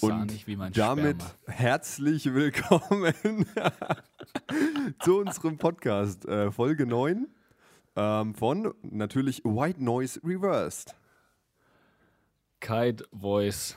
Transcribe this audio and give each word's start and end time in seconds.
Mein 0.00 0.28
damit 0.72 1.22
Sperma. 1.22 1.34
herzlich 1.46 2.32
willkommen 2.32 3.46
zu 5.00 5.18
unserem 5.18 5.58
Podcast, 5.58 6.24
äh, 6.26 6.52
Folge 6.52 6.86
9 6.86 7.26
ähm, 7.96 8.34
von 8.34 8.74
natürlich 8.82 9.44
White 9.44 9.82
Noise 9.82 10.20
Reversed. 10.22 10.94
Kite 12.60 13.04
Voice. 13.12 13.76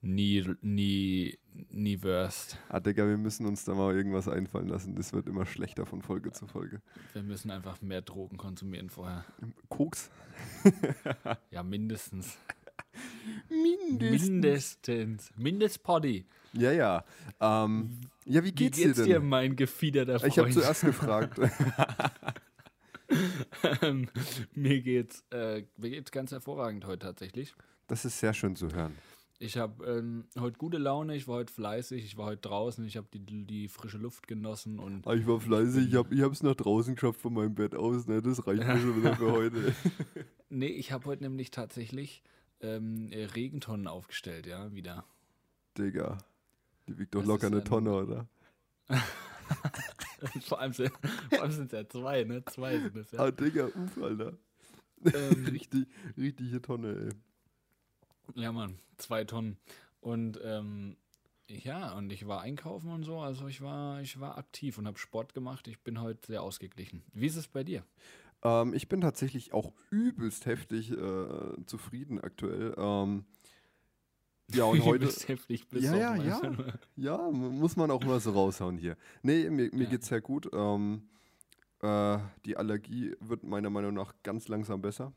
Nie, 0.00 0.44
nie, 0.60 1.38
nie 1.70 2.02
worst. 2.02 2.58
Ah, 2.68 2.80
Digga, 2.80 3.06
wir 3.06 3.18
müssen 3.18 3.46
uns 3.46 3.64
da 3.64 3.74
mal 3.74 3.94
irgendwas 3.94 4.28
einfallen 4.28 4.68
lassen. 4.68 4.94
Das 4.94 5.12
wird 5.12 5.26
immer 5.28 5.46
schlechter 5.46 5.86
von 5.86 6.02
Folge 6.02 6.32
zu 6.32 6.46
Folge. 6.46 6.80
Wir 7.12 7.22
müssen 7.22 7.50
einfach 7.50 7.80
mehr 7.80 8.02
Drogen 8.02 8.36
konsumieren 8.36 8.90
vorher. 8.90 9.24
Koks? 9.68 10.10
Ja, 11.50 11.62
mindestens. 11.62 12.38
Mindestens. 13.48 14.28
Mindestens. 14.28 15.30
Mindestpoddy. 15.36 16.26
Ja, 16.52 16.72
ja. 16.72 17.04
Ähm, 17.40 18.00
ja, 18.24 18.42
wie 18.42 18.48
Wie 18.48 18.52
geht's, 18.52 18.78
geht's 18.78 18.96
dir 18.98 19.04
dir, 19.04 19.20
denn? 19.20 19.28
mein 19.28 19.56
gefiederter 19.56 20.18
Freund? 20.18 20.32
ich 20.32 20.38
habe 20.38 20.50
zuerst 20.50 20.84
gefragt. 20.84 21.38
Ähm, 23.82 24.08
mir 24.54 24.80
geht's, 24.82 25.24
äh, 25.30 25.62
mir 25.76 25.90
geht's 25.90 26.10
ganz 26.10 26.32
hervorragend 26.32 26.84
heute 26.86 27.06
tatsächlich. 27.06 27.54
Das 27.86 28.04
ist 28.04 28.18
sehr 28.18 28.34
schön 28.34 28.56
zu 28.56 28.68
hören. 28.70 28.94
Ich 29.38 29.56
habe 29.58 29.84
ähm, 29.86 30.24
heute 30.40 30.56
gute 30.58 30.78
Laune, 30.78 31.14
ich 31.14 31.28
war 31.28 31.36
heute 31.36 31.52
fleißig, 31.52 32.04
ich 32.04 32.16
war 32.16 32.26
heute 32.26 32.48
draußen, 32.48 32.84
ich 32.86 32.96
habe 32.96 33.06
die, 33.12 33.46
die 33.46 33.68
frische 33.68 33.98
Luft 33.98 34.26
genossen 34.26 34.78
und 34.78 35.06
Ah, 35.06 35.14
Ich 35.14 35.26
war 35.26 35.40
fleißig, 35.40 35.88
ich 35.88 35.94
habe 35.94 36.12
ich 36.14 36.22
hab's 36.22 36.42
nach 36.42 36.54
draußen 36.54 36.94
geschafft 36.94 37.20
von 37.20 37.34
meinem 37.34 37.54
Bett 37.54 37.74
aus. 37.74 38.06
Ne? 38.06 38.22
Das 38.22 38.46
reicht 38.46 38.66
mir 38.66 38.78
schon 38.80 38.96
wieder 38.98 39.14
für 39.16 39.30
heute. 39.32 39.74
nee, 40.48 40.66
ich 40.68 40.90
habe 40.90 41.04
heute 41.04 41.22
nämlich 41.24 41.50
tatsächlich 41.50 42.22
ähm, 42.60 43.10
äh, 43.12 43.24
Regentonnen 43.26 43.86
aufgestellt, 43.86 44.46
ja, 44.46 44.72
wieder. 44.74 45.04
Digga, 45.78 46.18
die 46.88 46.98
wiegt 46.98 47.14
doch 47.14 47.20
Das 47.20 47.28
locker 47.28 47.46
eine 47.48 47.58
ein- 47.58 47.64
Tonne, 47.64 47.92
oder? 47.94 48.26
vor 50.42 50.60
allem 50.60 50.72
sind 50.72 50.92
vor 51.30 51.42
allem 51.42 51.52
sind's 51.52 51.72
ja 51.72 51.88
zwei, 51.88 52.24
ne? 52.24 52.44
Zwei 52.46 52.78
sind 52.78 52.96
es 52.96 53.10
ja. 53.12 53.20
Ah, 53.20 53.30
Digga, 53.30 53.66
uff, 53.66 54.02
Alter. 54.02 54.32
Ähm, 55.12 55.46
Richtig, 55.52 55.86
richtige 56.16 56.62
Tonne, 56.62 57.10
ey. 58.34 58.42
Ja, 58.42 58.52
Mann, 58.52 58.78
zwei 58.96 59.24
Tonnen. 59.24 59.56
Und 60.00 60.40
ähm, 60.42 60.96
ja, 61.48 61.92
und 61.92 62.10
ich 62.12 62.26
war 62.26 62.40
einkaufen 62.40 62.90
und 62.90 63.04
so, 63.04 63.20
also 63.20 63.46
ich 63.46 63.60
war, 63.60 64.00
ich 64.00 64.18
war 64.18 64.36
aktiv 64.38 64.78
und 64.78 64.86
habe 64.86 64.98
Sport 64.98 65.32
gemacht. 65.34 65.68
Ich 65.68 65.78
bin 65.80 66.00
heute 66.00 66.26
sehr 66.26 66.42
ausgeglichen. 66.42 67.02
Wie 67.12 67.26
ist 67.26 67.36
es 67.36 67.46
bei 67.46 67.62
dir? 67.62 67.84
Ähm, 68.46 68.74
ich 68.74 68.88
bin 68.88 69.00
tatsächlich 69.00 69.52
auch 69.52 69.72
übelst 69.90 70.46
heftig 70.46 70.90
äh, 70.92 71.64
zufrieden 71.66 72.20
aktuell. 72.20 72.74
Ähm, 72.76 73.24
ja, 74.52 74.64
und 74.64 74.80
heute. 74.84 75.06
bist 75.06 75.26
heftig 75.28 75.68
bis 75.68 75.84
Ja, 75.84 75.96
ja, 75.96 76.16
ja. 76.16 76.40
Ja, 76.96 77.30
mu- 77.30 77.50
muss 77.50 77.76
man 77.76 77.90
auch 77.90 78.04
mal 78.04 78.20
so 78.20 78.30
raushauen 78.30 78.78
hier. 78.78 78.96
Nee, 79.22 79.50
mir, 79.50 79.70
mir 79.72 79.84
Ja. 79.84 79.90
geht's 79.90 80.06
sehr 80.08 80.20
gut. 80.20 80.48
Ähm, 80.52 81.08
äh, 81.82 82.18
die 82.44 82.56
Allergie 82.56 83.14
wird 83.20 83.42
meiner 83.42 83.70
Meinung 83.70 83.94
nach 83.94 84.14
ganz 84.22 84.48
langsam 84.48 84.80
besser. 84.82 85.12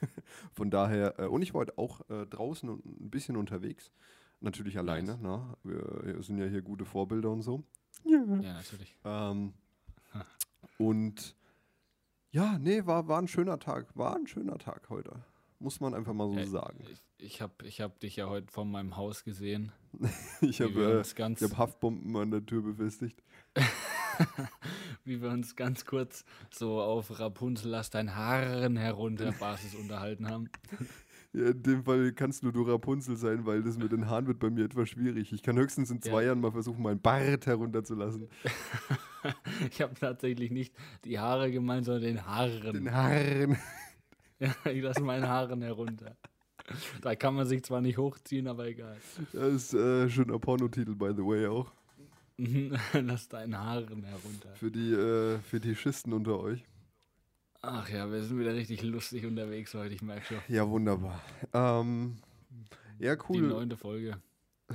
Von 0.54 0.70
daher, 0.70 1.18
äh, 1.20 1.26
und 1.26 1.42
ich 1.42 1.54
war 1.54 1.60
heute 1.60 1.78
auch 1.78 2.00
äh, 2.10 2.26
draußen 2.26 2.68
und 2.68 2.84
ein 2.84 3.10
bisschen 3.10 3.36
unterwegs. 3.36 3.92
Natürlich 4.40 4.76
alleine, 4.76 5.12
Nice. 5.12 5.20
ne? 5.22 5.56
Wir, 5.62 6.00
wir 6.16 6.22
sind 6.24 6.38
ja 6.38 6.46
hier 6.46 6.62
gute 6.62 6.84
Vorbilder 6.84 7.30
und 7.30 7.42
so. 7.42 7.62
Ja, 8.04 8.18
natürlich. 8.24 8.96
Ähm, 9.04 9.52
und 10.78 11.36
ja, 12.32 12.58
nee, 12.58 12.84
war, 12.86 13.06
war 13.08 13.18
ein 13.20 13.28
schöner 13.28 13.58
Tag. 13.58 13.86
War 13.96 14.16
ein 14.16 14.26
schöner 14.26 14.58
Tag 14.58 14.88
heute. 14.90 15.24
Muss 15.58 15.80
man 15.80 15.94
einfach 15.94 16.12
mal 16.12 16.28
so 16.28 16.36
Äh, 16.38 16.46
sagen. 16.46 16.84
Ich, 16.90 17.00
ich 17.18 17.40
habe 17.40 17.54
ich 17.64 17.80
hab 17.80 18.00
dich 18.00 18.16
ja 18.16 18.28
heute 18.28 18.50
von 18.50 18.70
meinem 18.70 18.96
Haus 18.96 19.22
gesehen. 19.24 19.70
Ich 20.40 20.60
habe 20.60 21.02
ganz, 21.14 21.40
äh, 21.40 21.44
ich 21.44 21.50
hab 21.52 21.58
Haftbomben 21.58 22.16
an 22.16 22.30
der 22.32 22.44
Tür 22.44 22.62
befestigt. 22.62 23.22
wie 25.04 25.20
wir 25.22 25.30
uns 25.30 25.56
ganz 25.56 25.84
kurz 25.86 26.24
so 26.50 26.80
auf 26.80 27.18
Rapunzel 27.18 27.70
lass 27.70 27.90
dein 27.90 28.14
Haaren 28.14 28.76
herunter 28.76 29.32
Basis 29.40 29.74
unterhalten 29.74 30.28
haben. 30.28 30.48
Ja, 31.32 31.46
in 31.50 31.62
dem 31.62 31.84
Fall 31.84 32.12
kannst 32.12 32.42
nur 32.42 32.52
du 32.52 32.62
Rapunzel 32.62 33.16
sein, 33.16 33.46
weil 33.46 33.62
das 33.62 33.78
mit 33.78 33.92
den 33.92 34.08
Haaren 34.08 34.26
wird 34.26 34.38
bei 34.38 34.50
mir 34.50 34.64
etwas 34.64 34.88
schwierig. 34.90 35.32
Ich 35.32 35.42
kann 35.42 35.56
höchstens 35.58 35.90
in 35.90 36.02
zwei 36.02 36.22
Ja. 36.22 36.28
Jahren 36.28 36.40
mal 36.40 36.52
versuchen, 36.52 36.82
meinen 36.82 37.00
Bart 37.00 37.46
herunterzulassen. 37.46 38.28
Ich 39.70 39.80
habe 39.80 39.94
tatsächlich 39.94 40.50
nicht 40.50 40.74
die 41.04 41.18
Haare 41.18 41.50
gemeint, 41.50 41.84
sondern 41.86 42.02
den 42.02 42.26
Haaren. 42.26 42.72
Den 42.72 42.92
Haaren. 42.92 43.56
Ja, 44.38 44.52
ich 44.72 44.82
lasse 44.82 45.02
meinen 45.02 45.28
Haaren 45.28 45.62
herunter. 45.62 46.16
Da 47.00 47.14
kann 47.14 47.34
man 47.34 47.46
sich 47.46 47.62
zwar 47.62 47.80
nicht 47.80 47.96
hochziehen, 47.96 48.48
aber 48.48 48.66
egal. 48.66 48.96
Das 49.32 49.52
ist 49.52 49.74
äh, 49.74 50.08
schöner 50.10 50.40
Pornotitel, 50.40 50.96
by 50.96 51.12
the 51.16 51.22
way, 51.22 51.46
auch. 51.46 51.70
Lass 52.92 53.28
deinen 53.28 53.56
Haaren 53.56 54.02
herunter. 54.02 54.48
Für 54.54 54.72
die 54.72 54.92
äh, 54.92 55.38
Fetischisten 55.38 56.12
unter 56.12 56.40
euch. 56.40 56.64
Ach 57.60 57.88
ja, 57.88 58.10
wir 58.10 58.20
sind 58.24 58.36
wieder 58.40 58.52
richtig 58.54 58.82
lustig 58.82 59.24
unterwegs 59.26 59.72
heute, 59.74 59.94
ich 59.94 60.02
merke 60.02 60.24
schon. 60.26 60.38
Ja, 60.48 60.68
wunderbar. 60.68 61.22
Ähm, 61.52 62.16
ja, 62.98 63.14
Die 63.14 63.22
cool. 63.28 63.42
neunte 63.42 63.76
Folge. 63.76 64.20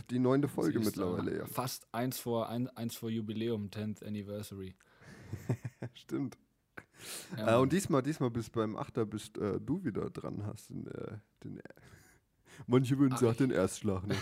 Die 0.09 0.19
neunte 0.19 0.47
Folge 0.47 0.79
mittlerweile, 0.79 1.37
ja. 1.37 1.45
Fast 1.45 1.87
eins 1.91 2.19
vor, 2.19 2.49
ein, 2.49 2.67
eins 2.69 2.95
vor 2.95 3.09
Jubiläum, 3.09 3.69
10th 3.69 4.05
Anniversary. 4.05 4.75
Stimmt. 5.93 6.37
Ja, 7.37 7.57
äh, 7.57 7.61
und 7.61 7.71
diesmal, 7.71 8.01
diesmal 8.01 8.31
bist 8.31 8.51
beim 8.53 8.75
Achter 8.75 9.05
bist 9.05 9.37
äh, 9.37 9.59
du 9.59 9.83
wieder 9.83 10.09
dran, 10.09 10.45
hast 10.45 10.69
den, 10.69 10.87
äh, 10.87 11.17
den 11.43 11.61
Manche 12.67 12.97
würden 12.97 13.17
sagen, 13.17 13.37
den 13.37 13.51
Erstschlag, 13.51 14.07
ne? 14.07 14.15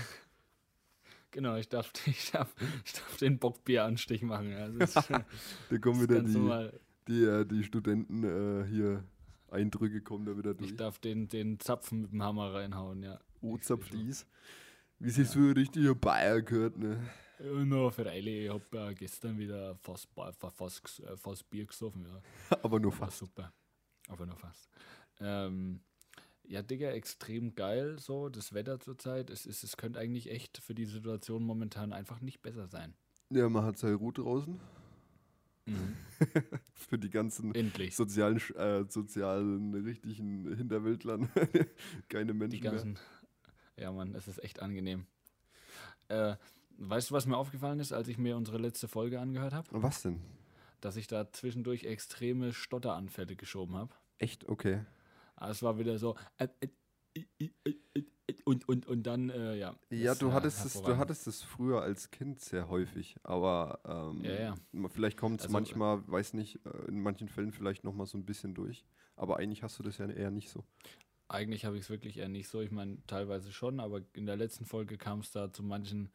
genau, 1.32 1.56
ich 1.56 1.70
darf, 1.70 1.92
ich, 2.06 2.32
darf, 2.32 2.54
ich 2.84 2.94
darf 2.94 3.18
den 3.18 3.40
Bockbieranstich 3.40 4.24
machen. 4.24 4.52
Ja. 4.52 4.68
Das 4.70 4.96
ist, 4.96 5.10
Da 5.10 5.78
kommen 5.80 6.02
wieder 6.02 6.22
die, 6.22 6.70
die, 7.08 7.24
äh, 7.24 7.46
die 7.46 7.64
Studenten 7.64 8.24
äh, 8.24 8.68
hier 8.68 9.04
Eindrücke 9.50 10.02
kommen 10.02 10.26
da 10.26 10.38
wieder 10.38 10.54
durch. 10.54 10.72
Ich 10.72 10.76
darf 10.76 11.00
den, 11.00 11.28
den 11.28 11.60
Zapfen 11.60 12.02
mit 12.02 12.12
dem 12.12 12.24
Hammer 12.24 12.54
reinhauen, 12.54 13.04
ja. 13.04 13.20
Oh, 13.42 13.58
Ich 13.58 14.26
Wie 15.00 15.10
sich 15.10 15.30
so 15.30 15.40
ein 15.40 15.52
richtiger 15.52 15.94
Bayer 15.96 16.42
gehört, 16.42 16.78
ne? 16.78 17.00
Ja, 17.40 17.66
na, 17.66 17.90
freilich, 17.90 18.46
ich 18.46 18.50
hab 18.50 18.74
ja 18.74 18.94
gestern 18.94 19.38
wieder 19.38 19.76
fast, 19.76 20.08
fast, 20.56 21.00
äh, 21.02 21.18
fast 21.18 21.50
Bier 21.50 21.66
gesoffen, 21.66 22.06
ja. 22.06 22.22
Aber 22.64 22.80
nur 22.80 22.92
fast. 22.94 23.18
super. 23.20 23.52
Aber 24.08 24.26
nur 24.26 24.38
fast. 24.38 24.70
Ähm, 25.20 25.82
ja, 26.44 26.62
Digga, 26.62 26.92
extrem 26.92 27.56
geil, 27.56 27.98
so, 28.00 28.30
das 28.30 28.54
Wetter 28.54 28.80
zurzeit. 28.80 29.30
Es, 29.30 29.46
ist, 29.46 29.64
es 29.64 29.76
könnte 29.78 30.00
eigentlich 30.00 30.30
echt 30.30 30.60
für 30.60 30.76
die 30.76 30.86
Situation 30.86 31.44
momentan 31.44 31.92
einfach 31.92 32.22
nicht 32.22 32.42
besser 32.42 32.68
sein. 32.68 32.94
Ja, 33.32 33.50
man 33.50 33.66
hat 33.66 33.78
seine 33.78 33.96
Ruhe 33.96 34.14
draußen. 34.14 34.60
Mhm. 35.66 35.96
Für 36.76 37.00
die 37.00 37.10
ganzen 37.10 37.54
Endlich. 37.56 37.96
sozialen, 37.96 38.38
äh, 38.56 38.86
sozialen, 38.88 39.74
richtigen 39.74 40.56
Hinterwäldlern. 40.56 41.28
Keine 42.10 42.34
Die 42.34 42.38
Menschen 42.38 42.94
mehr. 42.94 42.96
Ja, 43.78 43.92
Mann, 43.92 44.16
es 44.16 44.28
ist 44.28 44.44
echt 44.44 44.62
angenehm. 44.62 45.06
Äh, 46.08 46.36
weißt 46.78 47.10
du, 47.10 47.14
was 47.14 47.26
mir 47.26 47.38
aufgefallen 47.38 47.80
ist, 47.80 47.92
als 47.92 48.08
ich 48.08 48.18
mir 48.18 48.38
unsere 48.38 48.58
letzte 48.58 48.88
Folge 48.88 49.20
angehört 49.20 49.54
habe? 49.54 49.68
Was 49.72 50.02
denn? 50.04 50.22
Dass 50.82 50.96
ich 50.96 51.08
da 51.08 51.32
zwischendurch 51.32 51.84
extreme 51.84 52.54
Stotteranfälle 52.54 53.36
geschoben 53.36 53.76
habe. 53.76 53.94
Echt? 54.18 54.48
Okay. 54.48 54.86
Aber 55.36 55.52
es 55.52 55.62
war 55.64 55.78
wieder 55.78 55.98
so. 55.98 56.16
Äh, 56.38 56.48
äh, 56.62 56.68
äh, 57.40 57.50
äh, 57.66 57.74
äh, 57.96 58.04
und, 58.46 58.68
und, 58.68 58.86
und 58.88 59.04
dann, 59.04 59.30
äh, 59.30 59.56
ja. 59.56 59.76
Ja, 59.90 60.16
du 60.16 60.32
hattest, 60.34 60.66
es, 60.66 60.82
du 60.82 60.98
hattest 60.98 61.28
es 61.28 61.42
früher 61.42 61.82
als 61.82 62.12
Kind 62.12 62.40
sehr 62.40 62.70
häufig, 62.70 63.16
aber 63.24 63.80
ähm, 63.86 64.24
Ja, 64.24 64.34
ja. 64.34 64.56
vielleicht 64.90 65.18
kommt 65.18 65.40
es 65.40 65.46
Also, 65.46 65.54
manchmal, 65.54 66.08
weiß 66.08 66.34
nicht, 66.34 66.60
in 66.88 67.02
manchen 67.02 67.30
Fällen 67.30 67.52
vielleicht 67.52 67.84
nochmal 67.84 68.06
so 68.08 68.18
ein 68.18 68.26
bisschen 68.26 68.54
durch. 68.54 68.86
Aber 69.16 69.38
eigentlich 69.38 69.64
hast 69.64 69.80
du 69.80 69.84
das 69.84 69.98
ja 69.98 70.08
eher 70.10 70.32
nicht 70.32 70.50
so. 70.50 70.64
Eigentlich 71.28 71.66
habe 71.66 71.78
ich 71.78 71.84
es 71.84 71.90
wirklich 71.90 72.18
eher 72.18 72.30
nicht 72.30 72.48
so. 72.48 72.62
Ich 72.62 72.72
meine, 72.72 72.98
teilweise 73.08 73.52
schon, 73.52 73.80
aber 73.80 74.02
in 74.14 74.26
der 74.26 74.36
letzten 74.36 74.66
Folge 74.66 74.98
kam 74.98 75.20
es 75.20 75.32
da 75.32 75.52
zu 75.52 75.64
manchen 75.64 76.10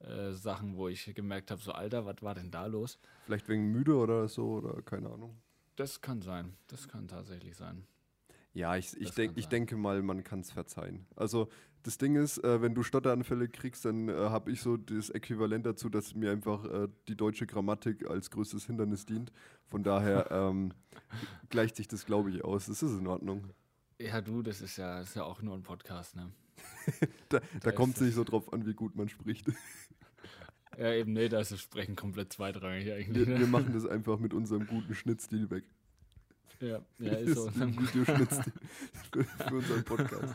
äh, 0.00 0.32
Sachen, 0.32 0.76
wo 0.76 0.88
ich 0.88 1.12
gemerkt 1.14 1.50
habe, 1.50 1.60
so 1.60 1.72
Alter, 1.72 2.06
was 2.06 2.22
war 2.22 2.34
denn 2.34 2.50
da 2.50 2.66
los? 2.66 2.98
Vielleicht 3.24 3.48
wegen 3.48 3.70
müde 3.72 3.96
oder 3.96 4.28
so 4.28 4.54
oder 4.54 4.82
keine 4.82 5.10
Ahnung. 5.10 5.36
Das 5.76 6.00
kann 6.00 6.22
sein. 6.22 6.56
Das 6.68 6.88
kann 6.88 7.08
tatsächlich 7.08 7.56
sein. 7.56 7.86
Ja, 8.54 8.76
ich, 8.76 8.94
ich, 9.00 9.12
denk, 9.12 9.32
ich 9.36 9.48
denke 9.48 9.76
mal, 9.76 10.02
man 10.02 10.24
kann 10.24 10.40
es 10.40 10.50
verzeihen. 10.50 11.06
Also 11.16 11.48
das 11.84 11.96
Ding 11.96 12.16
ist, 12.16 12.38
äh, 12.44 12.60
wenn 12.60 12.74
du 12.74 12.82
Stotteranfälle 12.82 13.48
kriegst, 13.48 13.84
dann 13.86 14.08
äh, 14.08 14.12
habe 14.12 14.52
ich 14.52 14.60
so 14.60 14.76
das 14.76 15.08
Äquivalent 15.08 15.64
dazu, 15.64 15.88
dass 15.88 16.14
mir 16.14 16.30
einfach 16.30 16.64
äh, 16.66 16.88
die 17.08 17.16
deutsche 17.16 17.46
Grammatik 17.46 18.08
als 18.08 18.30
größtes 18.30 18.66
Hindernis 18.66 19.06
dient. 19.06 19.32
Von 19.64 19.82
daher 19.82 20.30
ähm, 20.30 20.74
gleicht 21.48 21.76
sich 21.76 21.88
das, 21.88 22.04
glaube 22.04 22.30
ich, 22.30 22.44
aus. 22.44 22.66
Das 22.66 22.82
ist 22.82 22.98
in 22.98 23.06
Ordnung. 23.06 23.48
Ja, 24.02 24.20
du, 24.20 24.42
das 24.42 24.60
ist 24.60 24.76
ja, 24.78 24.98
das 25.00 25.10
ist 25.10 25.16
ja 25.16 25.24
auch 25.24 25.42
nur 25.42 25.54
ein 25.54 25.62
Podcast, 25.62 26.16
ne? 26.16 26.30
Da, 27.28 27.40
da 27.60 27.70
ist 27.70 27.76
kommt 27.76 27.94
es 27.96 28.00
nicht 28.02 28.14
so 28.14 28.24
drauf 28.24 28.52
an, 28.52 28.66
wie 28.66 28.74
gut 28.74 28.96
man 28.96 29.08
spricht. 29.08 29.46
Ja, 30.78 30.90
eben, 30.94 31.12
nee, 31.12 31.28
da 31.28 31.38
ist 31.40 31.52
das 31.52 31.60
Sprechen 31.60 31.96
komplett 31.96 32.32
zweitrangig 32.32 32.90
eigentlich. 32.90 33.26
Wir, 33.26 33.34
Ne? 33.34 33.40
wir 33.40 33.46
machen 33.46 33.74
das 33.74 33.84
einfach 33.84 34.18
mit 34.18 34.32
unserem 34.32 34.66
guten 34.66 34.94
Schnittstil 34.94 35.50
weg. 35.50 35.64
Ja, 36.60 36.80
ja 36.98 37.12
ist 37.12 37.34
so. 37.34 37.46
Ein 37.60 37.78
Videoschnittstil 37.78 38.52
für, 39.12 39.54
unseren 39.54 39.84
Podcast. 39.84 40.34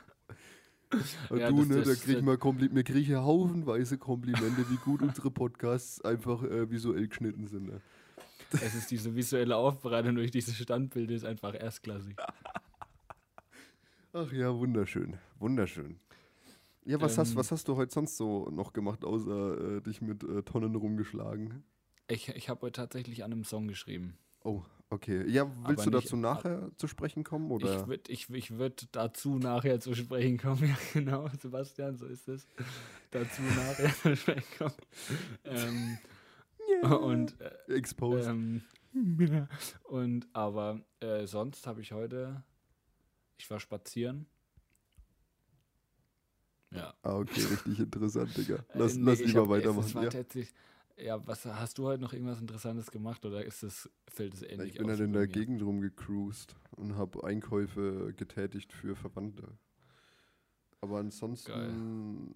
Und 1.30 1.40
Ja, 1.40 1.50
du, 1.50 1.58
das- 1.58 1.68
ne, 1.70 1.76
da 1.78 1.82
das- 1.86 2.02
kriegen 2.02 2.24
wir, 2.28 2.38
Kompli 2.38 2.70
wir 2.72 2.84
kriegen 2.84 3.06
hier 3.08 3.24
haufenweise 3.24 3.98
Komplimente, 3.98 4.70
wie 4.70 4.76
gut 4.78 5.02
unsere 5.02 5.32
Podcasts 5.32 6.02
einfach 6.06 6.44
äh, 6.44 6.70
visuell 6.70 7.08
geschnitten 7.08 7.48
sind. 7.48 7.66
Ne? 7.70 7.82
Es 8.52 8.76
ist 8.76 8.92
diese 8.92 9.16
visuelle 9.16 9.56
Aufbereitung 9.56 10.14
durch 10.16 10.30
diese 10.30 10.54
Standbilder 10.54 11.16
ist 11.16 11.26
einfach 11.26 11.56
erstklassig. 11.56 12.16
Ach 14.20 14.32
ja, 14.32 14.58
wunderschön, 14.58 15.16
wunderschön. 15.38 16.00
Ja, 16.86 17.00
was, 17.02 17.20
hast, 17.20 17.32
Ähm, 17.32 17.36
was 17.38 17.52
hast 17.52 17.68
du 17.68 17.76
heute 17.76 17.94
sonst 17.94 18.18
so 18.18 18.50
noch 18.50 18.74
gemacht, 18.74 19.06
außer 19.06 19.78
äh, 19.78 19.82
dich 19.82 20.02
mit 20.02 20.24
äh, 20.24 20.42
Tonnen 20.42 20.74
rumgeschlagen? 20.76 21.64
Ich, 22.08 22.30
ich 22.30 22.50
habe 22.50 22.62
heute 22.62 22.82
tatsächlich 22.82 23.24
an 23.24 23.32
einem 23.32 23.44
Song 23.44 23.68
geschrieben. 23.68 24.18
Oh, 24.44 24.64
okay. 24.90 25.30
Ja, 25.30 25.46
willst 25.68 25.82
Aber 25.82 25.92
du 25.92 25.98
nicht- 25.98 26.06
dazu 26.08 26.16
nachher 26.16 26.72
zu 26.78 26.88
sprechen 26.88 27.24
kommen? 27.24 27.52
Oder? 27.52 27.82
Ich 27.82 27.88
würde 27.88 28.12
ich, 28.12 28.30
ich 28.32 28.58
würd 28.58 28.88
dazu 28.94 29.38
nachher 29.38 29.80
zu 29.80 29.94
sprechen 29.94 30.38
kommen. 30.40 30.64
Ja, 30.70 30.76
genau, 30.94 31.28
Sebastian, 31.40 31.98
so 31.98 32.08
ist 32.08 32.28
es. 32.28 32.48
dazu 33.12 33.42
nachher 33.44 33.94
zu 34.02 34.16
sprechen 34.16 34.58
kommen. 34.58 34.74
Ähm, 35.44 35.98
Und, 37.00 37.40
äh, 37.40 37.74
Exposed. 37.76 38.30
ähm, 38.30 38.62
und 39.84 40.28
aber 40.34 40.82
äh, 41.02 41.28
sonst 41.28 41.68
habe 41.68 41.82
ich 41.82 41.92
heute, 41.92 42.44
ich 43.38 43.50
war 43.50 43.60
spazieren. 43.60 44.28
Ja. 46.72 46.94
ah, 47.04 47.18
okay, 47.18 47.42
richtig 47.46 47.80
interessant, 47.80 48.38
Digga. 48.38 48.56
Äh, 48.74 48.80
Lass, 48.80 48.96
nee, 48.96 49.06
lass 49.06 49.20
lieber 49.20 49.42
hab- 49.44 49.50
weitermachen. 49.50 49.94
war 49.96 50.04
Ja. 50.04 50.10
tatsächlich, 50.10 50.54
ja, 50.98 51.26
was 51.28 51.46
hast 51.46 51.78
du 51.78 51.86
heute 51.86 52.02
noch 52.02 52.14
irgendwas 52.14 52.42
Interessantes 52.42 52.92
gemacht 52.92 53.26
oder 53.26 53.46
ist 53.46 53.64
es, 53.64 53.90
fällt 54.08 54.34
es 54.34 54.42
ähnlich 54.44 54.74
Ich 54.74 54.78
bin 54.78 54.86
aus 54.88 54.92
halt 54.92 55.02
in 55.02 55.14
der 55.14 55.28
mir? 55.28 55.32
Gegend 55.34 55.62
rumgecruised 55.62 56.56
und 56.72 56.96
habe 56.98 57.24
Einkäufe 57.24 58.14
getätigt 58.16 58.74
für 58.74 58.96
Verwandte. 58.96 59.58
Aber 60.80 61.00
ansonsten, 61.00 62.34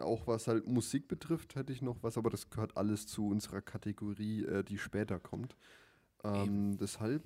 auch 0.00 0.26
was 0.26 0.46
halt 0.46 0.66
Musik 0.66 1.08
betrifft, 1.08 1.54
hätte 1.56 1.72
ich 1.72 1.80
noch 1.82 2.02
was, 2.02 2.18
aber 2.18 2.28
das 2.30 2.50
gehört 2.50 2.76
alles 2.76 3.06
zu 3.06 3.28
unserer 3.28 3.62
Kategorie, 3.62 4.44
äh, 4.44 4.62
die 4.62 4.78
später 4.78 5.18
kommt. 5.18 5.56
Ähm, 6.24 6.76
deshalb 6.78 7.24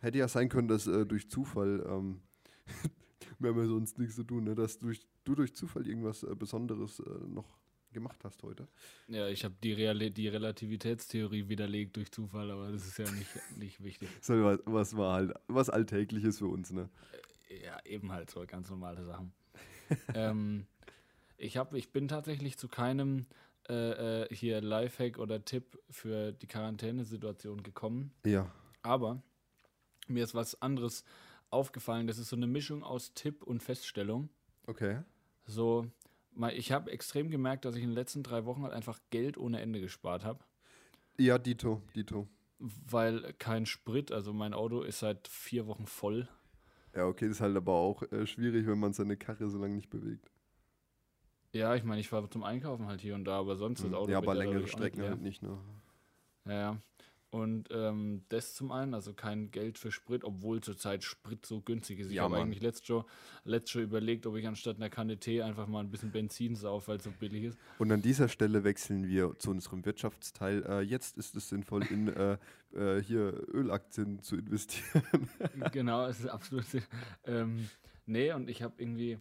hätte 0.00 0.18
ja 0.18 0.28
sein 0.28 0.48
können, 0.48 0.68
dass 0.68 0.86
äh, 0.86 1.06
durch 1.06 1.30
Zufall, 1.30 1.84
ähm, 1.88 2.22
wir 3.38 3.50
haben 3.50 3.58
ja 3.58 3.66
sonst 3.66 3.98
nichts 3.98 4.16
zu 4.16 4.24
tun, 4.24 4.44
ne, 4.44 4.54
dass 4.54 4.78
durch, 4.78 5.06
du 5.24 5.34
durch 5.34 5.54
Zufall 5.54 5.86
irgendwas 5.86 6.22
äh, 6.22 6.34
Besonderes 6.34 7.00
äh, 7.00 7.26
noch 7.28 7.58
gemacht 7.92 8.20
hast 8.24 8.42
heute. 8.42 8.68
Ja, 9.08 9.28
ich 9.28 9.44
habe 9.44 9.54
die, 9.62 9.74
die 10.12 10.28
Relativitätstheorie 10.28 11.48
widerlegt 11.48 11.96
durch 11.96 12.10
Zufall, 12.12 12.50
aber 12.50 12.70
das 12.70 12.86
ist 12.86 12.98
ja 12.98 13.10
nicht, 13.10 13.30
nicht 13.56 13.82
wichtig. 13.82 14.08
So, 14.20 14.34
was, 14.44 14.60
was 14.64 14.96
war 14.96 15.14
halt, 15.14 15.34
was 15.48 15.70
Alltägliches 15.70 16.38
für 16.38 16.46
uns, 16.46 16.70
ne? 16.70 16.88
Ja, 17.64 17.78
eben 17.84 18.12
halt 18.12 18.30
so 18.30 18.44
ganz 18.46 18.70
normale 18.70 19.04
Sachen. 19.04 19.32
ähm, 20.14 20.66
ich, 21.36 21.56
hab, 21.56 21.74
ich 21.74 21.90
bin 21.90 22.06
tatsächlich 22.06 22.56
zu 22.56 22.68
keinem 22.68 23.26
äh, 23.68 24.22
äh, 24.22 24.34
hier 24.34 24.60
Lifehack 24.60 25.18
oder 25.18 25.44
Tipp 25.44 25.78
für 25.90 26.32
die 26.32 26.46
Quarantänesituation 26.46 27.62
gekommen. 27.62 28.12
Ja. 28.24 28.50
Aber 28.82 29.22
mir 30.06 30.24
ist 30.24 30.34
was 30.34 30.60
anderes 30.62 31.04
aufgefallen. 31.50 32.06
Das 32.06 32.18
ist 32.18 32.28
so 32.28 32.36
eine 32.36 32.46
Mischung 32.46 32.82
aus 32.82 33.14
Tipp 33.14 33.42
und 33.42 33.62
Feststellung. 33.62 34.28
Okay. 34.66 35.02
So, 35.46 35.86
ich 36.52 36.72
habe 36.72 36.90
extrem 36.90 37.30
gemerkt, 37.30 37.64
dass 37.64 37.74
ich 37.74 37.82
in 37.82 37.90
den 37.90 37.94
letzten 37.94 38.22
drei 38.22 38.44
Wochen 38.44 38.62
halt 38.62 38.72
einfach 38.72 39.00
Geld 39.10 39.36
ohne 39.36 39.60
Ende 39.60 39.80
gespart 39.80 40.24
habe. 40.24 40.44
Ja, 41.18 41.38
Dito, 41.38 41.82
Dito. 41.94 42.28
Weil 42.58 43.32
kein 43.38 43.66
Sprit, 43.66 44.12
also 44.12 44.32
mein 44.32 44.54
Auto 44.54 44.82
ist 44.82 45.00
seit 45.00 45.26
vier 45.28 45.66
Wochen 45.66 45.86
voll. 45.86 46.28
Ja, 46.94 47.06
okay, 47.06 47.26
das 47.26 47.36
ist 47.36 47.40
halt 47.40 47.56
aber 47.56 47.72
auch 47.72 48.02
äh, 48.10 48.26
schwierig, 48.26 48.66
wenn 48.66 48.78
man 48.78 48.92
seine 48.92 49.16
Karre 49.16 49.48
so 49.48 49.58
lange 49.58 49.74
nicht 49.74 49.90
bewegt. 49.90 50.30
Ja, 51.52 51.74
ich 51.74 51.84
meine, 51.84 52.00
ich 52.00 52.12
war 52.12 52.28
zum 52.30 52.44
Einkaufen 52.44 52.86
halt 52.86 53.00
hier 53.00 53.14
und 53.14 53.24
da, 53.24 53.38
aber 53.38 53.56
sonst 53.56 53.82
das 53.82 53.92
Auto 53.92 54.06
Hm. 54.06 54.12
ja, 54.12 54.20
wird 54.20 54.28
aber 54.28 54.34
längere 54.34 54.66
Strecken 54.66 55.02
halt 55.02 55.20
nicht, 55.20 55.42
ne? 55.42 55.58
Ja, 56.46 56.52
ja. 56.52 56.82
Und 57.30 57.68
ähm, 57.70 58.24
das 58.28 58.54
zum 58.54 58.72
einen, 58.72 58.92
also 58.92 59.14
kein 59.14 59.52
Geld 59.52 59.78
für 59.78 59.92
Sprit, 59.92 60.24
obwohl 60.24 60.60
zurzeit 60.60 61.04
Sprit 61.04 61.46
so 61.46 61.60
günstig 61.60 62.00
ist. 62.00 62.08
Ich 62.08 62.14
Ja, 62.16 62.24
habe 62.24 62.36
eigentlich 62.38 62.60
letzt 62.60 62.88
schon, 62.88 63.04
letzt 63.44 63.70
schon 63.70 63.82
überlegt, 63.82 64.26
ob 64.26 64.34
ich 64.36 64.48
anstatt 64.48 64.76
einer 64.76 64.90
Kanne 64.90 65.16
Tee 65.16 65.40
einfach 65.42 65.68
mal 65.68 65.78
ein 65.78 65.90
bisschen 65.90 66.10
Benzin 66.10 66.56
sauf, 66.56 66.88
weil 66.88 66.96
es 66.96 67.04
so 67.04 67.12
billig 67.12 67.44
ist. 67.44 67.58
Und 67.78 67.92
an 67.92 68.02
dieser 68.02 68.28
Stelle 68.28 68.64
wechseln 68.64 69.06
wir 69.06 69.38
zu 69.38 69.50
unserem 69.52 69.84
Wirtschaftsteil. 69.84 70.64
Äh, 70.66 70.80
jetzt 70.80 71.16
ist 71.18 71.36
es 71.36 71.48
sinnvoll, 71.48 71.84
in 71.84 72.08
äh, 72.08 72.36
äh, 72.74 73.00
hier 73.00 73.32
Ölaktien 73.52 74.20
zu 74.22 74.36
investieren. 74.36 75.28
genau, 75.72 76.06
es 76.06 76.20
ist 76.20 76.28
absolut. 76.28 76.64
Ähm, 77.24 77.68
nee, 78.06 78.32
und 78.32 78.50
ich 78.50 78.62
habe 78.62 78.74
irgendwie. 78.78 79.18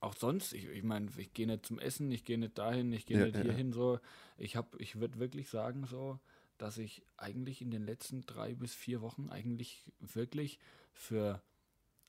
Auch 0.00 0.14
sonst, 0.14 0.52
ich, 0.52 0.68
ich 0.68 0.82
meine, 0.82 1.08
ich 1.16 1.32
gehe 1.32 1.46
nicht 1.46 1.66
zum 1.66 1.78
Essen, 1.78 2.10
ich 2.12 2.24
gehe 2.24 2.38
nicht 2.38 2.56
dahin, 2.56 2.92
ich 2.92 3.06
gehe 3.06 3.18
Ja, 3.18 3.24
nicht 3.24 3.36
ja, 3.36 3.42
hierhin, 3.42 3.72
so. 3.72 3.98
Ich 4.36 4.56
habe, 4.56 4.78
ich 4.78 5.00
würde 5.00 5.18
wirklich 5.18 5.48
sagen, 5.48 5.86
so, 5.86 6.20
dass 6.56 6.78
ich 6.78 7.02
eigentlich 7.16 7.62
in 7.62 7.70
den 7.70 7.84
letzten 7.84 8.22
drei 8.22 8.54
bis 8.54 8.74
vier 8.74 9.00
Wochen 9.00 9.28
eigentlich 9.30 9.84
wirklich 9.98 10.58
für 10.92 11.42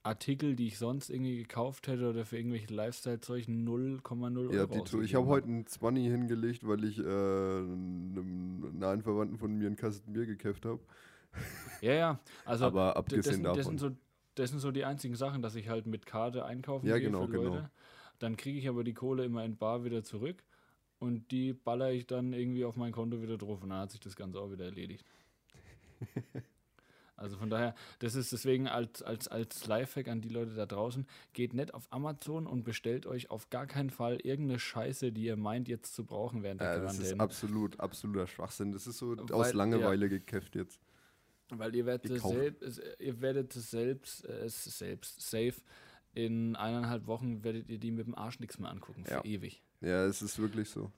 Artikel, 0.04 0.56
die 0.56 0.68
ich 0.68 0.78
sonst 0.78 1.10
irgendwie 1.10 1.38
gekauft 1.38 1.88
hätte 1.88 2.10
oder 2.10 2.26
für 2.26 2.38
irgendwelche 2.38 2.74
Lifestyle-Zeug 2.74 3.46
0,0 3.46 4.38
Euro 4.38 4.54
ja, 4.54 4.66
Dito, 4.66 5.02
ich 5.02 5.16
habe 5.16 5.28
heute 5.28 5.48
einen 5.48 5.68
20 5.68 6.06
hingelegt, 6.06 6.68
weil 6.68 6.84
ich 6.84 7.00
äh, 7.00 7.04
einem 7.04 8.78
nahen 8.78 9.02
Verwandten 9.02 9.38
von 9.38 9.54
mir 9.56 9.68
einen 9.68 9.76
Kasten 9.76 10.14
Bier 10.14 10.26
gekäft 10.26 10.66
habe. 10.66 10.80
Ja, 11.82 11.94
ja, 11.94 12.20
also 12.46 12.66
aber 12.66 12.96
abgesehen 12.96 13.44
das, 13.44 13.56
das, 13.56 13.66
davon. 13.66 13.78
sind 13.78 13.80
so, 13.80 13.98
das 14.36 14.50
sind 14.52 14.60
so 14.60 14.72
die 14.72 14.86
einzigen 14.86 15.16
Sachen, 15.16 15.42
dass 15.42 15.56
ich 15.56 15.70
halt 15.70 15.86
mit 15.86 16.06
Karte 16.06 16.46
einkaufen 16.46 16.88
Ja, 16.88 16.98
gehe 16.98 17.08
genau, 17.08 17.26
für 17.26 17.32
genau. 17.32 17.44
Leute. 17.56 17.72
Dann 18.20 18.38
kriege 18.38 18.60
ich 18.60 18.68
aber 18.68 18.84
die 18.84 18.94
Kohle 18.94 19.24
immer 19.26 19.44
in 19.46 19.58
Bar 19.58 19.84
wieder 19.84 20.04
zurück 20.04 20.44
und 21.00 21.32
die 21.32 21.54
baller 21.54 21.92
ich 21.92 22.06
dann 22.08 22.34
irgendwie 22.34 22.66
auf 22.66 22.76
mein 22.76 22.92
Konto 22.92 23.22
wieder 23.22 23.38
drauf 23.38 23.64
und 23.64 23.70
dann 23.70 23.80
hat 23.80 23.92
sich 23.92 24.00
das 24.02 24.16
Ganze 24.16 24.40
auch 24.40 24.52
wieder 24.52 24.66
erledigt. 24.66 25.06
also 27.16 27.38
von 27.38 27.50
daher, 27.50 27.76
das 28.00 28.16
ist 28.16 28.32
deswegen 28.32 28.68
als, 28.68 29.02
als, 29.02 29.28
als 29.28 29.68
Lifehack 29.68 30.08
an 30.08 30.22
die 30.22 30.30
Leute 30.30 30.54
da 30.54 30.66
draußen, 30.66 31.06
geht 31.34 31.54
nicht 31.54 31.74
auf 31.74 31.88
Amazon 31.92 32.48
und 32.48 32.64
bestellt 32.64 33.06
euch 33.06 33.30
auf 33.30 33.50
gar 33.50 33.68
keinen 33.68 33.90
Fall 33.90 34.20
irgendeine 34.22 34.60
Scheiße, 34.60 35.12
die 35.12 35.24
ihr 35.24 35.36
meint 35.38 35.68
jetzt 35.68 35.96
zu 35.96 36.06
brauchen 36.06 36.44
während 36.44 36.62
der 36.62 36.76
ja, 36.76 36.80
das 36.80 36.94
ist 36.94 37.00
Quarantäne. 37.00 37.24
absolut, 37.24 37.80
absoluter 37.80 38.28
Schwachsinn. 38.28 38.72
Das 38.72 38.88
ist 38.88 38.98
so 38.98 39.14
aus 39.14 39.30
Weil- 39.30 39.56
Langeweile 39.56 40.10
gekäfft 40.10 40.56
jetzt. 40.56 40.80
Weil 41.52 41.76
ihr 41.76 41.86
werdet, 41.86 42.22
selbst, 42.22 42.82
ihr 43.00 43.22
werdet 43.22 43.56
es 43.56 43.72
selbst, 43.72 44.26
äh, 44.26 44.46
es 44.46 44.64
selbst 44.64 45.22
safe 45.22 45.56
in 46.14 46.56
eineinhalb 46.56 47.08
Wochen 47.08 47.44
werdet 47.44 47.70
ihr 47.70 47.78
die 47.78 47.92
mit 47.92 48.08
dem 48.08 48.16
Arsch 48.16 48.40
nichts 48.40 48.60
mehr 48.60 48.70
angucken, 48.70 49.06
für 49.06 49.14
Ja. 49.16 49.24
ewig. 49.26 49.62
Ja, 49.82 50.06
es 50.06 50.22
ist 50.22 50.40
wirklich 50.40 50.70
so. 50.70 50.92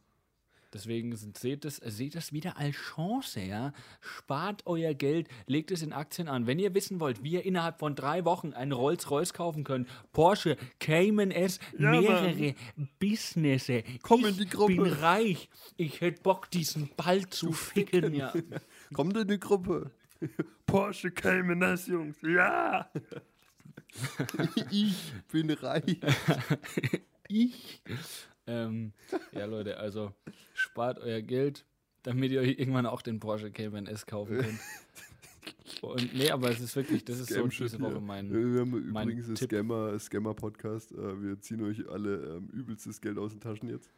Deswegen 0.73 1.13
sind, 1.17 1.37
seht 1.37 1.65
es, 1.65 1.75
seht 1.77 2.15
es 2.15 2.31
wieder 2.31 2.55
als 2.57 2.77
Chance, 2.77 3.41
ja. 3.41 3.73
Spart 3.99 4.65
euer 4.65 4.93
Geld, 4.93 5.27
legt 5.45 5.69
es 5.69 5.81
in 5.81 5.91
Aktien 5.91 6.29
an. 6.29 6.47
Wenn 6.47 6.59
ihr 6.59 6.73
wissen 6.73 7.01
wollt, 7.01 7.23
wie 7.23 7.31
ihr 7.33 7.43
innerhalb 7.45 7.79
von 7.79 7.93
drei 7.93 8.23
Wochen 8.23 8.53
einen 8.53 8.71
Rolls-Royce 8.71 9.33
kaufen 9.33 9.65
könnt, 9.65 9.89
Porsche, 10.13 10.55
Cayman 10.79 11.31
S, 11.31 11.59
Ja, 11.77 11.91
mehrere 11.91 12.55
Businesse. 12.99 13.83
Komm 14.01 14.21
ich 14.21 14.27
in 14.29 14.37
die 14.37 14.45
Gruppe. 14.47 14.75
bin 14.75 14.85
reich. 14.85 15.49
Ich 15.75 15.99
hätte 15.99 16.21
Bock, 16.21 16.49
diesen 16.49 16.89
Ball 16.95 17.29
zu 17.29 17.51
ficken, 17.51 18.13
ja. 18.13 18.31
Kommt 18.93 19.17
in 19.17 19.27
die 19.27 19.39
Gruppe. 19.41 19.91
Porsche 20.65 21.11
Cayman 21.11 21.61
S, 21.61 21.87
Jungs. 21.87 22.17
Ja! 22.21 22.91
ich 24.71 25.13
bin 25.31 25.49
reich. 25.51 25.99
ich. 27.27 27.81
Ähm, 28.47 28.93
ja, 29.31 29.45
Leute, 29.45 29.77
also 29.77 30.13
spart 30.53 30.99
euer 30.99 31.21
Geld, 31.21 31.65
damit 32.03 32.31
ihr 32.31 32.41
euch 32.41 32.59
irgendwann 32.59 32.85
auch 32.85 33.01
den 33.01 33.19
Porsche 33.19 33.51
Cayman 33.51 33.87
S 33.87 34.05
kaufen 34.05 34.39
könnt. 34.39 34.59
Und 35.81 36.13
nee, 36.13 36.29
aber 36.29 36.49
es 36.49 36.59
ist 36.59 36.75
wirklich, 36.75 37.03
das 37.05 37.19
ist 37.19 37.33
so 37.33 37.47
diese 37.47 37.79
Woche 37.79 37.99
mein. 37.99 38.31
Wir 38.31 38.61
haben 38.61 38.91
mein 38.91 39.07
übrigens 39.07 39.27
das 39.27 39.39
Tipp. 39.39 39.49
Scammer, 39.49 39.97
Scammer-Podcast. 39.97 40.91
Äh, 40.91 41.21
wir 41.21 41.39
ziehen 41.39 41.63
euch 41.63 41.87
alle 41.89 42.37
ähm, 42.37 42.49
übelstes 42.49 43.01
Geld 43.01 43.17
aus 43.17 43.31
den 43.31 43.39
Taschen 43.39 43.69
jetzt. 43.69 43.91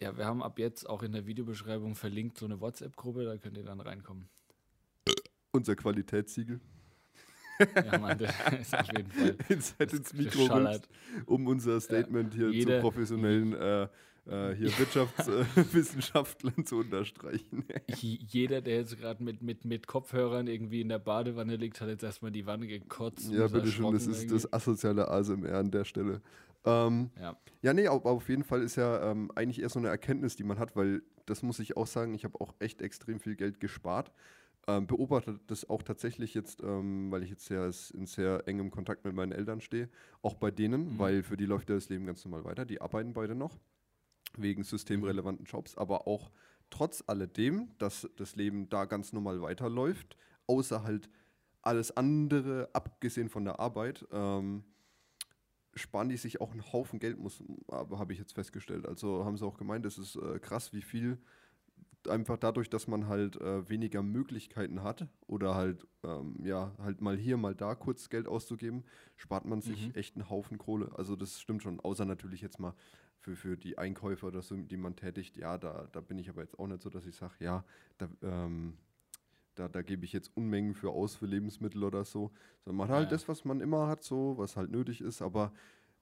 Ja, 0.00 0.16
wir 0.16 0.24
haben 0.24 0.42
ab 0.42 0.58
jetzt 0.58 0.88
auch 0.88 1.02
in 1.02 1.12
der 1.12 1.26
Videobeschreibung 1.26 1.94
verlinkt 1.94 2.38
so 2.38 2.46
eine 2.46 2.60
WhatsApp-Gruppe, 2.60 3.24
da 3.24 3.36
könnt 3.36 3.56
ihr 3.56 3.64
dann 3.64 3.80
reinkommen. 3.80 4.28
Unser 5.52 5.76
Qualitätssiegel. 5.76 6.60
Ja, 7.84 7.98
Mann, 7.98 8.18
das 8.18 8.32
ist 8.60 8.74
auf 8.76 8.86
jeden 8.96 9.10
Fall. 9.10 9.36
Jetzt 9.48 9.78
halt 9.78 9.92
ins 9.92 10.12
Mikro 10.14 10.46
rülpst, 10.46 10.88
um 11.26 11.46
unser 11.46 11.80
Statement 11.80 12.34
hier 12.34 12.50
jeder- 12.50 12.76
zu 12.76 12.80
professionellen 12.80 13.52
äh, 13.52 13.82
äh, 14.26 14.54
hier 14.54 14.70
Wirtschaftswissenschaftlern 14.78 16.64
zu 16.64 16.78
unterstreichen. 16.78 17.64
Jeder, 18.00 18.60
der 18.62 18.76
jetzt 18.76 18.96
gerade 18.98 19.22
mit, 19.22 19.42
mit, 19.42 19.64
mit 19.64 19.86
Kopfhörern 19.88 20.46
irgendwie 20.46 20.80
in 20.80 20.88
der 20.88 21.00
Badewanne 21.00 21.56
liegt, 21.56 21.80
hat 21.80 21.88
jetzt 21.88 22.02
erstmal 22.04 22.30
die 22.30 22.46
Wanne 22.46 22.66
gekotzt. 22.66 23.28
und 23.28 23.34
ja, 23.36 23.46
ist 23.46 23.52
bitteschön, 23.52 23.92
das 23.92 24.06
ist 24.06 24.22
irgendwie. 24.22 24.34
das 24.34 24.52
asoziale 24.52 25.08
ASMR 25.08 25.58
an 25.58 25.70
der 25.70 25.84
Stelle. 25.84 26.20
Ähm, 26.64 27.10
Ja. 27.20 27.36
Ja, 27.62 27.74
nee, 27.74 27.86
aber 27.88 28.10
auf 28.10 28.28
jeden 28.28 28.44
Fall 28.44 28.62
ist 28.62 28.76
ja 28.76 29.10
ähm, 29.10 29.30
eigentlich 29.34 29.60
eher 29.60 29.68
so 29.68 29.78
eine 29.80 29.88
Erkenntnis, 29.88 30.36
die 30.36 30.44
man 30.44 30.58
hat, 30.58 30.74
weil 30.76 31.02
das 31.26 31.42
muss 31.42 31.58
ich 31.58 31.76
auch 31.76 31.86
sagen, 31.86 32.14
ich 32.14 32.24
habe 32.24 32.40
auch 32.40 32.54
echt 32.60 32.80
extrem 32.80 33.18
viel 33.20 33.34
Geld 33.36 33.58
gespart. 33.60 34.12
Ähm, 34.68 34.86
beobachte 34.86 35.40
das 35.46 35.68
auch 35.68 35.82
tatsächlich 35.82 36.34
jetzt, 36.34 36.62
ähm, 36.62 37.10
weil 37.10 37.22
ich 37.22 37.30
jetzt 37.30 37.46
sehr 37.46 37.70
in 37.94 38.06
sehr 38.06 38.46
engem 38.46 38.70
Kontakt 38.70 39.04
mit 39.04 39.14
meinen 39.14 39.32
Eltern 39.32 39.60
stehe, 39.60 39.88
auch 40.22 40.34
bei 40.34 40.50
denen, 40.50 40.94
Mhm. 40.94 40.98
weil 40.98 41.22
für 41.22 41.36
die 41.36 41.46
läuft 41.46 41.68
ja 41.68 41.74
das 41.74 41.88
Leben 41.88 42.06
ganz 42.06 42.24
normal 42.24 42.44
weiter. 42.44 42.64
Die 42.64 42.80
arbeiten 42.80 43.12
beide 43.12 43.34
noch 43.34 43.58
wegen 44.36 44.62
systemrelevanten 44.62 45.46
Jobs, 45.46 45.76
aber 45.76 46.06
auch 46.06 46.30
trotz 46.70 47.04
alledem, 47.06 47.70
dass 47.78 48.08
das 48.16 48.36
Leben 48.36 48.68
da 48.68 48.84
ganz 48.86 49.12
normal 49.12 49.42
weiterläuft, 49.42 50.16
außer 50.46 50.84
halt 50.84 51.10
alles 51.60 51.96
andere, 51.96 52.70
abgesehen 52.72 53.28
von 53.28 53.44
der 53.44 53.60
Arbeit, 53.60 54.06
ähm, 54.10 54.64
sparen 55.74 56.08
die 56.08 56.16
sich 56.16 56.40
auch 56.40 56.52
einen 56.52 56.72
Haufen 56.72 56.98
Geld, 56.98 57.18
muss, 57.18 57.42
aber 57.68 57.98
habe 57.98 58.12
ich 58.12 58.18
jetzt 58.18 58.34
festgestellt. 58.34 58.86
Also 58.86 59.24
haben 59.24 59.36
sie 59.36 59.44
auch 59.46 59.56
gemeint, 59.56 59.86
es 59.86 59.98
ist 59.98 60.16
äh, 60.16 60.38
krass, 60.38 60.72
wie 60.72 60.82
viel 60.82 61.18
einfach 62.08 62.36
dadurch, 62.38 62.68
dass 62.70 62.86
man 62.88 63.06
halt 63.06 63.36
äh, 63.40 63.68
weniger 63.68 64.02
Möglichkeiten 64.02 64.82
hat 64.82 65.06
oder 65.26 65.54
halt, 65.54 65.86
ähm, 66.02 66.36
ja, 66.44 66.72
halt 66.78 67.00
mal 67.00 67.16
hier, 67.16 67.36
mal 67.36 67.54
da 67.54 67.74
kurz 67.74 68.08
Geld 68.10 68.26
auszugeben, 68.28 68.84
spart 69.16 69.44
man 69.44 69.60
sich 69.62 69.88
Mhm. 69.88 69.94
echt 69.94 70.16
einen 70.16 70.28
Haufen 70.30 70.58
Kohle. 70.58 70.90
Also 70.96 71.16
das 71.16 71.40
stimmt 71.40 71.62
schon, 71.62 71.80
außer 71.80 72.04
natürlich 72.04 72.40
jetzt 72.40 72.58
mal 72.58 72.74
für, 73.18 73.36
für 73.36 73.56
die 73.56 73.78
Einkäufe 73.78 74.26
oder 74.26 74.42
so, 74.42 74.56
die 74.56 74.76
man 74.76 74.96
tätigt. 74.96 75.36
Ja, 75.36 75.58
da, 75.58 75.88
da 75.92 76.00
bin 76.00 76.18
ich 76.18 76.28
aber 76.28 76.42
jetzt 76.42 76.58
auch 76.58 76.66
nicht 76.66 76.82
so, 76.82 76.90
dass 76.90 77.06
ich 77.06 77.14
sage, 77.14 77.34
ja, 77.40 77.64
da, 77.98 78.08
ähm, 78.22 78.76
da, 79.54 79.68
da 79.68 79.82
gebe 79.82 80.04
ich 80.04 80.12
jetzt 80.12 80.30
Unmengen 80.34 80.74
für 80.74 80.90
aus 80.90 81.14
für 81.14 81.26
Lebensmittel 81.26 81.84
oder 81.84 82.04
so. 82.04 82.32
Sondern 82.64 82.78
man 82.78 82.88
hat 82.88 82.96
halt 82.96 83.06
Ja. 83.06 83.10
das, 83.12 83.28
was 83.28 83.44
man 83.44 83.60
immer 83.60 83.86
hat, 83.86 84.02
so, 84.02 84.36
was 84.38 84.56
halt 84.56 84.70
nötig 84.70 85.00
ist, 85.00 85.22
aber 85.22 85.52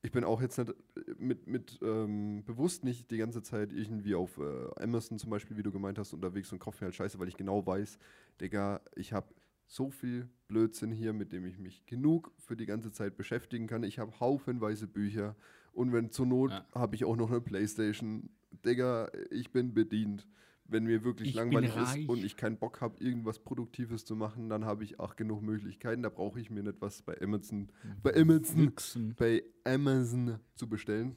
ich 0.02 0.12
bin 0.12 0.24
auch 0.24 0.40
jetzt 0.40 0.58
nicht 0.58 0.70
äh, 0.70 1.14
mit, 1.18 1.46
mit 1.46 1.78
ähm, 1.82 2.42
bewusst 2.44 2.84
nicht 2.84 3.10
die 3.10 3.18
ganze 3.18 3.42
Zeit 3.42 3.72
irgendwie 3.72 4.14
auf 4.14 4.38
äh, 4.38 4.82
Amazon 4.82 5.18
zum 5.18 5.30
Beispiel, 5.30 5.56
wie 5.56 5.62
du 5.62 5.72
gemeint 5.72 5.98
hast, 5.98 6.12
unterwegs 6.12 6.52
und 6.52 6.58
kaufe 6.58 6.78
mir 6.82 6.86
halt 6.86 6.94
Scheiße, 6.94 7.18
weil 7.18 7.28
ich 7.28 7.36
genau 7.36 7.66
weiß, 7.66 7.98
Digga, 8.40 8.80
ich 8.94 9.12
habe 9.12 9.34
so 9.66 9.90
viel 9.90 10.28
Blödsinn 10.48 10.90
hier, 10.90 11.12
mit 11.12 11.32
dem 11.32 11.44
ich 11.44 11.58
mich 11.58 11.86
genug 11.86 12.32
für 12.38 12.56
die 12.56 12.66
ganze 12.66 12.90
Zeit 12.90 13.16
beschäftigen 13.16 13.66
kann. 13.66 13.84
Ich 13.84 13.98
habe 13.98 14.18
haufenweise 14.18 14.86
Bücher 14.86 15.36
und 15.72 15.92
wenn 15.92 16.10
zur 16.10 16.26
Not 16.26 16.50
Ja. 16.50 16.66
habe 16.74 16.96
ich 16.96 17.04
auch 17.04 17.16
noch 17.16 17.30
eine 17.30 17.40
Playstation. 17.40 18.30
Digga, 18.64 19.10
ich 19.30 19.52
bin 19.52 19.74
bedient. 19.74 20.26
Wenn 20.70 20.84
mir 20.84 21.04
wirklich 21.04 21.30
Ich 21.30 21.34
langweilig 21.34 21.76
ist 21.76 22.08
und 22.08 22.24
ich 22.24 22.36
keinen 22.36 22.56
Bock 22.56 22.80
habe, 22.80 23.02
irgendwas 23.02 23.38
Produktives 23.38 24.04
zu 24.04 24.14
machen, 24.14 24.48
dann 24.48 24.64
habe 24.64 24.84
ich 24.84 25.00
auch 25.00 25.16
genug 25.16 25.42
Möglichkeiten. 25.42 26.02
Da 26.02 26.08
brauche 26.08 26.40
ich 26.40 26.50
mir 26.50 26.62
nicht 26.62 26.80
was 26.80 27.02
bei 27.02 27.20
Amazon, 27.20 27.70
bei 28.02 28.14
Amazon 28.14 28.64
Nixon. 28.64 29.14
bei 29.18 29.42
Amazon 29.64 30.38
zu 30.54 30.68
bestellen. 30.68 31.14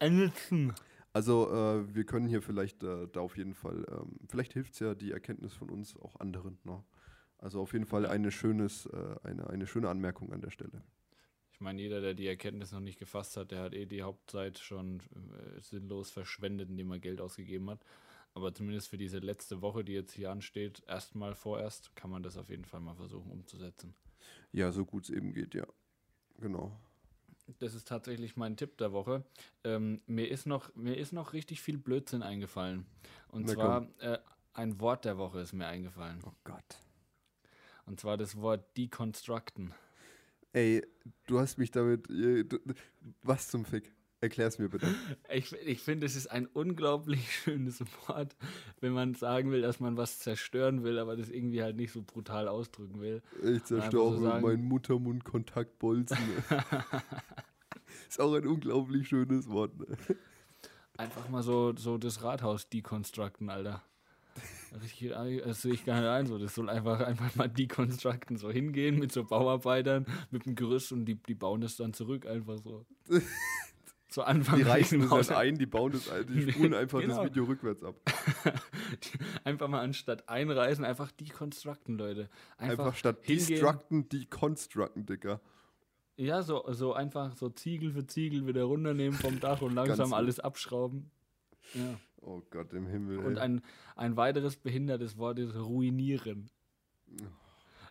Amazon. 0.00 0.74
Also 1.12 1.50
äh, 1.52 1.94
wir 1.94 2.04
können 2.04 2.26
hier 2.26 2.40
vielleicht 2.40 2.82
äh, 2.82 3.06
da 3.12 3.20
auf 3.20 3.36
jeden 3.36 3.54
Fall, 3.54 3.84
ähm, 3.90 4.16
vielleicht 4.28 4.54
hilft 4.54 4.74
es 4.74 4.80
ja 4.80 4.94
die 4.94 5.12
Erkenntnis 5.12 5.52
von 5.54 5.68
uns 5.68 5.94
auch 5.96 6.18
anderen. 6.20 6.58
Ne? 6.64 6.82
Also 7.38 7.60
auf 7.60 7.72
jeden 7.72 7.84
Fall 7.84 8.06
eine, 8.06 8.30
schönes, 8.30 8.86
äh, 8.86 9.16
eine, 9.22 9.50
eine 9.50 9.66
schöne 9.66 9.88
Anmerkung 9.88 10.32
an 10.32 10.40
der 10.40 10.50
Stelle. 10.50 10.82
Ich 11.52 11.60
meine, 11.60 11.82
jeder, 11.82 12.00
der 12.00 12.14
die 12.14 12.26
Erkenntnis 12.26 12.72
noch 12.72 12.80
nicht 12.80 12.98
gefasst 12.98 13.36
hat, 13.36 13.50
der 13.50 13.60
hat 13.60 13.74
eh 13.74 13.84
die 13.84 14.02
Hauptzeit 14.02 14.58
schon 14.58 15.00
äh, 15.00 15.60
sinnlos 15.60 16.10
verschwendet, 16.10 16.70
indem 16.70 16.90
er 16.92 16.98
Geld 16.98 17.20
ausgegeben 17.20 17.68
hat. 17.68 17.84
Aber 18.34 18.54
zumindest 18.54 18.88
für 18.88 18.96
diese 18.96 19.18
letzte 19.18 19.60
Woche, 19.60 19.84
die 19.84 19.92
jetzt 19.92 20.12
hier 20.12 20.30
ansteht, 20.30 20.82
erstmal 20.86 21.34
vorerst, 21.34 21.94
kann 21.96 22.10
man 22.10 22.22
das 22.22 22.36
auf 22.36 22.48
jeden 22.48 22.64
Fall 22.64 22.80
mal 22.80 22.94
versuchen 22.94 23.30
umzusetzen. 23.30 23.94
Ja, 24.52 24.72
so 24.72 24.84
gut 24.84 25.04
es 25.04 25.10
eben 25.10 25.32
geht, 25.32 25.54
ja. 25.54 25.66
Genau. 26.38 26.72
Das 27.58 27.74
ist 27.74 27.88
tatsächlich 27.88 28.36
mein 28.36 28.56
Tipp 28.56 28.78
der 28.78 28.92
Woche. 28.92 29.24
Ähm, 29.64 30.00
mir, 30.06 30.30
ist 30.30 30.46
noch, 30.46 30.74
mir 30.74 30.96
ist 30.96 31.12
noch 31.12 31.32
richtig 31.32 31.60
viel 31.60 31.76
Blödsinn 31.76 32.22
eingefallen. 32.22 32.86
Und 33.28 33.46
Na 33.46 33.52
zwar 33.54 33.88
äh, 33.98 34.18
ein 34.54 34.80
Wort 34.80 35.04
der 35.04 35.18
Woche 35.18 35.40
ist 35.40 35.52
mir 35.52 35.66
eingefallen. 35.66 36.20
Oh 36.24 36.32
Gott. 36.44 36.80
Und 37.84 38.00
zwar 38.00 38.16
das 38.16 38.36
Wort 38.36 38.76
deconstructen. 38.76 39.74
Ey, 40.52 40.86
du 41.26 41.40
hast 41.40 41.58
mich 41.58 41.70
damit. 41.70 42.08
äh, 42.10 42.44
Was 43.22 43.48
zum 43.48 43.64
Fick? 43.64 43.92
Erklär's 44.22 44.60
mir 44.60 44.68
bitte. 44.68 44.86
Ich, 45.34 45.52
ich 45.52 45.80
finde, 45.80 46.06
es 46.06 46.14
ist 46.14 46.28
ein 46.28 46.46
unglaublich 46.46 47.32
schönes 47.42 47.80
Wort, 48.06 48.36
wenn 48.80 48.92
man 48.92 49.14
sagen 49.14 49.50
will, 49.50 49.62
dass 49.62 49.80
man 49.80 49.96
was 49.96 50.20
zerstören 50.20 50.84
will, 50.84 51.00
aber 51.00 51.16
das 51.16 51.28
irgendwie 51.28 51.60
halt 51.60 51.74
nicht 51.74 51.90
so 51.90 52.02
brutal 52.02 52.46
ausdrücken 52.46 53.00
will. 53.00 53.20
Ich 53.42 53.64
zerstöre 53.64 54.16
so 54.16 54.40
meinen 54.40 54.62
Muttermund-Kontaktbolzen. 54.68 56.16
Ist 58.08 58.20
auch 58.20 58.32
ein 58.34 58.46
unglaublich 58.46 59.08
schönes 59.08 59.48
Wort. 59.48 59.76
Ne? 59.76 59.86
Einfach 60.98 61.28
mal 61.28 61.42
so, 61.42 61.74
so 61.76 61.98
das 61.98 62.22
Rathaus 62.22 62.68
deconstructen, 62.68 63.50
Alter. 63.50 63.82
Richtig, 64.80 65.10
das 65.44 65.62
sehe 65.62 65.74
ich 65.74 65.84
gar 65.84 66.00
nicht 66.00 66.08
ein. 66.08 66.26
So. 66.26 66.38
Das 66.38 66.54
soll 66.54 66.70
einfach, 66.70 67.00
einfach 67.00 67.34
mal 67.34 67.48
deconstructen, 67.48 68.36
so 68.36 68.50
hingehen 68.50 69.00
mit 69.00 69.10
so 69.10 69.24
Bauarbeitern, 69.24 70.06
mit 70.30 70.46
dem 70.46 70.54
Gerüst 70.54 70.92
und 70.92 71.06
die, 71.06 71.16
die 71.16 71.34
bauen 71.34 71.60
das 71.60 71.76
dann 71.76 71.92
zurück, 71.92 72.24
einfach 72.26 72.58
so. 72.58 72.86
Zu 74.12 74.22
Anfang. 74.24 74.56
Die 74.58 74.62
reißen 74.62 74.96
im 74.98 75.08
das 75.08 75.10
Haus- 75.10 75.30
ein, 75.30 75.56
die 75.58 75.66
bauen 75.66 75.92
das 75.92 76.10
die 76.28 76.52
spulen 76.52 76.74
einfach 76.74 77.00
Genau. 77.00 77.16
das 77.16 77.24
Video 77.30 77.44
rückwärts 77.44 77.82
ab. 77.82 77.94
Einfach 79.44 79.68
mal 79.68 79.80
anstatt 79.80 80.28
einreißen, 80.28 80.84
einfach 80.84 81.10
deconstructen, 81.12 81.96
Leute. 81.96 82.28
Einfach, 82.58 82.84
Einfach 82.86 82.96
statt 82.96 83.18
hingehen. 83.22 83.48
destructen, 83.48 84.08
deconstructen, 84.10 85.06
Dicker. 85.06 85.40
Ja, 86.16 86.42
so, 86.42 86.62
so 86.72 86.92
einfach 86.92 87.34
so 87.36 87.48
Ziegel 87.48 87.90
für 87.90 88.06
Ziegel 88.06 88.46
wieder 88.46 88.64
runternehmen 88.64 89.18
vom 89.18 89.40
Dach 89.40 89.62
und 89.62 89.74
langsam 89.74 90.12
alles 90.12 90.38
abschrauben. 90.40 91.10
Ja. 91.74 91.98
Oh 92.20 92.42
Gott 92.50 92.72
im 92.74 92.86
Himmel. 92.86 93.18
Und 93.18 93.36
ey. 93.36 93.42
ein, 93.42 93.62
ein 93.96 94.16
weiteres 94.16 94.56
behindertes 94.56 95.16
Wort 95.16 95.38
ist 95.38 95.56
ruinieren. 95.56 96.50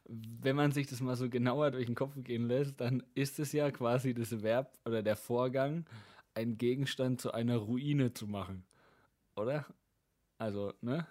Wenn 0.07 0.55
man 0.55 0.71
sich 0.71 0.87
das 0.87 0.99
mal 1.01 1.15
so 1.15 1.29
genauer 1.29 1.71
durch 1.71 1.85
den 1.85 1.95
Kopf 1.95 2.13
gehen 2.17 2.47
lässt, 2.47 2.79
dann 2.81 3.03
ist 3.13 3.39
es 3.39 3.51
ja 3.53 3.71
quasi 3.71 4.13
das 4.13 4.41
Verb 4.43 4.73
oder 4.85 5.01
der 5.03 5.15
Vorgang, 5.15 5.85
einen 6.33 6.57
Gegenstand 6.57 7.21
zu 7.21 7.31
einer 7.33 7.57
Ruine 7.57 8.13
zu 8.13 8.27
machen. 8.27 8.65
Oder? 9.35 9.65
Also, 10.37 10.73
ne? 10.81 11.07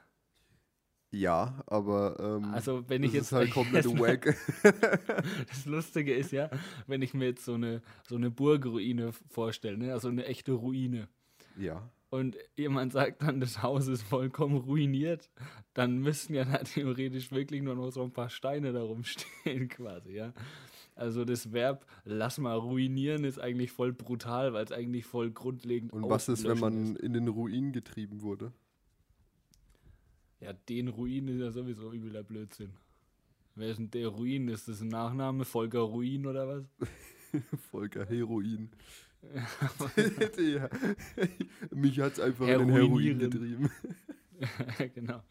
Ja, 1.13 1.63
aber 1.67 2.17
ähm, 2.21 2.55
Also, 2.55 2.89
wenn 2.89 3.03
ich 3.03 3.11
das 3.11 3.15
jetzt. 3.15 3.27
ist 3.27 3.33
halt 3.33 3.51
komplett 3.53 3.87
wack. 3.87 4.37
Das 5.49 5.67
Lustige 5.67 6.15
ist 6.15 6.31
ja, 6.33 6.51
wenn 6.87 7.03
ich 7.03 7.15
mir 7.15 7.27
jetzt 7.27 7.45
so 7.45 7.55
eine, 7.55 7.83
so 8.09 8.15
eine 8.17 8.31
Burgruine 8.31 9.13
vorstelle, 9.29 9.77
ne? 9.77 9.93
also 9.93 10.09
eine 10.09 10.25
echte 10.27 10.53
Ruine. 10.53 11.09
ja. 11.57 11.91
und 12.11 12.37
jemand 12.57 12.93
sagt 12.93 13.23
dann, 13.23 13.41
das 13.41 13.63
Haus 13.63 13.87
ist 13.89 14.03
vollkommen 14.03 14.57
ruiniert, 14.57 15.31
dann 15.75 15.99
müssten 15.99 16.35
ja 16.35 16.45
da 16.45 16.59
theoretisch 16.59 17.31
wirklich 17.33 17.63
nur 17.63 17.75
noch 17.77 17.91
so 17.91 18.03
ein 18.03 18.13
paar 18.13 18.31
Steine 18.31 18.73
darum 18.73 19.03
stehen, 19.05 19.69
quasi, 19.77 20.13
ja. 20.15 20.33
Also 21.01 21.25
das 21.25 21.51
Verb 21.51 21.87
lass 22.05 22.37
mal 22.37 22.59
ruinieren 22.59 23.25
ist 23.25 23.39
eigentlich 23.39 23.73
voll 23.73 23.91
brutal, 23.91 24.53
weil 24.53 24.67
es 24.67 24.71
eigentlich 24.71 25.07
voll 25.07 25.31
grundlegend 25.31 25.95
Und 25.95 26.11
was 26.11 26.29
ist, 26.29 26.47
wenn 26.47 26.59
man 26.59 26.95
in 26.97 27.15
den 27.15 27.27
Ruin 27.27 27.73
getrieben 27.73 28.21
wurde? 28.21 28.53
Ja, 30.41 30.53
den 30.53 30.89
Ruin 30.89 31.29
ist 31.29 31.41
ja 31.41 31.51
sowieso 31.53 31.91
übler 31.91 32.23
Blödsinn. 32.23 32.75
Wer 33.55 33.71
ist 33.71 33.79
denn 33.79 33.91
der 33.91 34.09
Ruin? 34.09 34.49
Ist 34.49 34.69
das 34.69 34.83
ein 34.83 34.89
Nachname? 34.89 35.47
Volker 35.47 35.81
Ruin 35.81 36.27
oder 36.27 36.47
was? 36.47 36.65
Volker 37.71 38.05
Heroin. 38.05 38.69
ja. 40.39 40.69
Mich 41.71 41.99
hat 41.99 42.13
es 42.13 42.21
einfach 42.21 42.47
in 42.47 42.59
den. 42.59 42.69
Heroin 42.69 43.19
getrieben. 43.19 43.71
genau. 44.95 45.23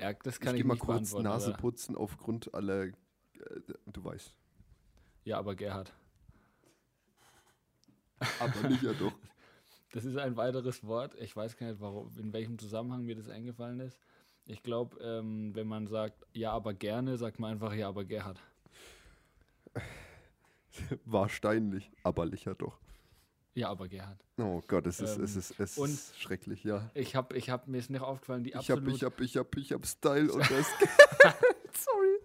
Ja, 0.00 0.14
das 0.14 0.40
kann 0.40 0.56
ich 0.56 0.62
ich, 0.62 0.66
mal 0.66 0.76
kurz. 0.76 1.14
Nase 1.14 1.52
putzen 1.52 1.94
aufgrund 1.94 2.52
aller. 2.54 2.86
Äh, 2.86 2.92
du 3.92 4.02
weißt. 4.02 4.34
Ja, 5.26 5.38
aber 5.38 5.56
Gerhard. 5.56 5.92
Aber 8.38 8.68
nicht 8.68 8.82
ja 8.82 8.92
doch. 8.94 9.12
Das 9.92 10.04
ist 10.04 10.18
ein 10.18 10.36
weiteres 10.36 10.84
Wort. 10.84 11.14
Ich 11.20 11.34
weiß 11.34 11.56
gar 11.56 11.68
nicht, 11.68 11.80
warum, 11.80 12.10
in 12.18 12.30
welchem 12.34 12.58
Zusammenhang 12.58 13.04
mir 13.04 13.14
das 13.14 13.30
eingefallen 13.30 13.80
ist. 13.80 13.98
Ich 14.46 14.62
glaube, 14.62 14.98
ähm, 15.00 15.54
wenn 15.54 15.66
man 15.66 15.86
sagt, 15.86 16.26
ja, 16.34 16.52
aber 16.52 16.74
gerne, 16.74 17.16
sagt 17.16 17.38
man 17.38 17.52
einfach, 17.52 17.72
ja, 17.72 17.88
aber 17.88 18.04
Gerhard. 18.04 18.38
Wahrscheinlich, 21.06 21.90
aber 22.02 22.26
licher 22.26 22.54
doch. 22.54 22.78
Ja, 23.54 23.70
aber 23.70 23.88
Gerhard. 23.88 24.22
Oh 24.36 24.60
Gott, 24.66 24.86
es 24.86 25.00
ist, 25.00 25.16
Ähm, 25.16 25.24
es 25.24 25.36
ist, 25.36 25.58
es 25.58 25.78
ist 25.78 26.20
schrecklich, 26.20 26.62
ja. 26.62 26.90
Ich 26.92 27.16
habe, 27.16 27.34
ich 27.34 27.48
hab, 27.48 27.66
mir 27.66 27.78
ist 27.78 27.88
nicht 27.88 28.02
aufgefallen, 28.02 28.44
die 28.44 28.50
Ich 28.50 28.56
hab, 28.56 28.78
absolut, 28.78 28.96
ich 28.96 29.02
hab, 29.04 29.20
ich 29.20 29.36
hab, 29.38 29.56
ich 29.56 29.72
hab 29.72 29.86
Style 29.86 30.30
und 30.30 30.40
das. 30.50 30.66
Sorry. 31.72 32.18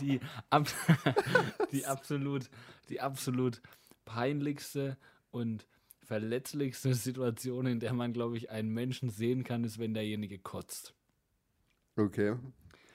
Die, 0.00 0.20
ab, 0.50 0.68
die 1.72 1.86
absolut, 1.86 2.50
die 2.88 3.00
absolut 3.00 3.60
peinlichste 4.04 4.96
und 5.30 5.66
verletzlichste 6.02 6.94
Situation, 6.94 7.66
in 7.66 7.80
der 7.80 7.92
man, 7.92 8.12
glaube 8.12 8.36
ich, 8.36 8.50
einen 8.50 8.70
Menschen 8.70 9.10
sehen 9.10 9.44
kann, 9.44 9.64
ist, 9.64 9.78
wenn 9.78 9.94
derjenige 9.94 10.38
kotzt. 10.38 10.94
Okay. 11.96 12.36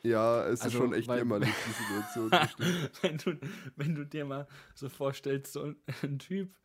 Ja, 0.04 0.46
es 0.46 0.60
ist 0.60 0.66
Also, 0.66 0.78
schon 0.78 0.94
echt 0.94 1.10
jämmerlich, 1.10 1.50
die 1.50 1.72
Situation. 1.72 2.32
wenn, 3.02 3.18
du, 3.18 3.48
wenn 3.76 3.96
du 3.96 4.06
dir 4.06 4.26
mal 4.26 4.48
so 4.74 4.88
vorstellst, 4.88 5.54
so 5.54 5.74
ein 6.04 6.20
Typ, 6.20 6.56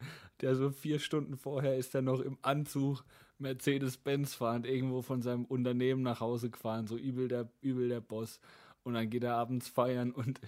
der 0.41 0.55
so 0.55 0.71
vier 0.71 0.99
Stunden 1.01 1.37
vorher 1.37 1.77
ist 1.77 1.95
er 1.95 2.03
noch 2.03 2.21
im 2.21 2.39
Anzug 2.43 3.05
Mercedes-Benz 3.39 4.35
fahrend 4.35 4.67
irgendwo 4.67 5.03
von 5.03 5.23
seinem 5.23 5.45
Unternehmen 5.45 6.03
nach 6.03 6.21
Hause 6.21 6.51
gefahren, 6.51 6.87
so 6.87 6.97
übel 6.97 7.27
der, 7.29 7.51
übel 7.61 7.89
der 7.89 8.01
Boss. 8.01 8.41
Und 8.85 8.95
dann 8.95 9.11
geht 9.11 9.25
er 9.25 9.35
abends 9.35 9.69
feiern 9.69 10.13
und 10.13 10.41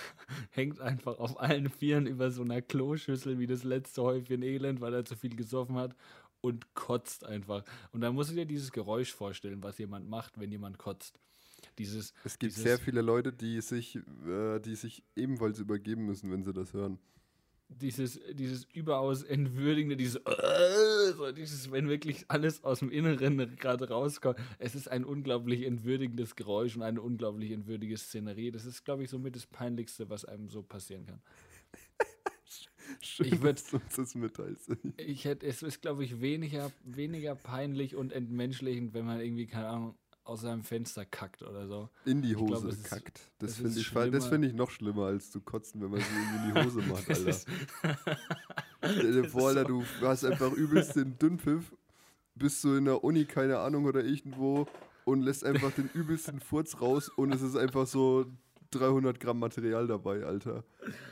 hängt 0.50 0.80
einfach 0.80 1.18
auf 1.18 1.38
allen 1.40 1.68
Vieren 1.68 2.06
über 2.06 2.30
so 2.30 2.42
einer 2.42 2.62
Kloschüssel 2.62 3.38
wie 3.38 3.46
das 3.46 3.64
letzte 3.64 4.02
Häufchen 4.02 4.42
Elend, 4.42 4.80
weil 4.80 4.94
er 4.94 5.04
zu 5.04 5.16
viel 5.16 5.36
gesoffen 5.36 5.76
hat 5.76 5.94
und 6.40 6.72
kotzt 6.74 7.26
einfach. 7.26 7.64
Und 7.92 8.00
dann 8.00 8.14
musst 8.14 8.30
du 8.30 8.34
dir 8.34 8.46
dieses 8.46 8.72
Geräusch 8.72 9.12
vorstellen, 9.12 9.62
was 9.62 9.78
jemand 9.78 10.08
macht, 10.08 10.38
wenn 10.40 10.50
jemand 10.50 10.78
kotzt. 10.78 11.20
Dieses, 11.78 12.14
Es 12.24 12.38
gibt 12.38 12.52
dieses, 12.52 12.62
sehr 12.62 12.78
viele 12.78 13.02
Leute, 13.02 13.32
die 13.32 13.60
sich, 13.60 13.96
äh, 14.26 14.60
die 14.60 14.76
sich 14.76 15.04
ebenfalls 15.14 15.58
übergeben 15.58 16.06
müssen, 16.06 16.30
wenn 16.30 16.42
sie 16.42 16.52
das 16.52 16.72
hören. 16.72 16.98
Dieses, 17.70 18.20
dieses 18.32 18.64
überaus 18.74 19.22
entwürdigende, 19.22 19.96
dieses, 19.96 20.20
so 21.16 21.32
dieses, 21.32 21.70
wenn 21.70 21.88
wirklich 21.88 22.24
alles 22.28 22.64
aus 22.64 22.80
dem 22.80 22.90
Inneren 22.90 23.56
gerade 23.56 23.88
rauskommt. 23.88 24.38
Es 24.58 24.74
ist 24.74 24.88
ein 24.88 25.04
unglaublich 25.04 25.64
entwürdigendes 25.64 26.36
Geräusch 26.36 26.76
und 26.76 26.82
eine 26.82 27.00
unglaublich 27.00 27.52
entwürdige 27.52 27.96
Szenerie. 27.96 28.50
Das 28.50 28.64
ist, 28.64 28.84
glaube 28.84 29.04
ich, 29.04 29.10
somit 29.10 29.36
das 29.36 29.46
Peinlichste, 29.46 30.10
was 30.10 30.24
einem 30.24 30.48
so 30.48 30.62
passieren 30.62 31.06
kann. 31.06 31.20
Schön, 33.00 33.26
Ich 33.26 33.34
würd- 33.34 33.52
dass 33.52 33.70
du 33.70 33.76
uns 33.76 33.96
das 33.96 34.14
mitteilst. 34.14 34.70
Ich 34.96 35.24
hätte, 35.24 35.46
es 35.46 35.62
ist, 35.62 35.80
glaube 35.80 36.04
ich, 36.04 36.20
weniger, 36.20 36.72
weniger 36.84 37.34
peinlich 37.36 37.94
und 37.94 38.12
entmenschlichend, 38.12 38.92
wenn 38.94 39.06
man 39.06 39.20
irgendwie, 39.20 39.46
keine 39.46 39.68
Ahnung, 39.68 39.94
aus 40.24 40.42
seinem 40.42 40.62
Fenster 40.62 41.04
kackt 41.04 41.42
oder 41.42 41.66
so. 41.66 41.88
In 42.04 42.22
die 42.22 42.30
Ich 42.32 42.36
glaub, 42.36 42.50
Hose 42.50 42.68
es 42.68 42.76
ist- 42.78 42.84
kackt. 42.84 43.20
Das 43.38 43.50
es 43.50 43.56
finde 43.56 43.80
ich, 43.80 44.12
das 44.12 44.26
find 44.26 44.44
ich 44.44 44.52
noch 44.54 44.70
schlimmer, 44.70 45.06
als 45.06 45.30
zu 45.30 45.40
kotzen, 45.40 45.80
wenn 45.82 45.90
man 45.90 46.00
sie 46.00 46.06
in 46.48 46.54
die 46.54 46.64
Hose 46.64 46.80
macht, 46.82 47.08
Alter. 47.10 47.32
Stell 48.84 49.12
dir 49.12 49.22
das 49.22 49.32
vor, 49.32 49.48
Alter, 49.48 49.64
du 49.64 49.82
hast 50.02 50.24
einfach 50.24 50.52
übelst 50.52 50.96
den 50.96 51.18
Dünnpfiff, 51.18 51.74
bist 52.34 52.62
du 52.64 52.74
in 52.76 52.84
der 52.86 53.02
Uni, 53.04 53.24
keine 53.24 53.58
Ahnung, 53.58 53.84
oder 53.86 54.04
irgendwo 54.04 54.66
und 55.04 55.22
lässt 55.22 55.44
einfach 55.44 55.72
den 55.72 55.90
übelsten 55.94 56.40
Furz 56.40 56.80
raus 56.80 57.08
und 57.08 57.32
es 57.34 57.42
ist 57.42 57.56
einfach 57.56 57.86
so 57.86 58.26
300 58.72 59.18
Gramm 59.18 59.40
Material 59.40 59.86
dabei, 59.86 60.24
Alter. 60.24 60.62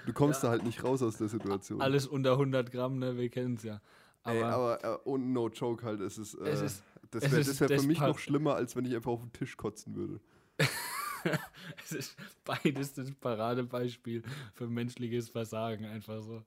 Du 0.06 0.12
kommst 0.12 0.42
Ja. 0.42 0.48
da 0.48 0.50
halt 0.52 0.64
nicht 0.64 0.84
raus 0.84 1.02
aus 1.02 1.16
der 1.18 1.28
Situation. 1.28 1.80
alles 1.80 2.06
unter 2.06 2.32
100 2.38 2.70
Gramm, 2.70 2.98
ne? 2.98 3.16
Wir 3.16 3.28
kennen 3.30 3.54
es 3.54 3.64
ja. 3.64 3.80
Aber, 4.22 4.36
Ey, 4.36 4.42
aber 4.44 4.84
äh, 4.84 4.98
und 5.08 5.32
no 5.32 5.48
joke 5.48 5.84
halt, 5.84 6.00
es 6.00 6.18
ist, 6.18 6.34
äh, 6.34 6.48
Es 6.48 6.60
ist- 6.60 6.82
das 7.10 7.22
wäre 7.24 7.70
wär 7.70 7.80
für 7.80 7.86
mich 7.86 8.00
noch 8.00 8.18
schlimmer, 8.18 8.54
als 8.54 8.76
wenn 8.76 8.84
ich 8.84 8.94
einfach 8.94 9.12
auf 9.12 9.20
den 9.20 9.32
Tisch 9.32 9.56
kotzen 9.56 9.94
würde. 9.94 10.20
es 11.84 11.92
ist 11.92 12.16
beides 12.44 12.94
das 12.94 13.10
Paradebeispiel 13.12 14.22
für 14.54 14.66
menschliches 14.66 15.28
Versagen, 15.28 15.84
einfach 15.84 16.22
so. 16.22 16.42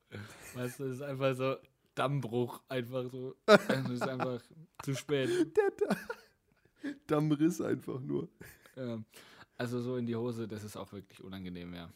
Weißt 0.56 0.80
du, 0.80 0.86
es 0.86 0.96
ist 0.96 1.02
einfach 1.02 1.36
so 1.36 1.56
Dammbruch, 1.96 2.62
einfach 2.70 3.10
so. 3.10 3.36
Es 3.46 3.90
ist 3.90 4.04
einfach 4.04 4.42
zu 4.84 4.96
spät. 4.96 5.30
Der 5.58 5.72
da 5.78 5.96
Dammriss 7.08 7.62
einfach 7.62 8.00
nur. 8.00 8.30
Ähm, 8.76 9.06
also 9.58 9.82
so 9.82 9.98
in 9.98 10.06
die 10.06 10.16
Hose, 10.16 10.48
das 10.48 10.64
ist 10.64 10.78
auch 10.78 10.92
wirklich 10.92 11.24
unangenehm, 11.24 11.74
ja. 11.74 11.90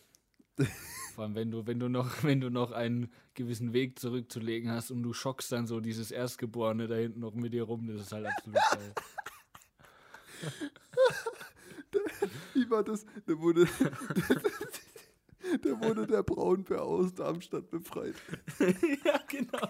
Vor 1.16 1.24
allem, 1.24 1.36
wenn 1.36 1.52
du, 1.52 1.66
wenn 1.66 1.80
du 1.80 1.88
noch, 1.88 2.24
wenn 2.24 2.42
du 2.42 2.50
noch 2.50 2.72
einen 2.72 3.12
gewissen 3.34 3.74
Weg 3.74 4.00
zurückzulegen 4.00 4.72
hast 4.72 4.92
und 4.92 5.04
du 5.04 5.14
schockst 5.14 5.52
dann 5.52 5.68
so 5.68 5.80
dieses 5.80 6.12
Erstgeborene 6.12 6.88
da 6.88 6.96
hinten 6.96 7.22
noch 7.22 7.34
mit 7.34 7.54
dir 7.54 7.64
rum, 7.64 7.88
das 7.88 8.02
ist 8.02 8.12
halt 8.12 8.26
absolut 8.26 8.60
geil. 8.72 8.94
Wie 12.54 12.70
war 12.70 12.84
das? 12.84 13.06
Da 13.26 13.40
wurde, 13.40 13.68
da 15.62 15.82
wurde 15.82 16.08
der 16.08 16.24
Braunbär 16.24 16.82
aus 16.82 17.14
Darmstadt 17.14 17.70
befreit. 17.70 18.16
ja, 18.60 19.20
genau. 19.28 19.70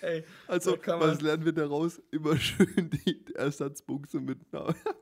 Ey, 0.00 0.24
Also, 0.46 0.78
was 0.84 1.20
lernen 1.20 1.44
wir 1.44 1.52
daraus? 1.52 2.00
Immer 2.10 2.36
schön 2.36 2.90
die 2.90 3.24
Ersatzbuchse 3.34 4.20
mit, 4.20 4.38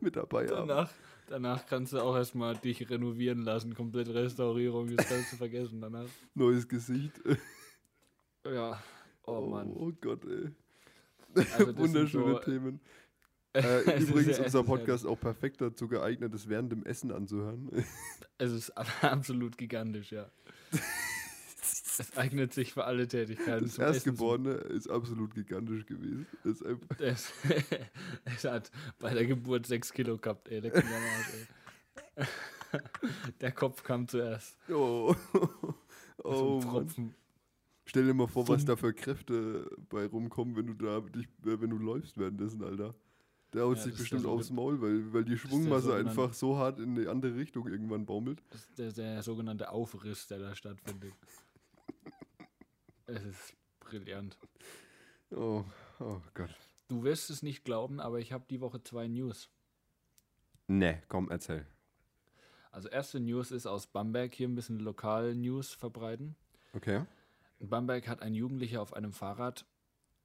mit 0.01 0.17
dabei 0.17 0.49
haben. 0.49 0.89
Danach, 1.29 1.67
kannst 1.67 1.93
du 1.93 2.01
auch 2.01 2.17
erstmal 2.17 2.57
dich 2.57 2.89
renovieren 2.91 3.43
lassen, 3.43 3.75
komplett 3.75 4.09
Restaurierung, 4.09 4.95
das 4.97 5.09
kannst 5.09 5.33
du 5.33 5.37
vergessen 5.37 5.81
danach. 5.81 6.09
Neues 6.35 6.67
Gesicht. 6.69 7.13
Ja, 8.47 8.83
oh 9.27 9.43
Mann. 9.47 9.73
Oh 9.75 9.93
Gott, 10.01 10.25
ey. 10.25 10.51
Also 11.59 11.77
Wunderschöne 11.77 12.33
so- 12.35 12.39
Themen. 12.39 12.81
Es 13.53 13.65
Äh, 13.65 13.99
ist 13.99 14.09
übrigens 14.11 14.29
unser 14.39 14.41
es 14.43 14.47
ist 14.49 14.55
ja- 14.55 14.63
Podcast 14.63 15.07
auch 15.07 15.19
perfekt 15.19 15.61
dazu 15.61 15.89
geeignet, 15.89 16.33
das 16.33 16.49
während 16.49 16.71
dem 16.71 16.85
Essen 16.87 17.11
anzuhören. 17.11 17.69
Es 18.39 18.53
ist 18.53 18.71
absolut 19.03 19.59
gigantisch, 19.59 20.13
ja. 20.13 20.31
Es 21.99 22.17
eignet 22.17 22.55
sich 22.55 22.73
für 22.73 22.85
alle 22.85 23.09
Tätigkeiten. 23.09 23.65
Das 23.65 23.79
Erstgeborene 23.79 24.53
ist 24.53 24.89
absolut 24.89 25.35
gigantisch 25.35 25.85
gewesen. 25.87 26.27
Zum- 26.43 26.81
Es, 26.99 27.33
es 28.25 28.45
hat 28.45 28.71
bei 28.99 29.15
der 29.15 29.27
Geburt 29.27 29.67
sechs 29.67 29.93
Kilo 29.93 30.17
gehabt, 30.17 30.49
ey. 30.49 30.61
Der, 30.61 30.75
Arsch, 30.75 30.85
ey. 32.17 32.27
der 33.41 33.53
Kopf 33.53 33.83
kam 33.83 34.07
zuerst. 34.07 34.57
oh, 34.71 35.15
So 36.19 36.25
oh. 36.25 36.61
Pfropfen. 36.61 37.15
Stell 37.87 38.05
dir 38.05 38.13
mal 38.15 38.29
vor, 38.29 38.47
was 38.49 38.65
da 38.67 38.77
für 38.77 38.93
Kräfte 38.93 39.71
bei 39.89 40.05
rumkommen, 40.07 40.55
wenn 40.57 40.67
du 40.67 40.75
da 40.75 41.01
dich, 41.01 41.25
äh, 41.47 41.59
wenn 41.61 41.71
du 41.71 41.79
läufst 41.79 42.19
währenddessen, 42.19 42.63
Alter. 42.63 42.95
Der 43.55 43.63
haut 43.63 43.79
Ja, 43.79 43.85
sich 43.85 43.97
bestimmt 43.97 44.25
der 44.25 44.31
aufs 44.31 44.51
Maul, 44.51 44.79
weil, 44.83 45.11
weil 45.11 45.25
die 45.25 45.39
Schwungmasse 45.39 45.95
einfach 45.95 46.35
so 46.35 46.59
hart 46.59 46.81
in 46.81 46.95
die 46.97 47.09
andere 47.09 47.35
Richtung 47.35 47.67
irgendwann 47.67 48.05
baumelt. 48.05 48.43
Das 48.51 48.61
ist 48.61 48.79
der, 48.79 48.93
der 48.93 49.23
sogenannte 49.23 49.71
Aufriss, 49.71 50.27
der 50.27 50.39
da 50.39 50.55
stattfindet. 50.55 51.15
Es 53.09 53.25
ist 53.25 53.57
brillant. 53.81 54.37
Oh, 55.31 55.65
oh 55.99 56.21
Gott. 56.35 56.55
Du 56.89 57.05
wirst 57.05 57.31
es 57.31 57.43
nicht 57.43 57.65
glauben, 57.65 58.01
aber 58.01 58.19
ich 58.19 58.33
habe 58.33 58.45
die 58.51 58.61
Woche 58.61 58.83
zwei 58.83 59.09
News. 59.09 59.49
Ne, 60.67 61.03
komm, 61.09 61.31
erzähl. 61.31 61.67
Also 62.71 62.91
erste 62.91 63.19
News 63.19 63.51
ist 63.51 63.67
aus 63.67 63.87
Bamberg, 63.87 64.35
hier 64.35 64.47
ein 64.47 64.55
bisschen 64.55 64.79
lokal 64.79 65.35
News 65.35 65.73
verbreiten. 65.73 66.37
Okay. 66.75 67.07
In 67.59 67.71
Bamberg 67.71 68.07
hat 68.09 68.21
ein 68.21 68.35
Jugendlicher 68.35 68.83
auf 68.83 68.93
einem 68.93 69.15
Fahrrad, 69.15 69.65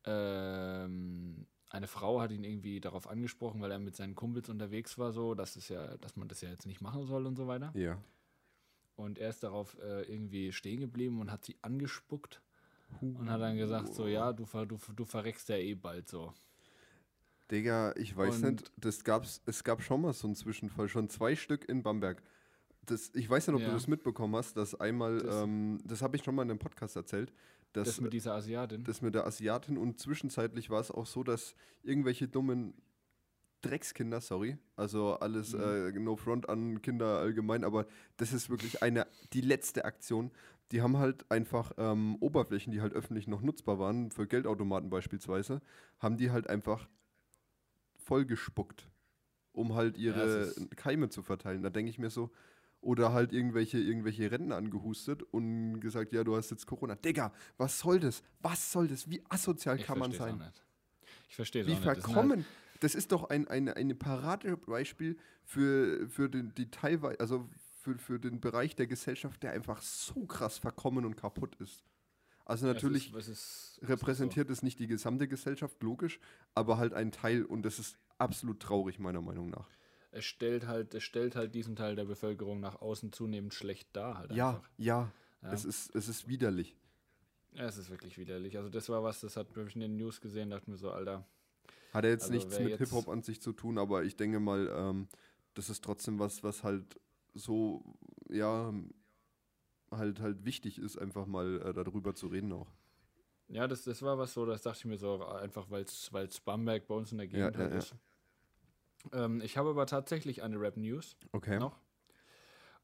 ähm, 0.03 1.47
eine 1.69 1.87
Frau 1.87 2.19
hat 2.19 2.31
ihn 2.31 2.43
irgendwie 2.43 2.81
darauf 2.81 3.07
angesprochen, 3.07 3.61
weil 3.61 3.71
er 3.71 3.79
mit 3.79 3.95
seinen 3.95 4.13
Kumpels 4.13 4.49
unterwegs 4.49 4.97
war, 4.97 5.13
so, 5.13 5.35
dass 5.35 5.55
es 5.55 5.69
ja, 5.69 5.95
dass 5.97 6.17
man 6.17 6.27
das 6.27 6.41
ja 6.41 6.49
jetzt 6.49 6.65
nicht 6.65 6.81
machen 6.81 7.05
soll 7.05 7.25
und 7.25 7.37
so 7.37 7.47
weiter. 7.47 7.71
Ja. 7.75 7.97
Und 8.97 9.19
er 9.19 9.29
ist 9.29 9.41
darauf 9.41 9.77
äh, 9.79 10.01
irgendwie 10.03 10.51
stehen 10.51 10.81
geblieben 10.81 11.21
und 11.21 11.31
hat 11.31 11.45
sie 11.45 11.55
angespuckt 11.61 12.41
und 13.01 13.29
hat 13.29 13.41
dann 13.41 13.57
gesagt, 13.57 13.93
so, 13.93 14.07
ja, 14.07 14.31
du, 14.33 14.45
du, 14.65 14.77
du 14.95 15.05
verreckst 15.05 15.49
ja 15.49 15.55
eh 15.57 15.75
bald 15.75 16.07
so. 16.09 16.33
Digga, 17.51 17.93
ich 17.97 18.15
weiß 18.15 18.37
Und- 18.41 18.51
nicht, 18.51 18.71
das 18.77 19.03
gab's, 19.03 19.41
es 19.45 19.63
gab 19.63 19.81
schon 19.81 20.01
mal 20.01 20.13
so 20.13 20.27
einen 20.27 20.35
Zwischenfall, 20.35 20.87
schon 20.89 21.09
zwei 21.09 21.35
Stück 21.35 21.67
in 21.67 21.83
Bamberg. 21.83 22.21
Das, 22.85 23.11
ich 23.13 23.29
weiß 23.29 23.47
nicht, 23.47 23.55
ob 23.55 23.61
Ja. 23.61 23.67
du 23.67 23.73
das 23.73 23.87
mitbekommen 23.87 24.35
hast, 24.35 24.57
dass 24.57 24.75
einmal, 24.75 25.17
Das- 25.17 25.23
das, 25.25 25.43
ähm, 25.43 25.79
das 25.85 26.01
habe 26.01 26.15
ich 26.17 26.23
schon 26.23 26.35
mal 26.35 26.43
in 26.43 26.49
einem 26.51 26.59
Podcast 26.59 26.95
erzählt, 26.95 27.33
dass 27.73 27.87
Das 27.87 28.01
mit 28.01 28.13
dieser 28.13 28.33
Asiatin. 28.35 28.83
das 28.83 29.01
mit 29.01 29.15
der 29.15 29.25
Asiatin 29.25 29.77
und 29.77 29.99
zwischenzeitlich 29.99 30.69
war 30.69 30.79
es 30.79 30.91
auch 30.91 31.05
so, 31.05 31.23
dass 31.23 31.55
irgendwelche 31.83 32.27
dummen 32.27 32.73
Dreckskinder, 33.63 34.21
sorry, 34.21 34.57
also 34.75 35.15
alles 35.19 35.53
Mhm. 35.53 35.61
äh, 35.61 35.91
no 35.99 36.15
front 36.15 36.47
an 36.49 36.81
Kinder 36.81 37.17
allgemein, 37.19 37.63
aber 37.63 37.87
das 38.17 38.31
ist 38.33 38.49
wirklich 38.49 38.83
eine, 38.83 39.07
die 39.33 39.41
letzte 39.41 39.85
Aktion. 39.85 40.31
Die 40.71 40.81
haben 40.81 40.97
halt 40.97 41.29
einfach 41.31 41.71
ähm, 41.77 42.15
Oberflächen, 42.19 42.71
die 42.71 42.81
halt 42.81 42.93
öffentlich 42.93 43.27
noch 43.27 43.41
nutzbar 43.41 43.79
waren, 43.79 44.11
für 44.11 44.27
Geldautomaten 44.27 44.89
beispielsweise, 44.89 45.61
haben 45.99 46.17
die 46.17 46.29
halt 46.31 46.47
einfach 46.49 46.87
vollgespuckt, 47.97 48.89
um 49.53 49.75
halt 49.75 49.97
Ja, 49.97 50.13
ihre 50.15 50.23
ist- 50.41 50.75
Keime 50.77 51.09
zu 51.09 51.21
verteilen. 51.21 51.61
Da 51.63 51.69
denke 51.69 51.89
ich 51.89 51.99
mir 51.99 52.09
so, 52.09 52.31
oder 52.81 53.13
halt 53.13 53.31
irgendwelche, 53.31 53.77
irgendwelche 53.79 54.29
Rentner 54.29 54.57
angehustet 54.57 55.23
und 55.31 55.79
gesagt, 55.79 56.11
ja, 56.11 56.23
du 56.23 56.35
hast 56.35 56.51
jetzt 56.51 56.65
Corona. 56.65 56.95
Digga, 56.95 57.31
was 57.57 57.79
soll 57.79 57.99
das? 57.99 58.23
Was 58.41 58.71
soll 58.71 58.87
das? 58.87 59.09
Wie 59.09 59.23
asozial 59.29 59.77
Ich 59.79 59.85
kann 59.85 59.99
man 59.99 60.11
sein? 60.11 60.41
Ich 61.29 61.35
verstehe 61.35 61.61
es 61.61 61.67
Wie 61.67 61.75
halt- 61.75 62.01
verkommen. 62.01 62.45
Das 62.83 62.95
ist 62.95 63.11
doch 63.11 63.29
ein, 63.29 63.47
ein, 63.47 63.69
ein 63.69 63.97
Paradebeispiel 63.97 65.17
für, 65.43 66.07
für 66.09 66.29
den, 66.29 66.53
die 66.55 66.69
teilweise, 66.69 67.19
also 67.19 67.49
für, 67.81 67.97
für 67.97 68.19
den 68.19 68.41
Bereich 68.41 68.75
der 68.75 68.87
Gesellschaft, 68.87 69.41
der 69.43 69.51
einfach 69.51 69.81
so 69.81 70.25
krass 70.25 70.57
verkommen 70.57 71.05
und 71.05 71.15
kaputt 71.15 71.55
ist. 71.55 71.83
Also 72.45 72.67
es 72.67 72.73
natürlich 72.73 73.13
ist, 73.13 73.15
es 73.15 73.27
ist, 73.27 73.39
es 73.77 73.83
ist 73.83 73.89
repräsentiert 73.89 74.49
es 74.49 74.63
nicht 74.63 74.79
die 74.79 74.87
gesamte 74.87 75.29
Gesellschaft, 75.29 75.81
logisch, 75.81 76.19
aber 76.55 76.77
halt 76.77 76.93
ein 76.93 77.11
Teil 77.11 77.45
und 77.45 77.63
das 77.63 77.79
ist 77.79 77.97
absolut 78.17 78.59
traurig, 78.59 78.99
meiner 78.99 79.21
Meinung 79.21 79.49
nach. 79.49 79.69
So. 79.69 79.77
Es 80.11 80.25
stellt 80.25 80.67
halt, 80.67 80.93
es 80.93 81.03
stellt 81.03 81.35
halt 81.35 81.55
diesen 81.55 81.75
Teil 81.75 81.95
der 81.95 82.05
Bevölkerung 82.05 82.59
nach 82.59 82.81
außen 82.81 83.13
zunehmend 83.13 83.53
schlecht 83.53 83.95
dar. 83.95 84.17
Halt 84.17 84.31
Ja, 84.33 84.49
einfach. 84.49 84.69
ja, 84.77 85.11
Ja. 85.41 85.53
Es, 85.53 85.65
ist, 85.65 85.95
es 85.95 86.07
ist 86.07 86.27
widerlich. 86.27 86.75
Ja, 87.53 87.65
es 87.65 87.77
ist 87.77 87.89
wirklich 87.89 88.17
widerlich. 88.17 88.57
Also 88.57 88.69
das 88.69 88.89
war 88.89 89.03
was, 89.03 89.21
das 89.21 89.37
hat 89.37 89.55
mich 89.55 89.75
in 89.75 89.81
den 89.81 89.95
News 89.95 90.21
gesehen, 90.21 90.49
dachte 90.49 90.69
mir 90.69 90.77
so, 90.77 90.91
Alter. 90.91 91.25
Hat 91.93 92.03
er 92.05 92.11
jetzt 92.11 92.23
Also 92.23 92.33
nichts 92.33 92.59
mit 92.59 92.69
jetzt- 92.69 92.79
Hip-Hop 92.79 93.07
an 93.09 93.21
sich 93.21 93.41
zu 93.41 93.53
tun, 93.53 93.77
aber 93.77 94.03
ich 94.03 94.15
denke 94.15 94.39
mal, 94.39 94.67
ähm, 94.75 95.07
das 95.53 95.69
ist 95.69 95.83
trotzdem 95.83 96.19
was, 96.19 96.43
was 96.43 96.63
halt 96.63 96.99
so, 97.33 97.83
ja, 98.29 98.73
halt 99.91 100.19
halt 100.19 100.43
wichtig 100.45 100.79
ist, 100.79 100.97
einfach 100.97 101.27
mal 101.27 101.61
äh, 101.61 101.73
darüber 101.73 102.15
zu 102.15 102.27
reden 102.27 102.51
auch. 102.51 102.71
Ja, 103.47 103.67
das, 103.67 103.83
das 103.83 104.01
war 104.01 104.17
was 104.17 104.33
so, 104.33 104.45
das 104.45 104.63
dachte 104.63 104.79
ich 104.79 104.85
mir 104.85 104.97
so, 104.97 105.23
einfach 105.23 105.69
weil 105.69 105.83
es 105.83 106.39
Bamberg 106.43 106.87
bei 106.87 106.95
uns 106.95 107.11
in 107.11 107.19
der 107.19 107.27
Gegend 107.27 107.55
Ja, 107.55 107.59
halt 107.61 107.71
ja, 107.71 107.77
ja. 107.77 107.83
ist. 107.83 107.95
Ähm, 109.11 109.41
ich 109.41 109.57
habe 109.57 109.69
aber 109.69 109.85
tatsächlich 109.85 110.41
eine 110.41 110.59
Rap-News 110.59 111.17
Okay. 111.33 111.59
noch. 111.59 111.77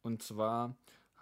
Und 0.01 0.21
zwar 0.21 0.75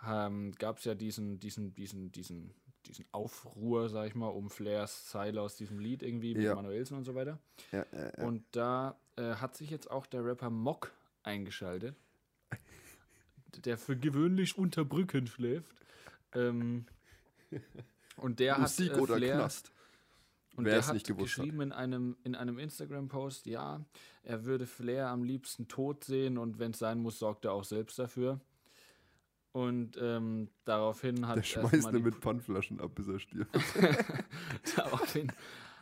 ähm, 0.06 0.52
gab 0.54 0.80
es 0.80 0.84
ja 0.86 0.96
diesen, 0.96 1.40
diesen, 1.40 1.74
diesen, 1.76 2.12
diesen, 2.12 2.54
diesen 2.88 3.06
Aufruhr, 3.12 3.90
sag 3.90 4.08
ich 4.08 4.16
mal, 4.16 4.28
um 4.30 4.50
Flairs 4.50 5.06
Zeile 5.06 5.42
aus 5.42 5.56
diesem 5.56 5.80
Lied 5.80 6.04
irgendwie 6.04 6.34
mit 6.34 6.44
Ja. 6.44 6.56
Manuelsen 6.56 6.98
und 6.98 7.04
so 7.04 7.16
weiter. 7.16 7.40
Ja, 7.72 7.84
äh. 7.92 8.24
Und 8.24 8.44
da 8.52 9.00
äh, 9.16 9.36
hat 9.36 9.56
sich 9.56 9.70
jetzt 9.70 9.90
auch 9.92 10.06
der 10.06 10.24
Rapper 10.26 10.50
Mock 10.50 10.92
eingeschaltet, 11.24 11.96
der 13.66 13.78
für 13.78 13.98
gewöhnlich 13.98 14.58
unter 14.58 14.86
Brücken 14.86 15.28
schläft. 15.28 15.76
Ähm, 16.34 16.86
und 18.18 18.40
der 18.40 18.58
Musik 18.60 18.92
hat 18.92 18.98
äh, 18.98 19.02
oder 19.02 19.16
Flair, 19.18 19.36
Knast. 19.36 19.72
und 20.56 20.66
wer 20.66 20.72
der 20.72 20.80
es 20.80 20.88
hat 20.88 20.94
nicht 20.96 21.08
gewusst 21.08 21.38
hat. 21.38 21.44
geschrieben 21.46 21.62
in 21.62 21.72
einem, 21.72 22.18
in 22.24 22.36
einem 22.36 22.60
Instagram-Post, 22.60 23.46
ja, 23.46 23.86
er 24.24 24.46
würde 24.46 24.66
Flair 24.66 25.08
am 25.08 25.24
liebsten 25.24 25.68
tot 25.68 26.04
sehen 26.04 26.38
und 26.38 26.60
wenn 26.60 26.72
es 26.72 26.80
sein 26.80 27.00
muss, 27.00 27.20
sorgt 27.20 27.46
er 27.46 27.54
auch 27.54 27.64
selbst 27.64 28.00
dafür. 28.00 28.40
Und 29.58 29.98
ähm, 30.00 30.50
daraufhin 30.66 31.28
hat 31.28 31.38
Der 31.38 31.42
schmeißt 31.42 31.92
ihn 31.92 32.04
mit 32.04 32.14
Pfandflaschen 32.18 32.80
ab, 32.80 32.92
bis 32.94 33.08
er 33.08 33.18
stirbt. 33.18 33.60
daraufhin 34.76 35.32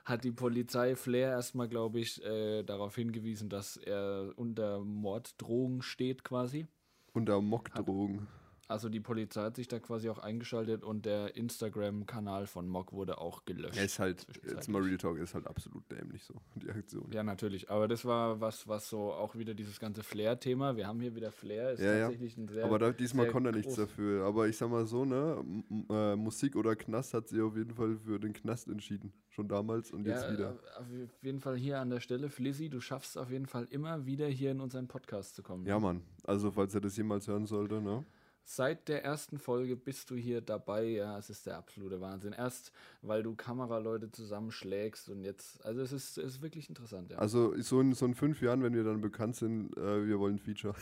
hat 0.05 0.23
die 0.23 0.31
Polizei 0.31 0.95
Flair 0.95 1.31
erstmal, 1.31 1.67
glaube 1.67 1.99
ich, 1.99 2.23
äh, 2.23 2.63
darauf 2.63 2.95
hingewiesen, 2.95 3.49
dass 3.49 3.75
er 3.75 4.31
unter 4.37 4.79
Morddrohung 4.79 5.81
steht 5.81 6.23
quasi. 6.23 6.67
Unter 7.11 7.41
Mockdrogen. 7.41 8.27
Also 8.67 8.89
die 8.89 8.99
Polizei 8.99 9.41
hat 9.43 9.55
sich 9.57 9.67
da 9.67 9.79
quasi 9.79 10.09
auch 10.09 10.17
eingeschaltet 10.17 10.83
und 10.83 11.05
der 11.05 11.35
Instagram-Kanal 11.35 12.47
von 12.47 12.67
Mock 12.67 12.93
wurde 12.93 13.19
auch 13.19 13.45
gelöscht. 13.45 13.77
Er 13.77 13.85
ist 13.85 13.99
halt, 13.99 14.25
jetzt 14.43 14.67
mal 14.69 14.81
Real 14.81 14.97
Talk, 14.97 15.19
ist 15.19 15.35
halt 15.35 15.45
absolut 15.45 15.83
dämlich 15.91 16.23
so, 16.23 16.33
die 16.55 16.69
Aktion. 16.71 17.11
Ja, 17.11 17.21
natürlich. 17.23 17.69
Aber 17.69 17.87
das 17.87 18.05
war 18.05 18.41
was, 18.41 18.67
was 18.67 18.89
so 18.89 19.13
auch 19.13 19.35
wieder 19.35 19.53
dieses 19.53 19.79
ganze 19.79 20.01
Flair-Thema. 20.01 20.75
Wir 20.77 20.87
haben 20.87 20.99
hier 20.99 21.13
wieder 21.15 21.31
Flair, 21.31 21.73
ist 21.73 21.79
Ja, 21.79 21.93
ja. 21.93 21.99
tatsächlich 22.05 22.37
ein 22.37 22.47
sehr. 22.47 22.65
Aber 22.65 22.79
da, 22.79 22.91
diesmal 22.91 23.27
konnte 23.27 23.49
er 23.51 23.55
nichts 23.55 23.75
dafür. 23.75 24.25
Aber 24.25 24.47
ich 24.47 24.57
sag 24.57 24.69
mal 24.71 24.85
so, 24.85 25.05
ne, 25.05 25.43
M 25.69 25.85
äh, 25.89 26.15
Musik 26.15 26.55
oder 26.55 26.75
Knast 26.75 27.13
hat 27.13 27.27
sie 27.27 27.41
auf 27.41 27.55
jeden 27.55 27.75
Fall 27.75 27.97
für 27.97 28.19
den 28.19 28.33
Knast 28.33 28.67
entschieden. 28.67 29.13
Schon 29.29 29.47
damals 29.47 29.91
und 29.91 30.07
jetzt 30.07 30.23
ja, 30.23 30.31
wieder. 30.33 30.51
äh, 30.51 30.79
Auf 30.79 31.23
jeden 31.23 31.39
Fall 31.39 31.55
hier 31.57 31.79
an 31.79 31.89
der 31.91 31.99
Stelle, 31.99 32.29
Flizzy, 32.29 32.69
du 32.69 32.79
schaffst 32.79 33.15
auf 33.17 33.29
jeden 33.29 33.45
Fall 33.45 33.67
immer 33.69 34.05
wieder 34.05 34.27
hier 34.27 34.51
in 34.51 34.59
unseren 34.61 34.87
Podcast 34.87 35.35
zu 35.35 35.43
kommen. 35.43 35.65
Ja, 35.67 35.77
Mann. 35.77 36.01
Also, 36.23 36.49
falls 36.51 36.73
er 36.73 36.81
das 36.81 36.97
jemals 36.97 37.27
hören 37.27 37.45
sollte, 37.45 37.81
ne? 37.81 38.03
Seit 38.47 38.89
der 38.89 39.03
ersten 39.03 39.39
Folge 39.39 39.75
bist 39.75 40.11
du 40.11 40.15
hier 40.15 40.39
dabei. 40.39 40.83
Ja, 40.83 41.17
es 41.17 41.31
ist 41.31 41.47
der 41.47 41.57
absolute 41.57 41.99
Wahnsinn. 41.99 42.31
Erst, 42.31 42.71
weil 43.01 43.23
du 43.23 43.35
Kameraleute 43.35 44.11
zusammenschlägst 44.11 45.09
und 45.09 45.23
jetzt, 45.23 45.65
also 45.65 45.81
es 45.81 45.91
ist, 45.91 46.19
es 46.19 46.35
ist 46.35 46.41
wirklich 46.43 46.69
interessant, 46.69 47.09
ja. 47.09 47.17
Also, 47.17 47.59
so 47.59 47.81
in, 47.81 47.93
so 47.93 48.05
in 48.05 48.13
fünf 48.13 48.43
Jahren, 48.43 48.61
wenn 48.61 48.75
wir 48.75 48.83
dann 48.83 49.01
bekannt 49.01 49.35
sind, 49.35 49.75
äh, 49.75 50.05
wir 50.05 50.19
wollen 50.19 50.37
Feature. 50.37 50.75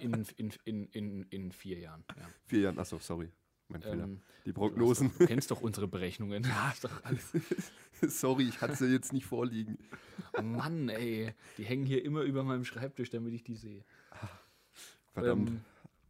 In, 0.00 0.26
in, 0.36 0.52
in, 0.64 0.84
in, 0.92 1.22
in, 1.30 1.50
vier 1.52 1.78
Jahren, 1.78 2.04
ja. 2.14 2.28
Vier 2.44 2.60
Jahren, 2.60 2.78
achso, 2.78 2.98
sorry. 2.98 3.30
Mein 3.68 3.80
Fehler. 3.80 4.04
Ähm, 4.04 4.20
Die 4.44 4.52
du, 4.52 4.60
Prognosen. 4.60 5.08
doch, 5.08 5.18
du 5.20 5.26
kennst 5.26 5.50
doch 5.50 5.62
unsere 5.62 5.88
Berechnungen. 5.88 6.44
Ja, 6.44 6.74
doch 6.82 7.04
alles. 7.04 7.32
sorry, 8.02 8.46
ich 8.48 8.60
hatte 8.60 8.76
sie 8.76 8.92
jetzt 8.92 9.14
nicht 9.14 9.24
vorliegen. 9.24 9.78
Oh 10.36 10.42
Mann, 10.42 10.90
ey. 10.90 11.32
Die 11.56 11.64
hängen 11.64 11.86
hier 11.86 12.04
immer 12.04 12.20
über 12.20 12.44
meinem 12.44 12.66
Schreibtisch, 12.66 13.08
damit 13.08 13.32
ich 13.32 13.44
die 13.44 13.56
sehe. 13.56 13.82
Verdammt. 15.14 15.48
Ähm, 15.48 15.60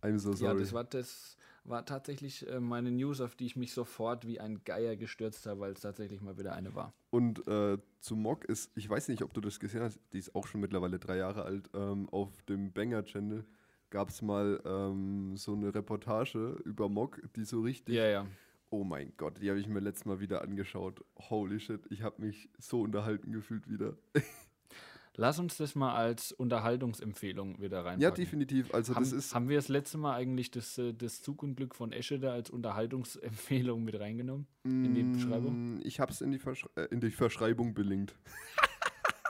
I'm 0.05 0.19
so 0.19 0.31
ja, 0.31 0.37
sorry. 0.37 0.59
das 0.61 0.73
war, 0.73 0.85
das 0.85 1.37
war 1.65 1.85
tatsächlich 1.87 2.47
äh, 2.49 2.61
meine 2.61 2.91
News, 2.91 3.21
auf 3.21 3.35
die 3.37 3.47
ich 3.47 3.57
mich 3.57 3.73
sofort 3.73 4.27
wie 4.27 4.39
ein 4.39 4.63
Geier 4.65 4.97
gestürzt 4.97 5.47
habe, 5.47 5.61
weil 5.61 5.73
es 5.73 5.81
tatsächlich 5.81 6.21
mal 6.21 6.39
wieder 6.39 6.55
eine 6.55 6.75
war. 6.75 6.93
Und 7.11 7.47
äh, 7.49 7.79
zu 8.01 8.17
Mock 8.17 8.45
ist, 8.45 8.71
ich 8.77 8.89
weiß 8.89 9.09
nicht, 9.09 9.23
ob 9.23 9.33
du 9.33 9.41
das 9.41 9.59
gesehen 9.59 9.83
hast, 9.83 9.99
die 10.13 10.19
ist 10.19 10.35
auch 10.35 10.47
schon 10.47 10.61
mittlerweile 10.61 10.99
drei 10.99 11.17
Jahre 11.17 11.45
alt. 11.45 11.71
Ähm, 11.75 12.09
auf 12.11 12.43
dem 12.43 12.73
Banger-Channel 12.73 13.45
gab 13.89 14.11
es 14.11 14.21
mal 14.21 14.61
ähm, 14.67 15.37
so 15.37 15.55
eine 15.55 15.75
Reportage 15.75 16.61
über 16.65 16.89
Mock, 16.89 17.23
die 17.35 17.45
so 17.45 17.63
richtig. 17.63 17.95
Ja, 17.95 18.07
ja. 18.07 18.27
Oh 18.71 18.83
mein 18.83 19.13
Gott, 19.17 19.41
die 19.41 19.49
habe 19.49 19.61
ich 19.61 19.69
mir 19.69 19.79
letztes 19.79 20.05
Mal 20.05 20.21
wieder 20.21 20.43
angeschaut. 20.43 21.05
Holy 21.31 21.61
shit, 21.61 21.81
ich 21.91 22.03
habe 22.03 22.21
mich 22.21 22.51
so 22.59 22.83
unterhalten 22.83 23.33
gefühlt 23.33 23.71
wieder. 23.71 23.97
Lass 25.17 25.39
uns 25.39 25.57
das 25.59 25.75
mal 25.77 25.95
als 25.95 26.33
Unterhaltungsempfehlung 26.33 27.61
wieder 27.61 27.79
reinpacken. 27.79 28.01
Ja, 28.01 28.11
definitiv. 28.11 28.75
Also, 28.75 28.95
haben, 28.97 29.05
das 29.05 29.13
ist. 29.13 29.35
haben 29.35 29.49
wir 29.49 29.57
das 29.57 29.69
letzte 29.69 29.97
Mal 29.99 30.15
eigentlich 30.17 30.51
das, 30.51 30.77
äh, 30.79 30.93
das 30.93 31.23
Zug 31.23 31.43
und 31.45 31.55
Glück 31.55 31.75
von 31.77 31.93
Esche 31.93 32.19
da 32.19 32.33
als 32.33 32.51
Unterhaltungsempfehlung 32.51 33.85
mit 33.85 33.99
reingenommen? 33.99 34.47
in 34.65 34.95
die 34.95 35.03
Beschreibung? 35.05 35.77
Mm, 35.77 35.81
Ich 35.85 36.01
habe 36.01 36.11
es 36.11 36.21
in, 36.21 36.33
die 36.33 36.41
Verschre- 36.41 36.69
äh, 36.77 36.87
in 36.91 37.01
die 37.01 37.11
Verschreibung 37.11 37.75
belinkt. 37.75 38.17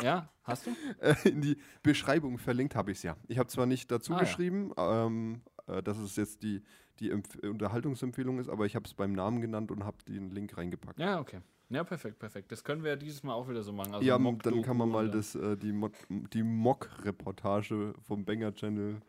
Ja, 0.03 0.29
hast 0.43 0.67
du? 0.67 0.71
Äh, 1.01 1.15
in 1.29 1.41
die 1.41 1.57
Beschreibung 1.83 2.39
verlinkt 2.39 2.75
habe 2.75 2.91
ich 2.91 2.99
es 2.99 3.03
ja. 3.05 3.17
Ich 3.29 3.39
habe 3.39 3.49
zwar 3.49 3.67
nicht 3.67 3.91
dazu 3.91 4.13
Ah, 4.13 4.17
ja. 4.17 4.23
geschrieben, 4.23 4.73
ähm, 4.77 5.43
äh, 5.67 5.83
dass 5.83 5.99
es 5.99 6.17
jetzt 6.17 6.43
die, 6.43 6.63
die 7.01 7.11
Empf 7.11 7.37
Unterhaltungsempfehlung 7.43 8.39
ist, 8.39 8.49
aber 8.49 8.67
ich 8.67 8.75
habe 8.75 8.87
es 8.87 8.95
beim 8.95 9.13
Namen 9.13 9.41
genannt 9.41 9.71
und 9.71 9.85
habe 9.85 9.99
den 10.09 10.31
Link 10.31 10.57
reingepackt. 10.57 10.99
Ja, 10.99 11.21
okay. 11.21 11.41
Ja, 11.71 11.83
perfekt, 11.83 12.19
perfekt. 12.19 12.53
Das 12.53 12.63
können 12.63 12.83
wir 12.83 12.91
ja 12.91 12.97
dieses 12.97 13.23
Mal 13.23 13.33
auch 13.35 13.49
wieder 13.49 13.63
so 13.63 13.73
machen. 13.73 13.95
Also 13.95 14.07
ja, 14.07 14.19
dann 14.19 14.63
kann 14.63 14.77
man 14.77 14.89
mal 14.89 15.11
das, 15.11 15.35
äh, 15.35 15.57
die, 15.57 15.73
Mod 15.73 15.93
die 16.09 16.43
Mock-Reportage 16.43 17.95
vom 18.07 18.25
Banger-Channel 18.25 19.01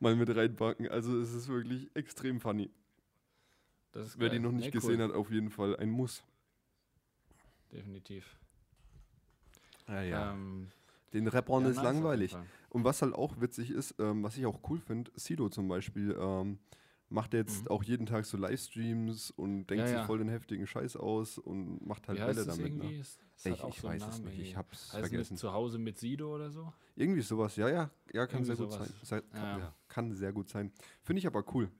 mal 0.00 0.16
mit 0.16 0.34
reinpacken. 0.34 0.88
Also 0.88 1.18
es 1.20 1.34
ist 1.34 1.48
wirklich 1.48 1.90
extrem 1.94 2.40
funny. 2.40 2.70
Das 3.92 4.08
ist 4.08 4.18
Wer 4.18 4.30
die 4.30 4.38
noch 4.38 4.52
nicht 4.52 4.74
Nee, 4.74 4.80
cool. 4.80 4.80
gesehen 4.80 5.02
hat, 5.02 5.12
auf 5.12 5.30
jeden 5.30 5.50
Fall 5.50 5.76
ein 5.76 5.90
Muss. 5.90 6.24
Definitiv. 7.72 8.36
Ja, 9.88 10.32
Ähm, 10.32 10.68
Den 11.12 11.28
Rappern 11.28 11.62
ja, 11.64 11.70
ist 11.70 11.76
nice 11.76 11.84
langweilig. 11.84 12.36
Und 12.70 12.84
was 12.84 13.00
halt 13.02 13.14
auch 13.14 13.40
witzig 13.40 13.70
ist, 13.70 13.94
ähm, 13.98 14.22
was 14.22 14.36
ich 14.36 14.44
auch 14.46 14.60
cool 14.68 14.80
finde, 14.80 15.10
Sido 15.14 15.48
zum 15.48 15.68
Beispiel, 15.68 16.16
ähm, 16.18 16.58
macht 17.08 17.34
jetzt 17.34 17.62
Mhm. 17.64 17.68
auch 17.68 17.82
jeden 17.84 18.06
Tag 18.06 18.24
so 18.26 18.36
Livestreams 18.36 19.30
und 19.30 19.66
denkt 19.68 19.80
Ja, 19.82 19.86
sich 19.86 19.96
ja. 19.96 20.04
voll 20.06 20.18
den 20.18 20.28
heftigen 20.28 20.66
Scheiß 20.66 20.96
aus 20.96 21.38
und 21.38 21.84
macht 21.86 22.08
halt 22.08 22.18
das 22.18 22.46
damit. 22.46 22.76
Ne? 22.76 22.98
Es- 22.98 23.18
es 23.36 23.44
hat 23.44 23.52
Ich, 23.52 23.62
auch 23.62 23.68
ich 23.68 23.80
so 23.80 23.88
weiß 23.88 24.06
es 24.08 24.18
nicht, 24.20 24.38
ich 24.40 24.56
hab's 24.56 24.92
Heißt 24.92 25.04
es 25.04 25.08
vergessen. 25.10 25.36
zu 25.36 25.52
Hause 25.52 25.78
mit 25.78 25.98
Sido 25.98 26.34
oder 26.34 26.50
so? 26.50 26.72
Irgendwie 26.96 27.20
sowas, 27.20 27.54
ja, 27.56 27.68
ja, 27.68 27.90
ja, 28.12 28.26
kann 28.26 28.42
Irgendwie 28.42 28.44
sehr 28.46 28.56
gut 28.56 28.72
sowas. 28.72 28.88
sein. 28.88 29.22
Sei, 29.32 29.38
Ja. 29.38 29.58
ja, 29.58 29.74
kann 29.88 30.12
sehr 30.12 30.32
gut 30.32 30.48
sein. 30.48 30.72
Finde 31.02 31.20
ich 31.20 31.26
aber 31.26 31.44
cool. 31.54 31.64
ja, 31.64 31.70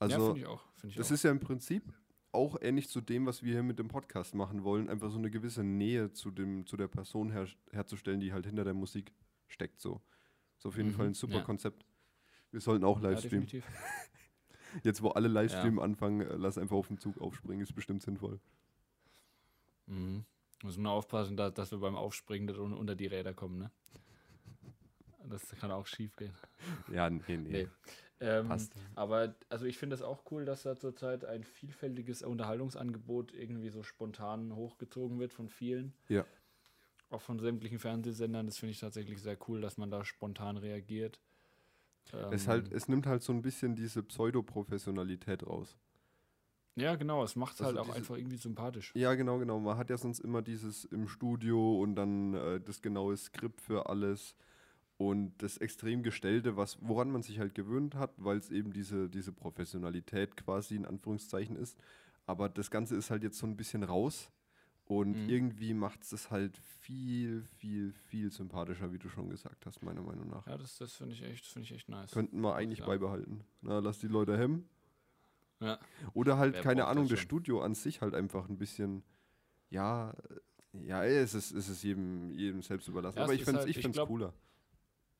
Also, 0.00 0.26
finde 0.26 0.40
ich 0.40 0.46
auch. 0.46 0.62
Find 0.74 0.90
ich 0.92 0.96
das 0.98 1.08
auch. 1.08 1.14
ist 1.14 1.22
ja 1.22 1.30
im 1.30 1.40
Prinzip 1.40 1.84
auch 2.32 2.56
ähnlich 2.60 2.88
zu 2.88 3.00
dem, 3.00 3.26
was 3.26 3.42
wir 3.44 3.52
hier 3.52 3.62
mit 3.62 3.78
dem 3.78 3.86
Podcast 3.88 4.34
machen 4.34 4.64
wollen, 4.64 4.90
einfach 4.90 5.08
so 5.10 5.18
eine 5.18 5.30
gewisse 5.30 5.62
Nähe 5.62 6.12
zu, 6.12 6.30
dem, 6.32 6.66
zu 6.66 6.76
der 6.76 6.88
Person 6.88 7.30
her, 7.30 7.46
herzustellen, 7.70 8.18
die 8.20 8.32
halt 8.32 8.44
hinter 8.44 8.64
der 8.64 8.74
Musik 8.74 9.12
steckt. 9.46 9.80
So. 9.80 10.02
Ist 10.58 10.66
auf 10.66 10.76
jeden 10.76 10.88
Mhm, 10.90 10.94
Fall 10.94 11.06
ein 11.06 11.14
super 11.14 11.36
ja. 11.36 11.42
Konzept. 11.42 11.86
Wir 12.50 12.60
sollten 12.60 12.84
auch 12.84 13.00
ja, 13.00 13.10
Livestreamen. 13.10 13.46
definitiv. 13.46 13.64
Jetzt, 14.82 15.02
wo 15.02 15.08
alle 15.10 15.28
Livestream 15.28 15.78
anfangen, 15.78 16.20
äh, 16.22 16.36
lass 16.36 16.58
einfach 16.58 16.76
auf 16.76 16.88
den 16.88 16.98
Zug 16.98 17.20
aufspringen, 17.20 17.62
ist 17.62 17.74
bestimmt 17.74 18.02
sinnvoll. 18.02 18.40
Mhm. 19.86 20.24
Müssen 20.62 20.82
nur 20.82 20.92
aufpassen, 20.92 21.36
dass, 21.36 21.52
dass 21.54 21.70
wir 21.70 21.78
beim 21.78 21.94
Aufspringen 21.96 22.46
nicht 22.46 22.58
un- 22.58 22.72
unter 22.72 22.94
die 22.94 23.06
Räder 23.06 23.34
kommen, 23.34 23.58
ne? 23.58 23.70
Das 25.28 25.48
kann 25.58 25.70
auch 25.70 25.86
schief 25.86 26.14
gehen. 26.16 26.32
Ja, 26.92 27.08
nee, 27.08 27.22
nee. 27.28 27.36
Nee. 27.36 27.68
Ähm, 28.20 28.48
Passt. 28.48 28.74
Aber 28.94 29.34
also 29.48 29.64
ich 29.66 29.78
finde 29.78 29.94
es 29.94 30.02
auch 30.02 30.22
cool, 30.30 30.44
dass 30.44 30.62
da 30.62 30.76
zurzeit 30.76 31.24
ein 31.24 31.44
vielfältiges 31.44 32.22
Unterhaltungsangebot 32.22 33.32
irgendwie 33.32 33.70
so 33.70 33.82
spontan 33.82 34.54
hochgezogen 34.54 35.18
wird 35.18 35.32
von 35.32 35.48
vielen. 35.48 35.94
Ja. 36.08 36.24
Auch 37.10 37.20
von 37.22 37.38
sämtlichen 37.38 37.78
Fernsehsendern. 37.78 38.46
Das 38.46 38.58
finde 38.58 38.72
ich 38.72 38.80
tatsächlich 38.80 39.20
sehr 39.22 39.36
cool, 39.48 39.60
dass 39.60 39.78
man 39.78 39.90
da 39.90 40.04
spontan 40.04 40.56
reagiert. 40.56 41.20
Es, 42.30 42.44
Ähm, 42.44 42.48
halt, 42.48 42.72
es 42.72 42.88
nimmt 42.88 43.06
halt 43.06 43.22
so 43.22 43.32
ein 43.32 43.42
bisschen 43.42 43.74
diese 43.76 44.02
Pseudoprofessionalität 44.02 45.46
raus. 45.46 45.76
ja, 46.76 46.96
genau, 46.96 47.22
es 47.22 47.36
macht 47.36 47.54
es 47.54 47.62
Also 47.62 47.76
halt 47.78 47.78
auch 47.78 47.92
diese- 47.92 47.98
einfach 47.98 48.16
irgendwie 48.16 48.36
sympathisch. 48.36 48.92
Ja, 48.96 49.14
genau, 49.14 49.38
genau. 49.38 49.60
Man 49.60 49.76
hat 49.76 49.90
ja 49.90 49.96
sonst 49.96 50.18
immer 50.20 50.42
dieses 50.42 50.84
im 50.86 51.08
Studio 51.08 51.80
und 51.80 51.94
dann 51.96 52.34
äh, 52.34 52.60
das 52.60 52.82
genaue 52.82 53.16
Skript 53.16 53.60
für 53.60 53.88
alles 53.88 54.34
und 54.96 55.34
das 55.42 55.58
extrem 55.58 56.02
gestellte, 56.02 56.56
was, 56.56 56.78
woran 56.80 57.10
man 57.10 57.22
sich 57.22 57.38
halt 57.40 57.54
gewöhnt 57.54 57.94
hat, 57.96 58.12
weil 58.16 58.38
es 58.38 58.50
eben 58.50 58.72
diese, 58.72 59.08
diese 59.08 59.32
Professionalität 59.32 60.36
quasi 60.36 60.76
in 60.76 60.86
Anführungszeichen 60.86 61.56
ist. 61.56 61.78
Aber 62.26 62.48
das 62.48 62.70
Ganze 62.70 62.96
ist 62.96 63.10
halt 63.10 63.22
jetzt 63.22 63.38
so 63.38 63.46
ein 63.46 63.56
bisschen 63.56 63.82
raus 63.84 64.30
und 64.86 65.12
Mhm. 65.24 65.28
irgendwie 65.28 65.72
macht 65.74 66.02
es 66.02 66.10
das 66.10 66.30
halt 66.30 66.56
viel, 66.80 67.42
viel, 67.56 67.92
viel 67.92 68.30
sympathischer, 68.30 68.92
wie 68.92 68.98
du 68.98 69.08
schon 69.08 69.30
gesagt 69.30 69.64
hast, 69.66 69.82
meiner 69.82 70.02
Meinung 70.02 70.28
nach. 70.28 70.46
Ja, 70.46 70.56
das, 70.58 70.76
das 70.78 70.92
finde 70.94 71.14
ich 71.14 71.22
echt, 71.22 71.46
finde 71.46 71.64
ich 71.66 71.72
echt 71.74 71.88
nice. 71.88 72.10
Könnten 72.10 72.40
wir 72.40 72.54
eigentlich 72.54 72.80
Ja. 72.80 72.86
beibehalten. 72.86 73.44
Na, 73.62 73.78
lass 73.78 73.98
die 73.98 74.08
Leute 74.08 74.36
hemmen. 74.36 74.68
Ja. 75.60 75.78
Oder 76.12 76.36
halt, 76.36 76.54
Wer 76.56 76.62
keine 76.62 76.84
Ahnung, 76.86 77.04
das 77.04 77.12
das? 77.12 77.20
Studio 77.20 77.62
an 77.62 77.74
sich 77.74 78.02
halt 78.02 78.14
einfach 78.14 78.48
ein 78.48 78.58
bisschen, 78.58 79.02
ja, 79.70 80.12
ja, 80.72 81.04
es 81.04 81.32
ist, 81.32 81.52
es 81.52 81.68
ist 81.68 81.82
jedem, 81.82 82.30
jedem 82.32 82.60
selbst 82.60 82.86
überlassen. 82.88 83.18
Ja, 83.18 83.24
aber 83.24 83.32
ich 83.34 83.44
finde 83.44 83.60
es 83.60 83.64
halt- 83.64 83.70
ich 83.70 83.76
ich 83.78 83.82
find's 83.82 83.96
glaub, 83.96 84.08
cooler. 84.08 84.34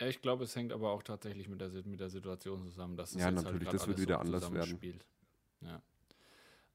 Ja, 0.00 0.08
ich 0.08 0.20
glaube, 0.20 0.44
es 0.44 0.54
hängt 0.56 0.72
aber 0.72 0.90
auch 0.90 1.02
tatsächlich 1.04 1.48
mit 1.48 1.60
der, 1.60 1.70
mit 1.86 2.00
der 2.00 2.10
Situation 2.10 2.64
zusammen, 2.64 2.96
dass 2.96 3.10
es 3.14 3.20
Ja, 3.22 3.30
jetzt 3.30 3.44
natürlich, 3.44 3.68
halt 3.68 3.74
das 3.74 3.86
wird 3.86 4.00
wieder 4.00 4.16
so 4.16 4.20
anders 4.20 4.42
werden. 4.42 4.54
zusammenspielt. 4.54 5.06
Ja. 5.60 5.80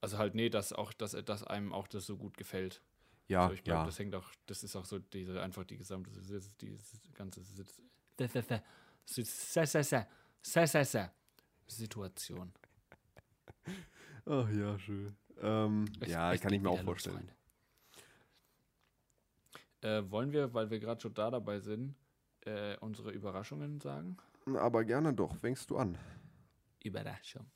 Also 0.02 0.18
halt, 0.18 0.36
nee, 0.36 0.50
dass 0.50 0.72
auch, 0.74 0.94
dass, 0.94 1.12
dass 1.12 1.44
einem 1.44 1.74
auch 1.74 1.88
das 1.88 2.06
so 2.06 2.18
gut 2.18 2.38
gefällt. 2.38 2.82
Ja, 3.28 3.48
so, 3.48 3.54
ich 3.54 3.64
glaube, 3.64 3.82
ja. 3.82 3.86
das 3.86 4.00
hängt 4.00 4.16
auch, 4.16 4.32
das 4.46 4.64
ist 4.64 4.76
auch 4.76 4.86
so 4.86 5.00
diese, 5.00 5.42
einfach 5.42 5.64
die 5.66 5.78
gesamte 5.78 6.10
Sitz, 6.22 6.56
dieses 6.58 7.00
ganze 7.14 7.42
Situation. 7.42 7.88
Ach 14.26 14.50
ja, 14.50 14.78
schön. 14.80 15.16
Ähm, 15.42 15.86
Es- 16.00 16.10
ja, 16.10 16.34
es 16.34 16.42
kann 16.42 16.54
ich 16.54 16.62
mir 16.62 16.70
auch 16.70 16.84
vorstellen. 16.84 17.32
Äh, 19.82 20.04
wollen 20.10 20.32
wir, 20.32 20.54
weil 20.54 20.70
wir 20.70 20.80
gerade 20.80 21.00
schon 21.00 21.14
da 21.14 21.32
dabei 21.32 21.60
sind, 21.60 21.96
äh, 22.46 22.76
unsere 22.78 23.12
Überraschungen 23.12 23.80
sagen? 23.80 24.18
Aber 24.58 24.84
gerne 24.84 25.14
doch, 25.14 25.36
fängst 25.36 25.70
du 25.70 25.78
an. 25.78 25.98
Überraschung. 26.84 27.50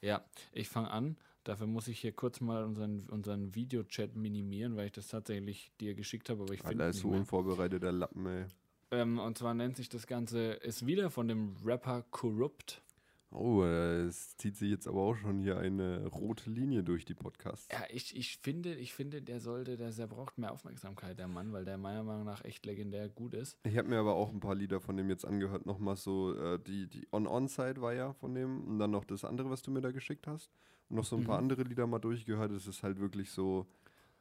Ja, 0.00 0.24
ich 0.52 0.68
fange 0.68 0.90
an. 0.90 1.16
Dafür 1.48 1.66
muss 1.66 1.88
ich 1.88 2.00
hier 2.00 2.12
kurz 2.12 2.42
mal 2.42 2.62
unseren, 2.62 3.08
unseren 3.08 3.54
Videochat 3.54 4.14
minimieren, 4.14 4.76
weil 4.76 4.84
ich 4.84 4.92
das 4.92 5.08
tatsächlich 5.08 5.72
dir 5.80 5.94
geschickt 5.94 6.28
habe, 6.28 6.42
aber 6.42 6.52
ich 6.52 6.60
finde 6.60 6.92
so 6.92 7.08
unvorbereiteter 7.08 7.90
Lappen, 7.90 8.26
ey. 8.26 8.44
Ähm, 8.90 9.18
und 9.18 9.38
zwar 9.38 9.54
nennt 9.54 9.74
sich 9.74 9.88
das 9.88 10.06
Ganze, 10.06 10.52
ist 10.52 10.84
wieder 10.84 11.10
von 11.10 11.26
dem 11.26 11.56
Rapper 11.64 12.04
Corrupt. 12.10 12.82
Oh, 13.30 13.64
es 13.64 14.36
zieht 14.36 14.58
sich 14.58 14.70
jetzt 14.70 14.86
aber 14.86 15.00
auch 15.00 15.14
schon 15.14 15.38
hier 15.38 15.56
eine 15.56 16.06
rote 16.08 16.50
Linie 16.50 16.82
durch 16.82 17.06
die 17.06 17.14
Podcasts. 17.14 17.68
Ja, 17.72 17.82
ich, 17.88 18.14
ich 18.14 18.36
finde, 18.36 18.74
ich 18.74 18.92
finde, 18.92 19.22
der 19.22 19.40
sollte, 19.40 19.78
der, 19.78 19.90
der 19.90 20.06
braucht 20.06 20.36
mehr 20.36 20.52
Aufmerksamkeit, 20.52 21.18
der 21.18 21.28
Mann, 21.28 21.54
weil 21.54 21.64
der 21.64 21.78
meiner 21.78 22.02
Meinung 22.02 22.26
nach 22.26 22.44
echt 22.44 22.66
legendär 22.66 23.08
gut 23.08 23.32
ist. 23.32 23.56
Ich 23.64 23.78
habe 23.78 23.88
mir 23.88 23.98
aber 23.98 24.16
auch 24.16 24.34
ein 24.34 24.40
paar 24.40 24.54
Lieder 24.54 24.82
von 24.82 24.98
dem 24.98 25.08
jetzt 25.08 25.24
angehört, 25.24 25.64
nochmal 25.64 25.96
so, 25.96 26.34
äh, 26.34 26.58
die, 26.58 26.88
die 26.88 27.08
On-On-Side 27.10 27.80
war 27.80 27.94
ja 27.94 28.12
von 28.12 28.34
dem 28.34 28.68
und 28.68 28.78
dann 28.78 28.90
noch 28.90 29.06
das 29.06 29.24
andere, 29.24 29.48
was 29.48 29.62
du 29.62 29.70
mir 29.70 29.80
da 29.80 29.92
geschickt 29.92 30.26
hast. 30.26 30.50
Und 30.88 30.96
noch 30.96 31.04
so 31.04 31.16
ein 31.16 31.24
paar 31.24 31.36
Mhm. 31.38 31.44
andere 31.50 31.62
Lieder 31.64 31.86
mal 31.86 31.98
durchgehört. 31.98 32.50
Es 32.52 32.66
ist 32.66 32.82
halt 32.82 32.98
wirklich 32.98 33.30
so 33.30 33.66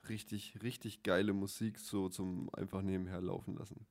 richtig, 0.09 0.61
richtig 0.61 1.03
geile 1.03 1.33
Musik, 1.33 1.79
so 1.79 2.09
zum 2.09 2.49
einfach 2.53 2.81
nebenher 2.81 3.21
laufen 3.21 3.55
lassen. 3.55 3.85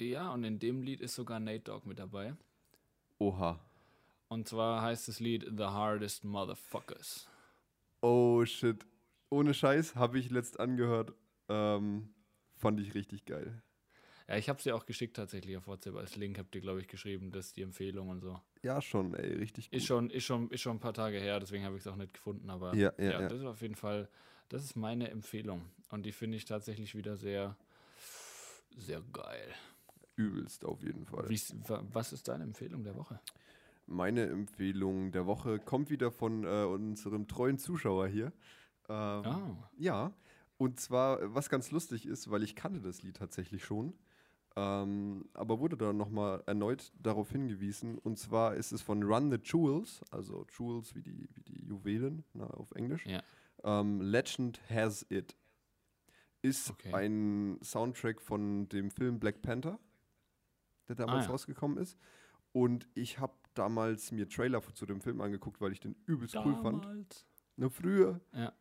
Ja, 0.00 0.32
und 0.32 0.44
in 0.44 0.58
dem 0.58 0.82
Lied 0.82 1.00
ist 1.00 1.14
sogar 1.14 1.38
Nate 1.38 1.60
Dogg 1.60 1.86
mit 1.86 1.98
dabei. 1.98 2.34
Oha. 3.18 3.60
Und 4.28 4.48
zwar 4.48 4.82
heißt 4.82 5.08
das 5.08 5.20
Lied 5.20 5.44
The 5.56 5.64
Hardest 5.64 6.24
Motherfuckers. 6.24 7.28
Oh 8.00 8.44
shit. 8.44 8.84
Ohne 9.30 9.54
Scheiß 9.54 9.94
habe 9.94 10.18
ich 10.18 10.30
letzt 10.30 10.58
angehört. 10.58 11.12
Ähm, 11.48 12.08
fand 12.56 12.80
ich 12.80 12.94
richtig 12.94 13.24
geil. 13.26 13.62
Ja, 14.28 14.36
ich 14.36 14.48
habe 14.48 14.60
sie 14.62 14.72
auch 14.72 14.86
geschickt 14.86 15.16
tatsächlich 15.16 15.56
auf 15.56 15.66
WhatsApp 15.66 15.96
als 15.96 16.16
Link, 16.16 16.38
habt 16.38 16.54
ihr, 16.54 16.60
glaube 16.60 16.80
ich, 16.80 16.88
geschrieben, 16.88 17.30
das 17.32 17.46
ist 17.46 17.56
die 17.56 17.62
Empfehlung 17.62 18.08
und 18.08 18.20
so. 18.20 18.40
Ja, 18.62 18.80
schon, 18.80 19.14
ey, 19.14 19.34
richtig 19.34 19.70
gut. 19.70 19.78
Ist 19.78 19.86
schon, 19.86 20.10
ist 20.10 20.24
schon, 20.24 20.50
ist 20.50 20.60
schon 20.60 20.76
ein 20.76 20.80
paar 20.80 20.94
Tage 20.94 21.18
her, 21.18 21.40
deswegen 21.40 21.64
habe 21.64 21.76
ich 21.76 21.82
es 21.82 21.86
auch 21.86 21.96
nicht 21.96 22.14
gefunden, 22.14 22.48
aber 22.50 22.74
Ja, 22.76 22.92
ja, 22.98 23.12
ja. 23.12 23.28
das 23.28 23.40
ist 23.40 23.44
auf 23.46 23.60
jeden 23.62 23.74
Fall, 23.74 24.08
das 24.48 24.62
ist 24.64 24.76
meine 24.76 25.10
Empfehlung. 25.10 25.62
Und 25.90 26.04
die 26.06 26.12
finde 26.12 26.36
ich 26.36 26.44
tatsächlich 26.44 26.94
wieder 26.94 27.16
sehr, 27.16 27.56
sehr 28.76 29.00
geil. 29.12 29.54
Übelst 30.16 30.64
auf 30.64 30.82
jeden 30.82 31.06
Fall. 31.06 31.28
Wie, 31.28 31.40
wa- 31.68 31.82
was 31.92 32.12
ist 32.12 32.28
deine 32.28 32.44
Empfehlung 32.44 32.84
der 32.84 32.96
Woche? 32.96 33.20
Meine 33.86 34.26
Empfehlung 34.28 35.10
der 35.10 35.26
Woche 35.26 35.58
kommt 35.58 35.90
wieder 35.90 36.10
von 36.12 36.44
äh, 36.44 36.64
unserem 36.64 37.26
treuen 37.26 37.58
Zuschauer 37.58 38.06
hier. 38.08 38.26
Ähm, 38.88 39.24
Ah, 39.26 39.68
Ja, 39.76 40.12
und 40.58 40.78
zwar, 40.78 41.34
was 41.34 41.48
ganz 41.48 41.70
lustig 41.72 42.06
ist, 42.06 42.30
weil 42.30 42.42
ich 42.42 42.54
kannte 42.54 42.80
das 42.80 43.02
Lied 43.02 43.16
tatsächlich 43.16 43.64
schon, 43.64 43.92
ähm, 44.56 45.28
aber 45.34 45.58
wurde 45.60 45.76
dann 45.76 45.96
nochmal 45.96 46.42
erneut 46.46 46.92
darauf 47.00 47.30
hingewiesen. 47.30 47.98
Und 47.98 48.18
zwar 48.18 48.54
ist 48.54 48.72
es 48.72 48.82
von 48.82 49.02
Run 49.02 49.30
the 49.30 49.38
Jewels, 49.42 50.00
also 50.10 50.46
Jewels 50.58 50.94
wie 50.94 51.02
die, 51.02 51.28
wie 51.34 51.42
die 51.42 51.64
Juwelen 51.66 52.24
na, 52.34 52.46
auf 52.48 52.70
Englisch. 52.72 53.06
Ja. 53.06 53.22
Ähm, 53.64 54.00
Legend 54.00 54.60
Has 54.68 55.06
It. 55.08 55.36
Ist 56.42 56.70
Okay. 56.70 56.92
ein 56.92 57.58
Soundtrack 57.62 58.20
von 58.20 58.68
dem 58.68 58.90
Film 58.90 59.20
Black 59.20 59.42
Panther, 59.42 59.78
der 60.88 60.96
damals 60.96 61.20
Ah, 61.24 61.26
ja. 61.26 61.30
rausgekommen 61.30 61.78
ist. 61.78 61.96
Und 62.52 62.88
ich 62.94 63.18
habe 63.20 63.32
damals 63.54 64.10
mir 64.12 64.28
Trailer 64.28 64.60
zu 64.74 64.84
dem 64.86 65.00
Film 65.00 65.20
angeguckt, 65.20 65.60
weil 65.60 65.72
ich 65.72 65.80
den 65.80 65.94
übelst 66.06 66.34
cool 66.36 66.56
fand. 66.56 66.84
damals. 66.84 67.24
Na, 67.56 67.68
früher 67.68 68.20
Ja. 68.32 68.52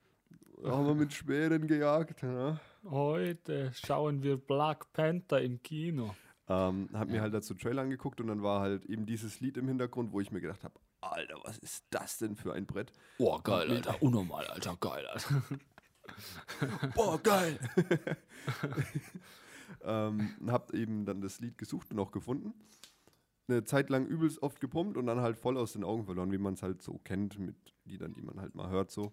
haben 0.63 0.86
wir 0.86 0.93
mit 0.95 1.12
Schweren 1.12 1.65
gejagt. 1.67 2.21
Ja. 2.21 2.60
Heute 2.89 3.72
schauen 3.74 4.24
wir 4.24 4.38
Black 4.38 4.91
Panther 4.94 5.41
im 5.41 5.62
Kino. 5.62 6.15
Ähm, 6.48 6.89
hab 6.94 7.10
mir 7.10 7.22
halt 7.22 7.34
dazu 7.34 7.54
Trailer 7.54 7.84
angeguckt 7.84 8.20
und 8.20 8.28
dann 8.28 8.44
war 8.44 8.62
halt 8.62 8.86
eben 8.86 9.06
dieses 9.06 9.39
Lied 9.39 9.58
im 9.58 9.67
Hintergrund, 9.67 10.12
wo 10.12 10.20
ich 10.20 10.32
mir 10.32 10.41
gedacht 10.41 10.63
habe, 10.63 10.80
Alter, 11.02 11.36
was 11.44 11.58
ist 11.60 11.86
das 11.91 12.17
denn 12.17 12.36
für 12.36 12.54
ein 12.54 12.65
Brett? 12.65 12.91
Oh, 13.17 13.39
geil, 13.39 13.70
Alter. 13.72 14.02
Unnormal, 14.02 14.46
Alter. 14.48 14.76
Geil, 14.80 15.06
Alter. 15.08 15.41
Boah, 16.96 17.20
geil! 17.22 17.58
ähm, 19.84 20.36
hab 20.48 20.74
eben 20.74 21.06
dann 21.06 21.22
das 21.22 21.39
Lied 21.39 21.58
gesucht 21.58 21.91
und 21.91 22.00
auch 22.00 22.12
gefunden. 22.12 22.54
Eine 23.48 23.63
Zeit 23.63 23.89
lang 23.89 24.06
übelst 24.06 24.41
oft 24.44 24.60
gepumpt 24.60 24.98
und 24.98 25.06
dann 25.08 25.22
halt 25.22 25.38
voll 25.38 25.58
aus 25.58 25.74
den 25.74 25.84
Augen 25.84 26.06
verloren, 26.06 26.32
wie 26.32 26.38
man 26.38 26.54
es 26.56 26.63
halt 26.63 26.82
so 26.82 27.00
kennt 27.04 27.39
mit 27.39 27.56
Liedern, 27.86 28.13
die 28.13 28.22
man 28.22 28.39
halt 28.39 28.56
mal 28.56 28.70
hört 28.70 28.91
so. 28.91 29.12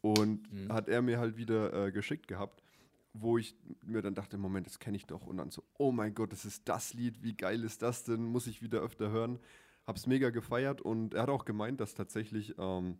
Und 0.00 0.52
Mhm. 0.52 0.72
hat 0.72 0.88
er 0.88 1.00
mir 1.02 1.18
halt 1.18 1.36
wieder 1.36 1.86
äh, 1.86 1.92
geschickt 1.92 2.26
gehabt, 2.28 2.62
wo 3.12 3.38
ich 3.38 3.54
mir 3.84 4.02
dann 4.02 4.14
dachte, 4.14 4.38
Moment, 4.38 4.66
das 4.66 4.78
kenne 4.78 4.96
ich 4.96 5.06
doch. 5.06 5.26
Und 5.26 5.36
dann 5.36 5.50
so, 5.50 5.64
oh 5.78 5.92
mein 5.92 6.14
Gott, 6.14 6.32
das 6.32 6.44
ist 6.44 6.68
das 6.68 6.94
Lied, 6.94 7.22
wie 7.22 7.34
geil 7.34 7.62
ist 7.64 7.82
das 7.82 8.04
denn? 8.04 8.24
Muss 8.24 8.46
ich 8.46 8.62
wieder 8.62 8.80
öfter 8.80 9.10
hören. 9.10 9.38
Hab's 9.86 10.06
mega 10.06 10.30
gefeiert 10.30 10.80
und 10.80 11.14
er 11.14 11.22
hat 11.22 11.28
auch 11.28 11.44
gemeint, 11.44 11.80
dass 11.80 11.94
tatsächlich 11.94 12.54
ähm, 12.58 12.98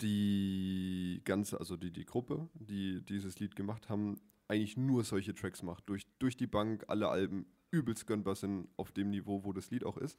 die 0.00 1.20
ganze, 1.24 1.58
also 1.58 1.76
die, 1.76 1.92
die 1.92 2.04
Gruppe, 2.04 2.48
die 2.54 3.02
dieses 3.04 3.38
Lied 3.38 3.54
gemacht 3.54 3.88
haben, 3.88 4.20
eigentlich 4.48 4.76
nur 4.76 5.04
solche 5.04 5.34
Tracks 5.34 5.62
macht. 5.62 5.88
Durch, 5.88 6.06
durch 6.18 6.36
die 6.36 6.48
Bank, 6.48 6.84
alle 6.88 7.08
Alben 7.08 7.46
übelst 7.70 8.06
gönnbar 8.06 8.34
sind 8.34 8.68
auf 8.76 8.90
dem 8.92 9.10
Niveau, 9.10 9.44
wo 9.44 9.52
das 9.52 9.70
Lied 9.70 9.84
auch 9.84 9.96
ist. 9.96 10.18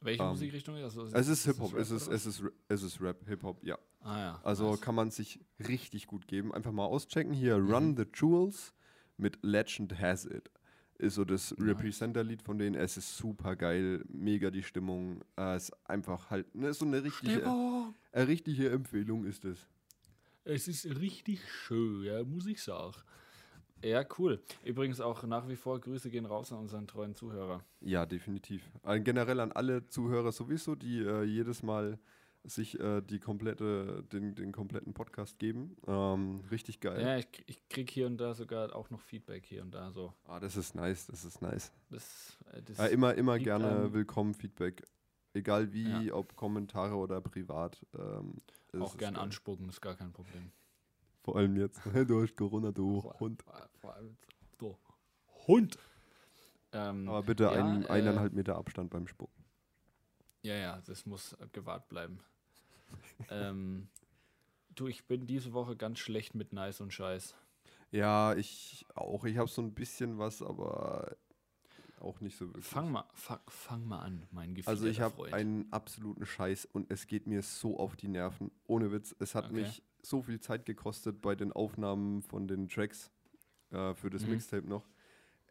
Welche 0.00 0.22
Ähm, 0.22 0.30
Musikrichtung 0.30 0.76
ist 0.76 0.96
das? 0.96 1.12
Es 1.12 1.28
ist 1.28 1.44
Hip-Hop, 1.44 1.74
Rap 1.74 1.80
es 1.80 1.90
ist, 1.90 2.08
es 2.08 2.26
ist, 2.26 2.42
es 2.68 2.82
ist 2.82 3.00
Rap, 3.00 3.26
Hip-Hop, 3.28 3.62
ja. 3.64 3.78
Ah 4.00 4.18
ja. 4.18 4.40
Also 4.42 4.70
nice. 4.70 4.80
kann 4.80 4.94
man 4.94 5.10
sich 5.10 5.40
richtig 5.68 6.06
gut 6.06 6.26
geben. 6.26 6.54
Einfach 6.54 6.72
mal 6.72 6.86
auschecken. 6.86 7.34
Hier 7.34 7.58
Mhm. 7.58 7.72
Run 7.72 7.96
the 7.96 8.04
Jewels 8.14 8.72
mit 9.18 9.38
Legend 9.42 9.98
Has 9.98 10.24
It. 10.24 10.50
Ist 10.96 11.14
so 11.16 11.24
das 11.24 11.50
Nice. 11.52 11.68
Representer-Lied 11.68 12.42
von 12.42 12.58
denen. 12.58 12.74
Es 12.76 12.96
ist 12.96 13.16
super 13.16 13.56
geil, 13.56 14.04
mega 14.08 14.50
die 14.50 14.62
Stimmung. 14.62 15.22
Äh, 15.38 15.56
ist 15.56 15.72
einfach 15.88 16.30
halt 16.30 16.54
ne, 16.54 16.72
so 16.72 16.86
eine 16.86 17.02
richtige, 17.04 17.44
eine 17.46 18.28
richtige 18.28 18.70
Empfehlung 18.70 19.24
ist 19.24 19.44
es. 19.44 19.66
Es 20.44 20.66
ist 20.68 20.86
richtig 20.98 21.40
schön, 21.50 22.02
ja, 22.04 22.24
muss 22.24 22.46
ich 22.46 22.62
sagen. 22.62 22.96
Ja, 23.82 24.04
cool. 24.18 24.42
Übrigens 24.64 25.00
auch 25.00 25.22
nach 25.24 25.48
wie 25.48 25.56
vor 25.56 25.80
Grüße 25.80 26.10
gehen 26.10 26.26
raus 26.26 26.52
an 26.52 26.58
unseren 26.58 26.86
treuen 26.86 27.14
Zuhörer. 27.14 27.64
Ja, 27.80 28.06
definitiv. 28.06 28.62
Äh, 28.84 29.00
generell 29.00 29.40
an 29.40 29.52
alle 29.52 29.86
Zuhörer 29.86 30.32
sowieso, 30.32 30.74
die 30.74 30.98
äh, 31.00 31.22
jedes 31.24 31.62
Mal 31.62 31.98
sich 32.42 32.78
äh, 32.80 33.02
die 33.02 33.18
komplette, 33.20 34.02
den, 34.12 34.34
den 34.34 34.52
kompletten 34.52 34.94
Podcast 34.94 35.38
geben. 35.38 35.76
Ähm, 35.86 36.40
richtig 36.50 36.80
geil. 36.80 37.00
Ja, 37.02 37.18
ich, 37.18 37.28
ich 37.46 37.68
krieg 37.68 37.90
hier 37.90 38.06
und 38.06 38.16
da 38.18 38.32
sogar 38.34 38.74
auch 38.74 38.88
noch 38.90 39.00
Feedback 39.00 39.44
hier 39.44 39.60
und 39.62 39.72
da 39.72 39.90
so. 39.92 40.14
Ah, 40.24 40.40
das 40.40 40.56
ist 40.56 40.74
nice, 40.74 41.06
das 41.06 41.24
ist 41.24 41.42
nice. 41.42 41.70
Das, 41.90 42.38
äh, 42.52 42.62
das 42.62 42.78
Ja, 42.78 42.86
immer, 42.86 43.14
immer 43.14 43.38
gerne 43.38 43.92
willkommen 43.92 44.32
Feedback. 44.34 44.82
Egal 45.34 45.72
wie, 45.72 46.06
Ja. 46.06 46.14
ob 46.14 46.34
Kommentare 46.34 46.94
oder 46.96 47.20
privat. 47.20 47.84
Ähm, 47.94 48.40
auch 48.80 48.96
gern 48.96 49.14
geil. 49.14 49.22
anspucken, 49.22 49.68
ist 49.68 49.80
gar 49.80 49.94
kein 49.94 50.12
Problem. 50.12 50.50
Vor 51.22 51.36
allem 51.36 51.56
jetzt. 51.56 51.80
Du 51.84 52.22
hast 52.22 52.36
Corona, 52.36 52.72
du 52.72 53.00
Vor- 53.02 53.20
Hund. 53.20 53.42
Vor, 53.42 53.68
vor 53.80 53.94
allem 53.94 54.16
so. 54.58 54.78
Hund! 55.46 55.78
Ähm, 56.72 57.08
Aber 57.08 57.22
bitte 57.22 57.44
ja, 57.44 57.50
ein, 57.52 57.84
äh, 57.84 57.88
eineinhalb 57.88 58.32
Meter 58.32 58.56
Abstand 58.56 58.90
beim 58.90 59.06
Spucken. 59.06 59.44
Ja, 60.42 60.54
ja, 60.54 60.80
das 60.86 61.04
muss 61.06 61.36
gewahrt 61.52 61.88
bleiben. 61.88 62.20
ähm, 63.30 63.88
du, 64.74 64.86
ich 64.86 65.04
bin 65.06 65.26
diese 65.26 65.52
Woche 65.52 65.76
ganz 65.76 65.98
schlecht 65.98 66.34
mit 66.34 66.52
Nice 66.52 66.80
und 66.80 66.92
Scheiß. 66.92 67.34
Ja, 67.90 68.34
ich 68.34 68.86
auch. 68.94 69.24
Ich 69.24 69.36
habe 69.36 69.48
so 69.48 69.60
ein 69.62 69.74
bisschen 69.74 70.18
was, 70.18 70.42
aber 70.42 71.16
auch 71.98 72.20
nicht 72.20 72.36
so 72.38 72.46
wirklich. 72.48 72.64
Fang 72.64 72.90
mal, 72.92 73.04
fang, 73.14 73.40
fang 73.48 73.84
mal 73.84 73.98
an, 74.00 74.22
mein 74.30 74.54
Gefühl. 74.54 74.70
Also 74.70 74.86
ich 74.86 75.00
habe 75.00 75.32
einen 75.32 75.70
absoluten 75.72 76.24
Scheiß 76.24 76.66
und 76.66 76.90
es 76.90 77.06
geht 77.08 77.26
mir 77.26 77.42
so 77.42 77.78
auf 77.78 77.96
die 77.96 78.08
Nerven. 78.08 78.50
Ohne 78.66 78.92
Witz. 78.92 79.14
Es 79.18 79.34
hat 79.34 79.46
Okay. 79.46 79.54
mich 79.54 79.82
so 80.02 80.22
viel 80.22 80.40
Zeit 80.40 80.64
gekostet 80.66 81.20
bei 81.22 81.34
den 81.34 81.52
Aufnahmen 81.52 82.22
von 82.22 82.46
den 82.48 82.68
Tracks 82.68 83.10
äh, 83.70 83.94
für 83.94 84.10
das 84.10 84.22
Mhm. 84.22 84.30
Mixtape 84.30 84.66
noch. 84.68 84.88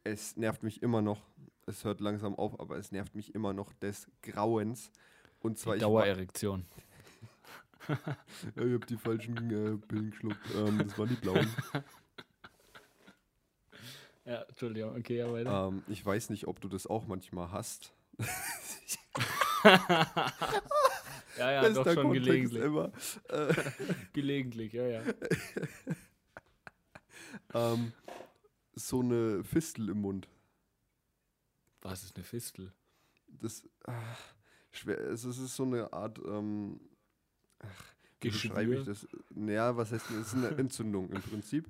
Es 0.04 0.36
nervt 0.38 0.64
mich 0.64 0.82
immer 0.82 1.02
noch. 1.02 1.22
Es 1.66 1.84
hört 1.84 2.00
langsam 2.02 2.36
auf, 2.36 2.60
aber 2.60 2.78
es 2.78 2.92
nervt 2.92 3.16
mich 3.16 3.36
immer 3.36 3.54
noch 3.54 3.74
des 3.74 4.08
Grauens. 4.24 4.92
Und 5.40 5.58
zwar 5.58 5.76
Die 5.76 5.82
Dauererektion. 5.82 6.66
ich 7.88 7.96
habe 8.56 8.86
die 8.88 8.98
falschen 8.98 9.38
äh, 9.52 9.78
Pillen 9.78 10.12
geschluckt. 10.12 10.40
Ähm, 10.56 10.80
das 10.80 10.98
waren 10.98 11.10
die 11.10 11.16
blauen. 11.16 11.48
Ja, 14.26 14.42
Entschuldigung, 14.44 14.96
okay, 14.96 15.18
ja, 15.18 15.32
weiter. 15.32 15.70
ähm, 15.70 15.82
ich 15.88 16.06
weiß 16.06 16.30
nicht, 16.30 16.46
ob 16.48 16.62
du 16.62 16.68
das 16.68 16.86
auch 16.86 17.08
manchmal 17.08 17.52
hast. 17.52 17.94
ja, 21.40 21.52
ja, 21.52 21.62
Bester 21.62 21.84
doch 21.84 21.94
schon 21.94 22.04
Kontext 22.04 22.28
gelegentlich. 22.28 22.64
Immer. 22.64 22.92
Gelegentlich, 24.14 24.74
ja, 24.74 24.88
ja. 24.88 25.02
ähm, 27.54 27.94
so 28.76 29.02
eine 29.02 29.44
Fistel 29.44 29.90
im 29.90 30.02
Mund. 30.02 30.28
Was 31.82 32.04
ist 32.04 32.16
eine 32.16 32.26
Fistel? 32.26 32.74
Das 33.28 33.64
ah, 33.86 34.18
schwer. 34.72 35.00
Es 35.00 35.24
ist, 35.24 35.56
so 35.56 35.64
eine 35.64 35.92
Art. 35.94 36.20
Ähm, 36.20 36.80
ach, 37.60 37.84
wie 38.22 38.30
beschreibe 38.30 38.76
ich 38.76 38.86
das? 38.86 39.08
Naja, 39.30 39.76
was 39.76 39.92
heißt 39.92 40.06
das? 40.10 40.16
Es 40.18 40.28
ist 40.28 40.34
eine 40.34 40.50
Entzündung 40.58 41.10
im 41.10 41.22
Prinzip. 41.22 41.68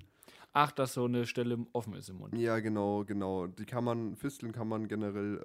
Ach, 0.52 0.72
dass 0.72 0.94
so 0.94 1.04
eine 1.04 1.26
Stelle 1.26 1.66
offen 1.72 1.94
ist 1.94 2.08
im 2.08 2.16
Mund. 2.18 2.34
Ja, 2.34 2.60
genau, 2.60 3.04
genau. 3.04 3.46
Die 3.48 3.66
kann 3.66 3.84
man, 3.84 4.14
Fisteln 4.16 4.52
kann 4.52 4.68
man 4.68 4.86
generell 4.88 5.38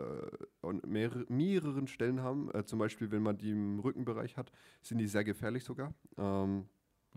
äh, 0.64 0.68
an 0.68 0.82
mehrere, 0.86 1.26
mehreren 1.30 1.88
Stellen 1.88 2.22
haben. 2.22 2.52
Äh, 2.54 2.66
zum 2.66 2.80
Beispiel, 2.80 3.10
wenn 3.12 3.24
man 3.24 3.38
die 3.38 3.52
im 3.52 3.80
Rückenbereich 3.80 4.38
hat, 4.38 4.52
sind 4.82 5.00
die 5.00 5.08
sehr 5.08 5.24
gefährlich 5.24 5.64
sogar. 5.64 5.94
Ähm, 6.18 6.66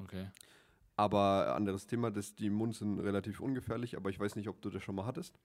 Okay. 0.00 0.28
aber 0.96 1.54
anderes 1.56 1.86
Thema, 1.86 2.10
das, 2.10 2.34
die 2.34 2.46
im 2.46 2.54
Mund 2.54 2.74
sind 2.74 2.98
relativ 3.00 3.40
ungefährlich, 3.40 3.96
aber 3.96 4.10
ich 4.10 4.18
weiß 4.20 4.36
nicht, 4.36 4.48
ob 4.48 4.60
du 4.60 4.68
das 4.70 4.82
schon 4.82 4.94
mal 4.96 5.06
hattest. 5.06 5.38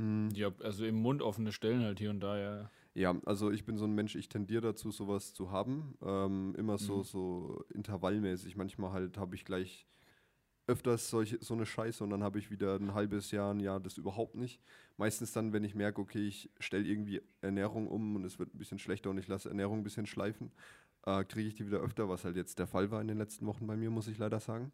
Mm, 0.00 0.28
Ja, 0.34 0.52
also 0.60 0.84
im 0.84 0.96
Mund 1.02 1.20
offene 1.22 1.50
Stellen 1.52 1.82
halt 1.82 1.98
hier 1.98 2.10
und 2.10 2.20
da, 2.20 2.38
ja. 2.38 2.70
Ja, 2.94 3.14
also 3.26 3.50
ich 3.50 3.64
bin 3.64 3.76
so 3.76 3.84
ein 3.86 3.92
Mensch, 3.94 4.14
ich 4.14 4.28
tendiere 4.28 4.62
dazu, 4.62 4.90
sowas 4.92 5.34
zu 5.34 5.50
haben. 5.50 5.96
Ähm, 6.02 6.54
immer 6.56 6.78
so, 6.78 6.98
Mhm. 6.98 7.02
so 7.02 7.64
intervallmäßig. 7.74 8.56
Manchmal 8.56 8.92
halt 8.92 9.18
habe 9.18 9.34
ich 9.34 9.44
gleich 9.44 9.86
öfters 10.66 11.10
solche, 11.10 11.38
so 11.42 11.54
eine 11.54 11.66
Scheiße 11.66 12.02
und 12.04 12.10
dann 12.10 12.22
habe 12.22 12.38
ich 12.38 12.50
wieder 12.50 12.76
ein 12.76 12.94
halbes 12.94 13.30
Jahr, 13.30 13.52
ein 13.52 13.60
Jahr 13.60 13.80
das 13.80 13.98
überhaupt 13.98 14.34
nicht. 14.36 14.60
Meistens 14.96 15.32
dann, 15.32 15.52
wenn 15.52 15.64
ich 15.64 15.74
merke, 15.74 16.00
okay, 16.00 16.26
ich 16.26 16.50
stelle 16.58 16.84
irgendwie 16.86 17.22
Ernährung 17.42 17.86
um 17.88 18.16
und 18.16 18.24
es 18.24 18.38
wird 18.38 18.54
ein 18.54 18.58
bisschen 18.58 18.78
schlechter 18.78 19.10
und 19.10 19.18
ich 19.18 19.28
lasse 19.28 19.48
Ernährung 19.48 19.80
ein 19.80 19.84
bisschen 19.84 20.06
schleifen, 20.06 20.52
äh, 21.06 21.24
kriege 21.24 21.48
ich 21.48 21.54
die 21.54 21.66
wieder 21.66 21.80
öfter, 21.80 22.08
was 22.08 22.24
halt 22.24 22.36
jetzt 22.36 22.58
der 22.58 22.66
Fall 22.66 22.90
war 22.90 23.00
in 23.00 23.08
den 23.08 23.18
letzten 23.18 23.46
Wochen 23.46 23.66
bei 23.66 23.76
mir, 23.76 23.90
muss 23.90 24.08
ich 24.08 24.18
leider 24.18 24.40
sagen. 24.40 24.72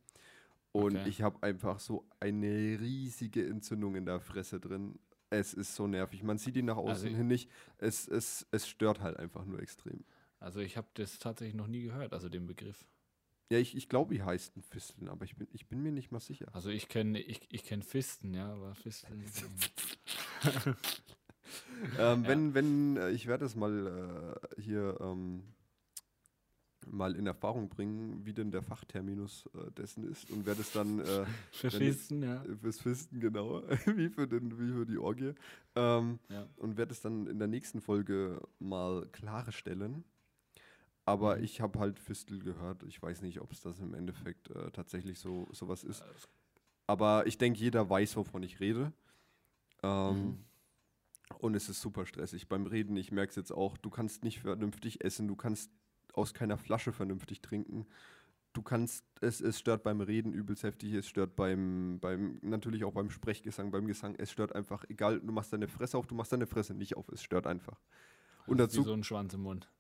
Und 0.73 0.95
Okay. 0.95 1.09
ich 1.09 1.23
habe 1.23 1.43
einfach 1.43 1.81
so 1.81 2.07
eine 2.21 2.79
riesige 2.81 3.47
Entzündung 3.47 3.97
in 3.97 4.07
der 4.07 4.21
Fresse 4.21 4.61
drin. 4.61 4.99
Es 5.31 5.55
ist 5.55 5.75
so 5.75 5.87
nervig. 5.87 6.23
Man 6.23 6.39
sieht 6.39 6.57
ihn 6.57 6.67
nach 6.67 6.77
außen 6.77 7.11
Also 7.11 7.17
hin 7.17 7.27
nicht. 7.27 7.51
Es, 7.79 8.07
es, 8.09 8.47
es 8.53 8.69
stört 8.69 9.01
halt 9.01 9.17
einfach 9.17 9.45
nur 9.45 9.61
extrem. 9.61 10.05
Also 10.39 10.61
ich 10.61 10.77
habe 10.77 10.89
das 10.95 11.19
tatsächlich 11.19 11.55
noch 11.55 11.67
nie 11.67 11.83
gehört, 11.83 12.13
also 12.13 12.29
den 12.29 12.47
Begriff. 12.47 12.85
Ja, 13.51 13.59
ich, 13.59 13.77
ich 13.77 13.89
glaube, 13.89 14.15
die 14.15 14.23
heißt 14.23 14.57
ein 14.57 14.63
Fisteln, 14.63 15.09
aber 15.09 15.25
ich 15.25 15.37
bin, 15.37 15.49
ich 15.53 15.67
bin 15.67 15.83
mir 15.83 15.91
nicht 15.91 16.13
mal 16.13 16.21
sicher. 16.21 16.47
Also 16.53 16.71
ich 16.71 16.89
kenne 16.89 17.19
ich, 17.21 17.41
ich 17.51 17.65
kenn 17.65 17.83
Fisten, 17.83 18.33
ja, 18.33 18.53
aber 18.53 18.75
Fisteln. 18.75 19.25
Ähm, 21.99 22.23
Ja. 22.23 22.29
Wenn, 22.29 22.55
wenn, 22.55 22.97
äh, 22.97 23.11
ich 23.11 23.27
werde 23.27 23.45
es 23.45 23.57
mal 23.57 24.39
äh, 24.57 24.61
hier 24.61 24.99
ähm, 25.01 25.43
mal 26.87 27.15
in 27.15 27.27
Erfahrung 27.27 27.69
bringen, 27.69 28.25
wie 28.25 28.33
denn 28.33 28.51
der 28.51 28.63
Fachterminus 28.63 29.49
äh, 29.55 29.71
dessen 29.73 30.11
ist 30.11 30.31
und 30.31 30.47
werde 30.47 30.61
es 30.61 30.73
dann 30.73 31.01
äh, 31.01 31.27
Für 31.53 31.71
Fisten, 31.71 32.23
ja. 32.23 32.43
fürs 32.61 32.81
Fisten 32.81 33.21
genau, 33.21 33.63
wie 33.87 34.09
für, 34.09 34.27
den, 34.27 34.59
wie 34.59 34.73
für 34.73 34.87
die 34.87 34.99
Orgie, 34.99 35.35
ähm, 35.75 36.19
ja. 36.29 36.47
und 36.57 36.77
werde 36.77 36.93
es 36.93 37.01
dann 37.01 37.27
in 37.27 37.39
der 37.39 37.49
nächsten 37.49 37.81
Folge 37.81 38.41
mal 38.59 39.07
klarstellen. 39.13 40.05
Aber 41.11 41.37
Mhm. 41.37 41.45
ich 41.45 41.61
habe 41.61 41.79
halt 41.81 41.99
Fistel 41.99 42.39
gehört. 42.41 42.83
Ich 42.85 43.03
weiß 43.03 43.23
nicht, 43.23 43.41
ob 43.41 43.51
es 43.53 43.61
das 43.63 43.81
im 43.81 43.95
Endeffekt 43.95 44.49
äh, 44.51 44.71
tatsächlich 44.71 45.19
so 45.19 45.49
sowas 45.51 45.83
ist. 45.85 46.05
Aber 46.87 47.27
ich 47.27 47.37
denke, 47.37 47.59
jeder 47.59 47.89
weiß, 47.91 48.17
wovon 48.17 48.43
ich 48.43 48.61
rede. 48.61 48.93
Ähm, 49.83 50.15
Mhm. 50.23 50.45
Und 51.39 51.55
es 51.55 51.69
ist 51.69 51.81
super 51.81 52.07
stressig 52.07 52.49
beim 52.49 52.67
Reden. 52.67 52.97
Ich 52.97 53.13
merke 53.13 53.31
es 53.31 53.37
jetzt 53.37 53.53
auch. 53.53 53.77
Du 53.79 53.89
kannst 53.89 54.25
nicht 54.25 54.41
vernünftig 54.41 55.05
essen. 55.05 55.29
Du 55.29 55.37
kannst 55.37 55.71
aus 56.13 56.35
keiner 56.35 56.59
Flasche 56.59 56.93
vernünftig 56.93 57.41
trinken. 57.41 57.87
Du 58.53 58.63
kannst, 58.63 59.05
es, 59.21 59.41
es 59.41 59.57
stört 59.61 59.85
beim 59.85 60.01
Reden 60.01 60.33
übelst 60.33 60.65
heftig. 60.65 60.93
Es 60.93 61.07
stört 61.07 61.37
beim, 61.37 61.99
beim, 62.01 62.41
natürlich 62.43 62.83
auch 62.85 62.93
beim 62.93 63.11
Sprechgesang, 63.11 63.71
beim 63.71 63.87
Gesang. 63.87 64.17
Es 64.19 64.33
stört 64.33 64.57
einfach, 64.57 64.85
egal, 64.89 65.21
du 65.21 65.33
machst 65.33 65.53
deine 65.53 65.69
Fresse 65.69 65.97
auf, 65.97 66.09
du 66.09 66.17
machst 66.17 66.33
deine 66.33 66.49
Fresse 66.49 66.75
nicht 66.75 66.97
auf. 66.97 67.09
Es 67.11 67.23
stört 67.23 67.47
einfach. 67.47 67.79
Und 68.49 68.59
dazu, 68.59 68.81
Wie 68.81 68.85
so 68.87 68.93
ein 68.93 69.05
Schwanz 69.05 69.33
im 69.33 69.43
Mund. 69.43 69.71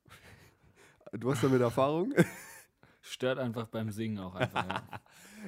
Du 1.12 1.30
hast 1.30 1.42
damit 1.42 1.60
Erfahrung. 1.60 2.14
Stört 3.02 3.38
einfach 3.38 3.66
beim 3.68 3.90
Singen 3.90 4.18
auch 4.18 4.34
einfach, 4.34 4.66
ja. 4.66 4.82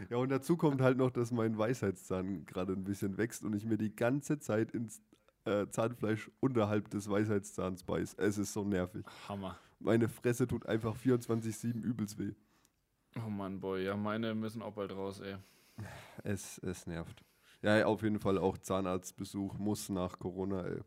Ja, 0.09 0.17
und 0.17 0.31
dazu 0.31 0.57
kommt 0.57 0.81
halt 0.81 0.97
noch, 0.97 1.11
dass 1.11 1.33
mein 1.33 1.59
Weisheitszahn 1.59 2.47
gerade 2.47 2.73
ein 2.73 2.83
bisschen 2.83 3.19
wächst 3.19 3.45
und 3.45 3.55
ich 3.55 3.67
mir 3.67 3.77
die 3.77 3.95
ganze 3.95 4.39
Zeit 4.39 4.71
ins 4.71 5.03
äh, 5.45 5.67
Zahnfleisch 5.69 6.31
unterhalb 6.41 6.89
des 6.89 7.11
Weisheitszahns 7.11 7.85
beiß. 7.85 8.15
Es 8.15 8.39
ist 8.39 8.55
so 8.55 8.65
nervig. 8.65 9.05
Hammer. 9.29 9.59
Meine 9.81 10.09
Fresse 10.09 10.47
tut 10.47 10.65
einfach 10.65 10.97
24-7 10.97 11.83
übelst 11.83 12.19
weh. 12.19 12.33
Oh 13.17 13.29
Mann, 13.29 13.61
Boy, 13.61 13.85
ja, 13.85 13.95
meine 13.95 14.35
müssen 14.35 14.63
auch 14.63 14.73
bald 14.73 14.93
raus, 14.93 15.21
ey. 15.21 15.37
Es, 16.25 16.59
es 16.59 16.87
nervt. 16.87 17.23
Ja, 17.61 17.85
auf 17.85 18.03
jeden 18.03 18.19
Fall 18.19 18.39
auch 18.39 18.57
Zahnarztbesuch 18.59 19.59
muss 19.59 19.89
nach 19.91 20.19
Corona, 20.19 20.65
ey. 20.67 20.81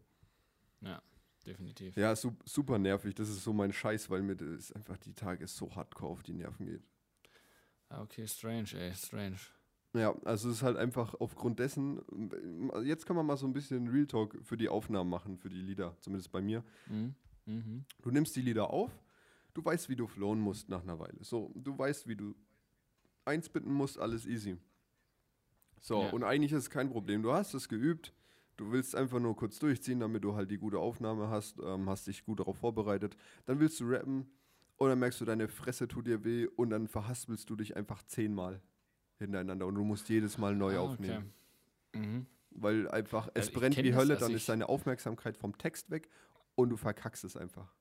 Definitiv. 1.46 1.96
Ja, 1.96 2.16
su 2.16 2.32
super 2.46 2.80
nervig. 2.80 3.14
Das 3.16 3.30
ist 3.30 3.44
so 3.44 3.54
mein 3.54 3.72
Scheiß, 3.72 4.10
weil 4.10 4.22
mir 4.24 4.36
das 4.36 4.72
einfach 4.72 4.98
die 4.98 5.14
Tage 5.14 5.48
so 5.48 5.74
hardcore 5.76 6.12
auf 6.12 6.24
die 6.24 6.34
Nerven 6.34 6.66
geht. 6.66 6.84
Ah, 7.90 8.02
okay, 8.02 8.28
strange, 8.28 8.70
ey, 8.74 8.94
strange. 8.96 9.38
Ja, 9.94 10.14
also 10.26 10.50
es 10.50 10.58
ist 10.58 10.64
halt 10.64 10.76
einfach 10.76 11.14
aufgrund 11.20 11.60
dessen, 11.60 12.02
jetzt 12.84 13.06
kann 13.06 13.16
man 13.16 13.26
mal 13.26 13.38
so 13.38 13.46
ein 13.46 13.54
bisschen 13.54 13.88
Real 13.88 14.08
Talk 14.08 14.38
für 14.44 14.58
die 14.58 14.68
Aufnahmen 14.68 15.10
machen, 15.10 15.38
für 15.38 15.48
die 15.50 15.62
Lieder, 15.62 15.96
zumindest 16.02 16.32
bei 16.32 16.42
mir. 16.42 16.64
Mhm. 16.88 17.16
Mhm. 17.46 17.86
Du 18.02 18.12
nimmst 18.12 18.36
die 18.36 18.42
Lieder 18.42 18.72
auf, 18.72 18.92
du 19.54 19.64
weißt, 19.64 19.88
wie 19.88 19.96
du 19.96 20.08
flowen 20.08 20.40
musst 20.42 20.68
nach 20.68 20.82
einer 20.84 21.00
Weile. 21.00 21.24
So, 21.24 21.52
du 21.56 21.78
weißt, 21.78 22.08
wie 22.08 22.16
du 22.18 22.36
einsbinden 23.24 23.72
musst, 23.72 23.98
alles 23.98 24.26
easy. 24.26 24.58
So, 25.80 26.02
Ja. 26.02 26.10
und 26.10 26.24
eigentlich 26.24 26.52
ist 26.52 26.64
es 26.64 26.70
kein 26.70 26.90
Problem. 26.90 27.22
Du 27.22 27.32
hast 27.32 27.54
es 27.54 27.70
geübt, 27.70 28.12
du 28.58 28.72
willst 28.72 28.96
einfach 28.96 29.20
nur 29.20 29.36
kurz 29.36 29.60
durchziehen, 29.60 30.00
damit 30.00 30.24
du 30.24 30.36
halt 30.36 30.52
die 30.52 30.58
gute 30.58 30.80
Aufnahme 30.80 31.30
hast, 31.30 31.60
ähm, 31.64 31.90
hast 31.90 32.08
dich 32.08 32.26
gut 32.26 32.40
darauf 32.40 32.58
vorbereitet. 32.58 33.18
Dann 33.46 33.60
willst 33.60 33.80
du 33.80 33.86
rappen 33.90 34.28
und 34.78 34.90
dann 34.90 35.00
merkst 35.00 35.22
du, 35.22 35.26
deine 35.26 35.48
Fresse 35.48 35.88
tut 35.88 36.08
dir 36.08 36.24
weh 36.24 36.48
und 36.48 36.70
dann 36.70 36.88
verhaspelst 36.88 37.50
du 37.50 37.56
dich 37.56 37.76
einfach 37.76 38.04
zehnmal 38.04 38.62
hintereinander 39.20 39.66
und 39.68 39.76
du 39.76 39.84
musst 39.84 40.10
jedes 40.10 40.38
Mal 40.38 40.56
neu 40.56 40.78
Ah, 40.78 40.82
aufnehmen. 40.82 41.34
Okay. 41.94 42.00
Mhm. 42.00 42.26
Weil 42.52 42.90
einfach, 42.90 43.30
es 43.36 43.48
ich 43.48 43.54
brennt 43.54 43.78
wie 43.84 43.92
das, 43.92 43.98
Hölle, 43.98 44.14
also 44.14 44.26
dann 44.26 44.34
ist 44.34 44.50
deine 44.50 44.68
Aufmerksamkeit 44.70 45.38
vom 45.38 45.58
Text 45.58 45.90
weg 45.92 46.10
und 46.56 46.70
du 46.70 46.78
verkackst 46.78 47.24
es 47.24 47.36
einfach. 47.38 47.76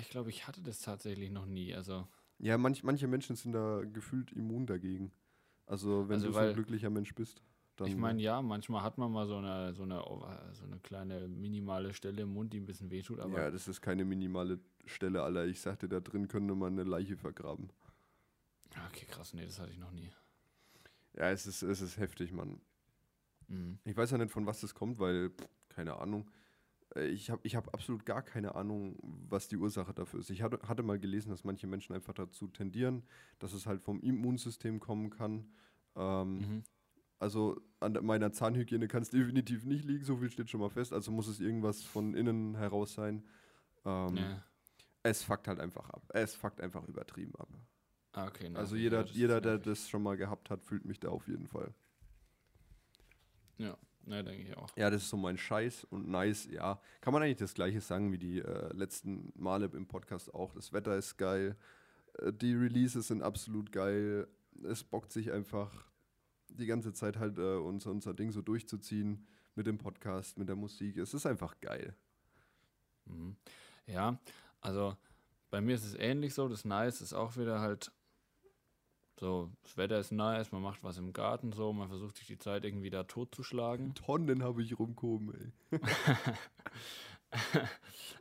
Ich 0.00 0.08
glaube, 0.10 0.30
ich 0.30 0.46
hatte 0.48 0.62
das 0.62 0.80
tatsächlich 0.80 1.30
noch 1.30 1.46
nie. 1.46 1.74
Also, 1.74 2.08
Ja, 2.38 2.58
manch, 2.58 2.82
manche 2.82 3.06
Menschen 3.06 3.36
sind 3.36 3.52
da 3.52 3.82
gefühlt 3.84 4.32
immun 4.32 4.66
dagegen. 4.66 5.12
Also 5.66 6.08
wenn 6.08 6.14
Also, 6.16 6.28
du 6.28 6.32
so 6.32 6.44
ein 6.44 6.52
glücklicher 6.52 6.90
Mensch 6.90 7.14
bist. 7.14 7.42
Ich 7.86 7.96
meine, 7.96 8.20
ja, 8.20 8.42
manchmal 8.42 8.82
hat 8.82 8.98
man 8.98 9.10
mal 9.12 9.26
so 9.26 9.36
eine, 9.36 9.72
so, 9.74 9.82
eine, 9.84 10.02
so 10.52 10.64
eine 10.64 10.78
kleine 10.80 11.28
minimale 11.28 11.92
Stelle 11.94 12.22
im 12.22 12.32
Mund, 12.32 12.52
die 12.52 12.60
ein 12.60 12.66
bisschen 12.66 12.90
wehtut, 12.90 13.20
aber 13.20 13.38
ja, 13.38 13.50
das 13.50 13.68
ist 13.68 13.80
keine 13.80 14.04
minimale 14.04 14.58
Stelle, 14.86 15.22
Alter. 15.22 15.46
Ich 15.46 15.60
sagte, 15.60 15.88
da 15.88 16.00
drin 16.00 16.28
könnte 16.28 16.54
man 16.54 16.72
eine 16.74 16.84
Leiche 16.84 17.16
vergraben. 17.16 17.70
Okay, 18.88 19.06
krass, 19.06 19.34
nee, 19.34 19.44
das 19.44 19.58
hatte 19.58 19.72
ich 19.72 19.78
noch 19.78 19.92
nie. 19.92 20.10
Ja, 21.16 21.30
es 21.30 21.46
ist, 21.46 21.62
es 21.62 21.80
ist 21.80 21.96
heftig, 21.98 22.32
Mann. 22.32 22.60
Mhm. 23.48 23.78
Ich 23.84 23.96
weiß 23.96 24.10
ja 24.12 24.18
nicht, 24.18 24.30
von 24.30 24.46
was 24.46 24.60
das 24.60 24.74
kommt, 24.74 24.98
weil, 24.98 25.30
pff, 25.30 25.48
keine 25.68 25.96
Ahnung. 25.96 26.30
Äh, 26.94 27.08
Ich 27.08 27.30
habe 27.30 27.40
ich 27.44 27.56
hab 27.56 27.72
absolut 27.74 28.06
gar 28.06 28.22
keine 28.22 28.54
Ahnung, 28.54 28.96
was 29.28 29.48
die 29.48 29.56
Ursache 29.56 29.92
dafür 29.92 30.20
ist. 30.20 30.30
Ich 30.30 30.42
hatte, 30.42 30.60
hatte 30.68 30.82
mal 30.82 30.98
gelesen, 31.00 31.30
dass 31.30 31.42
manche 31.44 31.66
Menschen 31.66 31.94
einfach 31.94 32.14
dazu 32.14 32.46
tendieren, 32.48 33.02
dass 33.40 33.52
es 33.52 33.66
halt 33.66 33.82
vom 33.82 34.00
Immunsystem 34.00 34.78
kommen 34.80 35.10
kann. 35.10 35.48
Ähm, 35.96 36.38
Mhm. 36.38 36.62
Also 37.20 37.60
an 37.80 37.96
meiner 38.02 38.32
Zahnhygiene 38.32 38.88
kann 38.88 39.02
es 39.02 39.10
definitiv 39.10 39.64
nicht 39.64 39.84
liegen, 39.84 40.04
so 40.04 40.16
viel 40.16 40.30
steht 40.30 40.50
schon 40.50 40.60
mal 40.60 40.70
fest. 40.70 40.92
Also 40.92 41.12
muss 41.12 41.28
es 41.28 41.38
irgendwas 41.38 41.82
von 41.82 42.14
innen 42.14 42.56
heraus 42.56 42.94
sein. 42.94 43.22
Ähm, 43.84 44.16
Ja. 44.16 44.44
Es 45.02 45.22
fuckt 45.22 45.48
halt 45.48 45.60
einfach 45.60 45.88
ab. 45.88 46.02
Es 46.10 46.34
fuckt 46.34 46.60
einfach 46.60 46.86
übertrieben 46.86 47.34
ab. 47.36 47.48
Ah, 48.12 48.26
okay. 48.26 48.50
na, 48.50 48.58
Also 48.58 48.76
jeder, 48.76 49.06
ja, 49.06 49.12
jeder 49.12 49.40
der 49.40 49.58
das 49.58 49.88
schon 49.88 50.02
mal 50.02 50.16
gehabt 50.16 50.50
hat, 50.50 50.62
fühlt 50.62 50.84
mich 50.84 51.00
da 51.00 51.08
auf 51.08 51.26
jeden 51.26 51.46
Fall. 51.46 51.72
Ja, 53.56 53.78
ne, 54.04 54.22
denke 54.24 54.42
ich 54.42 54.56
auch. 54.56 54.68
Ja, 54.76 54.90
das 54.90 55.02
ist 55.04 55.08
so 55.10 55.16
mein 55.16 55.38
Scheiß 55.38 55.84
und 55.84 56.08
nice, 56.08 56.48
ja. 56.50 56.80
Kann 57.00 57.12
man 57.14 57.22
eigentlich 57.22 57.38
das 57.38 57.54
gleiche 57.54 57.80
sagen 57.80 58.12
wie 58.12 58.18
die 58.18 58.40
äh, 58.40 58.72
letzten 58.74 59.32
Male 59.36 59.70
im 59.72 59.86
Podcast 59.86 60.34
auch. 60.34 60.52
Das 60.52 60.72
Wetter 60.72 60.96
ist 60.96 61.16
geil, 61.16 61.56
äh, 62.18 62.32
die 62.32 62.54
Releases 62.54 63.08
sind 63.08 63.22
absolut 63.22 63.72
geil. 63.72 64.28
Es 64.64 64.84
bockt 64.84 65.12
sich 65.12 65.32
einfach 65.32 65.89
die 66.50 66.66
ganze 66.66 66.92
Zeit 66.92 67.16
halt 67.18 67.38
äh, 67.38 67.56
unser, 67.56 67.90
unser 67.90 68.14
Ding 68.14 68.30
so 68.30 68.42
durchzuziehen 68.42 69.26
mit 69.54 69.66
dem 69.66 69.78
Podcast, 69.78 70.38
mit 70.38 70.48
der 70.48 70.56
Musik. 70.56 70.96
Es 70.96 71.14
ist 71.14 71.26
einfach 71.26 71.60
geil. 71.60 71.94
Mhm. 73.06 73.36
Ja, 73.86 74.18
also 74.60 74.96
bei 75.50 75.60
mir 75.60 75.74
ist 75.74 75.84
es 75.84 75.94
ähnlich 75.94 76.34
so. 76.34 76.48
Das 76.48 76.64
Nice 76.64 77.00
ist 77.00 77.12
auch 77.12 77.36
wieder 77.36 77.60
halt 77.60 77.92
so, 79.20 79.50
das 79.64 79.76
Wetter 79.76 79.98
ist 79.98 80.12
nice, 80.12 80.50
man 80.50 80.62
macht 80.62 80.82
was 80.82 80.96
im 80.96 81.12
Garten 81.12 81.52
so, 81.52 81.74
man 81.74 81.88
versucht 81.88 82.16
sich 82.16 82.26
die 82.26 82.38
Zeit 82.38 82.64
irgendwie 82.64 82.88
da 82.88 83.04
totzuschlagen. 83.04 83.94
Tonnen 84.06 84.42
habe 84.42 84.62
ich 84.62 84.78
rumgekommen, 84.78 85.34
ey. 85.70 85.80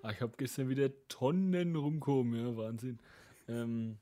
Ah, 0.02 0.12
ich 0.12 0.22
habe 0.22 0.34
gestern 0.38 0.70
wieder 0.70 0.92
Tonnen 1.08 1.76
rumkommen, 1.76 2.40
ja, 2.40 2.56
Wahnsinn. 2.56 3.00
Ähm, 3.48 3.98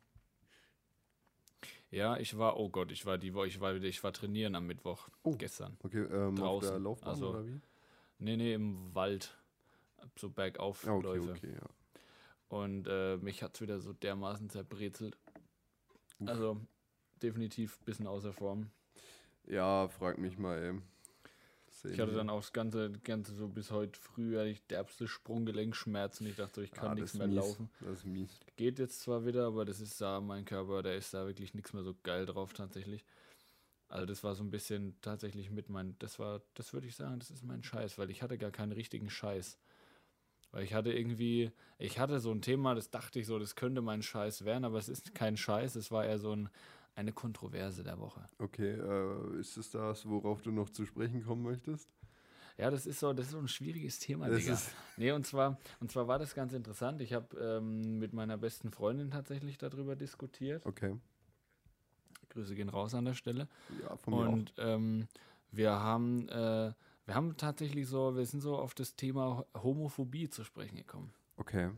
Ja, 1.89 2.17
ich 2.17 2.37
war, 2.37 2.57
oh 2.57 2.69
Gott, 2.69 2.91
ich 2.91 3.05
war 3.05 3.17
die 3.17 3.33
Woche, 3.33 3.47
ich 3.47 3.59
war 3.61 3.73
wieder, 3.75 3.87
ich 3.87 4.03
war 4.03 4.11
trainieren 4.11 4.55
am 4.55 4.67
Mittwoch 4.67 5.07
Oh. 5.23 5.35
gestern. 5.37 5.77
Okay, 5.83 6.01
ähm, 6.03 6.33
auf 6.33 6.35
Draußen, 6.39 6.69
der 6.71 6.79
Laufbahn 6.79 7.09
also- 7.09 7.29
oder 7.29 7.45
wie? 7.47 7.59
Nee, 8.19 8.35
nee, 8.35 8.53
im 8.53 8.93
Wald. 8.93 9.37
So 10.17 10.29
bergauf 10.29 10.85
Ah, 10.87 10.93
okay, 10.95 11.05
Läufe. 11.05 11.31
okay, 11.31 11.53
ja. 11.53 11.69
Und 12.49 12.87
äh, 12.87 13.17
mich 13.17 13.43
hat's 13.43 13.61
wieder 13.61 13.79
so 13.79 13.93
dermaßen 13.93 14.49
zerbrezelt. 14.49 15.17
Uff. 16.19 16.27
Also 16.29 16.61
definitiv 17.21 17.77
ein 17.79 17.85
bisschen 17.85 18.07
außer 18.07 18.33
Form. 18.33 18.69
Ja, 19.45 19.87
frag 19.87 20.17
mich 20.17 20.37
mal, 20.37 20.57
ey. 20.61 20.81
Same 21.81 21.93
Ich 21.93 21.99
hatte 21.99 22.13
dann 22.13 22.29
auch 22.29 22.41
das 22.41 22.53
ganze, 22.53 22.91
ganze 23.03 23.33
so 23.35 23.47
bis 23.47 23.71
heute 23.71 23.99
früh 23.99 24.37
hatte 24.37 24.49
ich 24.49 24.65
derbste 24.67 25.07
Sprunggelenkschmerzen. 25.07 26.25
Ich 26.27 26.35
dachte, 26.35 26.63
ich 26.63 26.71
kann 26.71 26.91
Ah, 26.91 26.95
nichts 26.95 27.13
mehr 27.13 27.27
mies. 27.27 27.35
laufen. 27.37 27.69
Das 27.81 27.99
ist 27.99 28.05
mies. 28.05 28.39
Geht 28.55 28.79
jetzt 28.79 29.01
zwar 29.01 29.25
wieder, 29.25 29.45
aber 29.45 29.63
das 29.65 29.79
ist 29.79 29.99
da 30.01 30.19
mein 30.19 30.45
Körper, 30.45 30.81
der 30.81 30.95
ist 30.95 31.13
da 31.13 31.25
wirklich 31.27 31.53
nichts 31.53 31.73
mehr 31.73 31.83
so 31.83 31.95
geil 32.03 32.25
drauf 32.25 32.53
tatsächlich. 32.53 33.05
Also 33.89 34.05
das 34.05 34.23
war 34.23 34.35
so 34.35 34.43
ein 34.43 34.49
bisschen 34.49 34.95
tatsächlich 35.01 35.49
mit 35.49 35.69
mein, 35.69 35.95
das 35.99 36.19
war, 36.19 36.41
das 36.55 36.73
würde 36.73 36.87
ich 36.87 36.95
sagen, 36.95 37.19
das 37.19 37.31
ist 37.31 37.43
mein 37.43 37.63
Scheiß, 37.63 37.97
weil 37.97 38.09
ich 38.09 38.21
hatte 38.21 38.37
gar 38.37 38.51
keinen 38.51 38.73
richtigen 38.73 39.09
Scheiß. 39.09 39.57
Weil 40.51 40.63
ich 40.63 40.73
hatte 40.73 40.91
irgendwie, 40.91 41.51
ich 41.77 41.99
hatte 41.99 42.19
so 42.19 42.31
ein 42.31 42.41
Thema, 42.41 42.73
das 42.73 42.89
dachte 42.89 43.19
ich 43.19 43.27
so, 43.27 43.37
das 43.37 43.55
könnte 43.55 43.81
mein 43.81 44.01
Scheiß 44.01 44.45
werden, 44.45 44.65
aber 44.65 44.77
es 44.79 44.89
ist 44.89 45.13
kein 45.13 45.37
Scheiß, 45.37 45.75
es 45.75 45.91
war 45.91 46.05
eher 46.05 46.19
so 46.19 46.35
ein, 46.35 46.49
eine 46.97 47.13
Kontroverse 47.13 47.83
der 47.83 47.99
Woche. 47.99 48.25
Okay, 48.39 48.71
äh, 48.73 49.39
ist 49.39 49.55
es 49.55 49.69
das, 49.69 50.05
worauf 50.07 50.41
du 50.41 50.51
noch 50.51 50.69
zu 50.69 50.85
sprechen 50.85 51.23
kommen 51.23 51.43
möchtest? 51.43 51.89
Ja, 52.57 52.71
das 52.71 52.87
ist 52.87 52.99
so, 52.99 53.13
das 53.13 53.27
ist 53.27 53.31
so 53.33 53.37
ein 53.37 53.47
schwieriges 53.47 53.99
Thema, 53.99 54.27
Das 54.29 54.39
Digga. 54.39 54.53
ist- 54.53 54.71
Nee, 54.97 55.11
und 55.11 55.25
zwar, 55.27 55.59
und 55.79 55.91
zwar 55.91 56.07
war 56.07 56.17
das 56.17 56.33
ganz 56.33 56.53
interessant. 56.53 56.99
Ich 57.01 57.13
habe 57.13 57.37
ähm, 57.37 57.99
mit 57.99 58.13
meiner 58.13 58.35
besten 58.37 58.71
Freundin 58.71 59.11
tatsächlich 59.11 59.59
darüber 59.59 59.95
diskutiert. 59.95 60.65
Okay. 60.65 60.97
Grüße 62.29 62.55
gehen 62.55 62.69
raus 62.69 62.95
an 62.95 63.05
der 63.05 63.13
Stelle. 63.13 63.47
Ja, 63.83 63.95
von 63.97 64.13
mir 64.15 64.29
Und 64.29 64.53
ähm, 64.57 65.07
wir 65.51 65.71
haben, 65.71 66.27
äh, 66.29 66.73
wir 67.05 67.15
haben 67.15 67.37
tatsächlich 67.37 67.87
so, 67.87 68.15
wir 68.17 68.25
sind 68.25 68.41
so 68.41 68.57
auf 68.57 68.73
das 68.73 68.95
Thema 68.95 69.45
Homophobie 69.55 70.29
zu 70.29 70.43
sprechen 70.43 70.77
gekommen. 70.77 71.13
Okay. 71.37 71.69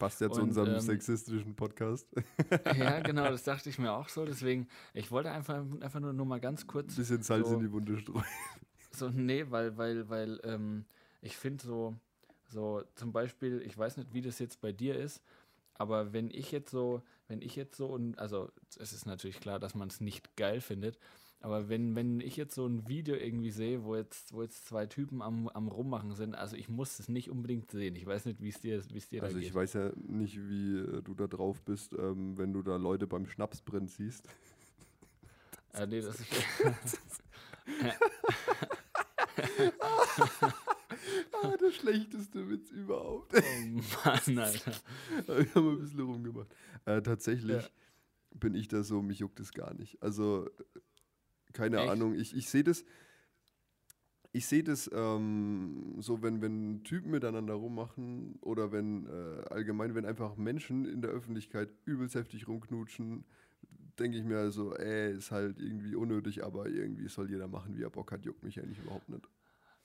Passt 0.00 0.20
ja 0.22 0.30
zu 0.30 0.40
unserem 0.40 0.74
ähm, 0.74 0.80
sexistischen 0.80 1.54
Podcast. 1.54 2.08
ja, 2.74 3.00
genau, 3.00 3.24
das 3.24 3.42
dachte 3.44 3.68
ich 3.68 3.78
mir 3.78 3.92
auch 3.92 4.08
so. 4.08 4.24
Deswegen, 4.24 4.66
ich 4.94 5.10
wollte 5.10 5.30
einfach, 5.30 5.62
einfach 5.80 6.00
nur, 6.00 6.14
nur 6.14 6.24
mal 6.24 6.40
ganz 6.40 6.66
kurz 6.66 6.96
Bisschen 6.96 7.22
Salz 7.22 7.48
so- 7.48 7.54
in 7.54 7.60
die 7.60 7.70
Wunde 7.70 7.96
streuen. 7.98 8.24
So, 8.92 9.08
nee, 9.08 9.46
weil, 9.50 9.76
weil, 9.78 10.08
weil, 10.08 10.40
ähm, 10.42 10.84
ich 11.22 11.36
finde 11.36 11.64
so, 11.64 11.94
so 12.48 12.82
zum 12.96 13.12
Beispiel, 13.12 13.62
ich 13.64 13.78
weiß 13.78 13.98
nicht, 13.98 14.12
wie 14.12 14.20
das 14.20 14.40
jetzt 14.40 14.60
bei 14.60 14.72
dir 14.72 14.96
ist, 14.96 15.22
aber 15.74 16.12
wenn 16.12 16.28
ich 16.28 16.50
jetzt 16.50 16.72
so, 16.72 17.00
wenn 17.28 17.40
ich 17.40 17.54
jetzt 17.54 17.76
so, 17.76 17.86
und 17.86 18.18
also 18.18 18.50
es 18.80 18.92
ist 18.92 19.06
natürlich 19.06 19.38
klar, 19.38 19.60
dass 19.60 19.76
man 19.76 19.86
es 19.86 20.00
nicht 20.00 20.34
geil 20.34 20.60
findet, 20.60 20.98
aber 21.40 21.68
wenn, 21.68 21.94
wenn 21.96 22.20
ich 22.20 22.36
jetzt 22.36 22.54
so 22.54 22.66
ein 22.66 22.86
Video 22.88 23.14
irgendwie 23.16 23.50
sehe, 23.50 23.84
wo 23.84 23.96
jetzt, 23.96 24.32
wo 24.32 24.42
jetzt 24.42 24.66
zwei 24.66 24.86
Typen 24.86 25.22
am, 25.22 25.48
am 25.48 25.68
Rummachen 25.68 26.14
sind, 26.14 26.34
also 26.34 26.56
ich 26.56 26.68
muss 26.68 26.98
es 26.98 27.08
nicht 27.08 27.30
unbedingt 27.30 27.70
sehen. 27.70 27.96
Ich 27.96 28.06
weiß 28.06 28.26
nicht, 28.26 28.40
wie 28.42 28.48
es 28.50 28.60
dir, 28.60 28.82
wie 28.92 28.98
es 28.98 29.08
dir 29.08 29.22
Also 29.22 29.34
da 29.36 29.40
ich 29.40 29.46
geht. 29.48 29.54
weiß 29.54 29.72
ja 29.74 29.92
nicht, 29.96 30.38
wie 30.48 30.78
äh, 30.78 31.02
du 31.02 31.14
da 31.14 31.26
drauf 31.26 31.62
bist, 31.62 31.92
ähm, 31.94 32.36
wenn 32.36 32.52
du 32.52 32.62
da 32.62 32.76
Leute 32.76 33.06
beim 33.06 33.26
Schnapsbrennen 33.26 33.88
siehst. 33.88 34.28
Äh, 35.72 35.86
nee, 35.90 36.00
das 36.00 36.20
ist, 36.20 36.28
ah, 41.32 41.56
der 41.56 41.70
schlechteste 41.72 42.48
Witz 42.48 42.70
überhaupt. 42.70 43.32
oh 43.34 43.40
Mann, 44.04 44.38
Alter. 44.38 44.72
Wir 45.26 45.54
haben 45.54 45.68
ein 45.70 45.78
bisschen 45.80 46.00
rumgemacht. 46.00 46.48
Äh, 46.84 47.02
tatsächlich 47.02 47.62
Ja. 47.62 47.68
bin 48.34 48.54
ich 48.54 48.68
da 48.68 48.82
so, 48.82 49.02
mich 49.02 49.18
juckt 49.20 49.40
es 49.40 49.52
gar 49.52 49.74
nicht. 49.74 50.02
Also, 50.02 50.48
keine 51.52 51.78
Echt? 51.78 51.90
Ahnung, 51.90 52.14
ich, 52.14 52.34
ich 52.36 52.48
sehe 52.48 52.64
das, 52.64 52.84
ich 54.32 54.46
sehe 54.46 54.62
das 54.62 54.90
ähm, 54.92 55.96
so, 55.98 56.22
wenn, 56.22 56.40
wenn 56.40 56.84
Typen 56.84 57.10
miteinander 57.10 57.54
rummachen 57.54 58.36
oder 58.42 58.70
wenn 58.72 59.06
äh, 59.06 59.42
allgemein, 59.50 59.94
wenn 59.94 60.04
einfach 60.04 60.36
Menschen 60.36 60.84
in 60.84 61.02
der 61.02 61.10
Öffentlichkeit 61.10 61.72
übelst 61.84 62.14
heftig 62.14 62.46
rumknutschen, 62.46 63.24
denke 63.98 64.18
ich 64.18 64.24
mir 64.24 64.38
also, 64.38 64.74
ey, 64.76 65.12
ist 65.12 65.30
halt 65.30 65.58
irgendwie 65.58 65.94
unnötig, 65.94 66.44
aber 66.44 66.68
irgendwie 66.68 67.08
soll 67.08 67.30
jeder 67.30 67.48
machen, 67.48 67.76
wie 67.76 67.82
er 67.82 67.90
Bock 67.90 68.12
hat, 68.12 68.24
juckt 68.24 68.42
mich 68.44 68.60
eigentlich 68.60 68.78
überhaupt 68.78 69.08
nicht. 69.08 69.28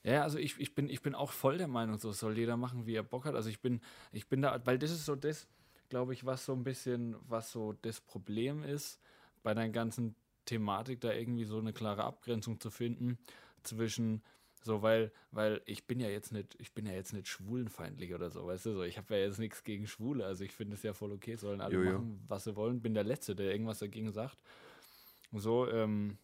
Ja, 0.04 0.22
also 0.22 0.38
ich, 0.38 0.60
ich, 0.60 0.74
bin, 0.74 0.88
ich 0.88 1.02
bin 1.02 1.16
auch 1.16 1.32
voll 1.32 1.58
der 1.58 1.66
Meinung, 1.66 1.98
so 1.98 2.12
soll 2.12 2.38
jeder 2.38 2.56
machen, 2.56 2.86
wie 2.86 2.94
er 2.94 3.02
Bock 3.02 3.24
hat. 3.24 3.34
Also 3.34 3.50
ich 3.50 3.60
bin, 3.60 3.80
ich 4.12 4.28
bin 4.28 4.40
da, 4.40 4.64
weil 4.64 4.78
das 4.78 4.92
ist 4.92 5.04
so 5.04 5.16
das, 5.16 5.48
glaube 5.88 6.12
ich, 6.12 6.24
was 6.24 6.44
so 6.44 6.52
ein 6.52 6.62
bisschen, 6.62 7.16
was 7.28 7.50
so 7.50 7.72
das 7.82 8.00
Problem 8.00 8.62
ist, 8.62 9.00
bei 9.42 9.52
der 9.52 9.68
ganzen 9.68 10.14
Thematik 10.46 11.00
da 11.02 11.12
irgendwie 11.12 11.44
so 11.44 11.58
eine 11.58 11.74
klare 11.74 12.04
Abgrenzung 12.04 12.58
zu 12.60 12.70
finden 12.70 13.18
zwischen 13.62 14.22
so, 14.66 14.82
weil, 14.82 15.12
weil 15.30 15.62
ich 15.64 15.86
bin 15.86 16.00
ja 16.00 16.08
jetzt 16.08 16.32
nicht, 16.32 16.56
ich 16.58 16.74
bin 16.74 16.86
ja 16.86 16.92
jetzt 16.92 17.12
nicht 17.12 17.28
schwulenfeindlich 17.28 18.12
oder 18.14 18.30
so, 18.30 18.46
weißt 18.48 18.66
du, 18.66 18.72
so, 18.72 18.82
ich 18.82 18.98
habe 18.98 19.14
ja 19.14 19.24
jetzt 19.24 19.38
nichts 19.38 19.62
gegen 19.62 19.86
Schwule, 19.86 20.26
also 20.26 20.42
ich 20.42 20.50
finde 20.50 20.74
es 20.74 20.82
ja 20.82 20.92
voll 20.92 21.12
okay, 21.12 21.36
sollen 21.36 21.60
alle 21.60 21.76
Jojo. 21.76 21.92
machen, 21.92 22.24
was 22.26 22.44
sie 22.44 22.56
wollen, 22.56 22.82
bin 22.82 22.92
der 22.92 23.04
Letzte, 23.04 23.36
der 23.36 23.52
irgendwas 23.52 23.78
dagegen 23.78 24.10
sagt. 24.10 24.42
So, 25.32 25.70
ähm, 25.70 26.18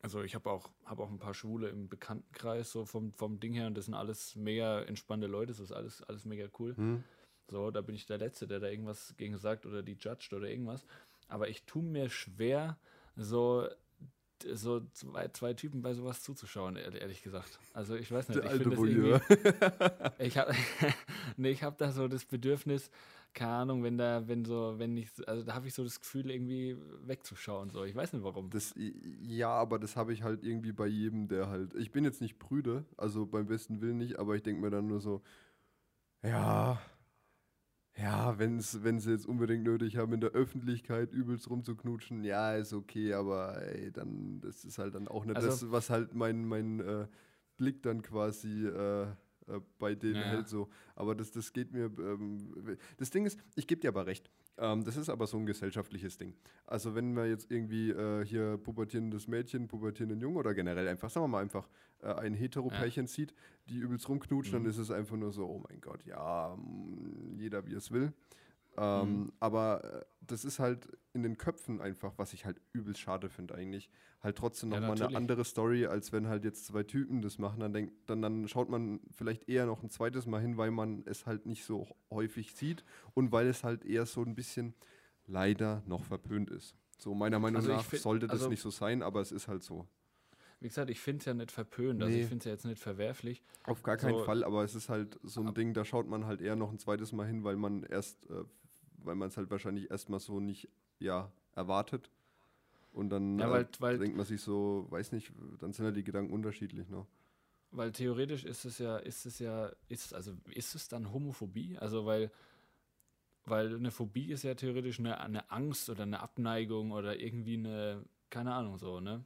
also 0.00 0.22
ich 0.22 0.34
habe 0.34 0.48
auch, 0.50 0.70
hab 0.86 1.00
auch 1.00 1.10
ein 1.10 1.18
paar 1.18 1.34
Schwule 1.34 1.68
im 1.68 1.90
Bekanntenkreis, 1.90 2.72
so 2.72 2.86
vom, 2.86 3.12
vom 3.12 3.40
Ding 3.40 3.52
her, 3.52 3.66
und 3.66 3.76
das 3.76 3.84
sind 3.84 3.94
alles 3.94 4.34
mega 4.34 4.80
entspannte 4.80 5.26
Leute, 5.26 5.48
das 5.48 5.60
ist 5.60 5.72
alles, 5.72 6.02
alles 6.04 6.24
mega 6.24 6.48
cool. 6.58 6.74
Hm? 6.76 7.04
So, 7.48 7.70
da 7.70 7.82
bin 7.82 7.94
ich 7.94 8.06
der 8.06 8.18
Letzte, 8.18 8.46
der 8.46 8.58
da 8.58 8.68
irgendwas 8.68 9.14
gegen 9.18 9.36
sagt 9.36 9.66
oder 9.66 9.82
die 9.82 9.98
judged 10.00 10.32
oder 10.32 10.48
irgendwas. 10.48 10.86
Aber 11.28 11.50
ich 11.50 11.64
tue 11.64 11.82
mir 11.82 12.08
schwer, 12.08 12.78
so, 13.18 13.68
so 14.54 14.80
zwei, 14.92 15.28
zwei 15.28 15.54
Typen 15.54 15.82
bei 15.82 15.94
sowas 15.94 16.22
zuzuschauen, 16.22 16.76
ehrlich, 16.76 17.22
gesagt. 17.22 17.58
Also 17.74 17.96
ich 17.96 18.10
weiß 18.10 18.28
nicht, 18.28 18.42
Der 18.42 18.52
ich 18.54 18.62
finde 18.62 18.76
das 18.76 18.84
irgendwie, 18.84 20.14
ich 20.24 20.38
habe 20.38 20.54
nee, 21.36 21.50
ich 21.50 21.62
hab 21.62 21.76
da 21.78 21.90
so 21.90 22.08
das 22.08 22.24
Bedürfnis, 22.24 22.90
keine 23.34 23.52
Ahnung, 23.52 23.82
wenn 23.82 23.98
da, 23.98 24.26
wenn 24.26 24.44
so, 24.44 24.78
wenn 24.78 24.96
ich, 24.96 25.10
also 25.28 25.42
da 25.42 25.54
habe 25.54 25.66
ich 25.66 25.74
so 25.74 25.84
das 25.84 26.00
Gefühl, 26.00 26.30
irgendwie 26.30 26.76
wegzuschauen. 27.02 27.70
So. 27.70 27.84
Ich 27.84 27.94
weiß 27.94 28.12
nicht 28.12 28.24
warum. 28.24 28.50
Das, 28.50 28.74
ja, 28.76 29.50
aber 29.50 29.78
das 29.78 29.96
habe 29.96 30.12
ich 30.12 30.22
halt 30.22 30.44
irgendwie 30.44 30.72
bei 30.72 30.86
jedem, 30.86 31.28
der 31.28 31.48
halt. 31.48 31.74
Ich 31.74 31.90
bin 31.90 32.04
jetzt 32.04 32.20
nicht 32.20 32.38
prüde, 32.38 32.84
also 32.96 33.26
beim 33.26 33.46
besten 33.46 33.80
Willen 33.80 33.98
nicht, 33.98 34.18
aber 34.18 34.34
ich 34.34 34.42
denke 34.42 34.60
mir 34.60 34.70
dann 34.70 34.86
nur 34.86 35.00
so, 35.00 35.22
ja, 36.22 36.80
ja, 38.00 38.38
wenn 38.38 38.60
sie 38.60 39.10
jetzt 39.10 39.26
unbedingt 39.26 39.64
nötig 39.64 39.96
haben, 39.96 40.12
in 40.12 40.20
der 40.20 40.30
Öffentlichkeit 40.30 41.12
übelst 41.12 41.50
rumzuknutschen, 41.50 42.22
ja, 42.24 42.54
ist 42.54 42.72
okay, 42.72 43.12
aber 43.14 43.60
ey, 43.62 43.90
dann, 43.92 44.40
das 44.40 44.64
ist 44.64 44.78
halt 44.78 44.94
dann 44.94 45.08
auch 45.08 45.24
nicht 45.24 45.36
Also- 45.36 45.48
das, 45.48 45.70
was 45.70 45.90
halt 45.90 46.14
mein, 46.14 46.44
mein 46.46 46.80
äh, 46.80 47.06
Blick 47.56 47.82
dann 47.82 48.02
quasi 48.02 48.66
äh, 48.66 49.02
äh, 49.02 49.60
bei 49.78 49.94
denen 49.94 50.14
Ja. 50.16 50.22
hält 50.22 50.48
so. 50.48 50.68
Aber 50.94 51.14
das, 51.14 51.32
das 51.32 51.52
geht 51.52 51.72
mir, 51.72 51.86
ähm, 51.98 52.76
das 52.98 53.10
Ding 53.10 53.26
ist, 53.26 53.40
ich 53.56 53.66
gebe 53.66 53.80
dir 53.80 53.88
aber 53.88 54.06
recht, 54.06 54.30
ähm, 54.58 54.84
das 54.84 54.96
ist 54.96 55.08
aber 55.08 55.26
so 55.26 55.36
ein 55.38 55.46
gesellschaftliches 55.46 56.16
Ding. 56.18 56.34
Also 56.66 56.94
wenn 56.94 57.14
man 57.14 57.28
jetzt 57.28 57.50
irgendwie 57.50 57.90
äh, 57.90 58.24
hier 58.24 58.58
pubertierendes 58.58 59.26
Mädchen, 59.28 59.68
pubertierenden 59.68 60.20
Jungen 60.20 60.36
oder 60.36 60.54
generell 60.54 60.86
einfach, 60.88 61.10
sagen 61.10 61.24
wir 61.24 61.28
mal 61.28 61.42
einfach, 61.42 61.68
äh, 62.02 62.12
ein 62.12 62.34
Hetero-Pärchen 62.34 63.06
sieht, 63.06 63.34
die 63.68 63.78
übelst 63.78 64.08
rumknutschen, 64.08 64.52
dann 64.54 64.62
Mhm. 64.62 64.68
ist 64.70 64.78
es 64.78 64.90
einfach 64.90 65.16
nur 65.16 65.32
so, 65.32 65.46
oh 65.46 65.62
mein 65.68 65.80
Gott, 65.80 66.04
ja, 66.04 66.56
mm, 66.56 67.38
jeder 67.38 67.66
wie 67.66 67.74
es 67.74 67.90
will. 67.90 68.12
Ähm, 68.76 69.22
Mhm. 69.24 69.32
Aber 69.40 69.82
äh, 69.84 70.04
das 70.30 70.44
ist 70.44 70.58
halt 70.58 70.88
in 71.12 71.22
den 71.22 71.36
Köpfen 71.36 71.80
einfach, 71.80 72.12
was 72.16 72.32
ich 72.32 72.44
halt 72.44 72.60
übelst 72.72 73.00
schade 73.00 73.28
finde 73.28 73.54
eigentlich, 73.54 73.90
halt 74.22 74.36
trotzdem 74.36 74.70
Ja, 74.70 74.76
nochmal 74.76 74.92
eine 74.92 75.00
natürlich. 75.00 75.16
andere 75.16 75.44
Story, 75.44 75.86
als 75.86 76.12
wenn 76.12 76.28
halt 76.28 76.44
jetzt 76.44 76.66
zwei 76.66 76.82
Typen 76.82 77.20
das 77.22 77.38
machen. 77.38 77.60
Dann, 77.60 77.72
denkt, 77.72 77.92
dann, 78.06 78.22
dann 78.22 78.46
schaut 78.48 78.68
man 78.68 79.00
vielleicht 79.10 79.48
eher 79.48 79.66
noch 79.66 79.82
ein 79.82 79.90
zweites 79.90 80.26
Mal 80.26 80.40
hin, 80.40 80.56
weil 80.56 80.70
man 80.70 81.02
es 81.06 81.26
halt 81.26 81.46
nicht 81.46 81.64
so 81.64 81.86
häufig 82.10 82.54
sieht 82.54 82.84
und 83.14 83.32
weil 83.32 83.46
es 83.48 83.64
halt 83.64 83.84
eher 83.84 84.06
so 84.06 84.22
ein 84.22 84.34
bisschen 84.34 84.74
leider 85.26 85.82
noch 85.86 86.04
verpönt 86.04 86.50
ist. 86.50 86.74
So 86.98 87.14
meiner 87.14 87.38
Meinung 87.38 87.56
Also 87.60 87.72
nach 87.72 87.84
find- 87.84 88.02
sollte 88.02 88.26
das 88.26 88.38
also- 88.40 88.48
nicht 88.50 88.60
so 88.62 88.70
sein, 88.70 89.02
aber 89.02 89.20
es 89.20 89.32
ist 89.32 89.48
halt 89.48 89.62
so. 89.62 89.86
Wie 90.60 90.66
gesagt, 90.66 90.90
ich 90.90 90.98
finde 90.98 91.20
es 91.20 91.24
ja 91.26 91.34
nicht 91.34 91.52
verpönt, 91.52 92.02
also 92.02 92.12
Nee. 92.12 92.22
ich 92.22 92.26
finde 92.28 92.40
es 92.40 92.44
ja 92.46 92.50
jetzt 92.50 92.64
nicht 92.64 92.82
verwerflich. 92.82 93.44
Auf 93.62 93.84
gar 93.84 93.96
keinen 93.96 94.18
So- 94.18 94.24
Fall, 94.24 94.42
aber 94.42 94.64
es 94.64 94.74
ist 94.74 94.88
halt 94.88 95.20
so 95.22 95.40
ein 95.40 95.54
Ding, 95.54 95.72
da 95.72 95.84
schaut 95.84 96.08
man 96.08 96.26
halt 96.26 96.40
eher 96.40 96.56
noch 96.56 96.72
ein 96.72 96.78
zweites 96.80 97.12
Mal 97.12 97.28
hin, 97.28 97.44
weil 97.44 97.54
man 97.56 97.84
erst, 97.84 98.28
äh, 98.28 98.42
weil 99.08 99.16
man 99.16 99.28
es 99.28 99.36
halt 99.38 99.50
wahrscheinlich 99.50 99.90
erstmal 99.90 100.20
so 100.20 100.38
nicht, 100.38 100.68
ja, 101.00 101.32
erwartet. 101.54 102.10
Und 102.92 103.10
dann 103.10 103.38
Ja, 103.38 103.48
äh, 103.48 103.50
weil- 103.50 103.68
weil- 103.80 103.98
denkt 103.98 104.16
man 104.16 104.26
sich 104.26 104.40
so, 104.40 104.86
weiß 104.90 105.12
nicht, 105.12 105.32
dann 105.58 105.72
sind 105.72 105.84
ja 105.86 105.90
die 105.90 106.04
Gedanken 106.04 106.32
unterschiedlich, 106.32 106.88
ne? 106.88 107.06
Weil 107.70 107.92
theoretisch 107.92 108.44
ist 108.44 108.64
es 108.64 108.78
ja, 108.78 108.96
ist 108.98 109.26
es 109.26 109.38
ja, 109.40 109.72
ist, 109.88 110.14
also 110.14 110.32
ist 110.50 110.74
es 110.74 110.88
dann 110.88 111.12
Homophobie? 111.12 111.76
Also 111.78 112.06
weil, 112.06 112.30
weil 113.44 113.74
eine 113.76 113.90
Phobie 113.90 114.30
ist 114.30 114.42
ja 114.42 114.54
theoretisch 114.54 114.98
eine, 115.00 115.20
eine 115.20 115.50
Angst 115.50 115.88
oder 115.90 116.02
eine 116.04 116.20
Abneigung 116.20 116.92
oder 116.92 117.18
irgendwie 117.18 117.54
eine, 117.54 118.04
keine 118.30 118.54
Ahnung 118.54 118.78
so, 118.78 119.00
ne? 119.00 119.24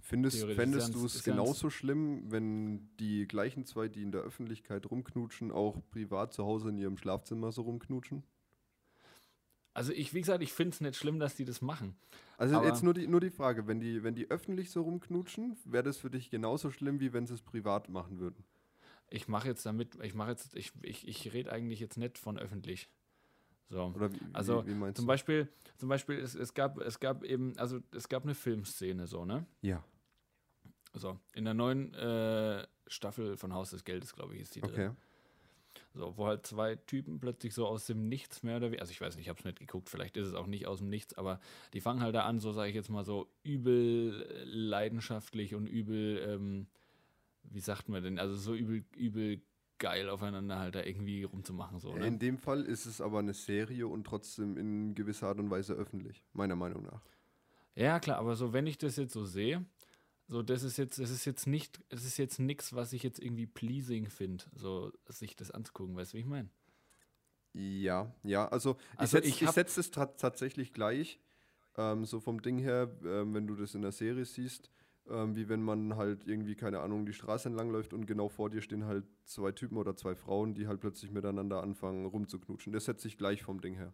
Findest, 0.00 0.44
fändest 0.44 0.94
du 0.94 1.06
es 1.06 1.22
genauso 1.22 1.70
schlimm, 1.70 2.30
wenn 2.32 2.90
die 2.98 3.28
gleichen 3.28 3.64
zwei, 3.66 3.88
die 3.88 4.02
in 4.02 4.10
der 4.10 4.22
Öffentlichkeit 4.22 4.90
rumknutschen, 4.90 5.52
auch 5.52 5.80
privat 5.90 6.32
zu 6.32 6.44
Hause 6.44 6.70
in 6.70 6.78
ihrem 6.78 6.96
Schlafzimmer 6.96 7.52
so 7.52 7.62
rumknutschen? 7.62 8.24
Also 9.74 9.92
ich, 9.92 10.12
wie 10.12 10.20
gesagt, 10.20 10.42
ich 10.42 10.52
finde 10.52 10.70
es 10.74 10.80
nicht 10.80 10.96
schlimm, 10.96 11.18
dass 11.18 11.34
die 11.34 11.44
das 11.44 11.62
machen. 11.62 11.96
Also 12.36 12.56
Aber- 12.56 12.66
jetzt 12.66 12.82
nur 12.82 12.94
die, 12.94 13.06
nur 13.06 13.20
die 13.20 13.30
Frage, 13.30 13.66
wenn 13.66 13.80
die, 13.80 14.02
wenn 14.02 14.14
die 14.14 14.30
öffentlich 14.30 14.70
so 14.70 14.82
rumknutschen, 14.82 15.56
wäre 15.64 15.82
das 15.84 15.96
für 15.98 16.10
dich 16.10 16.30
genauso 16.30 16.70
schlimm, 16.70 17.00
wie 17.00 17.12
wenn 17.12 17.26
sie 17.26 17.34
es 17.34 17.42
privat 17.42 17.88
machen 17.88 18.18
würden? 18.18 18.44
Ich 19.08 19.28
mache 19.28 19.48
jetzt 19.48 19.64
damit, 19.66 19.96
ich 20.02 20.14
mache 20.14 20.30
jetzt, 20.30 20.54
ich, 20.56 20.72
ich, 20.82 21.06
ich 21.08 21.32
rede 21.32 21.52
eigentlich 21.52 21.80
jetzt 21.80 21.96
nicht 21.96 22.18
von 22.18 22.38
öffentlich. 22.38 22.88
So. 23.68 23.92
Oder 23.94 24.12
wie, 24.12 24.18
Also 24.34 24.64
wie, 24.66 24.70
wie 24.70 24.74
meinst 24.74 24.96
Zum 24.96 25.06
du? 25.06 25.08
Beispiel, 25.08 25.48
zum 25.78 25.88
Beispiel 25.88 26.18
es, 26.18 26.34
es, 26.34 26.52
gab, 26.52 26.78
es 26.78 27.00
gab 27.00 27.24
eben, 27.24 27.56
also 27.58 27.80
es 27.94 28.08
gab 28.08 28.24
eine 28.24 28.34
Filmszene 28.34 29.06
so, 29.06 29.24
ne? 29.24 29.46
Ja, 29.62 29.82
So, 30.94 31.18
in 31.34 31.44
der 31.46 31.54
neuen 31.54 31.94
äh, 31.94 32.66
Staffel 32.86 33.38
von 33.38 33.54
Haus 33.54 33.70
des 33.70 33.84
Geldes, 33.84 34.12
glaube 34.14 34.34
ich, 34.34 34.42
ist 34.42 34.54
die 34.54 34.60
drin. 34.60 34.96
So, 35.94 36.16
wo 36.16 36.26
halt 36.26 36.46
zwei 36.46 36.76
Typen 36.76 37.20
plötzlich 37.20 37.52
so 37.52 37.66
aus 37.66 37.86
dem 37.86 38.08
Nichts 38.08 38.42
mehr 38.42 38.56
oder 38.56 38.72
wie, 38.72 38.80
also 38.80 38.90
ich 38.90 39.00
weiß 39.00 39.16
nicht, 39.16 39.26
ich 39.26 39.28
habe 39.28 39.38
es 39.38 39.44
nicht 39.44 39.58
geguckt, 39.58 39.90
vielleicht 39.90 40.16
ist 40.16 40.28
es 40.28 40.34
auch 40.34 40.46
nicht 40.46 40.66
aus 40.66 40.78
dem 40.78 40.88
Nichts, 40.88 41.14
aber 41.18 41.38
die 41.74 41.80
fangen 41.80 42.00
halt 42.00 42.14
da 42.14 42.24
an, 42.24 42.40
so 42.40 42.52
sage 42.52 42.70
ich 42.70 42.74
jetzt 42.74 42.88
mal 42.88 43.04
so 43.04 43.28
übel 43.42 44.26
leidenschaftlich 44.44 45.54
und 45.54 45.66
übel, 45.66 46.18
ähm, 46.26 46.66
wie 47.44 47.60
sagt 47.60 47.90
man 47.90 48.02
denn, 48.02 48.18
also 48.18 48.34
so 48.34 48.54
übel, 48.54 48.84
übel 48.96 49.42
geil 49.78 50.08
aufeinander 50.08 50.58
halt 50.58 50.76
da 50.76 50.82
irgendwie 50.82 51.24
rumzumachen, 51.24 51.78
so, 51.78 51.94
ne? 51.94 52.06
In 52.06 52.18
dem 52.18 52.38
Fall 52.38 52.62
ist 52.62 52.86
es 52.86 53.00
aber 53.00 53.18
eine 53.18 53.34
Serie 53.34 53.86
und 53.86 54.04
trotzdem 54.04 54.56
in 54.56 54.94
gewisser 54.94 55.28
Art 55.28 55.40
und 55.40 55.50
Weise 55.50 55.74
öffentlich, 55.74 56.22
meiner 56.32 56.56
Meinung 56.56 56.84
nach. 56.84 57.02
Ja, 57.74 58.00
klar, 58.00 58.18
aber 58.18 58.36
so, 58.36 58.52
wenn 58.52 58.66
ich 58.66 58.78
das 58.78 58.96
jetzt 58.96 59.12
so 59.12 59.24
sehe, 59.24 59.64
so, 60.28 60.42
das 60.42 60.62
ist 60.62 60.76
jetzt, 60.78 60.98
das 60.98 61.10
ist 61.10 61.24
jetzt 61.24 61.46
nicht, 61.46 61.82
es 61.88 62.04
ist 62.04 62.16
jetzt 62.16 62.38
nichts, 62.38 62.72
was 62.74 62.92
ich 62.92 63.02
jetzt 63.02 63.20
irgendwie 63.20 63.46
pleasing 63.46 64.08
finde, 64.08 64.44
so, 64.54 64.92
sich 65.08 65.36
das 65.36 65.50
anzugucken, 65.50 65.96
weißt 65.96 66.12
du, 66.12 66.16
wie 66.18 66.20
ich 66.22 66.26
meine? 66.26 66.50
Ja, 67.54 68.14
ja, 68.22 68.48
also, 68.48 68.76
Also 68.96 69.18
ich 69.18 69.36
setze 69.40 69.52
setz 69.52 69.76
es 69.76 69.90
ta- 69.90 70.06
tatsächlich 70.06 70.72
gleich, 70.72 71.20
ähm, 71.76 72.04
so 72.06 72.20
vom 72.20 72.40
Ding 72.40 72.58
her, 72.58 72.90
ähm, 73.04 73.34
wenn 73.34 73.46
du 73.46 73.54
das 73.56 73.74
in 73.74 73.82
der 73.82 73.92
Serie 73.92 74.24
siehst, 74.24 74.70
ähm, 75.08 75.36
wie 75.36 75.48
wenn 75.50 75.62
man 75.62 75.96
halt 75.96 76.26
irgendwie, 76.26 76.54
keine 76.54 76.80
Ahnung, 76.80 77.04
die 77.04 77.12
Straße 77.12 77.48
entlang 77.48 77.70
läuft 77.70 77.92
und 77.92 78.06
genau 78.06 78.28
vor 78.30 78.48
dir 78.50 78.62
stehen 78.62 78.86
halt 78.86 79.04
zwei 79.26 79.52
Typen 79.52 79.76
oder 79.76 79.96
zwei 79.96 80.14
Frauen, 80.14 80.54
die 80.54 80.66
halt 80.66 80.80
plötzlich 80.80 81.10
miteinander 81.10 81.62
anfangen 81.62 82.06
rumzuknutschen. 82.06 82.72
Das 82.72 82.86
setze 82.86 83.08
ich 83.08 83.18
gleich 83.18 83.42
vom 83.42 83.60
Ding 83.60 83.74
her. 83.74 83.92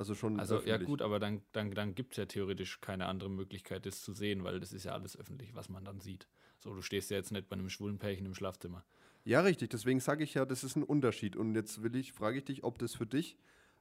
Also 0.00 0.14
schon 0.14 0.40
Also, 0.40 0.54
ja, 0.54 0.60
öffentlich. 0.60 0.86
gut, 0.86 1.02
aber 1.02 1.20
dann, 1.20 1.42
dann, 1.52 1.72
dann 1.72 1.94
gibt 1.94 2.12
es 2.12 2.16
ja 2.16 2.24
theoretisch 2.24 2.80
keine 2.80 3.04
andere 3.04 3.28
Möglichkeit, 3.28 3.84
das 3.84 4.00
zu 4.00 4.14
sehen, 4.14 4.44
weil 4.44 4.58
das 4.58 4.72
ist 4.72 4.84
ja 4.84 4.92
alles 4.92 5.14
öffentlich, 5.14 5.54
was 5.54 5.68
man 5.68 5.84
dann 5.84 6.00
sieht. 6.00 6.26
So, 6.58 6.72
du 6.72 6.80
stehst 6.80 7.10
ja 7.10 7.18
jetzt 7.18 7.32
nicht 7.32 7.50
bei 7.50 7.54
einem 7.54 7.68
schwulen 7.68 7.98
Pärchen 7.98 8.24
im 8.24 8.34
Schlafzimmer. 8.34 8.82
Ja, 9.24 9.42
richtig. 9.42 9.68
Deswegen 9.68 10.00
sage 10.00 10.24
ich 10.24 10.32
ja, 10.32 10.46
das 10.46 10.64
ist 10.64 10.74
ein 10.74 10.84
Unterschied. 10.84 11.36
Und 11.36 11.54
jetzt 11.54 11.82
will 11.82 11.94
ich, 11.96 12.14
frage 12.14 12.38
ich 12.38 12.46
dich, 12.46 12.64
ob 12.64 12.78
das 12.78 12.94
für 12.94 13.04
dich 13.04 13.36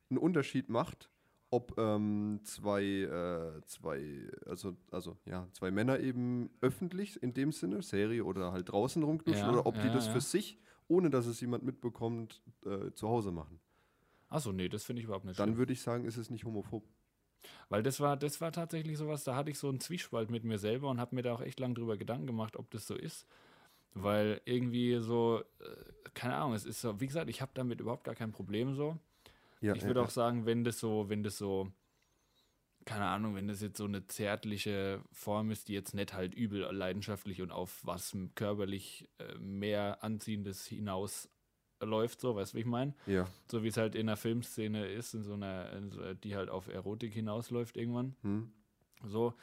einen 0.09 0.17
Unterschied 0.17 0.67
macht, 0.67 1.09
ob 1.51 1.78
ähm, 1.78 2.41
zwei, 2.43 2.84
äh, 2.84 3.61
zwei, 3.65 4.30
also, 4.45 4.76
also 4.91 5.15
ja, 5.26 5.47
zwei 5.53 5.72
Männer 5.72 6.01
eben 6.01 6.49
öffentlich 6.59 7.24
in 7.24 7.34
dem 7.34 7.53
Sinne, 7.53 7.82
Serie 7.82 8.26
oder 8.26 8.51
halt 8.51 8.70
draußen 8.74 9.01
rumknutschen, 9.01 9.45
Ja, 9.45 9.53
oder 9.53 9.65
ob 9.65 9.76
die 9.76 9.88
ja, 9.88 9.93
das 9.93 10.07
ja. 10.07 10.11
für 10.11 10.22
sich, 10.22 10.59
ohne 10.89 11.09
dass 11.09 11.28
es 11.28 11.39
jemand 11.39 11.63
mitbekommt, 11.63 12.43
äh, 12.65 12.91
zu 12.91 13.07
Hause 13.07 13.32
machen. 13.32 13.61
Achso, 14.30 14.52
nee, 14.52 14.70
das 14.70 14.84
finde 14.84 15.02
ich 15.02 15.06
überhaupt 15.06 15.26
nicht 15.26 15.40
Dann 15.40 15.58
würde 15.58 15.74
ich 15.74 15.82
sagen, 15.82 16.06
ist 16.06 16.18
es 16.18 16.30
nicht 16.30 16.46
homophob. 16.46 16.84
Weil 17.70 17.84
das 17.84 18.00
war, 18.00 18.18
das 18.18 18.42
war 18.42 18.52
tatsächlich 18.52 18.98
sowas, 18.98 19.24
da 19.24 19.36
hatte 19.36 19.52
ich 19.52 19.58
so 19.58 19.70
einen 19.70 19.80
Zwiespalt 19.80 20.30
mit 20.30 20.44
mir 20.44 20.58
selber 20.58 20.90
und 20.90 21.00
habe 21.00 21.16
mir 21.16 21.22
da 21.22 21.34
auch 21.34 21.42
echt 21.42 21.60
lange 21.60 21.76
drüber 21.76 21.98
Gedanken 21.98 22.28
gemacht, 22.28 22.58
ob 22.58 22.70
das 22.72 22.88
so 22.88 22.96
ist. 22.96 23.26
Weil 23.94 24.42
irgendwie 24.46 25.00
so, 25.00 25.44
äh, 25.60 26.10
keine 26.14 26.36
Ahnung, 26.36 26.54
es 26.54 26.66
ist 26.66 26.82
so, 26.82 27.00
wie 27.00 27.08
gesagt, 27.08 27.30
ich 27.30 27.42
habe 27.42 27.52
damit 27.56 27.80
überhaupt 27.80 28.04
gar 28.04 28.16
kein 28.16 28.32
Problem 28.32 28.76
so. 28.76 28.98
Ja, 29.62 29.74
ich 29.76 29.84
würde 29.84 30.00
ja. 30.00 30.06
auch 30.06 30.12
sagen, 30.12 30.46
wenn 30.46 30.64
das 30.64 30.80
so, 30.80 31.10
wenn 31.10 31.24
das 31.24 31.38
so, 31.38 31.72
keine 32.86 33.06
Ahnung, 33.06 33.36
wenn 33.36 33.48
das 33.48 33.62
jetzt 33.62 33.78
so 33.78 33.86
eine 33.86 34.08
zärtliche 34.08 35.02
Form 35.12 35.52
ist, 35.52 35.68
die 35.68 35.74
jetzt 35.74 35.94
nicht 35.94 36.14
halt 36.14 36.34
übel 36.34 36.62
leidenschaftlich 36.72 37.42
und 37.42 37.52
auf 37.52 37.80
was 37.84 38.16
körperlich 38.36 39.10
äh, 39.18 39.38
mehr 39.38 40.04
Anziehendes 40.04 40.66
hinaus 40.66 41.30
läuft, 41.82 42.22
so, 42.22 42.36
weißt 42.36 42.54
du, 42.54 42.58
wie 42.58 42.62
ich 42.62 42.66
meine? 42.66 42.94
Ja. 43.06 43.28
So 43.50 43.64
wie 43.64 43.68
es 43.68 43.78
halt 43.78 43.96
in 43.96 44.08
einer 44.08 44.18
Filmszene 44.18 44.86
ist, 44.88 45.14
in 45.14 45.24
so 45.24 45.34
einer, 45.34 45.72
in 45.74 45.92
so, 45.92 46.14
die 46.14 46.36
halt 46.36 46.50
auf 46.50 46.68
Erotik 46.68 47.14
hinausläuft 47.14 47.78
irgendwann. 47.78 48.16
Hm. 48.22 48.52
So, 49.06 49.34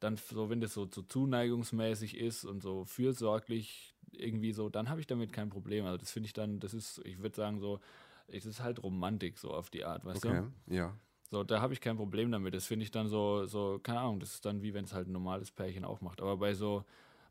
dann 0.00 0.16
so, 0.16 0.50
wenn 0.50 0.60
das 0.60 0.74
so, 0.74 0.88
so 0.92 1.02
zuneigungsmäßig 1.02 2.16
ist 2.18 2.44
und 2.44 2.62
so 2.62 2.84
fürsorglich 2.84 3.94
irgendwie 4.12 4.52
so, 4.52 4.68
dann 4.68 4.88
habe 4.88 5.00
ich 5.00 5.06
damit 5.06 5.32
kein 5.32 5.48
Problem. 5.48 5.84
Also 5.86 5.98
das 5.98 6.10
finde 6.10 6.26
ich 6.26 6.32
dann, 6.32 6.60
das 6.60 6.74
ist, 6.74 7.00
ich 7.04 7.18
würde 7.18 7.34
sagen 7.34 7.58
so, 7.60 7.80
es 8.28 8.44
ist 8.44 8.60
halt 8.60 8.82
Romantik 8.82 9.38
so 9.38 9.52
auf 9.52 9.70
die 9.70 9.84
Art, 9.84 10.04
weißt 10.04 10.24
du? 10.24 10.28
Okay. 10.28 10.42
Ja. 10.66 10.96
So, 11.30 11.42
da 11.42 11.60
habe 11.60 11.72
ich 11.72 11.80
kein 11.80 11.96
Problem 11.96 12.30
damit. 12.30 12.54
Das 12.54 12.66
finde 12.66 12.84
ich 12.84 12.90
dann 12.90 13.08
so, 13.08 13.46
so, 13.46 13.80
keine 13.82 14.00
Ahnung, 14.00 14.20
das 14.20 14.34
ist 14.34 14.44
dann 14.44 14.62
wie 14.62 14.74
wenn 14.74 14.84
es 14.84 14.92
halt 14.92 15.08
ein 15.08 15.12
normales 15.12 15.50
Pärchen 15.50 15.84
auch 15.84 16.00
macht. 16.00 16.20
Aber 16.20 16.36
bei 16.36 16.54
so, 16.54 16.84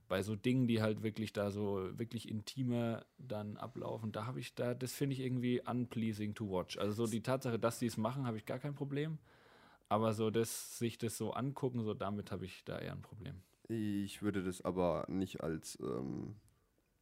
bei 0.08 0.22
so 0.24 0.36
Dingen, 0.36 0.68
die 0.68 0.82
halt 0.82 1.04
wirklich 1.04 1.34
da 1.34 1.52
so 1.52 1.90
wirklich 1.98 2.30
intimer 2.30 3.06
dann 3.18 3.58
ablaufen, 3.58 4.12
da 4.12 4.26
habe 4.26 4.40
ich 4.40 4.56
da, 4.56 4.74
das 4.74 4.94
finde 4.94 5.14
ich 5.16 5.22
irgendwie 5.22 5.62
unpleasing 5.62 6.34
to 6.36 6.50
watch. 6.50 6.78
Also 6.78 6.94
so 7.06 7.08
die 7.08 7.22
Tatsache, 7.24 7.60
dass 7.60 7.80
die 7.80 7.88
es 7.88 7.98
machen, 7.98 8.26
habe 8.28 8.38
ich 8.38 8.46
gar 8.46 8.60
kein 8.60 8.76
Problem. 8.76 9.20
Aber 9.90 10.14
so 10.14 10.32
das, 10.32 10.78
sich 10.80 10.98
das 10.98 11.18
so 11.18 11.34
angucken, 11.34 11.84
so 11.84 11.94
damit 11.94 12.32
habe 12.32 12.46
ich 12.46 12.64
da 12.66 12.80
eher 12.80 12.94
ein 12.94 13.02
Problem. 13.02 13.42
Ich 13.68 14.22
würde 14.22 14.44
das 14.44 14.62
aber 14.64 15.06
nicht 15.08 15.42
als, 15.42 15.78
ähm, 15.82 16.36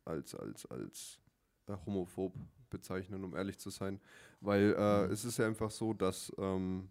als, 0.06 0.36
als, 0.36 0.66
als 0.68 1.20
äh, 1.68 1.76
homophob 1.86 2.34
bezeichnen, 2.70 3.24
um 3.24 3.36
ehrlich 3.36 3.60
zu 3.60 3.70
sein. 3.70 4.00
Weil 4.42 4.76
äh, 4.78 5.06
Mhm. 5.06 5.12
es 5.12 5.26
ist 5.26 5.38
ja 5.38 5.48
einfach 5.48 5.72
so, 5.72 5.94
dass 5.94 6.32
ähm, 6.38 6.90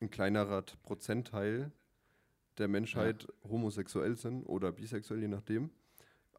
ein 0.00 0.10
kleinerer 0.10 0.62
Prozentteil 0.82 1.72
der 2.58 2.68
Menschheit 2.68 3.26
homosexuell 3.48 4.16
sind 4.16 4.44
oder 4.44 4.72
bisexuell, 4.72 5.20
je 5.20 5.28
nachdem. 5.28 5.70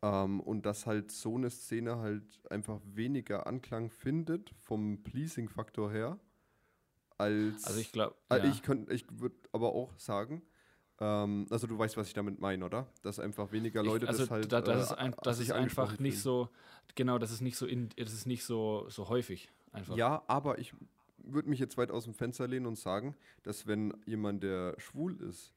Ähm, 0.02 0.40
und 0.40 0.66
dass 0.66 0.86
halt 0.86 1.12
so 1.12 1.36
eine 1.36 1.50
Szene 1.50 1.98
halt 1.98 2.24
einfach 2.50 2.80
weniger 2.86 3.48
Anklang 3.48 3.90
findet 3.90 4.52
vom 4.60 5.04
Pleasing-Faktor 5.04 5.92
her, 5.92 6.20
als 7.18 7.66
Also 7.66 7.80
ich 7.80 7.92
glaube, 7.92 8.16
äh, 8.30 8.38
ja. 8.38 8.44
Ich, 8.46 8.62
könnt- 8.64 8.90
ich 8.92 9.06
würde 9.20 9.36
aber 9.52 9.74
auch 9.74 9.98
sagen, 9.98 10.42
ähm, 11.00 11.48
also 11.50 11.68
du 11.68 11.78
weißt, 11.78 11.98
was 11.98 12.08
ich 12.08 12.14
damit 12.14 12.40
meine, 12.40 12.66
oder? 12.66 12.88
Dass 13.02 13.20
einfach 13.20 13.52
weniger 13.52 13.84
Leute 13.84 14.06
ich, 14.06 14.10
also 14.10 14.24
das 14.24 14.32
halt. 14.32 14.52
da, 14.52 14.62
das 14.62 14.86
ist, 14.86 14.92
äh, 14.92 14.96
ein, 14.96 15.16
das 15.24 15.40
ist 15.40 15.52
einfach 15.52 16.00
nicht 16.00 16.20
so, 16.20 16.50
genau, 16.96 17.18
das 17.18 17.32
ist 17.32 17.42
nicht 17.42 17.58
so, 17.58 17.66
in, 17.66 17.90
das 17.98 18.14
ist 18.14 18.26
nicht 18.26 18.44
so, 18.44 18.86
so 18.90 19.10
häufig 19.10 19.50
einfach. 19.72 19.98
Ja, 19.98 20.24
aber 20.28 20.60
ich 20.60 20.74
würde 21.18 21.50
mich 21.50 21.60
jetzt 21.60 21.78
weit 21.78 21.92
aus 21.92 22.06
dem 22.06 22.14
Fenster 22.14 22.48
lehnen 22.48 22.66
und 22.66 22.78
sagen, 22.78 23.16
dass 23.44 23.68
wenn 23.68 23.94
jemand, 24.06 24.44
der 24.44 24.76
schwul 24.80 25.22
ist 25.22 25.54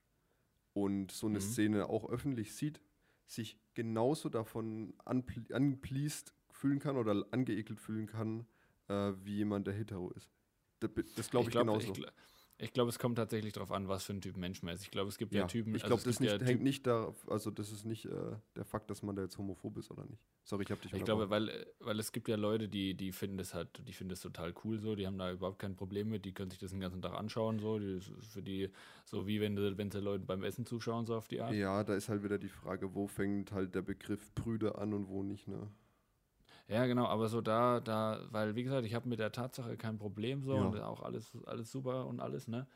und 0.75 1.11
so 1.13 1.27
eine 1.27 1.39
Mhm. 1.39 1.43
Szene 1.43 1.89
auch 1.89 2.09
öffentlich 2.09 2.55
sieht, 2.55 2.81
sich 3.27 3.59
genauso 3.75 4.29
davon 4.29 4.95
anpl- 5.05 5.53
anpleased 5.53 6.33
fühlen 6.51 6.79
kann 6.79 6.97
oder 6.97 7.27
angeekelt 7.31 7.81
fühlen 7.81 8.07
kann, 8.07 8.47
äh, 8.89 9.13
wie 9.23 9.37
jemand, 9.37 9.67
der 9.67 9.75
hetero 9.75 10.11
ist. 10.13 10.31
Das, 10.81 10.91
das 11.15 11.31
glaube 11.31 11.47
ich, 11.49 11.53
glaub, 11.53 11.67
genauso. 11.67 11.93
Ich, 11.93 12.07
ich 12.59 12.73
glaube, 12.73 12.91
es 12.91 12.99
kommt 12.99 13.17
tatsächlich 13.17 13.53
darauf 13.53 13.73
an, 13.73 13.89
was 13.89 14.05
für 14.05 14.13
ein 14.13 14.21
Typ 14.21 14.37
Mensch 14.37 14.63
man 14.63 14.75
ist. 14.75 14.83
Ich 14.85 14.91
glaube, 14.91 15.09
es 15.09 15.19
gibt 15.19 15.35
ja, 15.35 15.41
Ja, 15.41 15.47
Typen. 15.47 15.75
ich 15.75 15.83
also 15.83 15.97
glaube, 15.97 16.09
es 16.09 16.17
das 16.17 16.21
nicht, 16.21 16.31
ja 16.33 16.39
hängt 16.39 16.49
Typen- 16.49 16.63
nicht 16.63 16.87
darauf, 16.87 17.29
also 17.31 17.51
das 17.51 17.73
ist 17.73 17.85
nicht 17.85 18.05
äh, 18.07 18.37
der 18.57 18.65
Fakt, 18.65 18.91
dass 18.91 19.03
man 19.03 19.17
da 19.17 19.23
jetzt 19.23 19.37
homophob 19.39 19.77
ist 19.79 19.91
oder 19.91 20.05
nicht. 20.05 20.23
Sorry, 20.45 20.65
ich 20.65 20.71
habe 20.71 20.81
dich 20.81 20.93
Ich 20.93 21.05
glaube, 21.05 21.31
weil, 21.31 21.67
weil 21.81 21.99
es 22.01 22.13
gibt 22.13 22.29
ja 22.29 22.37
Leute, 22.37 22.69
die, 22.69 22.95
die 22.95 23.13
finden 23.13 23.37
das 23.37 23.55
halt, 23.55 23.83
die 23.87 23.93
finden 23.93 24.11
das 24.11 24.21
total 24.21 24.55
cool 24.65 24.79
so, 24.79 24.95
die 24.95 25.07
haben 25.07 25.19
da 25.19 25.33
überhaupt 25.33 25.59
kein 25.59 25.77
Problem 25.77 26.09
mit, 26.09 26.25
die 26.25 26.33
können 26.33 26.51
sich 26.51 26.59
das 26.61 26.71
den 26.71 26.81
ganzen 26.81 27.03
Tag 27.03 27.15
anschauen, 27.15 27.59
so, 27.59 27.79
die, 27.79 28.01
für 28.01 28.43
die, 28.43 28.71
so 29.05 29.27
wie 29.27 29.41
wenn, 29.41 29.57
wenn 29.79 29.91
sie 29.91 30.01
Leuten 30.01 30.27
beim 30.27 30.43
Essen 30.45 30.67
zuschauen, 30.67 31.07
so 31.07 31.15
auf 31.17 31.29
die 31.29 31.41
Art. 31.41 31.55
Ja, 31.55 31.83
da 31.85 31.95
ist 31.95 32.09
halt 32.09 32.23
wieder 32.23 32.39
die 32.39 32.49
Frage, 32.49 32.95
wo 32.95 33.07
fängt 33.07 33.53
halt 33.53 33.75
der 33.75 33.83
Begriff 33.83 34.33
Brüder 34.35 34.79
an 34.79 34.93
und 34.95 35.09
wo 35.09 35.23
nicht, 35.23 35.49
ne? 35.49 35.69
Ja, 36.69 36.87
genau, 36.87 37.07
aber 37.07 37.29
so 37.29 37.41
da, 37.41 37.81
da, 37.81 38.21
weil 38.31 38.55
wie 38.55 38.63
gesagt, 38.63 38.87
ich 38.87 38.95
habe 38.95 39.09
mit 39.09 39.19
der 39.19 39.33
Tatsache 39.33 39.77
kein 39.77 39.99
Problem 39.99 40.43
so 40.43 40.55
Ja. 40.55 40.63
und 40.63 40.81
auch 40.81 41.03
alles, 41.03 41.31
alles 41.47 41.71
super 41.71 42.07
und 42.07 42.21
alles, 42.21 42.49
ne? 42.49 42.67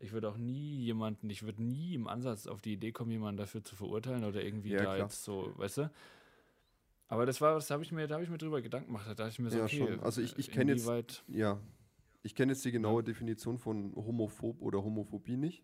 Ich 0.00 0.12
würde 0.12 0.28
auch 0.28 0.36
nie 0.36 0.76
jemanden, 0.82 1.30
ich 1.30 1.44
würde 1.44 1.62
nie 1.62 1.94
im 1.94 2.08
Ansatz 2.08 2.46
auf 2.46 2.60
die 2.60 2.72
Idee 2.72 2.90
kommen, 2.90 3.10
jemanden 3.12 3.36
dafür 3.38 3.62
zu 3.62 3.76
verurteilen 3.76 4.24
oder 4.24 4.42
irgendwie 4.42 4.70
Ja, 4.70 4.78
da 4.78 4.84
klar. 4.84 4.96
jetzt 4.98 5.22
so, 5.22 5.52
weißt 5.56 5.78
du? 5.78 5.90
Aber 7.06 7.26
das 7.26 7.40
war, 7.40 7.54
das 7.54 7.70
habe 7.70 7.82
ich 7.84 7.92
mir, 7.92 8.08
da 8.08 8.14
habe 8.14 8.24
ich 8.24 8.30
mir 8.30 8.38
drüber 8.38 8.60
Gedanken 8.60 8.88
gemacht, 8.88 9.06
da 9.08 9.14
dachte 9.14 9.30
ich 9.30 9.38
mir 9.38 9.50
so, 9.50 9.58
Ja, 9.58 9.64
okay, 9.64 9.76
schon. 9.86 10.00
Also 10.00 10.20
ich- 10.20 10.36
ich 10.38 10.50
kenn 10.50 10.68
jetzt- 10.68 10.88
Ja. 11.28 11.60
Ich 12.22 12.34
kenne 12.34 12.52
jetzt 12.52 12.64
die 12.64 12.72
genaue 12.72 13.04
Definition 13.04 13.58
von 13.58 13.94
homophob 13.94 14.60
oder 14.62 14.82
Homophobie 14.82 15.36
nicht. 15.36 15.62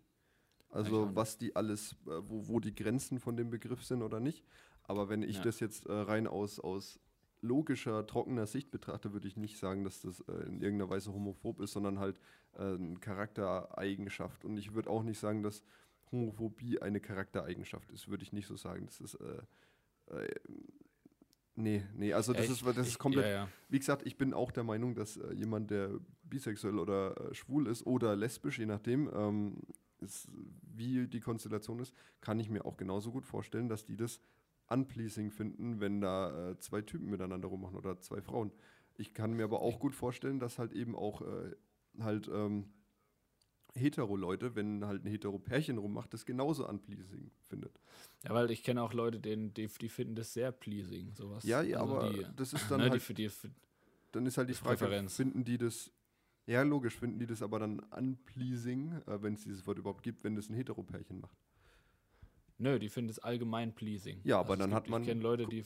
Also 0.68 1.08
was 1.16 1.38
die 1.38 1.56
alles, 1.56 1.96
äh, 2.06 2.10
wo, 2.22 2.46
wo 2.48 2.60
die 2.60 2.74
Grenzen 2.74 3.18
von 3.18 3.34
dem 3.36 3.48
Begriff 3.50 3.82
sind 3.82 4.02
oder 4.02 4.20
nicht. 4.20 4.44
Aber 4.84 5.08
wenn 5.08 5.22
ich 5.22 5.36
Ja. 5.38 5.42
das 5.44 5.58
jetzt 5.58 5.86
äh, 5.86 5.92
rein 5.92 6.26
aus, 6.28 6.60
aus 6.60 7.00
logischer, 7.42 8.06
trockener 8.06 8.46
Sicht 8.46 8.70
betrachte, 8.70 9.12
würde 9.12 9.28
ich 9.28 9.36
nicht 9.36 9.58
sagen, 9.58 9.84
dass 9.84 10.00
das 10.02 10.20
äh, 10.28 10.32
in 10.46 10.60
irgendeiner 10.60 10.90
Weise 10.90 11.12
homophob 11.12 11.60
ist, 11.60 11.72
sondern 11.72 11.98
halt 11.98 12.18
äh, 12.54 12.62
eine 12.74 12.96
Charaktereigenschaft. 13.00 14.44
Und 14.44 14.56
ich 14.56 14.74
würde 14.74 14.90
auch 14.90 15.02
nicht 15.02 15.18
sagen, 15.18 15.42
dass 15.42 15.62
Homophobie 16.12 16.80
eine 16.82 17.00
Charaktereigenschaft 17.00 17.90
ist, 17.92 18.08
würde 18.08 18.22
ich 18.24 18.32
nicht 18.32 18.46
so 18.46 18.56
sagen. 18.56 18.86
Das 18.86 19.00
ist 19.00 19.14
äh, 19.16 20.14
äh, 20.14 20.28
Nee, 21.56 21.84
nee, 21.94 22.12
also 22.14 22.32
das, 22.32 22.46
Ja, 22.46 22.52
ist, 22.52 22.60
ich- 22.62 22.74
das 22.74 22.86
ich- 22.86 22.92
ist 22.94 22.98
komplett. 22.98 23.26
Ja, 23.26 23.30
ja. 23.32 23.48
Wie 23.68 23.78
gesagt, 23.78 24.06
ich 24.06 24.16
bin 24.16 24.32
auch 24.32 24.50
der 24.50 24.64
Meinung, 24.64 24.94
dass 24.94 25.16
äh, 25.18 25.32
jemand, 25.34 25.70
der 25.70 25.90
bisexuell 26.22 26.78
oder 26.78 27.30
äh, 27.30 27.34
schwul 27.34 27.66
ist 27.66 27.86
oder 27.86 28.16
lesbisch, 28.16 28.58
je 28.58 28.66
nachdem, 28.66 29.10
ähm, 29.12 29.56
ist, 29.98 30.28
wie 30.74 31.06
die 31.06 31.20
Konstellation 31.20 31.80
ist, 31.80 31.92
kann 32.22 32.40
ich 32.40 32.48
mir 32.48 32.64
auch 32.64 32.76
genauso 32.78 33.10
gut 33.12 33.26
vorstellen, 33.26 33.68
dass 33.68 33.84
die 33.84 33.96
das 33.96 34.20
unpleasing 34.70 35.30
finden, 35.30 35.80
wenn 35.80 36.00
da 36.00 36.50
äh, 36.50 36.58
zwei 36.58 36.80
Typen 36.82 37.10
miteinander 37.10 37.48
rummachen 37.48 37.76
oder 37.76 38.00
zwei 38.00 38.20
Frauen. 38.20 38.52
Ich 38.96 39.14
kann 39.14 39.32
mir 39.34 39.44
aber 39.44 39.60
auch 39.60 39.80
gut 39.80 39.94
vorstellen, 39.94 40.40
dass 40.40 40.58
halt 40.58 40.72
eben 40.72 40.94
auch 40.94 41.22
äh, 41.22 41.54
halt 42.00 42.28
ähm, 42.32 42.70
hetero-Leute, 43.74 44.54
wenn 44.54 44.84
halt 44.84 45.04
ein 45.04 45.08
hetero-Pärchen 45.08 45.78
rummacht, 45.78 46.12
das 46.12 46.26
genauso 46.26 46.68
unpleasing 46.68 47.30
findet. 47.48 47.80
Ja, 48.24 48.34
weil 48.34 48.50
ich 48.50 48.62
kenne 48.62 48.82
auch 48.82 48.92
Leute, 48.92 49.20
denen, 49.20 49.54
die, 49.54 49.66
die 49.68 49.88
finden 49.88 50.14
das 50.14 50.32
sehr 50.32 50.52
pleasing, 50.52 51.14
sowas. 51.14 51.44
Ja, 51.44 51.62
ja, 51.62 51.80
Also 51.80 51.96
aber 51.96 52.10
die, 52.10 52.26
das 52.36 52.52
ist 52.52 52.64
dann 52.70 52.80
ne, 52.80 52.86
die 52.86 52.90
halt 52.92 53.02
für 53.02 53.14
die, 53.14 53.28
für, 53.28 53.50
dann 54.12 54.26
ist 54.26 54.38
halt 54.38 54.48
die 54.48 54.54
Frage, 54.54 54.78
Präferenz. 54.78 55.16
finden 55.16 55.44
die 55.44 55.58
das, 55.58 55.90
ja 56.46 56.62
logisch, 56.62 56.96
finden 56.96 57.18
die 57.18 57.26
das 57.26 57.42
aber 57.42 57.58
dann 57.58 57.80
unpleasing, 57.80 58.92
äh, 59.06 59.22
wenn 59.22 59.34
es 59.34 59.42
dieses 59.44 59.66
Wort 59.66 59.78
überhaupt 59.78 60.02
gibt, 60.02 60.24
wenn 60.24 60.34
das 60.34 60.48
ein 60.48 60.54
Hetero-Pärchen 60.54 61.20
macht. 61.20 61.36
Nö, 62.60 62.78
die 62.78 62.88
finden 62.88 63.10
es 63.10 63.18
allgemein 63.18 63.74
pleasing. 63.74 64.18
Also 64.18 64.28
Ja, 64.28 64.40
aber 64.40 64.54
es 64.54 64.58
dann 64.60 64.70
gibt, 64.70 64.76
hat 64.82 64.88
man- 64.88 65.02
Ich 65.02 65.08
kenne 65.08 65.20
Leute, 65.22 65.46
die, 65.46 65.64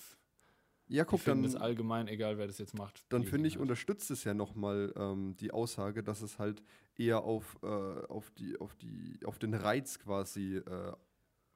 Ja, 0.86 1.05
die 1.05 1.09
guck, 1.09 1.20
finden 1.20 1.42
dann, 1.42 1.51
es 1.51 1.57
allgemein, 1.57 2.09
egal 2.09 2.38
wer 2.38 2.47
das 2.47 2.59
jetzt 2.59 2.74
macht. 2.74 3.05
dann 3.09 3.24
finde 3.24 3.49
ich, 3.49 3.55
halt. 3.55 3.62
unterstützt 3.62 4.11
es 4.11 4.24
ja 4.24 4.34
nochmal 4.34 4.92
ähm, 4.97 5.34
die 5.36 5.51
Aussage, 5.51 6.03
dass 6.03 6.20
es 6.22 6.38
halt 6.38 6.62
eher 6.97 7.22
auf, 7.24 7.57
äh, 7.62 7.66
auf, 7.66 8.30
die, 8.32 8.59
auf, 8.61 8.74
die, 8.76 9.18
auf 9.24 9.38
den 9.38 9.55
Reiz 9.55 9.99
quasi 9.99 10.57
äh, 10.57 10.92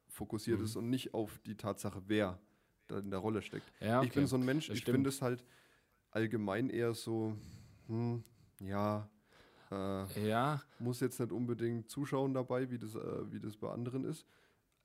fokussiert 0.07 0.59
Mhm. 0.59 0.65
ist 0.65 0.75
und 0.75 0.89
nicht 0.89 1.13
auf 1.13 1.39
die 1.45 1.55
Tatsache, 1.55 2.01
wer 2.07 2.39
da 2.87 2.97
in 2.99 3.11
der 3.11 3.19
Rolle 3.19 3.41
steckt. 3.41 3.71
Ja, 3.79 3.99
okay. 3.99 4.07
Ich 4.07 4.13
bin 4.13 4.25
so 4.27 4.35
ein 4.35 4.43
Mensch, 4.43 4.67
das 4.67 4.77
ich 4.77 4.83
finde 4.85 5.09
es 5.09 5.21
halt 5.21 5.43
allgemein 6.11 6.69
eher 6.69 6.93
so, 6.95 7.35
hm, 7.87 8.23
ja, 8.59 9.07
äh, 9.71 10.27
ja, 10.27 10.61
muss 10.79 10.99
jetzt 11.01 11.19
nicht 11.19 11.31
unbedingt 11.31 11.87
zuschauen 11.89 12.33
dabei, 12.33 12.71
wie 12.71 12.79
das, 12.79 12.95
äh, 12.95 13.31
wie 13.31 13.39
das 13.39 13.55
bei 13.55 13.69
anderen 13.69 14.03
ist. 14.05 14.25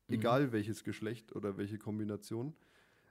Mhm. 0.09 0.14
Egal 0.14 0.52
welches 0.52 0.84
Geschlecht 0.84 1.34
oder 1.34 1.57
welche 1.57 1.78
Kombination. 1.78 2.55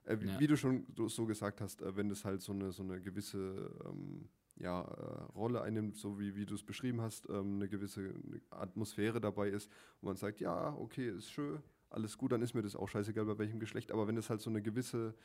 Äh, 0.05 0.17
wie, 0.19 0.27
Ja. 0.27 0.39
wie 0.39 0.47
du 0.47 0.57
schon 0.57 0.85
so, 1.07 1.25
gesagt 1.25 1.61
hast, 1.61 1.81
äh, 1.81 1.95
wenn 1.95 2.09
das 2.09 2.25
halt 2.25 2.41
so 2.41 2.53
eine, 2.53 2.71
so 2.71 2.83
eine 2.83 3.01
gewisse 3.01 3.71
ähm, 3.85 4.29
ja, 4.57 4.81
äh, 4.81 5.31
Rolle 5.33 5.61
einnimmt, 5.61 5.97
so 5.97 6.19
wie, 6.19 6.35
wie 6.35 6.45
du 6.45 6.55
es 6.55 6.63
beschrieben 6.63 7.01
hast, 7.01 7.27
ähm, 7.29 7.55
eine 7.55 7.69
gewisse 7.69 8.13
Atmosphäre 8.49 9.19
dabei 9.19 9.49
ist, 9.49 9.71
wo 10.01 10.07
man 10.07 10.15
sagt, 10.15 10.39
ja, 10.39 10.73
okay, 10.75 11.09
ist 11.09 11.31
schön, 11.31 11.61
alles 11.89 12.17
gut, 12.17 12.31
dann 12.31 12.41
ist 12.41 12.53
mir 12.53 12.61
das 12.61 12.75
auch 12.75 12.89
scheißegal, 12.89 13.25
bei 13.25 13.37
welchem 13.37 13.59
Geschlecht. 13.59 13.91
Aber 13.91 14.07
wenn 14.07 14.17
es 14.17 14.29
halt 14.29 14.41
so 14.41 14.49
eine 14.49 14.61
gewisse 14.61 15.15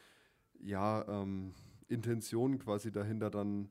ja, 0.60 1.06
ähm, 1.08 1.54
Intention 1.88 2.58
quasi 2.58 2.92
dahinter 2.92 3.30
dann 3.30 3.68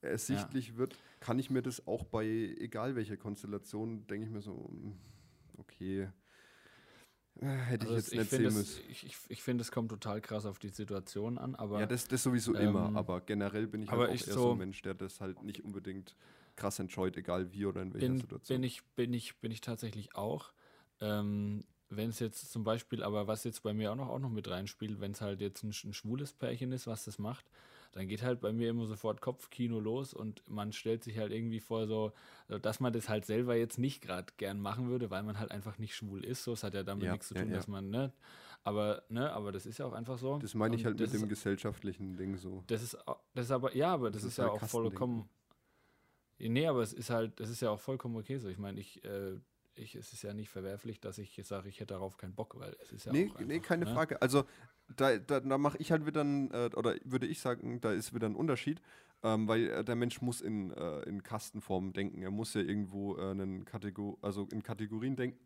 ersichtlich 0.00 0.76
wird, 0.76 0.98
kann 1.20 1.38
ich 1.38 1.50
mir 1.50 1.62
das 1.62 1.86
auch 1.86 2.04
bei 2.04 2.26
egal 2.26 2.96
welcher 2.96 3.16
Konstellation, 3.16 4.06
denke 4.06 4.26
ich 4.26 4.32
mir 4.32 4.42
so, 4.42 4.54
mm, 4.54 4.92
okay, 5.58 6.08
hätte 7.40 7.86
also 7.86 7.96
ich 7.96 7.96
jetzt 7.96 8.14
ich 8.14 8.22
nicht 8.22 8.30
finde, 8.30 8.48
sehen 8.48 8.48
es, 8.48 8.54
müssen. 8.54 8.80
ich, 8.88 9.04
ich, 9.06 9.16
ich 9.28 9.42
finde, 9.42 9.62
es 9.62 9.72
kommt 9.72 9.90
total 9.90 10.20
krass 10.20 10.46
auf 10.46 10.58
die 10.58 10.68
Situation 10.68 11.38
an, 11.38 11.54
aber 11.54 11.80
Ja, 11.80 11.86
das, 11.86 12.06
das 12.08 12.22
sowieso 12.22 12.54
immer, 12.54 12.94
ähm, 12.94 12.94
aber 12.94 13.20
generell 13.22 13.66
bin 13.66 13.82
ich 13.82 13.92
aber 13.92 13.94
halt 13.94 14.08
auch 14.08 14.22
ich 14.22 14.26
eher 14.26 14.36
so 14.38 14.50
so- 14.50 14.52
ein 14.52 14.56
Mensch, 14.58 14.82
der 14.82 14.94
das 14.94 15.20
halt 15.20 15.42
nicht 15.42 15.64
unbedingt 15.64 16.16
krass 16.56 16.78
entscheut, 16.78 17.16
egal 17.16 17.52
wie 17.52 17.64
oder 17.66 17.80
in 17.82 17.94
welcher 17.94 18.14
bin, 18.14 18.16
Situation. 18.16 18.60
bin, 18.60 18.62
ich, 18.62 18.84
bin, 18.94 19.12
ich, 19.14 19.38
bin 19.40 19.52
ich 19.52 19.60
tatsächlich 19.60 20.14
auch. 20.14 20.52
Ähm, 21.00 21.64
wenn 21.88 22.08
es 22.10 22.20
jetzt 22.20 22.50
zum 22.50 22.64
Beispiel, 22.64 23.02
aber 23.02 23.26
was 23.26 23.44
jetzt 23.44 23.62
bei 23.62 23.74
mir 23.74 23.92
auch 23.92 23.96
noch, 23.96 24.08
auch 24.08 24.18
noch 24.18 24.30
mit 24.30 24.48
reinspielt, 24.48 25.00
wenn 25.00 25.12
es 25.12 25.20
halt 25.20 25.40
jetzt 25.40 25.62
ein, 25.62 25.68
ein 25.84 25.92
schwules 25.94 26.32
Pärchen 26.32 26.72
ist, 26.72 26.86
was 26.86 27.04
das 27.04 27.18
macht, 27.18 27.50
dann 27.92 28.08
geht 28.08 28.22
halt 28.22 28.40
bei 28.40 28.52
mir 28.52 28.70
immer 28.70 28.86
sofort 28.86 29.20
Kopfkino 29.20 29.78
los 29.80 30.14
und 30.14 30.42
man 30.48 30.72
stellt 30.72 31.04
sich 31.04 31.18
halt 31.18 31.32
irgendwie 31.32 31.60
vor, 31.60 31.86
so, 31.86 32.12
dass 32.60 32.80
man 32.80 32.92
das 32.92 33.08
halt 33.08 33.24
selber 33.26 33.54
jetzt 33.56 33.78
nicht 33.78 34.00
gerade 34.02 34.32
gern 34.36 34.60
machen 34.60 34.88
würde, 34.88 35.10
weil 35.10 35.22
man 35.22 35.38
halt 35.38 35.50
einfach 35.50 35.78
nicht 35.78 35.94
schwul 35.94 36.24
ist. 36.24 36.42
So, 36.44 36.52
es 36.52 36.62
hat 36.64 36.74
ja 36.74 36.82
damit 36.82 37.04
Ja, 37.04 37.12
nichts 37.12 37.28
zu 37.28 37.34
tun, 37.34 37.50
ja. 37.50 37.56
dass 37.56 37.68
man, 37.68 37.90
ne, 37.90 38.12
aber, 38.64 39.02
ne, 39.08 39.32
aber 39.32 39.52
das 39.52 39.66
ist 39.66 39.78
ja 39.78 39.86
auch 39.86 39.92
einfach 39.92 40.18
so. 40.18 40.38
das 40.38 40.54
meine 40.54 40.74
ich 40.76 40.82
Und 40.82 40.86
halt 40.86 40.98
mit 40.98 41.12
dem 41.12 41.22
ist, 41.22 41.28
gesellschaftlichen 41.28 42.16
Ding 42.16 42.36
so. 42.36 42.62
das 42.66 42.82
ist, 42.82 42.96
das 43.34 43.46
ist 43.46 43.50
aber, 43.50 43.76
ja, 43.76 43.92
aber 43.92 44.10
das, 44.10 44.22
Das 44.22 44.24
ist, 44.24 44.32
ist 44.32 44.36
ja 44.38 44.44
halt 44.44 44.52
auch 44.54 44.60
vollkommen. 44.68 45.28
Nee, 46.38 46.66
aber 46.66 46.82
es 46.82 46.92
ist 46.92 47.10
halt, 47.10 47.38
das 47.40 47.50
ist 47.50 47.60
ja 47.62 47.70
auch 47.70 47.80
vollkommen 47.80 48.16
okay 48.16 48.38
so. 48.38 48.48
Ich 48.48 48.58
meine, 48.58 48.80
ich, 48.80 49.04
äh, 49.04 49.38
ich, 49.74 49.94
es 49.94 50.12
ist 50.12 50.22
ja 50.22 50.34
nicht 50.34 50.50
verwerflich, 50.50 51.00
dass 51.00 51.18
ich 51.18 51.40
sage, 51.44 51.68
ich 51.68 51.80
hätte 51.80 51.94
darauf 51.94 52.16
keinen 52.16 52.34
Bock, 52.34 52.58
weil 52.58 52.76
es 52.82 52.92
ist 52.92 53.06
ja 53.06 53.12
nee, 53.12 53.30
auch 53.30 53.40
nee, 53.40 53.54
einfach, 53.54 53.68
keine 53.68 53.84
ne? 53.84 53.92
Frage. 53.92 54.20
Also 54.20 54.44
da, 54.96 55.16
da, 55.18 55.40
da 55.40 55.58
mache 55.58 55.78
ich 55.78 55.92
halt 55.92 56.06
wieder 56.06 56.22
ein, 56.22 56.50
äh, 56.50 56.70
oder 56.76 56.96
würde 57.04 57.26
ich 57.26 57.40
sagen, 57.40 57.80
da 57.80 57.92
ist 57.92 58.14
wieder 58.14 58.28
ein 58.28 58.36
Unterschied, 58.36 58.82
ähm, 59.22 59.48
weil 59.48 59.68
äh, 59.68 59.84
der 59.84 59.96
Mensch 59.96 60.20
muss 60.20 60.40
in, 60.40 60.72
äh, 60.72 61.00
in 61.02 61.22
Kastenformen 61.22 61.92
denken. 61.92 62.22
Er 62.22 62.30
muss 62.30 62.54
ja 62.54 62.60
irgendwo 62.60 63.16
äh, 63.16 63.30
einen 63.30 63.64
Kategor 63.64 64.18
also 64.20 64.46
in 64.52 64.62
Kategorien 64.62 65.16
denken, 65.16 65.38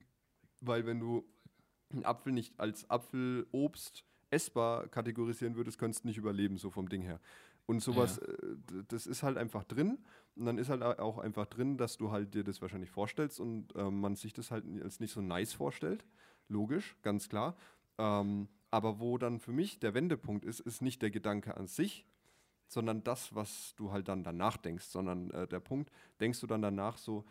weil 0.61 0.87
wenn 0.87 1.01
du 1.01 1.24
einen 1.91 2.05
Apfel 2.05 2.33
nicht 2.33 2.59
als 2.59 2.89
Apfelobst 2.91 4.05
essbar 4.31 4.89
kategorisieren 4.89 5.55
würdest, 5.55 5.79
könntest 5.79 6.05
du 6.05 6.09
nicht 6.09 6.18
überleben, 6.18 6.59
so 6.59 6.70
vom 6.70 6.89
Ding 6.89 7.03
her. 7.03 7.20
Und 7.67 7.81
sowas, 7.81 8.19
äh, 8.19 8.37
d- 8.71 8.85
das 8.89 9.07
ist 9.07 9.23
halt 9.23 9.37
einfach 9.37 9.64
drin. 9.64 9.99
Und 10.37 10.47
dann 10.47 10.59
ist 10.59 10.69
halt 10.69 10.83
au- 10.83 10.99
auch 11.03 11.19
einfach 11.19 11.47
drin, 11.47 11.77
dass 11.77 11.97
du 11.97 12.11
halt 12.12 12.35
dir 12.35 12.45
das 12.45 12.62
wahrscheinlich 12.62 12.91
vorstellst 12.91 13.41
und 13.41 13.69
ähm, 13.75 14.01
man 14.01 14.14
sich 14.14 14.33
das 14.33 14.51
halt 14.51 14.64
als 14.83 15.01
nicht 15.01 15.12
so 15.12 15.21
nice 15.21 15.53
vorstellt. 15.53 16.05
Logisch, 16.49 16.97
ganz 17.03 17.29
klar. 17.29 17.57
Ähm, 17.99 18.49
aber 18.71 19.01
wo 19.01 19.19
dann 19.19 19.41
für 19.41 19.53
mich 19.53 19.81
der 19.81 19.95
Wendepunkt 19.95 20.45
ist, 20.45 20.61
ist 20.61 20.81
nicht 20.83 21.03
der 21.03 21.11
Gedanke 21.11 21.57
an 21.57 21.67
sich, 21.67 22.07
sondern 22.69 23.03
das, 23.03 23.35
was 23.35 23.75
du 23.77 23.91
halt 23.93 24.09
dann 24.09 24.23
danach 24.23 24.57
denkst, 24.57 24.87
sondern 24.87 25.31
äh, 25.31 25.49
der 25.49 25.61
Punkt, 25.61 25.91
denkst 26.21 26.41
du 26.41 26.47
dann 26.47 26.62
danach 26.62 26.99
so, 26.99 27.25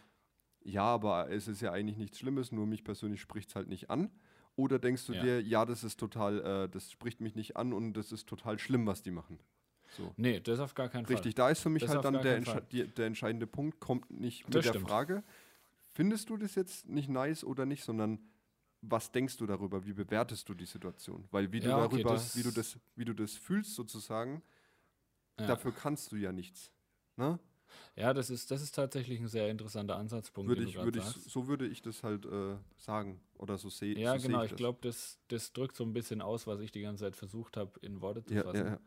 ja, 0.62 0.84
aber 0.84 1.30
es 1.30 1.48
ist 1.48 1.62
ja 1.62 1.72
eigentlich 1.72 1.98
nichts 1.98 2.20
Schlimmes, 2.20 2.52
nur 2.52 2.66
mich 2.66 2.84
persönlich 2.84 3.22
spricht 3.22 3.50
es 3.50 3.56
halt 3.56 3.68
nicht 3.68 3.90
an. 3.90 4.10
Oder 4.56 4.80
denkst 4.80 5.06
du 5.06 5.14
Ja. 5.14 5.22
dir, 5.22 5.42
ja, 5.42 5.66
das 5.66 5.84
ist 5.84 6.00
total, 6.00 6.40
äh, 6.66 6.70
das 6.70 6.92
spricht 6.92 7.22
mich 7.22 7.36
nicht 7.36 7.56
an 7.58 7.72
und 7.74 7.94
das 7.94 8.12
ist 8.12 8.28
total 8.28 8.58
schlimm, 8.58 8.86
was 8.88 9.04
die 9.04 9.12
machen. 9.12 9.40
So. 9.96 10.14
Nee, 10.18 10.40
das 10.40 10.60
auf 10.60 10.76
gar 10.76 10.90
keinen 10.90 11.06
Richtig, 11.06 11.36
da 11.36 11.50
ist 11.50 11.62
für 11.62 11.70
mich 11.70 11.82
Das 11.82 11.92
halt 11.92 12.04
dann 12.04 12.22
der, 12.22 12.36
Entsche 12.36 12.52
Fall. 12.54 12.68
die, 12.72 12.88
der 12.88 13.06
entscheidende 13.06 13.48
Punkt, 13.48 13.80
kommt 13.80 14.10
nicht 14.12 14.46
mit 14.46 14.56
Das 14.56 14.66
der 14.66 14.74
stimmt. 14.74 14.90
Frage, 14.90 15.24
findest 15.94 16.30
du 16.30 16.38
das 16.38 16.56
jetzt 16.56 16.88
nicht 16.88 17.10
nice 17.10 17.44
oder 17.44 17.66
nicht, 17.66 17.84
sondern 17.84 18.20
was 18.82 19.12
denkst 19.12 19.38
du 19.38 19.46
darüber, 19.46 19.86
wie 19.86 19.94
bewertest 19.94 20.48
du 20.50 20.54
die 20.54 20.66
Situation? 20.66 21.28
Weil 21.32 21.52
wie 21.52 21.60
du 21.60 21.70
Ja, 21.70 21.78
okay, 21.84 22.04
darüber, 22.04 22.14
das- 22.16 22.36
wie 22.36 22.44
du 22.44 22.52
das, 22.52 22.78
wie 22.96 23.06
du 23.06 23.14
das 23.14 23.34
fühlst 23.36 23.74
sozusagen, 23.76 24.42
Ja. 25.40 25.48
dafür 25.48 25.72
kannst 25.72 26.12
du 26.12 26.16
ja 26.18 26.32
nichts. 26.32 26.72
Ne? 27.18 27.40
ja, 27.96 28.14
das 28.14 28.30
ist, 28.30 28.52
das 28.52 28.62
ist 28.62 28.76
tatsächlich 28.76 29.20
ein 29.20 29.28
sehr 29.28 29.50
interessanter 29.50 29.96
Ansatzpunkt, 29.98 30.50
Würde 30.50 30.64
ich, 30.64 30.76
würde 30.76 31.00
ich, 31.00 31.06
so 31.06 31.48
würde 31.48 31.66
ich 31.68 31.82
das 31.82 32.04
halt 32.04 32.26
äh, 32.26 32.58
sagen 32.78 33.20
oder 33.38 33.58
so 33.58 33.70
sehe 33.70 33.98
Ja, 33.98 34.14
so 34.14 34.20
seh 34.20 34.28
genau. 34.28 34.40
ich 34.40 34.46
Ich 34.46 34.52
das. 34.52 34.58
glaube, 34.58 34.80
das, 34.82 35.18
das 35.30 35.52
drückt 35.54 35.76
so 35.76 35.84
ein 35.84 35.94
bisschen 35.94 36.22
aus, 36.22 36.46
was 36.48 36.60
ich 36.60 36.72
die 36.72 36.82
ganze 36.82 37.04
Zeit 37.06 37.16
versucht 37.16 37.58
habe, 37.58 37.80
in 37.82 38.02
Worte 38.02 38.24
zu 38.24 38.34
ja, 38.34 38.44
fassen. 38.44 38.78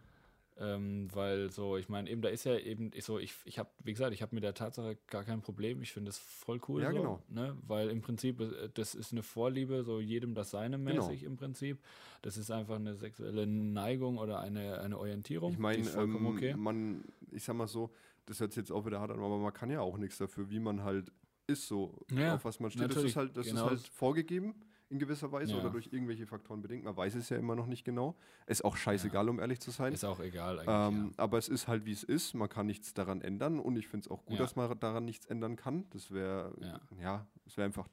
Ähm, 0.61 1.09
weil 1.15 1.53
so, 1.53 1.77
ich 1.77 1.89
meine, 1.89 2.11
eben, 2.11 2.21
da 2.21 2.29
ist 2.29 2.45
ja 2.45 2.59
eben 2.59 2.91
ich 2.93 3.05
so, 3.05 3.19
ich, 3.19 3.35
ich 3.45 3.61
habe, 3.61 3.69
wie 3.85 3.93
gesagt, 3.93 4.13
ich 4.13 4.23
habe 4.23 4.35
mit 4.35 4.43
der 4.43 4.55
Tatsache 4.55 4.99
gar 5.07 5.23
kein 5.23 5.41
Problem. 5.41 5.83
Ich 5.83 5.93
finde 5.93 6.09
das 6.09 6.19
voll 6.19 6.61
cool. 6.69 6.83
Ja, 6.83 6.91
so, 6.91 6.97
genau. 6.97 7.23
Ne? 7.29 7.57
Weil 7.67 7.91
im 7.91 8.01
Prinzip, 8.01 8.41
äh, 8.41 8.69
das 8.75 8.97
ist 8.97 9.13
eine 9.13 9.23
Vorliebe, 9.23 9.85
so 9.85 10.01
jedem 10.01 10.35
das 10.35 10.51
seine 10.51 10.79
Genau. 10.79 11.07
mäßig 11.07 11.23
im 11.23 11.37
Prinzip. 11.37 11.79
Das 12.23 12.37
ist 12.37 12.51
einfach 12.51 12.77
eine 12.77 12.97
sexuelle 12.97 13.47
Neigung 13.47 14.19
oder 14.19 14.41
eine, 14.41 14.81
eine 14.81 14.99
Orientierung. 14.99 15.53
Ich 15.53 15.59
meine, 15.59 15.89
ähm, 15.91 16.27
okay. 16.27 16.55
man, 16.57 17.05
ich 17.31 17.45
sag 17.45 17.55
mal 17.55 17.69
so, 17.69 17.91
das 18.27 18.41
hört 18.41 18.53
sich 18.53 18.63
jetzt 18.63 18.73
auch 18.73 18.85
wieder 18.85 18.99
hart 19.01 19.13
an, 19.13 19.21
aber 19.21 19.39
man 19.39 19.53
kann 19.53 19.71
ja 19.71 19.81
auch 19.81 19.97
nichts 19.97 20.19
dafür, 20.19 20.51
wie 20.51 20.59
man 20.61 20.83
halt 20.83 21.13
ist, 21.47 21.69
so 21.69 21.95
Ja, 22.11 22.35
auf 22.35 22.45
was 22.45 22.59
man 22.59 22.71
steht. 22.71 22.91
Das 22.95 23.03
ist 23.03 23.17
halt, 23.17 23.37
das 23.37 23.47
genau. 23.47 23.67
ist 23.67 23.71
halt 23.71 23.81
vorgegeben 23.89 24.55
in 24.91 24.99
gewisser 24.99 25.31
Weise 25.33 25.53
Ja. 25.53 25.61
oder 25.61 25.71
durch 25.71 25.89
irgendwelche 25.93 26.27
Faktoren 26.27 26.63
bedingt. 26.63 26.85
Man 26.85 26.97
weiß 26.97 27.15
es 27.15 27.29
ja 27.29 27.37
immer 27.37 27.55
noch 27.55 27.67
nicht 27.67 27.85
genau. 27.85 28.17
Ist 28.47 28.65
auch 28.65 28.77
scheißegal, 28.77 29.29
um 29.29 29.39
ehrlich 29.39 29.61
zu 29.61 29.71
sein. 29.71 29.93
Ist 29.93 30.05
auch 30.05 30.21
egal 30.21 30.61
eigentlich. 30.61 30.99
Ähm, 31.01 31.13
Aber 31.19 31.37
es 31.39 31.49
ist 31.49 31.69
halt, 31.69 31.85
wie 31.85 31.93
es 31.93 32.05
ist. 32.05 32.33
Man 32.35 32.49
kann 32.49 32.67
nichts 32.67 32.95
daran 32.95 33.21
ändern 33.21 33.61
und 33.61 33.77
ich 33.77 33.87
finde 33.87 34.05
es 34.07 34.11
auch 34.11 34.25
gut, 34.25 34.37
Ja. 34.39 34.43
dass 34.45 34.57
man 34.57 34.79
daran 34.81 35.05
nichts 35.05 35.27
ändern 35.27 35.57
kann. 35.57 35.85
Das 35.91 36.11
wäre, 36.11 36.55
Ja. 36.61 36.81
ja, 37.03 37.27
das 37.45 37.57
wäre 37.59 37.67
einfach, 37.67 37.87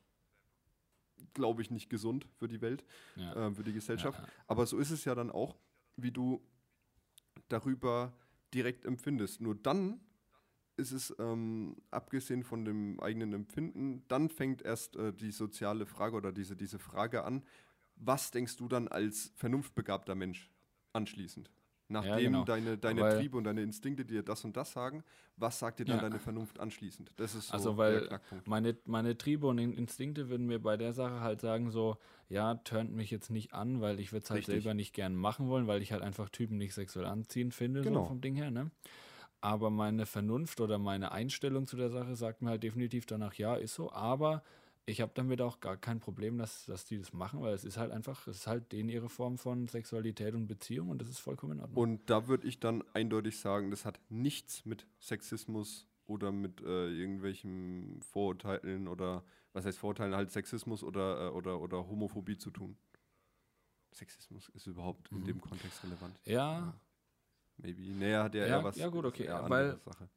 glaube 1.33 1.61
ich, 1.61 1.69
nicht 1.71 1.89
gesund 1.89 2.25
für 2.37 2.47
die 2.47 2.61
Welt, 2.61 2.85
ja. 3.17 3.23
Ja. 3.35 3.47
ähm, 3.47 3.55
für 3.55 3.63
die 3.63 3.73
Gesellschaft. 3.73 4.19
Ja, 4.19 4.25
ja. 4.25 4.31
Aber 4.47 4.65
so 4.65 4.77
ist 4.77 4.91
es 4.91 5.03
ja 5.03 5.15
dann 5.15 5.31
auch, 5.31 5.57
wie 5.97 6.11
du 6.11 6.41
darüber 7.49 8.13
direkt 8.53 8.85
empfindest. 8.85 9.41
Nur 9.41 9.55
dann 9.55 9.99
ist 10.77 10.91
es, 10.91 11.15
ähm, 11.19 11.75
abgesehen 11.91 12.43
von 12.43 12.65
dem 12.65 12.99
eigenen 12.99 13.33
Empfinden, 13.33 14.03
dann 14.07 14.29
fängt 14.29 14.61
erst 14.61 14.95
äh, 14.95 15.13
die 15.13 15.31
soziale 15.31 15.85
Frage 15.85 16.15
oder 16.15 16.31
diese, 16.31 16.55
diese 16.55 16.79
Frage 16.79 17.23
an, 17.23 17.43
was 17.95 18.31
denkst 18.31 18.57
du 18.57 18.67
dann 18.67 18.87
als 18.87 19.31
vernunftbegabter 19.35 20.15
Mensch 20.15 20.51
anschließend? 20.93 21.49
Nachdem 21.87 22.31
genau. 22.33 22.43
deine, 22.45 22.79
deine 22.79 23.01
Weil- 23.01 23.19
Triebe 23.19 23.37
und 23.37 23.43
deine 23.43 23.61
Instinkte 23.61 24.05
dir 24.05 24.23
das 24.23 24.43
und 24.43 24.57
das 24.57 24.71
sagen, 24.71 25.03
was 25.37 25.59
sagt 25.59 25.77
dir 25.79 25.85
dann 25.85 25.97
Ja. 25.97 26.01
deine 26.01 26.17
Vernunft 26.19 26.59
anschließend? 26.59 27.11
Das 27.15 27.35
ist 27.35 27.49
so 27.49 27.53
Also, 27.53 27.77
weil 27.77 28.09
meine, 28.45 28.75
meine 28.85 29.15
Triebe 29.15 29.45
und 29.45 29.59
In- 29.59 29.71
Instinkte 29.73 30.27
würden 30.29 30.47
mir 30.47 30.57
bei 30.59 30.77
der 30.77 30.93
Sache 30.93 31.19
halt 31.19 31.41
sagen, 31.41 31.69
so, 31.69 31.97
ja, 32.27 32.55
turnt 32.55 32.91
mich 32.95 33.11
jetzt 33.11 33.29
nicht 33.29 33.53
an, 33.53 33.81
weil 33.81 33.99
ich 33.99 34.11
würde 34.11 34.23
es 34.23 34.31
halt 34.31 34.39
Richtig. 34.39 34.63
selber 34.63 34.73
nicht 34.73 34.93
gern 34.93 35.15
machen 35.15 35.47
wollen, 35.47 35.67
weil 35.67 35.83
ich 35.83 35.91
halt 35.91 36.01
einfach 36.01 36.29
Typen 36.29 36.57
nicht 36.57 36.73
sexuell 36.73 37.05
anziehend 37.05 37.53
finde, 37.53 37.81
Genau. 37.83 38.01
so 38.01 38.07
vom 38.07 38.19
Ding 38.21 38.33
her, 38.33 38.49
ne? 38.49 38.71
Aber 39.45 39.69
meine 39.69 40.07
Vernunft 40.07 40.59
oder 40.59 40.79
meine 40.79 41.11
Einstellung 41.11 41.67
zu 41.67 41.77
der 41.77 41.91
Sache 41.91 42.15
sagt 42.15 42.41
mir 42.41 42.49
halt 42.49 42.63
definitiv 42.63 43.05
danach, 43.05 43.35
ja, 43.35 43.53
ist 43.55 43.75
so, 43.75 43.91
aber 43.91 44.41
ich 44.87 45.01
habe 45.01 45.11
damit 45.13 45.39
auch 45.39 45.59
gar 45.59 45.77
kein 45.77 45.99
Problem, 45.99 46.39
dass, 46.39 46.65
dass 46.65 46.85
die 46.85 46.97
das 46.97 47.13
machen, 47.13 47.41
weil 47.41 47.53
es 47.53 47.63
ist 47.63 47.77
halt 47.77 47.91
einfach, 47.91 48.25
es 48.25 48.37
ist 48.37 48.47
halt 48.47 48.71
denen 48.71 48.89
ihre 48.89 49.07
Form 49.07 49.37
von 49.37 49.67
Sexualität 49.67 50.33
und 50.33 50.47
Beziehung 50.47 50.89
und 50.89 50.99
das 50.99 51.09
ist 51.09 51.19
vollkommen 51.19 51.59
in 51.59 51.61
Ordnung. 51.61 51.77
Und 51.77 52.09
da 52.09 52.27
würde 52.27 52.47
ich 52.47 52.59
dann 52.59 52.83
eindeutig 52.95 53.37
sagen, 53.39 53.69
das 53.69 53.85
hat 53.85 53.99
nichts 54.09 54.65
mit 54.65 54.87
Sexismus 54.99 55.87
oder 56.07 56.31
mit 56.31 56.61
äh, 56.61 56.89
irgendwelchen 56.89 58.01
Vorurteilen 58.01 58.87
oder 58.87 59.23
was 59.53 59.63
heißt 59.67 59.77
Vorurteilen, 59.77 60.15
halt 60.15 60.31
Sexismus 60.31 60.83
oder, 60.83 61.27
äh, 61.27 61.29
oder, 61.29 61.61
oder 61.61 61.87
Homophobie 61.87 62.39
zu 62.39 62.49
tun. 62.49 62.77
Sexismus 63.93 64.49
ist 64.55 64.65
überhaupt 64.65 65.11
in 65.11 65.21
Mhm. 65.21 65.25
dem 65.25 65.41
Kontext 65.41 65.83
relevant. 65.83 66.19
ja, 66.25 66.73
Maybe. 67.57 67.83
Naja, 67.93 68.23
hat 68.23 68.35
ja, 68.35 68.41
Ja, 68.41 68.57
eher 68.57 68.63
was. 68.63 68.75
ja, 68.77 68.87
gut, 68.89 69.05
okay, 69.05 69.27
weil- 69.47 69.77
Sache. 69.79 70.09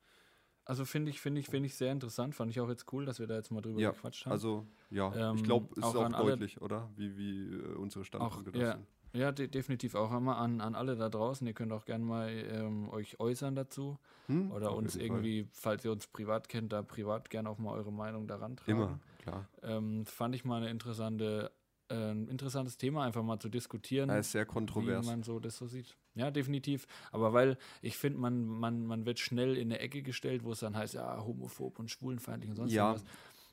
also 0.64 0.84
finde 0.84 1.10
ich, 1.10 1.20
finde 1.20 1.40
ich, 1.40 1.48
finde 1.48 1.66
ich 1.66 1.76
sehr 1.76 1.92
interessant, 1.92 2.34
fand 2.34 2.50
ich 2.50 2.60
auch 2.60 2.68
jetzt 2.68 2.92
cool, 2.92 3.04
dass 3.06 3.18
wir 3.20 3.26
da 3.26 3.36
jetzt 3.36 3.50
mal 3.50 3.60
drüber 3.60 3.80
Ja, 3.80 3.90
gequatscht 3.92 4.26
haben. 4.26 4.32
Also, 4.32 4.66
ja, 4.90 5.12
Ähm, 5.14 5.36
ich 5.36 5.44
glaube, 5.44 5.68
es 5.72 5.78
ist 5.78 5.84
auch 5.84 5.94
auch 5.94 6.04
an 6.04 6.14
alle- 6.14 6.30
deutlich, 6.32 6.60
oder? 6.60 6.90
Wie, 6.96 7.16
wie 7.16 7.54
äh, 7.54 7.74
unsere 7.76 8.04
Standpunkte 8.04 8.52
da 8.52 8.58
ja. 8.58 8.72
sind. 8.72 8.86
Ja, 9.14 9.32
de 9.32 9.48
definitiv 9.48 9.94
auch 9.94 10.12
einmal 10.12 10.36
an, 10.36 10.60
an 10.60 10.74
alle 10.74 10.94
da 10.94 11.08
draußen. 11.08 11.46
Ihr 11.46 11.54
könnt 11.54 11.72
auch 11.72 11.86
gerne 11.86 12.04
mal 12.04 12.28
ähm, 12.28 12.90
euch 12.90 13.18
äußern 13.18 13.54
dazu. 13.54 13.98
Hm? 14.26 14.52
Oder 14.52 14.74
uns 14.76 14.94
jeden 14.96 15.08
Fall. 15.08 15.16
irgendwie, 15.24 15.48
falls 15.50 15.82
ihr 15.86 15.92
uns 15.92 16.06
privat 16.08 16.50
kennt, 16.50 16.74
da 16.74 16.82
privat 16.82 17.30
gerne 17.30 17.48
auch 17.48 17.56
mal 17.56 17.72
eure 17.72 17.90
Meinung 17.90 18.26
daran 18.28 18.56
tragen. 18.58 18.70
Immer, 18.70 19.00
klar. 19.18 19.48
Ähm, 19.62 20.04
fand 20.04 20.34
ich 20.34 20.44
mal 20.44 20.58
eine 20.58 20.68
interessante, 20.70 21.50
ein 21.90 22.28
interessantes 22.28 22.76
Thema, 22.76 23.04
einfach 23.04 23.22
mal 23.22 23.38
zu 23.38 23.48
diskutieren, 23.48 24.08
Er 24.10 24.20
ist 24.20 24.32
sehr 24.32 24.44
wie 24.44 24.50
kontrovers. 24.50 25.06
man 25.06 25.22
so 25.22 25.38
das 25.40 25.56
so 25.56 25.66
sieht. 25.66 25.96
Ja, 26.14 26.30
definitiv. 26.30 26.86
Aber 27.12 27.32
weil 27.32 27.56
ich 27.82 27.96
finde, 27.96 28.18
man, 28.18 28.46
man, 28.46 28.86
man 28.86 29.06
wird 29.06 29.18
schnell 29.18 29.56
in 29.56 29.68
eine 29.68 29.78
Ecke 29.80 30.02
gestellt, 30.02 30.44
wo 30.44 30.52
es 30.52 30.60
dann 30.60 30.76
heißt, 30.76 30.94
ja, 30.94 31.24
homophob 31.24 31.78
und 31.78 31.90
schwulenfeindlich 31.90 32.50
und 32.50 32.56
sonst 32.56 32.72
Ja, 32.72 32.92
irgendwas. 32.92 33.10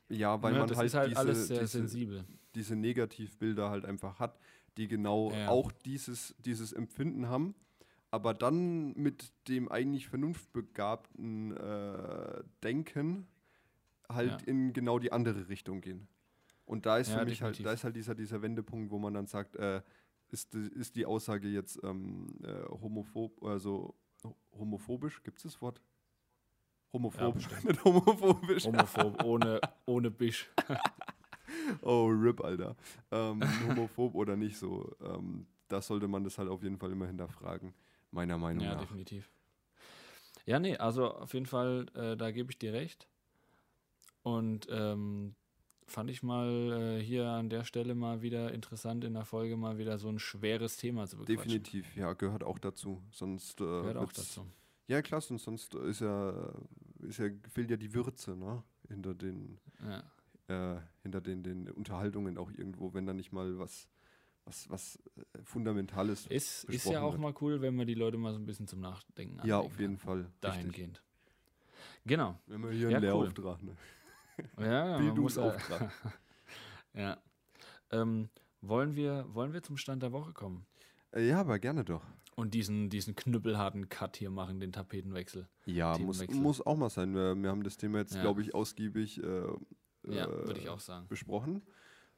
Ja, 0.08 0.42
weil 0.42 0.52
Ja, 0.54 0.58
man 0.60 0.68
das 0.68 0.78
halt, 0.78 0.94
halt 0.94 1.10
diese, 1.10 1.18
alles 1.18 1.46
sehr 1.48 1.60
diese, 1.60 1.78
sensibel. 1.78 2.24
diese 2.54 2.76
Negativbilder 2.76 3.70
halt 3.70 3.84
einfach 3.84 4.18
hat, 4.20 4.38
die 4.76 4.88
genau 4.88 5.32
Ja. 5.32 5.48
auch 5.48 5.72
dieses, 5.72 6.34
dieses 6.38 6.72
Empfinden 6.72 7.28
haben, 7.28 7.54
aber 8.10 8.34
dann 8.34 8.92
mit 8.94 9.32
dem 9.48 9.68
eigentlich 9.70 10.08
vernunftbegabten 10.08 11.56
äh, 11.56 12.42
Denken 12.62 13.26
halt 14.08 14.42
Ja. 14.42 14.48
in 14.48 14.72
genau 14.72 14.98
die 14.98 15.12
andere 15.12 15.48
Richtung 15.48 15.80
gehen. 15.80 16.06
Und 16.66 16.84
da 16.84 16.98
ist 16.98 17.08
Ja, 17.08 17.20
für 17.20 17.24
mich 17.24 17.40
halt, 17.42 17.52
definitiv. 17.54 17.64
da 17.64 17.72
ist 17.72 17.84
halt 17.84 17.96
dieser, 17.96 18.14
dieser 18.14 18.42
Wendepunkt, 18.42 18.90
wo 18.90 18.98
man 18.98 19.14
dann 19.14 19.26
sagt, 19.26 19.56
äh, 19.56 19.80
ist, 20.28 20.52
die- 20.52 20.68
ist 20.74 20.96
die 20.96 21.06
Aussage 21.06 21.48
jetzt 21.48 21.78
ähm, 21.84 22.26
äh, 22.42 22.64
homophob, 22.68 23.42
also 23.44 23.94
ho- 24.24 24.36
homophobisch, 24.52 25.22
gibt 25.22 25.38
es 25.38 25.44
das 25.44 25.62
Wort? 25.62 25.80
Homophob, 26.92 27.34
bestimmt. 27.34 27.64
nicht 27.64 27.84
homophobisch. 27.84 28.64
Homophob, 28.64 29.24
ohne, 29.24 29.60
ohne 29.86 30.10
Bisch. 30.10 30.50
Oh, 31.82 32.06
RIP, 32.08 32.40
Alter. 32.42 32.74
Ähm, 33.10 33.40
homophob 33.68 34.14
oder 34.14 34.36
nicht 34.36 34.56
so. 34.58 34.94
Ähm, 35.00 35.46
da 35.68 35.80
sollte 35.80 36.08
man 36.08 36.24
das 36.24 36.38
halt 36.38 36.48
auf 36.48 36.62
jeden 36.62 36.76
Fall 36.76 36.90
immer 36.92 37.06
hinterfragen, 37.06 37.72
meiner 38.10 38.36
Meinung 38.38 38.64
Ja, 38.64 38.74
nach. 38.74 38.80
definitiv. 38.82 39.30
Ja, 40.44 40.58
nee, 40.58 40.76
also 40.76 41.12
auf 41.12 41.34
jeden 41.34 41.46
Fall, 41.46 41.86
äh, 41.94 42.16
da 42.16 42.30
gebe 42.32 42.50
ich 42.50 42.58
dir 42.58 42.72
recht. 42.72 43.08
Und 44.22 44.66
ähm, 44.70 45.34
fand 45.86 46.10
ich 46.10 46.22
mal 46.22 46.98
äh, 46.98 47.02
hier 47.02 47.28
an 47.28 47.48
der 47.48 47.64
Stelle 47.64 47.94
mal 47.94 48.22
wieder 48.22 48.52
interessant, 48.52 49.04
in 49.04 49.14
der 49.14 49.24
Folge 49.24 49.56
mal 49.56 49.78
wieder 49.78 49.98
so 49.98 50.08
ein 50.08 50.18
schweres 50.18 50.76
Thema 50.76 51.06
zu 51.06 51.16
bequatschen. 51.16 51.36
Definitiv, 51.44 51.96
ja, 51.96 52.12
gehört 52.14 52.42
auch 52.44 52.58
dazu. 52.58 53.02
Sonst 53.10 53.60
äh, 53.60 53.64
Gehört 53.64 53.96
auch 53.96 54.12
dazu. 54.12 54.46
Ja, 54.88 55.02
klar, 55.02 55.20
sonst, 55.20 55.44
sonst 55.44 55.74
ist 55.74 56.00
ja, 56.00 56.52
ist 57.00 57.18
ja, 57.18 57.28
fehlt 57.52 57.70
ja 57.70 57.76
die 57.76 57.92
Würze, 57.92 58.36
ne? 58.36 58.62
Hinter 58.88 59.14
den, 59.14 59.58
Ja. 60.48 60.76
äh, 60.76 60.80
hinter 61.02 61.20
den, 61.20 61.42
den 61.42 61.70
Unterhaltungen 61.70 62.38
auch 62.38 62.50
irgendwo, 62.52 62.94
wenn 62.94 63.04
da 63.06 63.12
nicht 63.12 63.32
mal 63.32 63.58
was, 63.58 63.88
was, 64.44 64.70
was 64.70 64.96
äh, 65.16 65.42
Fundamentales. 65.42 66.26
Ist, 66.28 66.64
ist 66.64 66.86
ja 66.86 67.00
auch 67.02 67.12
wird. 67.12 67.20
mal 67.22 67.34
cool, 67.40 67.60
wenn 67.62 67.74
man 67.74 67.86
die 67.88 67.94
Leute 67.94 68.16
mal 68.16 68.32
so 68.32 68.38
ein 68.38 68.46
bisschen 68.46 68.68
zum 68.68 68.80
Nachdenken 68.80 69.44
ja, 69.46 69.58
auf 69.58 69.78
jeden 69.80 69.98
kann. 69.98 70.06
Fall. 70.06 70.18
Richtig. 70.18 70.40
Dahingehend. 70.40 71.02
Genau. 72.04 72.38
Wenn 72.46 72.60
man 72.60 72.70
hier 72.72 72.82
Ja, 72.90 72.98
einen 72.98 73.04
cool. 73.12 73.24
Lehrauftrag, 73.26 73.62
ne? 73.64 73.76
Ja, 74.58 74.84
muss, 74.98 75.00
äh, 75.00 75.02
Bildungsauftrag. 75.04 75.92
ja. 76.94 77.18
Ähm, 77.90 78.28
wollen, 78.60 78.96
wir, 78.96 79.26
wollen 79.34 79.52
wir 79.52 79.62
zum 79.62 79.76
Stand 79.76 80.02
der 80.02 80.12
Woche 80.12 80.32
kommen? 80.32 80.66
Äh, 81.12 81.28
ja, 81.28 81.40
aber 81.40 81.58
gerne 81.58 81.84
doch. 81.84 82.02
Und 82.34 82.52
diesen, 82.52 82.90
diesen 82.90 83.14
knüppelharten 83.16 83.88
Cut 83.88 84.16
hier 84.16 84.30
machen, 84.30 84.60
den 84.60 84.72
Tapetenwechsel. 84.72 85.48
Ja, 85.64 85.96
muss, 85.98 86.26
muss 86.28 86.60
auch 86.64 86.76
mal 86.76 86.90
sein. 86.90 87.14
Wir, 87.14 87.34
wir 87.34 87.48
haben 87.48 87.62
das 87.62 87.76
Thema 87.78 87.98
jetzt, 87.98 88.14
Ja. 88.14 88.20
glaube 88.22 88.42
ich, 88.42 88.54
ausgiebig 88.54 89.22
äh, 89.22 89.46
Ja, 90.06 90.24
äh, 90.26 90.46
würde 90.46 90.60
ich 90.60 90.68
auch 90.68 90.80
sagen. 90.80 91.06
besprochen 91.08 91.62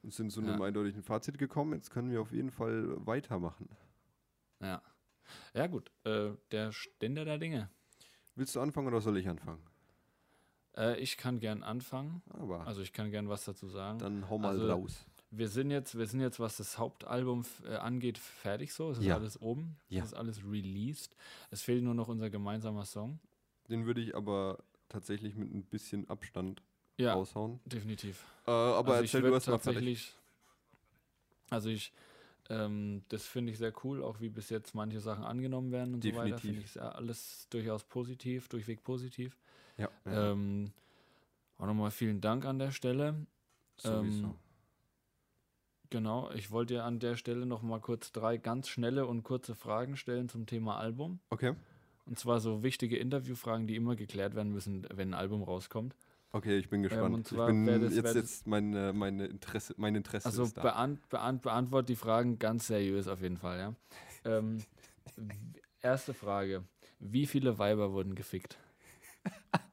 und 0.02 0.12
sind 0.12 0.30
zu 0.32 0.40
Ja. 0.42 0.48
einem 0.52 0.62
eindeutigen 0.62 1.02
Fazit 1.02 1.38
gekommen. 1.38 1.74
Jetzt 1.74 1.90
können 1.90 2.10
wir 2.10 2.20
auf 2.20 2.32
jeden 2.32 2.50
Fall 2.50 2.94
weitermachen. 3.06 3.68
Ja. 4.60 4.82
Ja, 5.54 5.66
gut. 5.66 5.92
Äh, 6.04 6.30
der 6.50 6.72
Ständer 6.72 7.24
der 7.24 7.38
Dinge. 7.38 7.70
Willst 8.34 8.56
du 8.56 8.60
anfangen 8.60 8.88
oder 8.88 9.00
soll 9.00 9.18
ich 9.18 9.28
anfangen? 9.28 9.62
Äh, 10.78 10.98
ich 11.00 11.16
kann 11.16 11.40
gern 11.40 11.62
anfangen. 11.62 12.22
Aber 12.30 12.66
Also 12.66 12.80
ich 12.80 12.92
kann 12.92 13.10
gern 13.10 13.28
was 13.28 13.44
dazu 13.44 13.68
sagen. 13.68 13.98
dann 13.98 14.28
hau 14.30 14.38
mal 14.38 14.50
also, 14.50 14.70
raus. 14.70 15.04
Wir 15.30 15.48
sind 15.48 15.70
jetzt, 15.70 15.98
wir 15.98 16.06
sind 16.06 16.20
jetzt, 16.20 16.40
was 16.40 16.56
das 16.56 16.78
Hauptalbum 16.78 17.44
äh, 17.66 17.74
angeht, 17.74 18.16
fertig 18.16 18.72
so. 18.72 18.90
Es 18.90 18.98
ist 18.98 19.04
Ja. 19.04 19.16
alles 19.16 19.40
oben. 19.42 19.76
Ja. 19.90 20.00
Es 20.02 20.12
ist 20.12 20.14
alles 20.14 20.42
released. 20.44 21.16
Es 21.50 21.62
fehlt 21.62 21.82
nur 21.82 21.94
noch 21.94 22.08
unser 22.08 22.30
gemeinsamer 22.30 22.84
Song. 22.86 23.18
Den 23.68 23.84
würde 23.84 24.00
ich 24.00 24.16
aber 24.16 24.58
tatsächlich 24.88 25.34
mit 25.34 25.52
ein 25.52 25.64
bisschen 25.64 26.08
Abstand 26.08 26.62
Ja, 26.96 27.12
raushauen. 27.12 27.60
definitiv. 27.66 28.24
Äh, 28.46 28.50
aber 28.50 28.92
also 28.92 29.04
ich 29.04 29.12
erzähl 29.12 29.28
du 29.28 29.34
erst 29.34 29.48
mal 29.48 29.58
fertig. 29.58 30.14
Also 31.50 31.68
ich, 31.68 31.92
ähm, 32.48 33.02
das 33.08 33.26
finde 33.26 33.52
ich 33.52 33.58
sehr 33.58 33.72
cool, 33.84 34.02
auch 34.02 34.20
wie 34.20 34.30
bis 34.30 34.48
jetzt 34.48 34.74
manche 34.74 35.00
Sachen 35.00 35.24
angenommen 35.24 35.72
werden 35.72 35.94
und 35.94 36.02
so 36.02 36.08
weiter. 36.14 36.36
Definitiv. 36.36 36.40
Finde 36.40 36.60
ich 36.62 36.96
alles 36.96 37.46
durchaus 37.50 37.84
positiv, 37.84 38.48
durchweg 38.48 38.82
positiv. 38.82 39.36
Ja, 39.78 39.88
Ähm, 40.06 40.72
auch 41.58 41.66
nochmal 41.66 41.90
vielen 41.90 42.20
Dank 42.20 42.44
an 42.44 42.58
der 42.58 42.70
Stelle. 42.72 43.26
sowieso. 43.76 44.26
ähm, 44.26 44.34
Genau, 45.90 46.30
ich 46.32 46.50
wollte 46.50 46.74
dir 46.74 46.84
an 46.84 46.98
der 46.98 47.16
Stelle 47.16 47.46
nochmal 47.46 47.80
kurz 47.80 48.12
drei 48.12 48.36
ganz 48.36 48.68
schnelle 48.68 49.06
und 49.06 49.22
kurze 49.22 49.54
Fragen 49.54 49.96
stellen 49.96 50.28
zum 50.28 50.44
Thema 50.44 50.76
Album. 50.76 51.18
Okay, 51.30 51.54
Und 52.04 52.18
zwar 52.18 52.40
so 52.40 52.62
wichtige 52.62 52.98
Interviewfragen, 52.98 53.66
die 53.66 53.74
immer 53.76 53.96
geklärt 53.96 54.34
werden 54.34 54.52
müssen, 54.52 54.86
wenn 54.92 55.10
ein 55.10 55.14
Album 55.14 55.42
rauskommt. 55.42 55.94
okay, 56.32 56.58
ich 56.58 56.68
bin 56.68 56.82
gespannt. 56.82 57.06
Ähm, 57.06 57.14
und 57.14 57.20
ich 57.26 57.28
zwar 57.28 57.46
bin 57.48 57.66
wär 57.66 57.78
das- 57.78 57.94
jetzt, 57.94 58.14
jetzt 58.14 58.46
mein, 58.46 58.96
meine 58.98 59.26
Interesse, 59.26 59.74
mein 59.78 59.94
Interesse 59.94 60.28
Also 60.28 60.42
ist 60.42 60.54
beant, 60.56 61.08
beant, 61.08 61.40
beantwort 61.42 61.88
die 61.88 61.96
Fragen 61.96 62.38
ganz 62.38 62.66
seriös 62.66 63.08
auf 63.08 63.22
jeden 63.22 63.38
Fall, 63.38 63.58
ja. 63.58 63.74
ähm, 64.26 64.62
erste 65.80 66.12
Frage. 66.12 66.64
Wie 66.98 67.26
viele 67.26 67.58
Weiber 67.58 67.92
wurden 67.92 68.14
gefickt? 68.14 68.58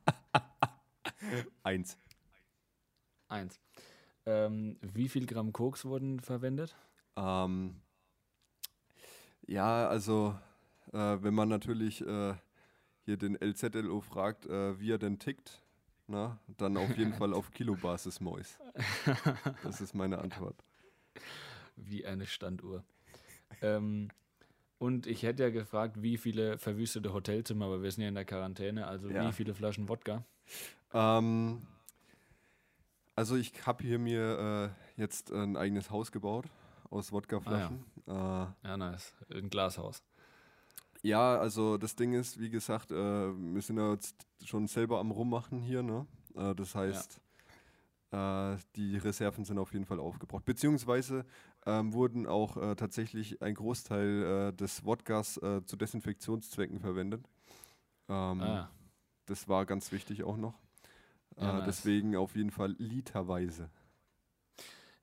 Eins. 1.63 1.97
Eins. 3.27 3.59
Ähm, 4.25 4.77
wie 4.81 5.09
viel 5.09 5.25
Gramm 5.25 5.53
Koks 5.53 5.85
wurden 5.85 6.19
verwendet? 6.19 6.75
Ähm, 7.15 7.81
ja, 9.47 9.87
also 9.87 10.35
äh, 10.93 11.17
wenn 11.21 11.33
man 11.33 11.49
natürlich 11.49 12.01
äh, 12.01 12.33
hier 13.05 13.17
den 13.17 13.35
LZLO 13.39 14.01
fragt, 14.01 14.45
äh, 14.47 14.79
wie 14.79 14.91
er 14.91 14.97
denn 14.97 15.19
tickt, 15.19 15.61
na, 16.07 16.39
dann 16.57 16.77
auf 16.77 16.97
jeden 16.97 17.13
Fall 17.19 17.33
auf 17.33 17.51
Kilobasis 17.51 18.19
Mois. 18.19 18.57
Das 19.63 19.81
ist 19.81 19.93
meine 19.93 20.19
Antwort. 20.19 20.63
Wie 21.75 22.05
eine 22.05 22.25
Standuhr. 22.25 22.83
ähm, 23.61 24.09
und 24.77 25.07
ich 25.07 25.23
hätte 25.23 25.43
ja 25.43 25.49
gefragt, 25.49 26.01
wie 26.01 26.17
viele 26.17 26.57
verwüstete 26.57 27.13
Hotelzimmer, 27.13 27.65
aber 27.65 27.81
wir 27.81 27.91
sind 27.91 28.01
ja 28.03 28.09
in 28.09 28.15
der 28.15 28.25
Quarantäne, 28.25 28.87
also 28.87 29.09
Ja. 29.09 29.27
wie 29.27 29.33
viele 29.33 29.53
Flaschen 29.53 29.87
Wodka? 29.87 30.25
Ähm, 30.93 31.61
also 33.15 33.35
ich 33.35 33.65
habe 33.65 33.83
hier 33.83 33.99
mir 33.99 34.73
äh, 34.97 35.01
jetzt 35.01 35.31
ein 35.31 35.55
eigenes 35.57 35.89
Haus 35.89 36.11
gebaut 36.11 36.45
aus 36.89 37.11
Wodkaflaschen. 37.11 37.83
ja. 38.07 38.53
Äh, 38.63 38.67
Ja, 38.67 38.77
nice. 38.77 39.13
Ein 39.33 39.49
Glashaus. 39.49 40.03
ja, 41.01 41.37
also 41.37 41.77
das 41.77 41.95
Ding 41.95 42.13
ist, 42.13 42.39
wie 42.39 42.49
gesagt, 42.49 42.91
äh, 42.91 42.95
wir 42.95 43.61
sind 43.61 43.77
ja 43.77 43.91
jetzt 43.93 44.15
schon 44.43 44.67
selber 44.67 44.99
am 44.99 45.11
Rummachen 45.11 45.61
hier, 45.61 45.83
ne? 45.83 46.05
Äh, 46.35 46.55
das 46.55 46.75
heißt, 46.75 47.19
Äh, 48.11 48.57
die 48.75 48.97
Reserven 48.97 49.43
sind 49.45 49.57
auf 49.57 49.73
jeden 49.73 49.85
Fall 49.85 49.99
aufgebraucht. 49.99 50.45
Beziehungsweise 50.45 51.25
ähm, 51.65 51.91
wurden 51.91 52.27
auch 52.27 52.55
äh, 52.55 52.75
tatsächlich 52.75 53.41
ein 53.41 53.55
Großteil 53.55 54.53
des 54.53 54.85
Wodkas 54.85 55.33
zu 55.33 55.75
Desinfektionszwecken 55.75 56.79
verwendet. 56.79 57.27
Ähm, 58.07 58.41
Ah, 58.41 58.69
Das 59.25 59.47
war 59.49 59.65
ganz 59.65 59.91
wichtig 59.91 60.23
auch 60.23 60.37
noch. 60.37 60.53
Ja, 61.37 61.49
äh, 61.49 61.53
nice. 61.59 61.65
Deswegen 61.65 62.15
auf 62.15 62.35
jeden 62.35 62.51
Fall 62.51 62.75
literweise. 62.77 63.69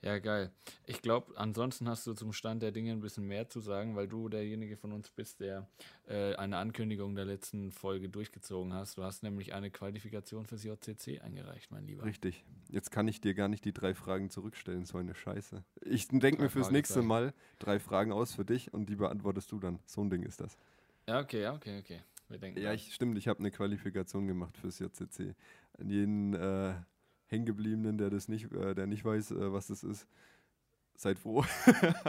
ja, 0.02 0.18
geil. 0.18 0.50
Ich 0.86 1.00
glaube, 1.02 1.36
ansonsten 1.36 1.88
hast 1.88 2.06
du 2.06 2.14
zum 2.14 2.32
Stand 2.32 2.62
der 2.62 2.72
Dinge 2.72 2.92
ein 2.92 3.00
bisschen 3.00 3.26
mehr 3.26 3.48
zu 3.48 3.60
sagen, 3.60 3.94
weil 3.94 4.08
du 4.08 4.28
derjenige 4.28 4.76
von 4.76 4.92
uns 4.92 5.10
bist, 5.10 5.40
der 5.40 5.68
äh, 6.08 6.34
eine 6.34 6.56
Ankündigung 6.56 7.14
der 7.14 7.24
letzten 7.24 7.70
Folge 7.70 8.08
durchgezogen 8.08 8.72
hast. 8.72 8.98
Du 8.98 9.04
hast 9.04 9.22
nämlich 9.22 9.54
eine 9.54 9.70
Qualifikation 9.70 10.46
fürs 10.46 10.64
JCC 10.64 11.20
eingereicht, 11.20 11.70
mein 11.70 11.86
Lieber. 11.86 12.04
Richtig. 12.04 12.44
Jetzt 12.68 12.90
kann 12.90 13.06
ich 13.06 13.20
dir 13.20 13.34
gar 13.34 13.48
nicht 13.48 13.64
die 13.64 13.72
drei 13.72 13.94
Fragen 13.94 14.30
zurückstellen, 14.30 14.86
so 14.86 14.98
eine 14.98 15.14
Scheiße. 15.14 15.62
Ich 15.82 16.08
denke 16.08 16.42
mir 16.42 16.48
fürs 16.50 16.70
nächste 16.70 16.94
Fragezeichen. 16.94 17.08
Mal 17.08 17.34
drei 17.58 17.78
Fragen 17.78 18.12
aus 18.12 18.34
für 18.34 18.44
dich 18.44 18.72
und 18.72 18.88
die 18.88 18.96
beantwortest 18.96 19.52
du 19.52 19.60
dann. 19.60 19.78
So 19.86 20.00
ein 20.02 20.10
Ding 20.10 20.22
ist 20.22 20.40
das. 20.40 20.56
Ja, 21.06 21.20
okay, 21.20 21.42
ja, 21.42 21.54
okay, 21.54 21.78
okay. 21.78 22.00
Wir 22.28 22.38
denken 22.38 22.60
Ja, 22.60 22.72
ich, 22.72 22.94
stimmt, 22.94 23.18
ich 23.18 23.28
habe 23.28 23.40
eine 23.40 23.50
Qualifikation 23.50 24.26
gemacht 24.26 24.56
fürs 24.56 24.78
JCC. 24.78 25.34
An 25.78 25.88
jeden 25.88 26.34
äh, 26.34 26.74
Hängengebliebenen, 27.26 27.98
der 27.98 28.10
das 28.10 28.28
nicht, 28.28 28.52
äh, 28.52 28.74
der 28.74 28.86
nicht 28.86 29.04
weiß, 29.04 29.32
äh, 29.32 29.52
was 29.52 29.68
das 29.68 29.82
ist, 29.84 30.06
seid 30.96 31.18
froh. 31.18 31.44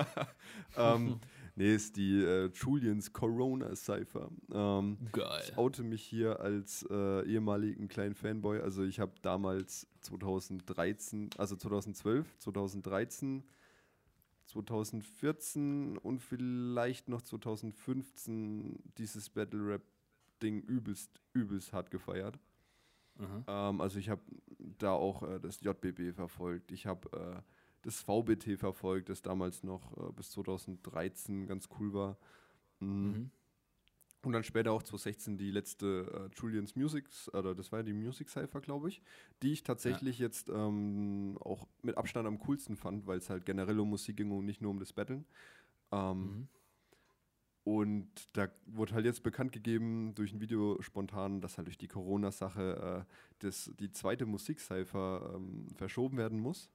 ähm, 0.78 1.20
nee, 1.56 1.74
ist 1.74 1.96
die 1.96 2.22
äh, 2.22 2.52
Julians 2.54 3.12
Corona 3.14 3.76
Cypher. 3.76 4.30
Ähm, 4.52 4.98
Geil. 5.12 5.42
ich 5.46 5.58
oute 5.58 5.84
mich 5.84 6.04
hier 6.04 6.40
als 6.40 6.86
äh, 6.90 7.26
ehemaligen 7.26 7.88
kleinen 7.88 8.16
Fanboy. 8.16 8.60
Also 8.60 8.84
ich 8.84 9.00
habe 9.00 9.14
damals 9.22 9.88
2013, 10.02 11.30
also 11.38 11.56
2012, 11.56 12.40
2013, 12.40 13.44
2014 14.46 15.98
und 15.98 16.20
vielleicht 16.20 17.10
noch 17.10 17.22
2015 17.22 18.80
dieses 18.98 19.30
Battle 19.30 19.66
Rap 19.66 19.82
Ding 20.42 20.62
übelst, 20.62 21.22
übelst 21.32 21.72
hart 21.72 21.90
gefeiert. 21.90 22.38
Mhm. 23.18 23.44
Ähm, 23.48 23.82
also 23.82 24.00
ich 24.00 24.10
habe 24.10 24.22
da 24.80 24.92
auch 24.92 25.24
äh, 25.24 25.40
das 25.40 25.62
JBB 25.62 26.14
verfolgt. 26.16 26.72
Ich 26.72 26.86
habe 26.86 27.10
äh, 27.18 27.42
das 27.84 28.02
VBT 28.02 28.58
verfolgt, 28.58 29.10
das 29.10 29.22
damals 29.22 29.64
noch 29.64 29.96
äh, 29.98 30.12
bis 30.14 30.32
2013 30.32 31.48
ganz 31.48 31.70
cool 31.80 31.94
war. 31.94 32.18
Mhm. 32.80 32.88
Mhm. 32.88 33.32
Und 34.26 34.32
dann 34.32 34.46
später 34.46 34.72
auch 34.72 34.82
2016 34.82 35.38
die 35.38 35.52
letzte 35.52 36.30
äh, 36.32 36.40
Julians 36.40 36.78
Musics, 36.78 37.34
oder 37.34 37.54
das 37.54 37.74
war 37.74 37.80
ja 37.80 37.84
die 37.84 37.94
Music 37.94 38.30
Cypher, 38.30 38.62
glaube 38.62 38.88
ich, 38.88 39.02
die 39.42 39.52
ich 39.52 39.64
tatsächlich 39.64 40.18
jetzt 40.18 40.48
ähm, 40.48 41.38
auch 41.42 41.68
mit 41.82 41.98
Abstand 41.98 42.26
am 42.26 42.40
coolsten 42.40 42.78
fand, 42.78 43.06
weil 43.06 43.18
es 43.18 43.30
halt 43.30 43.46
generell 43.46 43.78
um 43.82 43.90
Musik 43.90 44.16
ging 44.16 44.32
und 44.32 44.46
nicht 44.46 44.62
nur 44.62 44.72
um 44.72 44.80
das 44.80 44.94
Battlen. 44.94 45.26
Ähm, 45.92 46.22
Mhm. 46.22 46.48
Und 47.64 48.10
da 48.34 48.50
wurde 48.66 48.94
halt 48.94 49.06
jetzt 49.06 49.24
bekannt 49.24 49.54
gegeben 49.54 50.14
durch 50.16 50.34
ein 50.34 50.42
Video 50.42 50.82
spontan, 50.82 51.40
dass 51.42 51.58
halt 51.58 51.68
durch 51.68 51.78
die 51.78 51.88
Corona-Sache 51.88 53.06
äh, 53.08 53.14
das, 53.40 53.72
die 53.80 53.92
zweite 53.92 54.26
Musik-Cypher 54.26 55.34
ähm, 55.36 55.68
verschoben 55.76 56.18
werden 56.18 56.40
muss. 56.40 56.70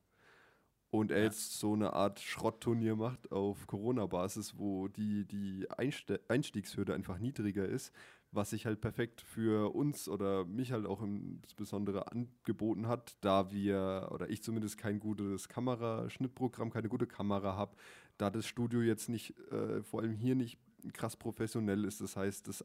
Und 0.90 1.10
er 1.10 1.18
Ja. 1.18 1.24
jetzt 1.24 1.58
so 1.58 1.74
eine 1.74 1.92
Art 1.92 2.18
Schrottturnier 2.20 2.96
macht 2.96 3.30
auf 3.30 3.66
Corona-Basis, 3.66 4.56
wo 4.58 4.88
die, 4.88 5.26
die 5.26 5.66
Einste 5.76 6.20
Einstiegshürde 6.28 6.94
einfach 6.94 7.18
niedriger 7.18 7.66
ist, 7.68 7.92
was 8.32 8.50
sich 8.50 8.64
halt 8.64 8.80
perfekt 8.80 9.20
für 9.20 9.74
uns 9.74 10.08
oder 10.08 10.46
mich 10.46 10.72
halt 10.72 10.86
auch 10.86 11.02
insbesondere 11.02 12.10
angeboten 12.10 12.86
hat, 12.88 13.16
da 13.20 13.50
wir, 13.50 14.08
oder 14.12 14.30
ich 14.30 14.42
zumindest 14.42 14.78
kein 14.78 14.98
gutes 14.98 15.48
Kameraschnittprogramm, 15.50 16.70
keine 16.70 16.88
gute 16.88 17.06
Kamera 17.06 17.54
habe, 17.54 17.76
da 18.16 18.30
das 18.30 18.46
Studio 18.46 18.80
jetzt 18.80 19.08
nicht, 19.10 19.38
äh, 19.50 19.82
vor 19.82 20.00
allem 20.00 20.12
hier 20.14 20.34
nicht 20.34 20.58
krass 20.92 21.16
professionell 21.16 21.84
ist. 21.84 22.00
Das 22.00 22.16
heißt, 22.16 22.48
das, 22.48 22.64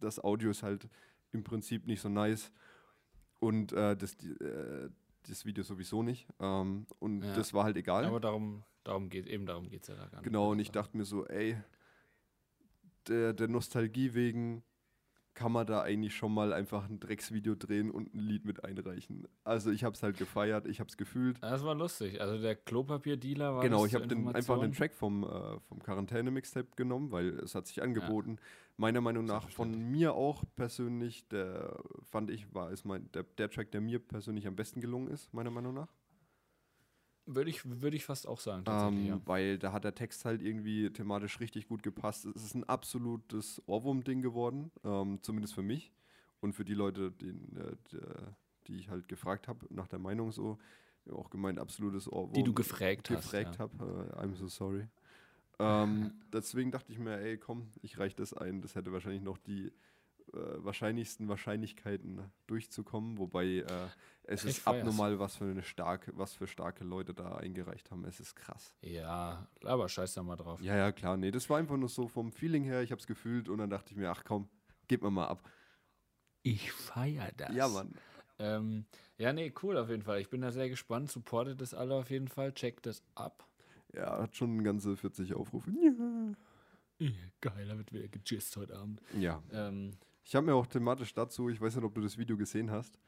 das 0.00 0.22
Audio 0.22 0.50
ist 0.50 0.62
halt 0.62 0.88
im 1.32 1.44
Prinzip 1.44 1.86
nicht 1.86 2.00
so 2.00 2.08
nice 2.08 2.50
und 3.40 3.72
äh, 3.72 3.96
das, 3.96 4.14
äh, 4.24 4.88
das 5.28 5.44
Video 5.44 5.62
sowieso 5.62 6.02
nicht. 6.02 6.26
Ähm, 6.40 6.86
und 6.98 7.22
Ja. 7.22 7.34
das 7.34 7.52
war 7.54 7.64
halt 7.64 7.76
egal. 7.76 8.04
Aber 8.04 8.20
darum, 8.20 8.64
darum 8.84 9.08
geht 9.08 9.26
eben 9.26 9.46
darum 9.46 9.68
geht 9.68 9.82
es 9.82 9.88
ja 9.88 9.94
da 9.94 10.06
gar 10.06 10.18
nicht. 10.18 10.24
Genau, 10.24 10.50
und 10.52 10.58
ich 10.58 10.70
dachte 10.70 10.96
mir 10.96 11.04
so, 11.04 11.26
ey, 11.26 11.56
der, 13.06 13.32
der 13.32 13.48
Nostalgie 13.48 14.14
wegen 14.14 14.62
kann 15.38 15.52
man 15.52 15.64
da 15.68 15.82
eigentlich 15.82 16.16
schon 16.16 16.34
mal 16.34 16.52
einfach 16.52 16.88
ein 16.88 16.98
Drecksvideo 16.98 17.54
drehen 17.54 17.92
und 17.92 18.12
ein 18.12 18.18
Lied 18.18 18.44
mit 18.44 18.64
einreichen. 18.64 19.28
Also 19.44 19.70
ich 19.70 19.84
habe 19.84 19.94
es 19.94 20.02
halt 20.02 20.18
gefeiert, 20.18 20.66
ich 20.66 20.80
habe 20.80 20.88
es 20.88 20.96
gefühlt. 20.96 21.40
Das 21.40 21.62
war 21.62 21.76
lustig. 21.76 22.20
Also 22.20 22.42
der 22.42 22.56
Klopapierdealer 22.56 23.54
war 23.54 23.62
Genau, 23.62 23.86
ich 23.86 23.94
habe 23.94 24.08
den, 24.08 24.26
einfach 24.34 24.58
den. 24.60 24.72
Track 24.72 24.94
vom, 24.94 25.22
äh, 25.22 25.60
vom 25.60 25.78
Quarantäne-Mixtape 25.78 26.70
genommen, 26.74 27.12
weil 27.12 27.38
es 27.38 27.54
hat 27.54 27.68
sich 27.68 27.80
angeboten. 27.80 28.38
Meiner 28.76 29.00
Meinung 29.00 29.26
nach 29.26 29.48
von 29.48 29.78
mir 29.92 30.14
auch 30.14 30.42
persönlich, 30.56 31.28
der 31.28 31.84
fand 32.02 32.30
ich, 32.30 32.52
war 32.52 32.72
es 32.72 32.84
mein, 32.84 33.08
der, 33.12 33.22
der 33.22 33.48
Track, 33.48 33.70
der 33.70 33.80
mir 33.80 34.00
persönlich 34.00 34.44
am 34.48 34.56
besten 34.56 34.80
gelungen 34.80 35.06
ist, 35.06 35.32
meiner 35.32 35.52
Meinung 35.52 35.72
nach. 35.72 35.94
Würde 37.30 37.50
ich, 37.50 37.60
würde 37.64 37.96
ich 37.96 38.04
fast 38.04 38.26
auch 38.26 38.40
sagen, 38.40 38.64
tatsächlich, 38.64 39.10
Ähm, 39.10 39.18
ja. 39.18 39.20
Weil 39.26 39.58
da 39.58 39.72
hat 39.72 39.84
der 39.84 39.94
Text 39.94 40.24
halt 40.24 40.42
irgendwie 40.42 40.90
thematisch 40.90 41.40
richtig 41.40 41.68
gut 41.68 41.82
gepasst. 41.82 42.24
Es 42.24 42.42
ist 42.42 42.54
ein 42.54 42.64
absolutes 42.64 43.62
Ohrwurm-Ding 43.66 44.22
geworden, 44.22 44.70
ähm, 44.82 45.18
zumindest 45.22 45.54
für 45.54 45.62
mich 45.62 45.92
und 46.40 46.54
für 46.54 46.64
die 46.64 46.74
Leute, 46.74 47.10
die, 47.12 47.28
äh, 47.28 47.76
der, 47.92 48.34
die 48.66 48.76
ich 48.76 48.88
halt 48.88 49.08
gefragt 49.08 49.46
habe, 49.46 49.66
nach 49.70 49.88
der 49.88 49.98
Meinung 49.98 50.32
so. 50.32 50.58
Auch 51.12 51.30
gemeint, 51.30 51.58
absolutes 51.58 52.10
Ohrwurm. 52.10 52.34
Die 52.34 52.42
du 52.42 52.52
gefragt 52.52 53.10
hast. 53.10 53.30
gefragt 53.30 53.54
ja. 53.54 53.60
habe. 53.60 54.10
Äh, 54.12 54.20
I'm 54.20 54.34
so 54.34 54.48
sorry. 54.48 54.86
Ähm, 55.58 56.12
deswegen 56.32 56.70
dachte 56.70 56.92
ich 56.92 56.98
mir, 56.98 57.18
ey, 57.18 57.38
komm, 57.38 57.68
ich 57.82 57.98
reiche 57.98 58.16
das 58.16 58.34
ein. 58.34 58.60
Das 58.60 58.74
hätte 58.74 58.92
wahrscheinlich 58.92 59.22
noch 59.22 59.38
die 59.38 59.72
wahrscheinlichsten 60.32 61.28
Wahrscheinlichkeiten 61.28 62.20
durchzukommen, 62.46 63.18
wobei 63.18 63.46
äh, 63.46 63.64
es 64.24 64.44
Ich 64.44 64.50
ist 64.50 64.58
feier's. 64.60 64.80
abnormal, 64.86 65.18
was 65.18 65.36
für 65.36 65.44
eine 65.44 65.62
starke, 65.62 66.12
was 66.16 66.34
für 66.34 66.46
starke 66.46 66.84
Leute 66.84 67.14
da 67.14 67.36
eingereicht 67.36 67.90
haben. 67.90 68.04
Es 68.04 68.20
ist 68.20 68.34
krass. 68.36 68.74
Ja, 68.82 69.48
aber 69.64 69.88
scheiß 69.88 70.14
da 70.14 70.22
mal 70.22 70.36
drauf. 70.36 70.60
Ja, 70.60 70.76
ja, 70.76 70.92
klar, 70.92 71.16
nee, 71.16 71.30
das 71.30 71.48
war 71.48 71.58
einfach 71.58 71.76
nur 71.76 71.88
so 71.88 72.08
vom 72.08 72.32
Feeling 72.32 72.64
her, 72.64 72.82
ich 72.82 72.90
habe 72.90 73.00
es 73.00 73.06
gefühlt 73.06 73.48
und 73.48 73.58
dann 73.58 73.70
dachte 73.70 73.92
ich 73.92 73.96
mir, 73.96 74.10
ach 74.10 74.24
komm, 74.24 74.48
gib 74.86 75.02
mir 75.02 75.10
mal 75.10 75.26
ab. 75.28 75.42
Ich 76.42 76.72
feier 76.72 77.30
das. 77.36 77.54
Ja, 77.54 77.68
Mann. 77.68 77.94
Ähm, 78.38 78.86
ja, 79.16 79.32
nee, 79.32 79.52
cool 79.62 79.76
auf 79.76 79.88
jeden 79.90 80.02
Fall. 80.02 80.20
Ich 80.20 80.30
bin 80.30 80.40
da 80.40 80.52
sehr 80.52 80.68
gespannt. 80.68 81.10
Supportet 81.10 81.60
das 81.60 81.74
alle 81.74 81.94
auf 81.96 82.08
jeden 82.10 82.28
Fall. 82.28 82.52
Checkt 82.52 82.86
das 82.86 83.02
ab. 83.16 83.44
Ja, 83.92 84.22
hat 84.22 84.36
schon 84.36 84.62
ganze 84.62 84.96
40 84.96 85.34
Aufrufe. 85.34 85.70
Ja. 85.82 86.34
Ja, 87.00 87.10
Geil, 87.40 87.66
da 87.68 87.76
wird 87.78 87.92
wieder 87.92 88.08
gejist 88.08 88.56
heute 88.56 88.76
Abend. 88.76 89.00
ja. 89.18 89.42
Ähm, 89.52 89.92
Ich 90.28 90.34
habe 90.36 90.44
mir 90.44 90.54
auch 90.54 90.66
thematisch 90.66 91.14
dazu, 91.14 91.48
ich 91.48 91.58
weiß 91.58 91.76
nicht, 91.76 91.84
ob 91.86 91.94
du 91.94 92.02
das 92.02 92.18
Video 92.18 92.36
gesehen 92.36 92.70
hast. 92.70 92.98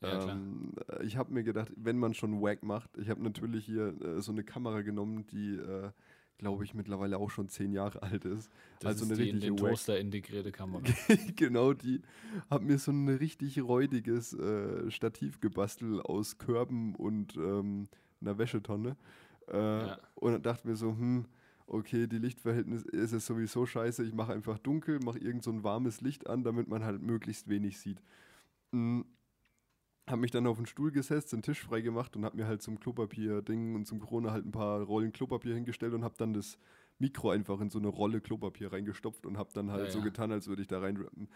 Ja, 0.00 0.32
ähm, 0.32 0.72
äh, 0.88 1.04
ich 1.04 1.16
habe 1.16 1.32
mir 1.32 1.44
gedacht, 1.44 1.72
wenn 1.76 1.96
man 1.96 2.14
schon 2.14 2.42
Wack 2.42 2.64
macht, 2.64 2.90
ich 2.98 3.08
habe 3.10 3.22
natürlich 3.22 3.64
hier 3.64 3.94
äh, 4.02 4.20
so 4.20 4.32
eine 4.32 4.42
Kamera 4.42 4.82
genommen, 4.82 5.24
die, 5.28 5.54
äh, 5.54 5.90
glaube 6.36 6.64
ich, 6.64 6.74
mittlerweile 6.74 7.18
auch 7.18 7.30
schon 7.30 7.48
zehn 7.48 7.72
Jahre 7.72 8.02
alt 8.02 8.24
ist. 8.24 8.50
das 8.80 9.00
also 9.00 9.04
ist 9.04 9.12
eine 9.12 9.22
die 9.22 9.30
in 9.30 9.38
den 9.38 9.52
Wack. 9.60 9.70
Toaster 9.70 10.00
integrierte 10.00 10.50
Kamera. 10.50 10.82
genau 11.36 11.74
die. 11.74 12.02
Hab 12.50 12.62
mir 12.62 12.78
so 12.78 12.90
ein 12.90 13.08
richtig 13.08 13.60
räudiges 13.62 14.34
äh, 14.34 14.90
Stativ 14.90 15.40
gebastelt 15.40 16.04
aus 16.04 16.38
Körben 16.38 16.96
und 16.96 17.36
ähm, 17.36 17.86
einer 18.20 18.36
Wäschetonne. 18.36 18.96
Äh, 19.46 19.56
Ja. 19.56 19.98
Und 20.16 20.44
dachte 20.44 20.66
mir 20.66 20.74
so, 20.74 20.88
hm, 20.90 21.24
okay, 21.68 22.06
die 22.08 22.18
Lichtverhältnis 22.18 22.82
ist 22.84 23.12
es 23.12 23.26
sowieso 23.26 23.66
scheiße. 23.66 24.04
Ich 24.04 24.14
mache 24.14 24.32
einfach 24.32 24.58
dunkel, 24.58 25.00
mache 25.00 25.18
irgend 25.18 25.44
so 25.44 25.50
ein 25.52 25.64
warmes 25.64 26.00
Licht 26.00 26.28
an, 26.28 26.44
damit 26.44 26.68
man 26.68 26.84
halt 26.84 27.02
möglichst 27.02 27.48
wenig 27.48 27.78
sieht. 27.80 28.02
Hm, 28.72 29.06
hab 30.08 30.18
mich 30.18 30.30
dann 30.30 30.46
auf 30.46 30.56
den 30.56 30.66
Stuhl 30.66 30.90
gesetzt, 30.90 31.32
den 31.32 31.42
Tisch 31.42 31.60
frei 31.62 31.82
gemacht 31.82 32.16
und 32.16 32.24
hab 32.24 32.34
mir 32.34 32.46
halt 32.46 32.62
zum 32.62 32.80
Klopapier-Ding 32.80 33.74
und 33.74 33.86
zum 33.86 34.00
Corona 34.00 34.30
halt 34.32 34.46
ein 34.46 34.52
paar 34.52 34.80
Rollen 34.82 35.12
Klopapier 35.12 35.54
hingestellt 35.54 35.92
und 35.92 36.02
hab 36.04 36.16
dann 36.18 36.32
das 36.32 36.58
Mikro 36.98 37.30
einfach 37.30 37.60
in 37.60 37.68
so 37.70 37.78
eine 37.78 37.88
Rolle 37.88 38.20
Klopapier 38.20 38.72
reingestopft 38.72 39.26
und 39.26 39.36
hab 39.36 39.52
dann 39.52 39.70
halt 39.70 39.90
Ja, 39.90 39.92
so 39.92 40.00
ja. 40.00 40.02
getan, 40.02 40.32
als 40.32 40.48
würde 40.48 40.62
ich 40.62 40.68
da 40.68 40.80
reinrappen. 40.80 41.28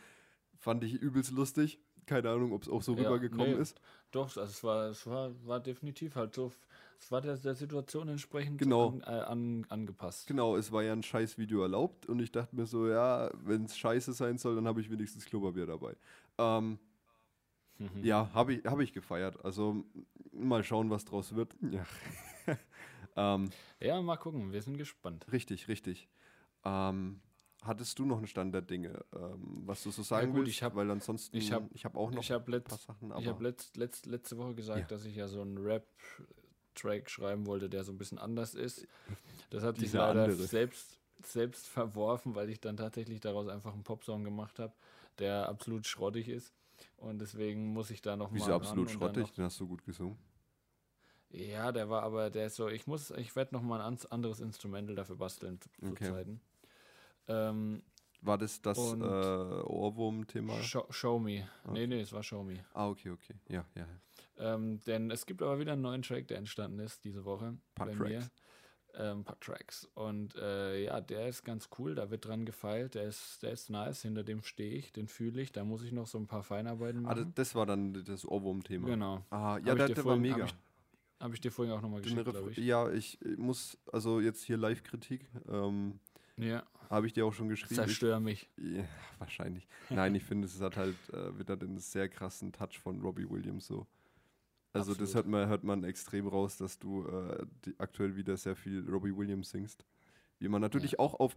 Fand 0.59 0.85
ich 0.85 0.95
übelst 0.95 1.33
lustig. 1.33 1.81
Keine 2.07 2.31
Ahnung, 2.31 2.53
ob 2.53 2.63
es 2.63 2.69
auch 2.71 2.83
so 2.83 2.95
Ja, 2.95 2.97
rübergekommen 2.97 3.57
nee. 3.57 3.61
ist. 3.61 3.81
Doch, 4.11 4.25
also 4.37 4.43
es 4.43 4.63
war, 4.65 4.89
es 4.91 5.07
war, 5.07 5.47
war 5.47 5.61
definitiv 5.61 6.15
halt 6.17 6.35
so, 6.35 6.53
es 7.03 7.11
war 7.11 7.21
der, 7.21 7.37
der 7.37 7.55
Situation 7.55 8.09
entsprechend 8.09 8.59
Genau. 8.59 8.91
an, 8.91 9.01
äh, 9.01 9.05
an, 9.07 9.67
angepasst. 9.69 10.29
Genau, 10.29 10.57
es 10.57 10.71
war 10.71 10.83
ja 10.85 10.93
ein 10.93 11.03
scheiß 11.03 11.37
Video 11.37 11.63
erlaubt 11.63 12.07
und 12.07 12.21
ich 12.21 12.31
dachte 12.31 12.55
mir 12.55 12.65
so, 12.67 12.89
ja, 12.89 13.29
wenn 13.43 13.65
es 13.65 13.77
scheiße 13.77 14.13
sein 14.13 14.39
soll, 14.39 14.55
dann 14.55 14.69
habe 14.69 14.81
ich 14.81 14.89
wenigstens 14.91 15.25
Klopapier 15.25 15.67
dabei. 15.67 15.97
Ähm, 16.39 16.79
Mhm. 17.79 18.05
Ja, 18.05 18.31
habe 18.35 18.55
ich, 18.55 18.65
hab 18.65 18.79
ich 18.81 18.93
gefeiert. 18.93 19.43
Also 19.45 19.83
mal 20.31 20.63
schauen, 20.63 20.91
was 20.91 21.05
draus 21.05 21.35
wird. 21.35 21.57
Ja, 21.63 21.85
ähm, 23.17 23.51
Ja, 23.81 24.01
mal 24.01 24.19
gucken, 24.19 24.53
wir 24.53 24.63
sind 24.63 24.77
gespannt. 24.77 25.27
richtig, 25.33 25.67
richtig. 25.69 26.09
Ähm, 26.65 27.21
hattest 27.63 27.99
du 27.99 28.05
noch 28.05 28.19
einen 28.19 28.27
Stand 28.29 28.55
der 28.55 28.63
Dinge, 28.63 29.05
ähm, 29.17 29.63
was 29.67 29.83
du 29.83 29.91
so 29.91 30.03
sagen 30.03 30.31
gut, 30.33 30.41
willst? 30.43 30.51
ich 30.53 30.63
hab- 30.63 30.77
weil 30.77 30.89
ansonsten, 30.91 31.37
ich 31.37 31.51
hab- 31.51 31.75
ich 31.75 31.85
habe 31.85 31.99
auch 31.99 32.13
noch 32.13 32.23
Ich 32.23 32.31
habe 32.31 32.45
ein 32.45 32.63
paar 32.63 32.75
letzt, 32.77 32.85
Sachen, 32.87 33.09
ich 33.19 33.27
hab 33.27 33.35
aber 33.35 33.43
letzt, 33.43 33.77
letzt, 33.77 34.07
letzte 34.07 34.37
Woche 34.37 34.55
gesagt, 34.55 34.81
Ja. 34.81 34.87
dass 34.87 35.05
ich 35.05 35.17
ja 35.17 35.27
so 35.27 35.41
einen 35.41 35.57
Rap-Track 36.73 37.11
schreiben 37.11 37.47
wollte, 37.47 37.69
der 37.69 37.85
so 37.85 37.93
ein 37.93 37.99
bisschen 37.99 38.19
anders 38.19 38.55
ist. 38.55 38.87
Das 39.51 39.63
hat 39.63 39.79
sich 39.79 39.93
leider 39.93 40.25
andere. 40.25 40.47
selbst, 40.47 40.99
selbst 41.25 41.67
verworfen, 41.67 42.35
weil 42.35 42.49
ich 42.51 42.61
dann 42.61 42.77
tatsächlich 42.77 43.21
daraus 43.21 43.49
einfach 43.49 43.73
einen 43.73 43.85
Popsong 43.85 44.25
gemacht 44.25 44.59
habe, 44.59 44.73
der 45.19 45.49
absolut 45.49 45.87
schrottig 45.87 46.29
ist. 46.29 46.53
Und 46.97 47.21
deswegen 47.21 47.73
muss 47.73 47.91
ich 47.91 48.01
da 48.01 48.17
noch 48.17 48.33
wieso 48.33 48.47
mal 48.47 48.57
absolut 48.57 48.89
und 48.89 49.01
dann 49.01 49.15
schrottig, 49.15 49.33
den 49.33 49.45
hast 49.45 49.61
du 49.61 49.69
gut 49.69 49.85
gesungen. 49.85 50.17
Ja, 51.31 51.73
der 51.73 51.89
war 51.89 52.03
aber, 52.03 52.29
der 52.31 52.47
ist 52.47 52.57
so, 52.57 52.69
ich 52.69 52.87
muss, 52.87 53.11
ich 53.13 53.35
werde 53.37 53.55
noch 53.55 53.63
mal 53.63 53.81
ein 53.81 53.99
anderes 54.11 54.41
Instrumental 54.41 54.95
dafür 54.95 55.17
basteln 55.17 55.59
zu 55.61 55.93
Okay. 55.93 56.13
Zeiten. 56.13 56.41
Ähm, 57.29 57.83
War 58.23 58.39
das 58.39 58.63
das 58.63 58.79
äh, 58.79 58.81
Ohrwurm-Thema? 59.73 60.63
show, 60.63 60.87
show 60.91 61.19
Me. 61.19 61.49
Okay. 61.65 61.73
Nee, 61.73 61.87
nee, 61.89 62.01
es 62.01 62.13
war 62.13 62.23
Show 62.23 62.43
Me. 62.43 62.55
Ah, 62.73 62.89
okay, 62.89 63.11
okay. 63.11 63.35
Ja, 63.49 63.65
ja. 63.75 63.87
Ähm, 64.39 64.81
denn 64.87 65.11
es 65.11 65.27
gibt 65.27 65.43
aber 65.43 65.59
wieder 65.59 65.73
einen 65.73 65.83
neuen 65.83 66.03
Track, 66.03 66.29
der 66.29 66.39
entstanden 66.39 66.79
ist 66.79 67.05
diese 67.05 67.25
Woche 67.25 67.57
Paar 67.75 67.87
bei 67.89 67.95
Tracks. 67.95 68.09
mir. 68.11 68.31
Ähm, 68.95 69.19
ein 69.21 69.25
paar 69.25 69.41
Tracks. 69.41 69.89
Und 69.95 70.35
äh, 70.37 70.85
ja, 70.85 71.01
der 71.01 71.27
ist 71.29 71.45
ganz 71.45 71.69
cool, 71.79 71.95
da 71.95 72.11
wird 72.11 72.27
dran 72.27 72.45
gefeilt, 72.45 72.95
der 72.95 73.05
ist, 73.05 73.43
der 73.43 73.53
ist 73.53 73.71
nice, 73.71 74.03
hinter 74.03 74.23
dem 74.23 74.43
stehe 74.43 74.75
ich, 74.75 74.93
den 74.93 75.09
fühle 75.09 75.41
ich, 75.41 75.51
da 75.51 75.65
muss 75.65 75.83
ich 75.83 75.93
noch 75.93 76.07
so 76.07 76.19
ein 76.19 76.27
paar 76.27 76.43
Feinarbeiten 76.43 77.07
Ah, 77.07 77.15
das, 77.15 77.25
machen. 77.25 77.33
das 77.35 77.55
war 77.55 77.67
dann 77.67 78.05
das 78.05 78.27
Ohrwurm-Thema. 78.27 78.87
genau. 78.87 79.25
Ah, 79.31 79.59
ja, 79.65 79.75
der, 79.75 79.89
der 79.89 80.05
war 80.05 80.17
mega. 80.17 80.45
hab 80.47 80.55
Habe 81.21 81.35
ich 81.35 81.41
dir 81.41 81.51
vorhin 81.51 81.73
auch 81.75 81.81
nochmal 81.81 82.03
geschickt, 82.03 82.25
glaube 82.25 82.51
ich. 82.51 82.59
Ja, 82.59 82.91
ich 82.91 83.19
muss, 83.39 83.79
also 83.91 84.21
jetzt 84.21 84.43
hier 84.45 84.59
Live-Kritik, 84.59 85.27
ähm, 85.49 85.99
Ja, 86.37 86.65
habe 86.89 87.07
ich 87.07 87.13
dir 87.13 87.27
auch 87.27 87.33
schon 87.33 87.49
geschrieben. 87.49 87.75
Ich, 87.75 87.87
zerstör 87.87 88.21
mich. 88.21 88.49
ja, 88.57 88.85
wahrscheinlich. 89.19 89.67
Nein, 89.91 90.15
ich 90.15 90.25
finde, 90.25 90.47
es 90.47 90.61
hat 90.61 90.77
halt 90.77 90.97
äh, 91.13 91.39
wieder 91.39 91.57
den 91.57 91.79
sehr 91.79 92.09
krassen 92.09 92.53
Touch 92.53 92.79
von 92.79 93.01
Robbie 93.01 93.29
Williams 93.29 93.67
so. 93.67 93.87
Also 94.75 94.93
das 94.93 95.03
Absolut. 95.03 95.15
hört 95.15 95.27
man, 95.27 95.49
hört 95.49 95.65
man 95.65 95.85
extrem 95.85 96.27
raus, 96.27 96.57
dass 96.57 96.79
du 96.79 97.07
äh, 97.07 97.45
die, 97.65 97.75
aktuell 97.79 98.17
wieder 98.17 98.37
sehr 98.37 98.57
viel 98.57 98.89
Robbie 98.89 99.15
Williams 99.15 99.51
singst. 99.51 99.85
Wie 100.39 100.49
man 100.49 100.63
natürlich 100.63 100.99
auch 100.99 101.15
auf 101.21 101.37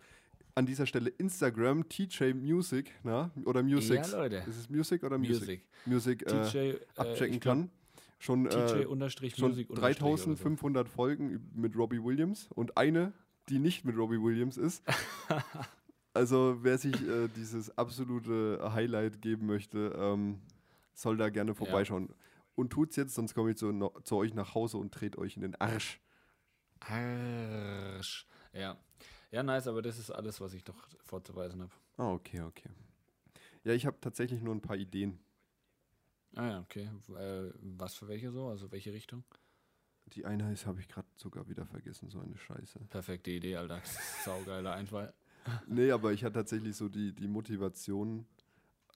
an 0.56 0.66
dieser 0.66 0.86
Stelle 0.86 1.10
Instagram 1.10 1.88
TJ 1.90 2.34
Music, 2.34 2.94
na, 3.04 3.30
oder 3.44 3.62
Music. 3.62 4.02
Ja, 4.08 4.18
Leute. 4.18 4.38
Ist 4.48 4.58
es 4.58 4.70
Music 4.70 5.04
oder 5.04 5.18
Music? 5.18 5.64
Music. 5.86 6.22
Music, 6.22 6.32
äh, 6.32 6.50
TJ, 6.50 6.58
äh, 6.58 6.80
abchecken 6.96 7.36
ich 7.36 7.42
kann. 7.42 7.70
Schon, 8.20 8.46
TJ 8.46 8.56
äh, 8.56 8.68
schon 8.68 8.78
Music 8.78 8.90
unterstrich 8.90 9.44
oder 9.44 9.54
so. 9.54 9.74
3500 9.76 10.88
Folgen 10.88 11.52
mit 11.54 11.76
Robbie 11.76 12.02
Williams 12.02 12.48
und 12.56 12.78
eine, 12.78 13.12
die 13.50 13.60
nicht 13.60 13.86
mit 13.86 13.98
Robbie 13.98 14.22
Williams 14.22 14.58
ist. 14.58 14.84
also 16.14 16.58
wer 16.62 16.78
sich 16.78 16.96
äh, 17.08 17.28
dieses 17.36 17.78
absolute 17.78 18.72
Highlight 18.74 19.22
geben 19.22 19.46
möchte, 19.46 19.94
ähm, 19.98 20.42
soll 20.94 21.18
da 21.18 21.30
gerne 21.30 21.54
vorbeischauen. 21.54 22.10
Und 22.56 22.70
tut's 22.72 22.96
jetzt, 22.96 23.14
sonst 23.14 23.34
komme 23.34 23.52
ich 23.52 23.58
zu, 23.58 23.72
no, 23.72 23.90
zu 24.04 24.16
euch 24.16 24.34
nach 24.34 24.56
Hause 24.56 24.78
und 24.78 24.92
dreht 24.92 25.18
euch 25.18 25.36
in 25.36 25.42
den 25.42 25.56
Arsch. 25.56 26.00
Arsch. 26.80 28.26
Ja. 28.54 28.78
Ja, 29.32 29.44
nice, 29.44 29.68
aber 29.68 29.82
das 29.82 30.00
ist 30.00 30.12
alles, 30.12 30.40
was 30.40 30.54
ich 30.54 30.66
noch 30.66 30.88
vorzuweisen 31.04 31.62
habe. 31.62 31.74
Ah, 31.98 32.14
okay, 32.14 32.42
okay. 32.42 32.70
Ja, 33.64 33.74
ich 33.74 33.86
habe 33.86 33.98
tatsächlich 34.00 34.42
nur 34.42 34.56
ein 34.56 34.62
paar 34.62 34.78
Ideen. 34.78 35.20
Ah 36.36 36.48
ja, 36.48 36.60
okay. 36.60 36.90
Äh, 37.18 37.52
was 37.62 37.96
für 37.96 38.08
welche 38.08 38.32
so? 38.32 38.48
Also 38.48 38.72
welche 38.72 38.94
Richtung? 38.94 39.24
Die 40.14 40.26
eine 40.26 40.52
ist, 40.54 40.66
habe 40.66 40.80
ich 40.80 40.88
gerade 40.88 41.08
sogar 41.16 41.48
wieder 41.50 41.66
vergessen, 41.66 42.10
so 42.10 42.20
eine 42.20 42.38
Scheiße. 42.38 42.80
Perfekte 42.90 43.32
Idee, 43.32 43.56
Alter. 43.58 43.82
Saugeiler 44.24 44.74
Einfall. 44.74 45.14
Nee, 45.68 45.92
aber 45.92 46.14
ich 46.14 46.24
hatte 46.24 46.34
tatsächlich 46.36 46.76
so 46.76 46.90
die, 46.90 47.14
die 47.14 47.28
Motivation, 47.28 48.26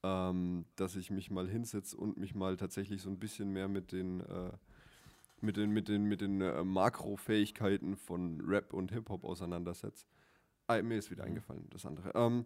ähm, 0.04 0.66
dass 0.76 0.96
ich 0.96 1.12
mich 1.12 1.30
mal 1.32 1.48
hinsetze 1.48 1.98
und 1.98 2.18
mich 2.18 2.36
mal 2.36 2.58
tatsächlich 2.58 3.02
so 3.02 3.10
ein 3.10 3.20
bisschen 3.20 3.52
mehr 3.52 3.68
mit 3.68 3.92
den, 3.92 4.22
äh, 4.22 4.52
mit 5.42 5.58
den, 5.58 5.72
mit 5.72 5.88
den, 5.88 6.06
mit 6.06 6.22
den 6.22 6.42
äh, 6.42 6.64
Makrofähigkeiten 6.64 7.96
von 7.98 8.42
Rap 8.42 8.74
und 8.74 8.92
Hip-Hop 8.92 9.24
auseinandersetze. 9.24 10.06
Ah, 10.68 10.82
mir 10.82 10.98
ist 11.00 11.10
wieder 11.12 11.24
Mhm. 11.24 11.30
eingefallen, 11.30 11.68
das 11.72 11.86
andere. 11.86 12.12
Ähm, 12.16 12.46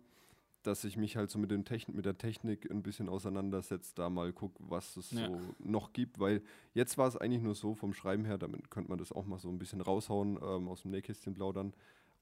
dass 0.64 0.84
ich 0.84 0.98
mich 0.98 1.16
halt 1.18 1.30
so 1.30 1.38
mit, 1.40 1.52
den 1.52 1.66
Techn 1.66 1.96
mit 1.96 2.06
der 2.06 2.18
Technik 2.18 2.70
ein 2.72 2.82
bisschen 2.84 3.10
auseinandersetze, 3.10 3.94
da 3.96 4.10
mal 4.10 4.34
gucke, 4.34 4.56
was 4.68 4.98
es 4.98 5.12
Ja. 5.12 5.28
so 5.28 5.40
noch 5.60 5.94
gibt, 5.94 6.20
weil 6.20 6.42
jetzt 6.74 6.98
war 6.98 7.08
es 7.08 7.18
eigentlich 7.18 7.42
nur 7.42 7.56
so 7.56 7.76
vom 7.76 7.94
Schreiben 7.94 8.26
her, 8.26 8.38
damit 8.38 8.70
könnte 8.72 8.90
man 8.90 8.98
das 9.00 9.12
auch 9.12 9.26
mal 9.26 9.40
so 9.40 9.50
ein 9.50 9.60
bisschen 9.60 9.82
raushauen, 9.82 10.38
ähm, 10.42 10.68
aus 10.68 10.82
dem 10.84 10.92
Nähkästchen 10.92 11.34
plaudern. 11.34 11.74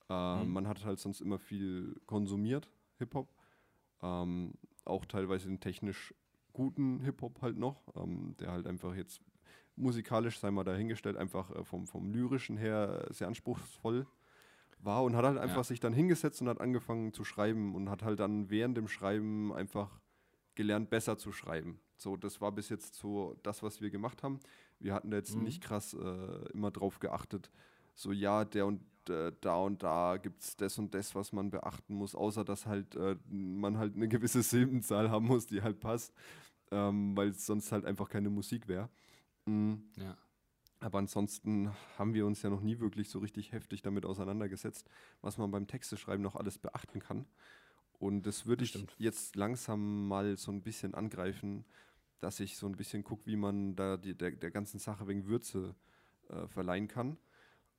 Äh, 0.09 0.43
Mhm. 0.43 0.51
Man 0.53 0.67
hat 0.67 0.83
halt 0.83 0.99
sonst 0.99 1.21
immer 1.21 1.39
viel 1.39 1.95
konsumiert, 2.05 2.69
Hip-Hop. 2.97 3.33
Ähm, 4.01 4.53
auch 4.85 5.05
teilweise 5.05 5.47
den 5.47 5.59
technisch 5.59 6.13
guten 6.53 6.99
Hip-Hop 7.01 7.41
halt 7.41 7.57
noch, 7.57 7.83
ähm, 7.95 8.35
der 8.39 8.51
halt 8.51 8.67
einfach 8.67 8.95
jetzt 8.95 9.21
musikalisch, 9.75 10.39
sei 10.39 10.51
mal 10.51 10.63
dahingestellt, 10.63 11.15
einfach 11.17 11.49
äh, 11.55 11.63
vom, 11.63 11.87
vom 11.87 12.11
lyrischen 12.11 12.57
her 12.57 13.07
sehr 13.11 13.27
anspruchsvoll 13.27 14.05
war 14.83 15.03
und 15.03 15.15
hat 15.15 15.25
halt 15.25 15.37
einfach 15.37 15.57
Ja. 15.57 15.63
sich 15.63 15.79
dann 15.79 15.93
hingesetzt 15.93 16.41
und 16.41 16.49
hat 16.49 16.61
angefangen 16.61 17.13
zu 17.13 17.23
schreiben 17.23 17.75
und 17.75 17.89
hat 17.89 18.03
halt 18.03 18.19
dann 18.19 18.49
während 18.49 18.77
dem 18.77 18.87
Schreiben 18.87 19.53
einfach 19.53 19.99
gelernt, 20.55 20.89
besser 20.89 21.17
zu 21.17 21.31
schreiben. 21.31 21.79
So, 21.97 22.17
das 22.17 22.41
war 22.41 22.51
bis 22.51 22.69
jetzt 22.69 22.95
so 22.95 23.35
das, 23.43 23.63
was 23.63 23.79
wir 23.81 23.89
gemacht 23.89 24.23
haben. 24.23 24.39
Wir 24.79 24.93
hatten 24.93 25.11
da 25.11 25.17
jetzt 25.17 25.35
Mhm. 25.35 25.43
nicht 25.43 25.61
krass 25.61 25.93
äh, 25.93 26.49
immer 26.53 26.71
drauf 26.71 26.99
geachtet, 26.99 27.51
so 27.95 28.11
ja, 28.11 28.43
der 28.45 28.65
und 28.65 28.81
äh, 29.09 29.31
da 29.41 29.55
und 29.57 29.81
da 29.83 30.17
gibt 30.17 30.41
es 30.41 30.55
das 30.57 30.77
und 30.77 30.93
das, 30.93 31.15
was 31.15 31.31
man 31.33 31.49
beachten 31.51 31.93
muss, 31.95 32.15
außer 32.15 32.43
dass 32.43 32.65
halt 32.65 32.95
äh, 32.95 33.15
man 33.29 33.77
halt 33.77 33.95
eine 33.95 34.07
gewisse 34.07 34.41
Silbenzahl 34.43 35.09
haben 35.11 35.27
muss, 35.27 35.45
die 35.47 35.61
halt 35.61 35.79
passt, 35.79 36.13
ähm, 36.71 37.15
weil 37.15 37.29
es 37.29 37.45
sonst 37.45 37.71
halt 37.71 37.85
einfach 37.85 38.09
keine 38.09 38.29
Musik 38.29 38.67
wäre. 38.67 38.89
Mhm. 39.45 39.83
Ja. 39.97 40.17
Aber 40.81 40.97
ansonsten 40.99 41.71
haben 41.97 42.13
wir 42.15 42.25
uns 42.25 42.41
ja 42.41 42.49
noch 42.49 42.61
nie 42.61 42.79
wirklich 42.79 43.09
so 43.09 43.19
richtig 43.19 43.51
heftig 43.53 43.83
damit 43.83 44.05
auseinandergesetzt, 44.05 44.89
was 45.21 45.37
man 45.37 45.51
beim 45.51 45.67
Texteschreiben 45.67 46.23
noch 46.23 46.35
alles 46.35 46.57
beachten 46.57 46.99
kann. 46.99 47.27
Und 47.99 48.23
das 48.25 48.47
würde 48.47 48.63
ich 48.65 48.87
jetzt 48.97 49.35
langsam 49.35 50.07
mal 50.07 50.37
so 50.37 50.51
ein 50.51 50.63
bisschen 50.63 50.95
angreifen, 50.95 51.65
dass 52.19 52.39
ich 52.39 52.57
so 52.57 52.67
ein 52.67 52.77
bisschen 52.77 53.03
gucke, 53.03 53.27
wie 53.27 53.37
man 53.37 53.75
da 53.75 53.97
die, 53.97 54.15
der, 54.15 54.31
der 54.31 54.51
ganzen 54.51 54.79
Sache 54.79 55.07
wegen 55.07 55.27
Würze 55.27 55.75
äh, 56.29 56.47
verleihen 56.47 56.87
kann. 56.87 57.17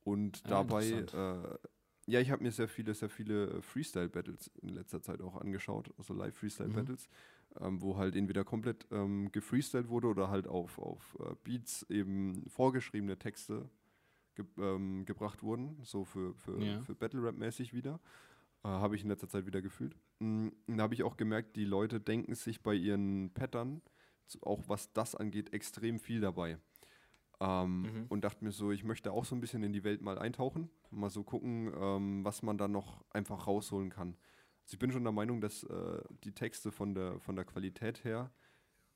Und 0.05 0.50
Ja, 0.50 0.53
dabei, 0.53 0.84
interessant. 0.86 1.12
äh, 1.12 1.59
ja, 2.07 2.20
ich 2.20 2.30
habe 2.30 2.42
mir 2.44 2.53
sehr 2.53 2.68
viele, 2.68 2.94
sehr 2.94 3.11
viele 3.11 3.62
Freestyle-Battles 3.62 4.50
in 4.62 4.70
letzter 4.70 5.03
Zeit 5.03 5.22
auch 5.22 5.36
angeschaut, 5.36 5.92
also 5.98 6.14
Live-Freestyle-Battles, 6.14 7.09
ähm, 7.61 7.80
wo 7.82 7.96
halt 7.96 8.16
entweder 8.16 8.44
komplett 8.44 8.86
ähm, 8.90 9.30
gefreestylt 9.32 9.88
wurde 9.88 10.09
oder 10.09 10.28
halt 10.28 10.46
auf, 10.46 10.78
auf 10.78 11.16
äh, 11.20 11.34
Beats 11.44 11.82
eben 11.90 12.44
vorgeschriebene 12.48 13.18
Texte 13.18 13.68
ge 14.34 14.44
ähm, 14.59 15.05
gebracht 15.05 15.42
wurden, 15.42 15.76
so 15.82 16.05
für, 16.05 16.34
für, 16.34 16.59
Ja. 16.62 16.80
für 16.82 16.94
Battle-Rap-mäßig 16.94 17.72
wieder. 17.74 18.00
Äh, 18.64 18.68
habe 18.68 18.94
ich 18.96 19.03
in 19.03 19.09
letzter 19.09 19.28
Zeit 19.28 19.44
wieder 19.46 19.61
gefühlt. 19.61 19.94
Mm, 20.20 20.48
Und 20.66 20.76
da 20.78 20.84
habe 20.84 20.94
ich 20.94 21.03
auch 21.03 21.16
gemerkt, 21.16 21.57
die 21.57 21.64
Leute 21.64 22.00
denken 22.00 22.34
sich 22.34 22.62
bei 22.62 22.74
ihren 22.74 23.30
Pattern, 23.34 23.82
auch 24.42 24.62
was 24.68 24.92
das 24.92 25.14
angeht, 25.14 25.53
extrem 25.53 25.98
viel 25.98 26.20
dabei. 26.20 26.59
Ähm, 27.40 27.82
Mhm. 27.82 28.07
Und 28.09 28.22
dachte 28.24 28.44
mir 28.44 28.53
so, 28.53 28.70
ich 28.70 28.84
möchte 28.84 29.12
auch 29.12 29.24
so 29.24 29.34
ein 29.34 29.40
bisschen 29.40 29.62
in 29.64 29.72
die 29.72 29.82
Welt 29.84 30.00
mal 30.00 30.16
eintauchen, 30.18 30.70
mal 30.90 31.11
so 31.11 31.24
gucken, 31.24 31.72
ähm, 31.76 32.24
was 32.24 32.42
man 32.42 32.57
da 32.57 32.68
noch 32.68 33.05
einfach 33.11 33.46
rausholen 33.48 33.90
kann. 33.90 34.16
Also 34.65 34.75
ich 34.75 34.79
bin 34.79 34.93
schon 34.93 35.03
der 35.03 35.13
Meinung, 35.13 35.41
dass 35.41 35.65
äh, 35.65 36.01
die 36.25 36.33
Texte 36.33 36.71
von 36.71 36.95
der, 36.95 37.19
von 37.21 37.37
der 37.37 37.45
Qualität 37.45 38.05
her 38.05 38.31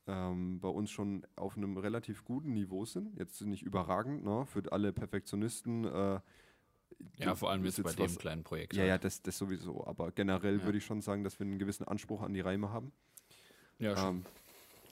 ähm, 0.07 0.61
bei 0.61 0.69
uns 0.69 0.91
schon 0.91 1.27
auf 1.35 1.57
einem 1.57 1.77
relativ 1.77 2.25
guten 2.25 2.53
Niveau 2.53 2.85
sind. 2.85 3.17
Jetzt 3.19 3.41
nicht 3.43 3.63
überragend, 3.63 4.25
ne? 4.25 4.47
für 4.47 4.63
alle 4.73 4.93
Perfektionisten. 4.93 5.85
Äh, 5.85 6.21
Ja, 7.19 7.35
vor 7.35 7.51
allem 7.51 7.65
jetzt 7.65 7.83
bei 7.83 7.93
dem 7.93 8.05
was- 8.05 8.17
kleinen 8.19 8.45
Projekt. 8.45 8.75
ja, 8.75 8.83
halt. 8.83 8.89
ja, 8.91 8.99
das, 8.99 9.21
das 9.23 9.37
sowieso. 9.37 9.85
Aber 9.87 10.13
generell 10.13 10.59
Ja. 10.61 10.65
würde 10.65 10.79
ich 10.79 10.85
schon 10.85 11.01
sagen, 11.03 11.25
dass 11.25 11.39
wir 11.41 11.47
einen 11.47 11.59
gewissen 11.59 11.85
Anspruch 11.87 12.23
an 12.23 12.33
die 12.33 12.41
Reime 12.41 12.71
haben. 12.71 12.93
ja 13.79 13.97
schon. 13.97 14.17
Ähm, 14.19 14.27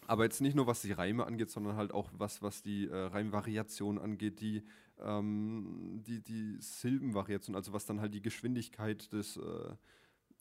aber 0.07 0.25
jetzt 0.25 0.43
nicht 0.43 0.55
nur 0.55 0.67
was 0.67 0.83
die 0.83 0.93
Reime 0.93 1.25
angeht, 1.25 1.51
sondern 1.51 1.77
halt 1.77 1.93
auch 1.93 2.11
was, 2.19 2.43
was 2.43 2.61
die 2.61 2.89
äh, 2.89 2.95
Reimvariation 2.95 3.99
angeht, 3.99 4.41
die, 4.41 4.63
ähm, 4.99 6.03
die, 6.07 6.21
die 6.21 6.57
Silbenvariation, 6.61 7.57
also 7.57 7.73
was 7.73 7.87
dann 7.87 8.01
halt 8.03 8.13
die 8.13 8.21
Geschwindigkeit 8.21 9.11
des, 9.15 9.39
äh, 9.39 9.75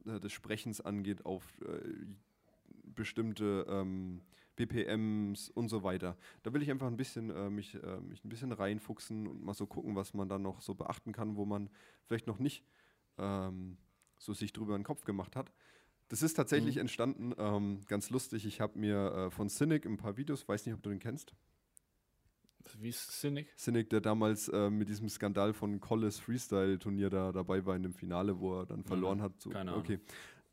äh, 0.06 0.20
des 0.20 0.32
Sprechens 0.32 0.82
angeht 0.82 1.26
auf 1.26 1.44
äh, 1.62 2.06
bestimmte 2.96 3.66
ähm, 3.68 4.22
BPMs 4.56 5.50
und 5.50 5.70
so 5.70 5.84
weiter. 5.84 6.16
Da 6.44 6.54
will 6.54 6.62
ich 6.62 6.70
einfach 6.70 6.88
ein 6.88 6.98
bisschen 6.98 7.30
äh, 7.32 7.50
mich, 7.50 7.76
äh, 7.76 8.00
mich 8.02 8.24
ein 8.24 8.30
bisschen 8.30 8.52
reinfuchsen 8.52 9.28
und 9.28 9.44
mal 9.44 9.54
so 9.54 9.66
gucken, 9.66 9.96
was 9.96 10.14
man 10.14 10.30
dann 10.30 10.44
noch 10.44 10.62
so 10.62 10.76
beachten 10.76 11.12
kann, 11.12 11.36
wo 11.36 11.46
man 11.46 11.70
vielleicht 12.06 12.28
noch 12.28 12.40
nicht 12.40 12.64
ähm, 13.18 13.78
so 14.20 14.34
sich 14.34 14.54
drüber 14.54 14.76
in 14.76 14.82
den 14.82 14.86
Kopf 14.86 15.06
gemacht 15.06 15.36
hat. 15.36 15.52
Das 16.10 16.22
ist 16.22 16.36
tatsächlich 16.36 16.76
Mhm. 16.76 16.82
entstanden, 16.82 17.34
ähm, 17.38 17.82
ganz 17.88 18.10
lustig. 18.12 18.46
Ich 18.46 18.62
habe 18.62 18.78
mir 18.78 19.12
äh, 19.14 19.32
von 19.32 19.50
Cynic 19.50 19.86
ein 19.86 19.98
paar 19.98 20.18
Videos, 20.18 20.48
weiß 20.48 20.66
nicht, 20.66 20.76
ob 20.76 20.84
du 20.84 20.90
den 20.92 21.00
kennst. 21.00 21.34
Wie 22.80 22.90
ist 22.90 23.12
Cynic? 23.12 23.48
Cynic, 23.58 23.90
der 23.90 24.02
damals 24.02 24.48
äh, 24.50 24.70
mit 24.70 24.90
diesem 24.90 25.10
Skandal 25.10 25.54
von 25.54 25.80
Collis 25.80 26.20
Freestyle 26.20 26.80
Turnier 26.80 27.10
da 27.10 27.32
dabei 27.32 27.66
war 27.66 27.76
in 27.76 27.84
dem 27.84 27.94
Finale, 27.94 28.40
wo 28.40 28.60
er 28.60 28.66
dann 28.66 28.84
verloren 28.84 29.22
hat. 29.22 29.40
So, 29.42 29.50
keine 29.50 29.72
Ahnung. 29.72 29.84
okay. 29.84 30.00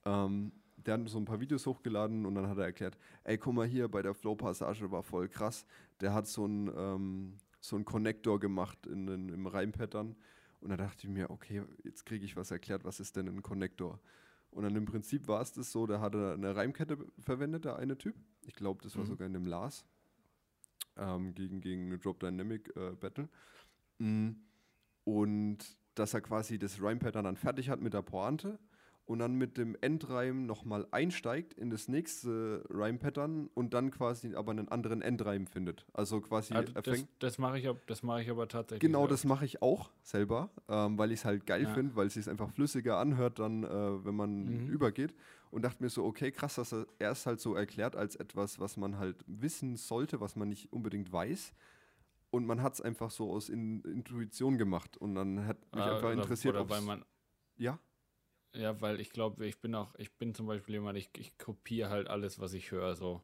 Ähm, 0.04 0.52
der 0.76 0.94
hat 0.94 1.08
so 1.08 1.18
ein 1.18 1.24
paar 1.24 1.40
Videos 1.40 1.66
hochgeladen 1.66 2.24
und 2.24 2.34
dann 2.34 2.48
hat 2.48 2.56
er 2.58 2.64
erklärt, 2.64 2.96
ey, 3.24 3.36
guck 3.36 3.54
mal 3.54 3.66
hier, 3.66 3.88
bei 3.88 4.00
der 4.00 4.14
Flow-Passage 4.14 4.90
war 4.90 5.02
voll 5.02 5.28
krass. 5.28 5.66
Der 6.00 6.14
hat 6.14 6.26
so 6.26 6.46
ein 6.46 6.70
ähm, 6.74 7.38
so 7.60 7.76
einen 7.76 7.84
Connector 7.84 8.40
gemacht 8.40 8.86
in, 8.86 9.06
in, 9.08 9.28
im 9.28 9.46
Reimpattern. 9.46 10.16
Und 10.60 10.70
da 10.70 10.76
dachte 10.76 11.06
ich 11.06 11.12
mir, 11.12 11.30
okay, 11.30 11.62
jetzt 11.84 12.04
kriege 12.04 12.24
ich 12.24 12.36
was 12.36 12.50
erklärt, 12.50 12.84
was 12.84 13.00
ist 13.00 13.16
denn 13.16 13.28
ein 13.28 13.42
Connector? 13.42 14.00
Und 14.50 14.64
dann 14.64 14.74
im 14.76 14.84
Prinzip 14.84 15.28
war 15.28 15.40
es 15.40 15.52
das 15.52 15.70
so, 15.70 15.86
da 15.86 16.00
hat 16.00 16.14
er 16.14 16.32
eine 16.32 16.56
Reimkette 16.56 16.98
verwendet, 17.18 17.64
der 17.64 17.76
eine 17.76 17.96
Typ. 17.96 18.16
Ich 18.46 18.54
glaube, 18.54 18.82
das 18.82 18.96
war 18.96 19.04
mhm. 19.04 19.08
sogar 19.08 19.26
in 19.26 19.32
dem 19.32 19.46
Lars 19.46 19.86
ähm, 21.00 21.34
gegen, 21.34 21.60
gegen 21.60 21.86
eine 21.86 21.98
Drop 21.98 22.20
Dynamic 22.20 22.72
äh, 22.76 22.92
Battle. 22.92 23.28
Mm. 23.98 24.30
Und 25.04 25.58
dass 25.94 26.14
er 26.14 26.20
quasi 26.20 26.58
das 26.58 26.80
Rhyme-Pattern 26.80 27.24
dann 27.24 27.36
fertig 27.36 27.68
hat 27.68 27.80
mit 27.80 27.94
der 27.94 28.02
Pointe 28.02 28.58
und 29.10 29.18
dann 29.18 29.34
mit 29.34 29.58
dem 29.58 29.76
Endreim 29.80 30.46
nochmal 30.46 30.86
einsteigt 30.92 31.54
in 31.54 31.68
das 31.68 31.88
nächste 31.88 32.64
Rhyme-Pattern 32.70 33.50
und 33.54 33.74
dann 33.74 33.90
quasi 33.90 34.36
aber 34.36 34.52
einen 34.52 34.68
anderen 34.68 35.02
Endreim 35.02 35.48
findet. 35.48 35.84
Also 35.92 36.20
quasi 36.20 36.54
ja, 36.54 36.62
Das, 36.62 37.04
das 37.18 37.38
mache 37.38 37.58
ich, 37.58 37.68
mach 38.02 38.20
ich 38.20 38.30
aber 38.30 38.46
tatsächlich. 38.46 38.80
Genau, 38.80 39.00
selbst. 39.00 39.12
das 39.12 39.24
mache 39.24 39.44
ich 39.44 39.62
auch 39.62 39.90
selber, 40.02 40.50
ähm, 40.68 40.96
weil 40.96 41.10
ich 41.10 41.20
es 41.20 41.24
halt 41.24 41.44
geil 41.44 41.64
ja. 41.64 41.74
finde, 41.74 41.96
weil 41.96 42.06
es 42.06 42.14
sich 42.14 42.28
einfach 42.28 42.50
flüssiger 42.50 42.98
anhört, 42.98 43.40
dann, 43.40 43.64
äh, 43.64 44.04
wenn 44.04 44.14
man 44.14 44.44
mhm. 44.44 44.68
übergeht. 44.68 45.12
Und 45.50 45.62
dachte 45.62 45.82
mir 45.82 45.88
so, 45.88 46.04
okay, 46.04 46.30
krass, 46.30 46.54
dass 46.54 46.72
er 46.72 46.86
es 46.98 47.26
halt 47.26 47.40
so 47.40 47.54
erklärt 47.54 47.96
als 47.96 48.14
etwas, 48.16 48.60
was 48.60 48.76
man 48.76 48.98
halt 48.98 49.24
wissen 49.26 49.76
sollte, 49.76 50.20
was 50.20 50.36
man 50.36 50.48
nicht 50.48 50.72
unbedingt 50.72 51.12
weiß. 51.12 51.52
Und 52.30 52.46
man 52.46 52.62
hat 52.62 52.74
es 52.74 52.80
einfach 52.80 53.10
so 53.10 53.32
aus 53.32 53.48
In 53.48 53.80
Intuition 53.82 54.58
gemacht. 54.58 54.96
Und 54.96 55.16
dann 55.16 55.46
hat 55.46 55.58
mich 55.74 55.84
ah, 55.84 55.96
einfach 55.96 56.12
interessiert, 56.12 56.54
oder 56.54 56.68
weil 56.68 56.82
man 56.82 57.04
ja? 57.56 57.78
Ja, 58.54 58.80
weil 58.80 59.00
ich 59.00 59.10
glaube, 59.10 59.46
ich 59.46 59.60
bin 59.60 59.74
auch, 59.74 59.94
ich 59.96 60.16
bin 60.16 60.34
zum 60.34 60.46
Beispiel 60.46 60.76
jemand, 60.76 60.98
ich, 60.98 61.10
ich 61.16 61.36
kopiere 61.38 61.90
halt 61.90 62.08
alles, 62.08 62.38
was 62.38 62.52
ich 62.52 62.70
höre. 62.70 62.94
So. 62.94 63.22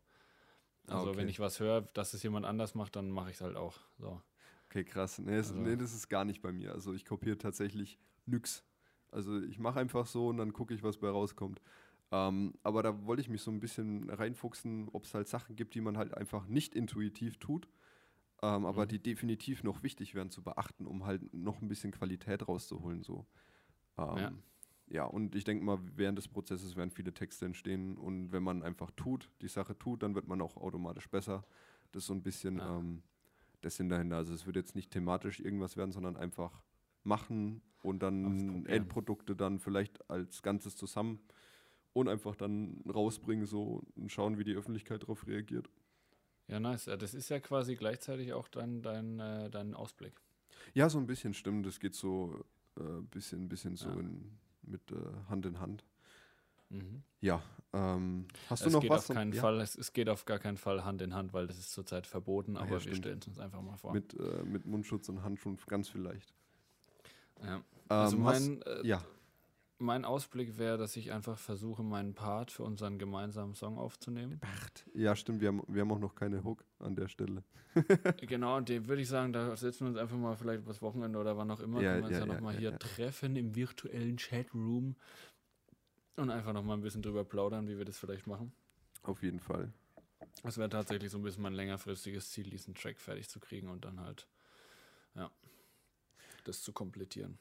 Also 0.86 1.08
okay. 1.08 1.18
wenn 1.18 1.28
ich 1.28 1.40
was 1.40 1.58
höre, 1.58 1.82
dass 1.82 2.14
es 2.14 2.22
jemand 2.22 2.46
anders 2.46 2.74
macht, 2.74 2.96
dann 2.96 3.10
mache 3.10 3.30
ich 3.30 3.36
es 3.36 3.40
halt 3.40 3.56
auch. 3.56 3.78
So. 3.98 4.20
Okay, 4.66 4.84
krass. 4.84 5.18
Nee, 5.18 5.36
also. 5.36 5.54
nee, 5.54 5.76
das 5.76 5.94
ist 5.94 6.08
gar 6.08 6.24
nicht 6.24 6.42
bei 6.42 6.52
mir. 6.52 6.72
Also 6.72 6.92
ich 6.92 7.04
kopiere 7.04 7.38
tatsächlich 7.38 7.98
nix. 8.26 8.64
Also 9.10 9.40
ich 9.40 9.58
mache 9.58 9.80
einfach 9.80 10.06
so 10.06 10.28
und 10.28 10.36
dann 10.36 10.52
gucke 10.52 10.74
ich, 10.74 10.82
was 10.82 10.98
bei 10.98 11.08
rauskommt. 11.08 11.60
Ähm, 12.12 12.54
aber 12.62 12.82
da 12.82 13.04
wollte 13.04 13.20
ich 13.20 13.28
mich 13.28 13.42
so 13.42 13.50
ein 13.50 13.60
bisschen 13.60 14.08
reinfuchsen, 14.08 14.88
ob 14.92 15.04
es 15.04 15.14
halt 15.14 15.28
Sachen 15.28 15.56
gibt, 15.56 15.74
die 15.74 15.80
man 15.80 15.98
halt 15.98 16.14
einfach 16.14 16.46
nicht 16.46 16.74
intuitiv 16.74 17.38
tut, 17.38 17.68
ähm, 18.42 18.60
mhm. 18.60 18.66
aber 18.66 18.86
die 18.86 19.00
definitiv 19.00 19.64
noch 19.64 19.82
wichtig 19.82 20.14
wären 20.14 20.30
zu 20.30 20.42
beachten, 20.42 20.86
um 20.86 21.04
halt 21.04 21.34
noch 21.34 21.60
ein 21.60 21.68
bisschen 21.68 21.90
Qualität 21.90 22.46
rauszuholen. 22.46 23.02
So. 23.02 23.26
Ähm, 23.98 24.16
ja 24.16 24.32
ja, 24.88 25.04
und 25.04 25.34
ich 25.34 25.44
denke 25.44 25.64
mal, 25.64 25.78
während 25.96 26.16
des 26.16 26.28
Prozesses 26.28 26.76
werden 26.76 26.90
viele 26.90 27.12
Texte 27.12 27.44
entstehen 27.44 27.96
und 27.96 28.30
wenn 28.32 28.42
man 28.42 28.62
einfach 28.62 28.90
tut, 28.92 29.30
die 29.42 29.48
Sache 29.48 29.76
tut, 29.76 30.02
dann 30.02 30.14
wird 30.14 30.28
man 30.28 30.40
auch 30.40 30.56
automatisch 30.56 31.08
besser. 31.08 31.44
Das 31.92 32.04
ist 32.04 32.06
so 32.06 32.14
ein 32.14 32.22
bisschen 32.22 32.58
ja. 32.58 32.78
ähm, 32.78 33.02
das 33.62 33.76
Sinn 33.76 33.88
dahinter. 33.88 34.16
Also 34.16 34.32
es 34.32 34.46
wird 34.46 34.56
jetzt 34.56 34.76
nicht 34.76 34.92
thematisch 34.92 35.40
irgendwas 35.40 35.76
werden, 35.76 35.90
sondern 35.90 36.16
einfach 36.16 36.62
machen 37.02 37.62
und 37.82 38.00
dann 38.00 38.66
Endprodukte 38.66 39.34
dann 39.34 39.58
vielleicht 39.58 40.08
als 40.08 40.42
Ganzes 40.42 40.76
zusammen 40.76 41.20
und 41.96 42.08
einfach 42.08 42.36
dann 42.36 42.82
rausbringen 42.86 43.46
so 43.46 43.82
und 43.96 44.12
schauen, 44.12 44.38
wie 44.38 44.44
die 44.44 44.54
Öffentlichkeit 44.54 45.02
darauf 45.02 45.26
reagiert. 45.26 45.70
Ja, 46.48 46.60
nice. 46.60 46.84
Das 46.84 47.14
ist 47.14 47.28
ja 47.30 47.40
quasi 47.40 47.74
gleichzeitig 47.74 48.32
auch 48.32 48.48
dann 48.48 48.82
dein, 48.82 49.18
äh, 49.18 49.50
dein 49.50 49.74
Ausblick. 49.74 50.20
Ja, 50.74 50.88
so 50.88 50.98
ein 50.98 51.06
bisschen 51.06 51.34
stimmt. 51.34 51.66
Das 51.66 51.80
geht 51.80 51.94
so 51.94 52.44
ein 52.78 52.98
äh, 52.98 53.02
bisschen, 53.10 53.48
bisschen 53.48 53.76
so 53.76 53.88
ja. 53.88 53.96
in 53.96 54.38
mit 54.62 54.90
äh, 54.90 54.96
Hand 55.28 55.46
in 55.46 55.60
Hand. 55.60 55.84
Mhm. 56.68 57.02
Ja, 57.20 57.42
ähm, 57.72 58.26
hast 58.50 58.60
es 58.60 58.66
du 58.66 58.72
noch 58.72 58.80
geht 58.80 58.90
was? 58.90 59.08
Auf 59.08 59.16
keinen 59.16 59.32
ja? 59.32 59.40
Fall, 59.40 59.60
es, 59.60 59.76
es, 59.76 59.92
geht 59.92 60.08
auf 60.08 60.24
gar 60.24 60.40
keinen 60.40 60.56
Fall 60.56 60.84
Hand 60.84 61.00
in 61.00 61.14
Hand, 61.14 61.32
weil 61.32 61.46
das 61.46 61.58
ist 61.58 61.72
zurzeit 61.72 62.06
verboten, 62.08 62.56
aber 62.56 62.78
ja, 62.78 62.84
wir 62.84 62.94
stellen 62.96 63.20
es 63.20 63.28
uns 63.28 63.38
einfach 63.38 63.62
mal 63.62 63.76
vor. 63.76 63.92
Mit, 63.92 64.14
äh, 64.14 64.42
mit 64.42 64.66
Mundschutz 64.66 65.08
und 65.08 65.22
Handschuhen 65.22 65.58
ganz 65.68 65.88
vielleicht. 65.88 66.34
Ja. 67.44 67.62
Also 67.88 68.16
ähm, 68.16 68.22
mein, 68.24 68.62
hast, 68.66 68.84
äh, 68.84 68.86
ja. 68.86 69.04
Mein 69.78 70.04
Ausblick 70.04 70.58
wäre, 70.58 70.78
dass 70.78 70.96
ich 70.96 71.12
einfach 71.12 71.38
versuche, 71.38 71.82
meinen 71.82 72.14
Part 72.14 72.50
für 72.50 72.62
unseren 72.62 72.98
gemeinsamen 72.98 73.54
Song 73.54 73.78
aufzunehmen. 73.78 74.40
Ja, 74.94 75.14
stimmt, 75.16 75.40
wir 75.40 75.48
haben, 75.48 75.62
wir 75.68 75.82
haben 75.82 75.92
auch 75.92 75.98
noch 75.98 76.14
keine 76.14 76.44
Hook 76.44 76.64
an 76.78 76.96
der 76.96 77.08
Stelle. 77.08 77.42
genau, 78.26 78.56
und 78.56 78.68
den 78.68 78.88
würde 78.88 79.02
ich 79.02 79.08
sagen, 79.08 79.32
da 79.32 79.54
setzen 79.56 79.86
wir 79.86 79.88
uns 79.90 79.98
einfach 79.98 80.16
mal 80.16 80.36
vielleicht 80.36 80.66
was 80.66 80.80
Wochenende 80.80 81.18
oder 81.18 81.36
wann 81.36 81.50
auch 81.50 81.60
immer, 81.60 81.82
ja, 81.82 81.92
können 81.92 82.02
wir 82.02 82.08
uns 82.08 82.18
ja, 82.18 82.26
ja 82.26 82.32
nochmal 82.34 82.54
ja, 82.54 82.60
hier 82.60 82.78
treffen 82.78 83.36
im 83.36 83.54
virtuellen 83.54 84.16
Chatroom 84.16 84.96
und 86.16 86.30
einfach 86.30 86.52
nochmal 86.52 86.78
ein 86.78 86.82
bisschen 86.82 87.02
drüber 87.02 87.24
plaudern, 87.24 87.68
wie 87.68 87.76
wir 87.76 87.84
das 87.84 87.98
vielleicht 87.98 88.26
machen. 88.26 88.52
Auf 89.02 89.22
jeden 89.22 89.40
Fall. 89.40 89.72
Das 90.42 90.56
wäre 90.58 90.68
tatsächlich 90.68 91.10
so 91.10 91.18
ein 91.18 91.22
bisschen 91.22 91.42
mein 91.42 91.54
längerfristiges 91.54 92.30
Ziel, 92.30 92.48
diesen 92.48 92.74
Track 92.74 92.98
fertig 92.98 93.28
zu 93.28 93.40
kriegen 93.40 93.68
und 93.68 93.84
dann 93.84 94.00
halt, 94.00 94.26
ja, 95.14 95.30
das 96.44 96.62
zu 96.62 96.72
komplettieren. 96.72 97.38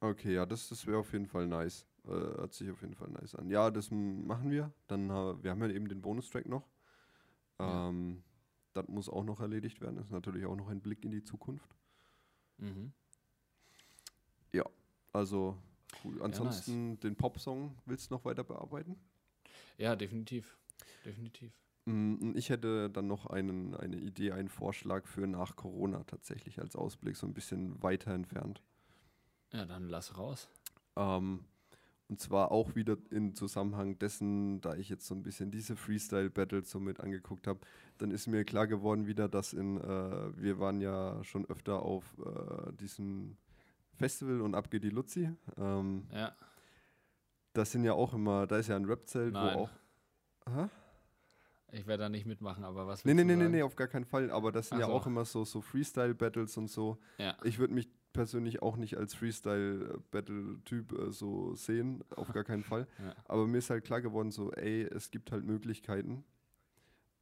Okay, 0.00 0.34
ja, 0.34 0.46
das, 0.46 0.68
das 0.68 0.86
wäre 0.86 0.98
auf 0.98 1.12
jeden 1.12 1.26
Fall 1.26 1.46
nice. 1.46 1.86
Äh, 2.04 2.10
hört 2.10 2.52
sich 2.52 2.70
auf 2.70 2.82
jeden 2.82 2.94
Fall 2.94 3.08
nice 3.10 3.34
an. 3.34 3.48
Ja, 3.48 3.70
das 3.70 3.90
machen 3.90 4.50
wir. 4.50 4.72
Dann, 4.86 5.08
äh, 5.08 5.42
wir 5.42 5.50
haben 5.50 5.60
ja 5.62 5.68
eben 5.68 5.88
den 5.88 6.02
Bonustrack 6.02 6.46
noch. 6.46 6.68
Ähm, 7.58 8.22
das 8.74 8.88
muss 8.88 9.08
auch 9.08 9.24
noch 9.24 9.40
erledigt 9.40 9.80
werden. 9.80 9.96
Das 9.96 10.06
ist 10.06 10.12
natürlich 10.12 10.44
auch 10.44 10.56
noch 10.56 10.68
ein 10.68 10.80
Blick 10.80 11.04
in 11.04 11.10
die 11.10 11.22
Zukunft. 11.22 11.74
Mhm. 12.58 12.92
Ja, 14.52 14.64
also 15.12 15.56
cool. 16.04 16.20
Ansonsten 16.22 16.72
ja, 16.72 16.90
nice. 16.90 17.00
den 17.00 17.16
Popsong 17.16 17.76
willst 17.86 18.10
du 18.10 18.14
noch 18.14 18.24
weiter 18.24 18.44
bearbeiten? 18.44 18.96
Ja, 19.78 19.96
definitiv. 19.96 20.58
Definitiv. 21.04 21.52
Mm, 21.86 22.36
ich 22.36 22.50
hätte 22.50 22.90
dann 22.90 23.06
noch 23.06 23.26
einen, 23.26 23.74
eine 23.74 23.96
Idee, 23.96 24.32
einen 24.32 24.48
Vorschlag 24.48 25.06
für 25.06 25.26
nach 25.26 25.56
Corona 25.56 26.04
tatsächlich 26.04 26.60
als 26.60 26.76
Ausblick, 26.76 27.16
so 27.16 27.26
ein 27.26 27.34
bisschen 27.34 27.82
weiter 27.82 28.12
entfernt. 28.12 28.62
Ja, 29.52 29.64
dann 29.64 29.88
lass 29.88 30.16
raus. 30.16 30.48
Ähm, 30.96 31.44
und 32.08 32.20
zwar 32.20 32.52
auch 32.52 32.74
wieder 32.74 32.96
im 33.10 33.34
Zusammenhang 33.34 33.98
dessen, 33.98 34.60
da 34.60 34.74
ich 34.74 34.88
jetzt 34.88 35.06
so 35.06 35.14
ein 35.14 35.22
bisschen 35.22 35.50
diese 35.50 35.74
Freestyle-Battles 35.74 36.70
so 36.70 36.78
mit 36.78 37.00
angeguckt 37.00 37.46
habe, 37.46 37.60
dann 37.98 38.10
ist 38.10 38.26
mir 38.26 38.44
klar 38.44 38.66
geworden 38.66 39.06
wieder, 39.06 39.28
dass 39.28 39.52
in, 39.52 39.80
äh, 39.80 40.36
wir 40.36 40.58
waren 40.58 40.80
ja 40.80 41.22
schon 41.24 41.46
öfter 41.46 41.82
auf 41.82 42.04
äh, 42.18 42.72
diesem 42.74 43.36
Festival 43.94 44.42
und 44.42 44.54
ab 44.54 44.70
geht 44.70 44.84
die 44.84 44.90
Luzi. 44.90 45.30
Ähm, 45.56 46.06
ja. 46.12 46.34
Das 47.52 47.72
sind 47.72 47.84
ja 47.84 47.94
auch 47.94 48.12
immer, 48.12 48.46
da 48.46 48.58
ist 48.58 48.68
ja 48.68 48.76
ein 48.76 48.84
Rap-Zelt, 48.84 49.32
wo 49.34 49.38
auch. 49.38 49.70
Aha? 50.46 50.68
Ich 51.72 51.86
werde 51.86 52.04
da 52.04 52.08
nicht 52.08 52.26
mitmachen, 52.26 52.64
aber 52.64 52.86
was 52.86 53.04
Nee, 53.04 53.14
nee, 53.14 53.24
nee, 53.24 53.34
nee, 53.34 53.48
nee, 53.48 53.62
auf 53.62 53.74
gar 53.74 53.88
keinen 53.88 54.04
Fall. 54.04 54.30
Aber 54.30 54.52
das 54.52 54.68
sind 54.68 54.76
Ach 54.76 54.82
ja 54.82 54.86
so. 54.86 54.92
auch 54.92 55.06
immer 55.06 55.24
so, 55.24 55.44
so 55.44 55.60
Freestyle-Battles 55.60 56.56
und 56.56 56.68
so. 56.68 56.98
Ja. 57.18 57.36
Ich 57.42 57.58
würde 57.58 57.74
mich 57.74 57.88
persönlich 58.14 58.62
auch 58.62 58.76
nicht 58.76 58.96
als 58.96 59.14
Freestyle-Battle-Typ 59.14 60.92
äh, 60.92 61.12
so 61.12 61.54
sehen, 61.54 62.02
auf 62.16 62.32
gar 62.32 62.44
keinen 62.44 62.62
Fall. 62.64 62.88
Ja. 62.98 63.14
Aber 63.26 63.46
mir 63.46 63.58
ist 63.58 63.68
halt 63.68 63.84
klar 63.84 64.00
geworden, 64.00 64.30
so, 64.30 64.50
ey, 64.52 64.84
es 64.84 65.10
gibt 65.10 65.30
halt 65.30 65.44
Möglichkeiten. 65.44 66.24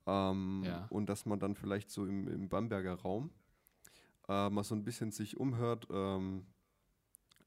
Ähm, 0.07 0.63
ja. 0.65 0.87
Und 0.91 1.09
dass 1.09 1.27
man 1.27 1.41
dann 1.41 1.57
vielleicht 1.57 1.91
so 1.91 2.07
im, 2.07 2.29
im 2.29 2.49
Bamberger 2.49 2.95
Raum 2.95 3.31
äh, 4.29 4.51
mal 4.51 4.63
so 4.63 4.77
ein 4.77 4.85
bisschen 4.85 5.11
sich 5.11 5.37
umhört, 5.37 5.89
ähm, 5.91 6.47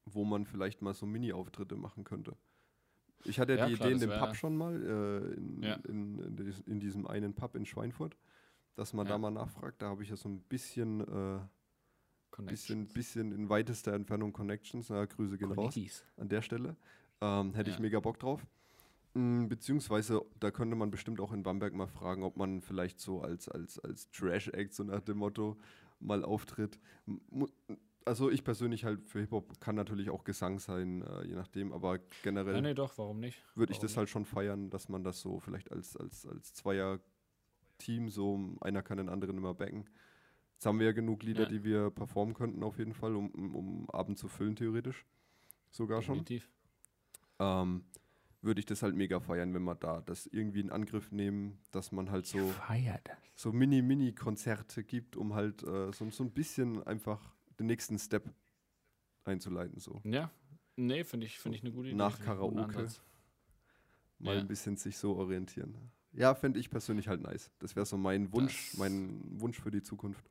wo 0.05 0.25
man 0.25 0.45
vielleicht 0.45 0.81
mal 0.81 0.93
so 0.93 1.05
Mini-Auftritte 1.05 1.75
machen 1.75 2.03
könnte. 2.03 2.35
Ich 3.23 3.39
hatte 3.39 3.53
ja, 3.53 3.59
ja 3.59 3.67
die 3.67 3.75
klar, 3.75 3.89
Idee 3.89 4.03
in 4.03 4.09
dem 4.09 4.19
Pub 4.19 4.35
schon 4.35 4.55
mal, 4.55 4.75
äh, 4.75 5.33
in, 5.35 5.63
in, 5.63 6.19
in, 6.19 6.53
in, 6.67 6.79
diesem 6.79 7.07
einen 7.07 7.33
Pub 7.33 7.55
in 7.55 7.65
Schweinfurt, 7.65 8.15
dass 8.75 8.93
man 8.93 9.07
da 9.07 9.17
mal 9.17 9.31
nachfragt. 9.31 9.81
Da 9.81 9.87
habe 9.87 10.03
ich 10.03 10.09
ja 10.09 10.15
so 10.15 10.29
ein 10.29 10.41
bisschen 10.41 11.01
äh, 11.01 11.39
Bisschen, 12.37 12.87
bisschen 12.87 13.31
in 13.31 13.49
weitester 13.49 13.93
Entfernung 13.93 14.33
Connections. 14.33 14.89
Na, 14.89 15.05
Grüße 15.05 15.37
gehen 15.37 15.51
raus 15.51 15.75
an 16.17 16.29
der 16.29 16.41
Stelle. 16.41 16.75
Ähm, 17.21 17.53
hätte 17.53 17.69
ja. 17.69 17.75
ich 17.75 17.79
mega 17.79 17.99
Bock 17.99 18.19
drauf. 18.19 18.45
Mm, 19.15 19.47
beziehungsweise, 19.47 20.21
da 20.39 20.51
könnte 20.51 20.75
man 20.75 20.91
bestimmt 20.91 21.21
auch 21.21 21.31
in 21.31 21.41
Bamberg 21.41 21.73
mal 21.73 21.87
fragen, 21.87 22.23
ob 22.23 22.35
man 22.35 22.61
vielleicht 22.61 22.99
so 22.99 23.21
als, 23.21 23.47
als, 23.47 23.79
als 23.79 24.11
Trash-Act, 24.11 24.73
so 24.73 24.83
nach 24.83 25.01
dem 25.01 25.17
Motto, 25.17 25.57
mal 26.01 26.23
auftritt. 26.25 26.79
Also 28.03 28.29
ich 28.29 28.43
persönlich 28.43 28.83
halt 28.83 29.07
für 29.07 29.21
Hip-Hop 29.21 29.61
kann 29.61 29.75
natürlich 29.75 30.09
auch 30.09 30.25
Gesang 30.25 30.59
sein, 30.59 31.01
äh, 31.01 31.25
je 31.25 31.35
nachdem, 31.35 31.71
aber 31.71 31.99
generell. 32.23 32.55
Nee, 32.55 32.61
nee, 32.61 32.73
doch, 32.73 32.97
warum 32.97 33.21
nicht? 33.21 33.41
Würde 33.55 33.71
ich 33.71 33.79
das 33.79 33.91
nicht? 33.91 33.97
halt 33.97 34.09
schon 34.09 34.25
feiern, 34.25 34.69
dass 34.69 34.89
man 34.89 35.03
das 35.03 35.21
so 35.21 35.39
vielleicht 35.39 35.71
als, 35.71 35.95
als, 35.95 36.27
als 36.27 36.53
Zweier-Team 36.53 38.09
so, 38.09 38.57
einer 38.59 38.83
kann 38.83 38.97
den 38.97 39.07
anderen 39.07 39.37
immer 39.37 39.53
backen. 39.53 39.85
Jetzt 40.55 40.65
haben 40.65 40.79
wir 40.79 40.85
ja 40.87 40.91
genug 40.93 41.23
Lieder, 41.23 41.43
ja. 41.43 41.49
die 41.49 41.63
wir 41.63 41.91
performen 41.91 42.33
könnten, 42.33 42.63
auf 42.63 42.77
jeden 42.77 42.93
Fall, 42.93 43.15
um, 43.15 43.29
um, 43.31 43.55
um 43.55 43.89
Abend 43.89 44.17
zu 44.17 44.27
füllen, 44.27 44.55
theoretisch. 44.55 45.05
Sogar 45.69 45.99
Definitiv. 45.99 46.49
schon. 47.37 47.45
Ähm, 47.47 47.83
würde 48.41 48.59
ich 48.59 48.65
das 48.65 48.81
halt 48.83 48.95
mega 48.95 49.19
feiern, 49.19 49.53
wenn 49.53 49.63
wir 49.63 49.75
da 49.75 50.01
das 50.01 50.27
irgendwie 50.27 50.59
in 50.61 50.69
Angriff 50.69 51.11
nehmen, 51.11 51.57
dass 51.71 51.91
man 51.91 52.11
halt 52.11 52.25
so, 52.27 52.53
so 53.33 53.51
Mini-Mini-Konzerte 53.51 54.83
gibt, 54.83 55.15
um 55.17 55.33
halt 55.33 55.63
äh, 55.63 55.91
so, 55.91 56.09
so 56.11 56.23
ein 56.23 56.31
bisschen 56.31 56.81
einfach 56.83 57.33
den 57.59 57.65
nächsten 57.67 57.97
Step 57.99 58.31
einzuleiten. 59.25 59.79
So. 59.79 59.99
Ja, 60.05 60.29
nee, 60.77 61.03
finde 61.03 61.25
ich, 61.25 61.39
find 61.39 61.55
ich 61.55 61.61
eine 61.63 61.71
gute 61.71 61.89
Idee. 61.89 61.97
Nach 61.97 62.19
Karaoke. 62.19 62.87
mal 64.19 64.35
Ja. 64.35 64.39
ein 64.41 64.47
bisschen 64.47 64.77
sich 64.77 64.95
so 64.97 65.15
orientieren. 65.17 65.75
Ja, 66.13 66.33
fände 66.35 66.59
ich 66.59 66.69
persönlich 66.69 67.07
halt 67.09 67.21
nice. 67.21 67.51
Das 67.59 67.75
wäre 67.75 67.85
so 67.85 67.97
mein 67.97 68.31
Wunsch, 68.31 68.69
Das- 68.71 68.79
mein 68.79 69.19
Wunsch 69.41 69.59
für 69.59 69.71
die 69.71 69.81
Zukunft. 69.81 70.23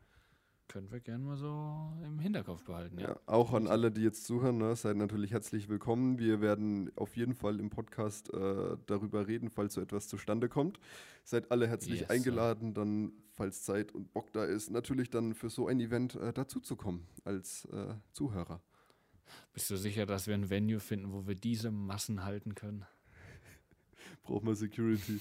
Können 0.69 0.91
wir 0.91 0.99
gerne 1.01 1.23
mal 1.25 1.37
so 1.37 1.93
im 2.05 2.19
Hinterkopf 2.19 2.65
behalten, 2.65 2.99
ja. 2.99 3.11
Ja, 3.11 3.21
auch 3.27 3.53
an 3.53 3.67
alle, 3.69 3.93
die 3.93 4.01
jetzt 4.01 4.25
zuhören, 4.25 4.59
ne, 4.59 4.75
seid 4.75 4.97
natürlich 4.97 5.31
herzlich 5.31 5.69
willkommen. 5.69 6.19
Wir 6.19 6.41
werden 6.41 6.91
auf 6.97 7.17
jeden 7.17 7.35
Fall 7.35 7.61
im 7.61 7.71
Podcast 7.71 8.33
äh, 8.33 8.77
darüber 8.87 9.29
reden, 9.29 9.51
falls 9.51 9.75
so 9.75 9.81
etwas 9.81 10.09
zustande 10.09 10.49
kommt. 10.49 10.81
Seid 11.23 11.51
alle 11.51 11.69
herzlich 11.69 12.01
Yes, 12.01 12.11
eingeladen, 12.11 12.75
dann, 12.75 13.13
falls 13.31 13.63
Zeit 13.63 13.93
und 13.93 14.13
Bock 14.13 14.33
da 14.33 14.45
ist, 14.45 14.71
natürlich 14.71 15.11
dann 15.11 15.35
für 15.35 15.51
so 15.51 15.69
ein 15.69 15.79
Event 15.81 16.17
äh, 16.17 16.33
dazuzukommen 16.33 17.07
als 17.25 17.67
äh, 17.67 17.95
Zuhörer. 18.13 18.61
Bist 19.53 19.71
du 19.71 19.77
sicher, 19.77 20.07
dass 20.07 20.27
wir 20.27 20.35
ein 20.35 20.51
Venue 20.51 20.81
finden, 20.81 21.13
wo 21.13 21.27
wir 21.27 21.35
diese 21.35 21.71
Massen 21.71 22.25
halten 22.25 22.55
können? 22.55 22.85
Braucht 24.23 24.45
man 24.45 24.55
Security. 24.55 25.21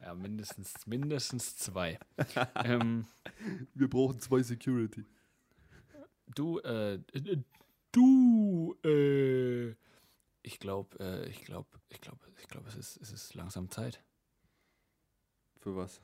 Ja, 0.00 0.14
mindestens, 0.14 0.86
mindestens 0.86 1.56
zwei. 1.56 1.98
ähm, 2.64 3.06
Wir 3.74 3.88
brauchen 3.88 4.18
zwei 4.20 4.42
Security. 4.42 5.04
du, 6.34 6.58
äh, 6.60 6.94
äh, 7.12 7.42
du, 7.92 8.76
äh, 8.84 9.70
ich 10.42 10.58
glaube, 10.58 10.98
äh, 10.98 11.28
ich 11.28 11.44
glaube, 11.44 11.68
ich 11.90 12.00
glaube, 12.00 12.20
ich 12.38 12.48
glaube, 12.48 12.68
es 12.68 12.76
ist, 12.76 12.96
es 12.96 13.12
ist 13.12 13.34
langsam 13.34 13.70
Zeit 13.70 14.02
Für 15.58 15.76
was? 15.76 16.00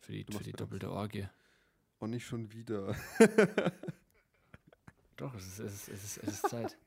für 0.00 0.12
die, 0.12 0.24
für 0.24 0.42
die 0.42 0.52
doppelte 0.52 0.90
Orgie. 0.90 1.28
Und 1.98 2.10
nicht 2.10 2.26
schon 2.26 2.50
wieder. 2.52 2.96
Doch, 5.16 5.34
es 5.34 5.46
ist, 5.46 5.58
es 5.58 5.74
ist, 5.74 5.88
es 5.88 6.04
ist, 6.04 6.16
es 6.18 6.34
ist 6.34 6.48
Zeit. 6.48 6.78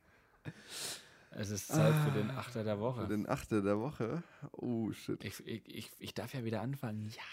Es 1.31 1.49
ist 1.49 1.67
Zeit 1.69 1.93
für 2.05 2.11
den 2.11 2.29
Achter 2.31 2.63
der 2.63 2.75
Für 2.75 2.81
Woche. 2.81 3.07
den 3.07 3.27
Achte 3.27 3.61
der 3.61 3.79
Woche. 3.79 4.21
Oh, 4.51 4.91
shit. 4.91 5.23
Ich, 5.23 5.45
ich, 5.47 5.65
ich, 5.73 5.91
ich 5.97 6.13
darf 6.13 6.33
ja 6.33 6.43
wieder 6.43 6.61
anfangen. 6.61 7.05
Ja. 7.09 7.23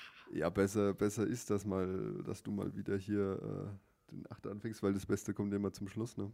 Ja, 0.40 0.50
besser, 0.50 0.92
besser 0.94 1.26
ist 1.26 1.48
das 1.50 1.64
mal, 1.64 2.22
dass 2.26 2.42
du 2.42 2.50
mal 2.52 2.74
wieder 2.76 2.96
hier 2.96 3.70
äh, 3.72 4.12
den 4.14 4.30
Achter 4.30 4.50
anfängst, 4.50 4.82
weil 4.82 4.92
das 4.92 5.06
Beste 5.06 5.32
kommt 5.34 5.52
immer 5.54 5.72
zum 5.72 5.88
Schluss, 5.88 6.16
ne? 6.16 6.30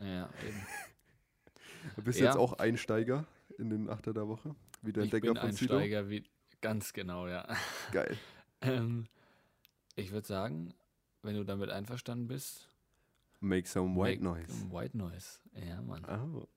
Ja, 0.00 0.28
eben. 0.46 0.66
Du 1.94 2.02
bist 2.02 2.18
Ja. 2.18 2.26
jetzt 2.26 2.36
auch 2.36 2.54
Einsteiger 2.54 3.26
in 3.58 3.70
den 3.70 3.88
Achter 3.88 4.12
der 4.12 4.26
Woche. 4.26 4.56
Wie 4.82 4.92
der 4.92 5.04
Ich 5.04 5.12
Entdecker 5.12 5.34
bin 5.34 5.40
von 5.40 5.52
Sido. 5.52 5.74
Einsteiger, 5.76 6.08
wie, 6.10 6.24
ganz 6.60 6.92
genau, 6.92 7.26
ja. 7.28 7.46
Geil. 7.92 8.16
Ähm, 8.62 9.06
ich 9.96 10.10
würde 10.12 10.26
sagen, 10.26 10.72
wenn 11.22 11.36
du 11.36 11.44
damit 11.44 11.68
einverstanden 11.70 12.26
bist, 12.26 12.68
Make 13.40 13.68
some 13.68 13.94
white 13.94 14.20
make 14.24 14.40
noise. 14.40 14.50
some 14.52 14.72
White 14.72 14.96
Noise. 14.96 15.38
Ja, 15.54 15.82
Mann. 15.82 16.04
Oh. 16.06 16.48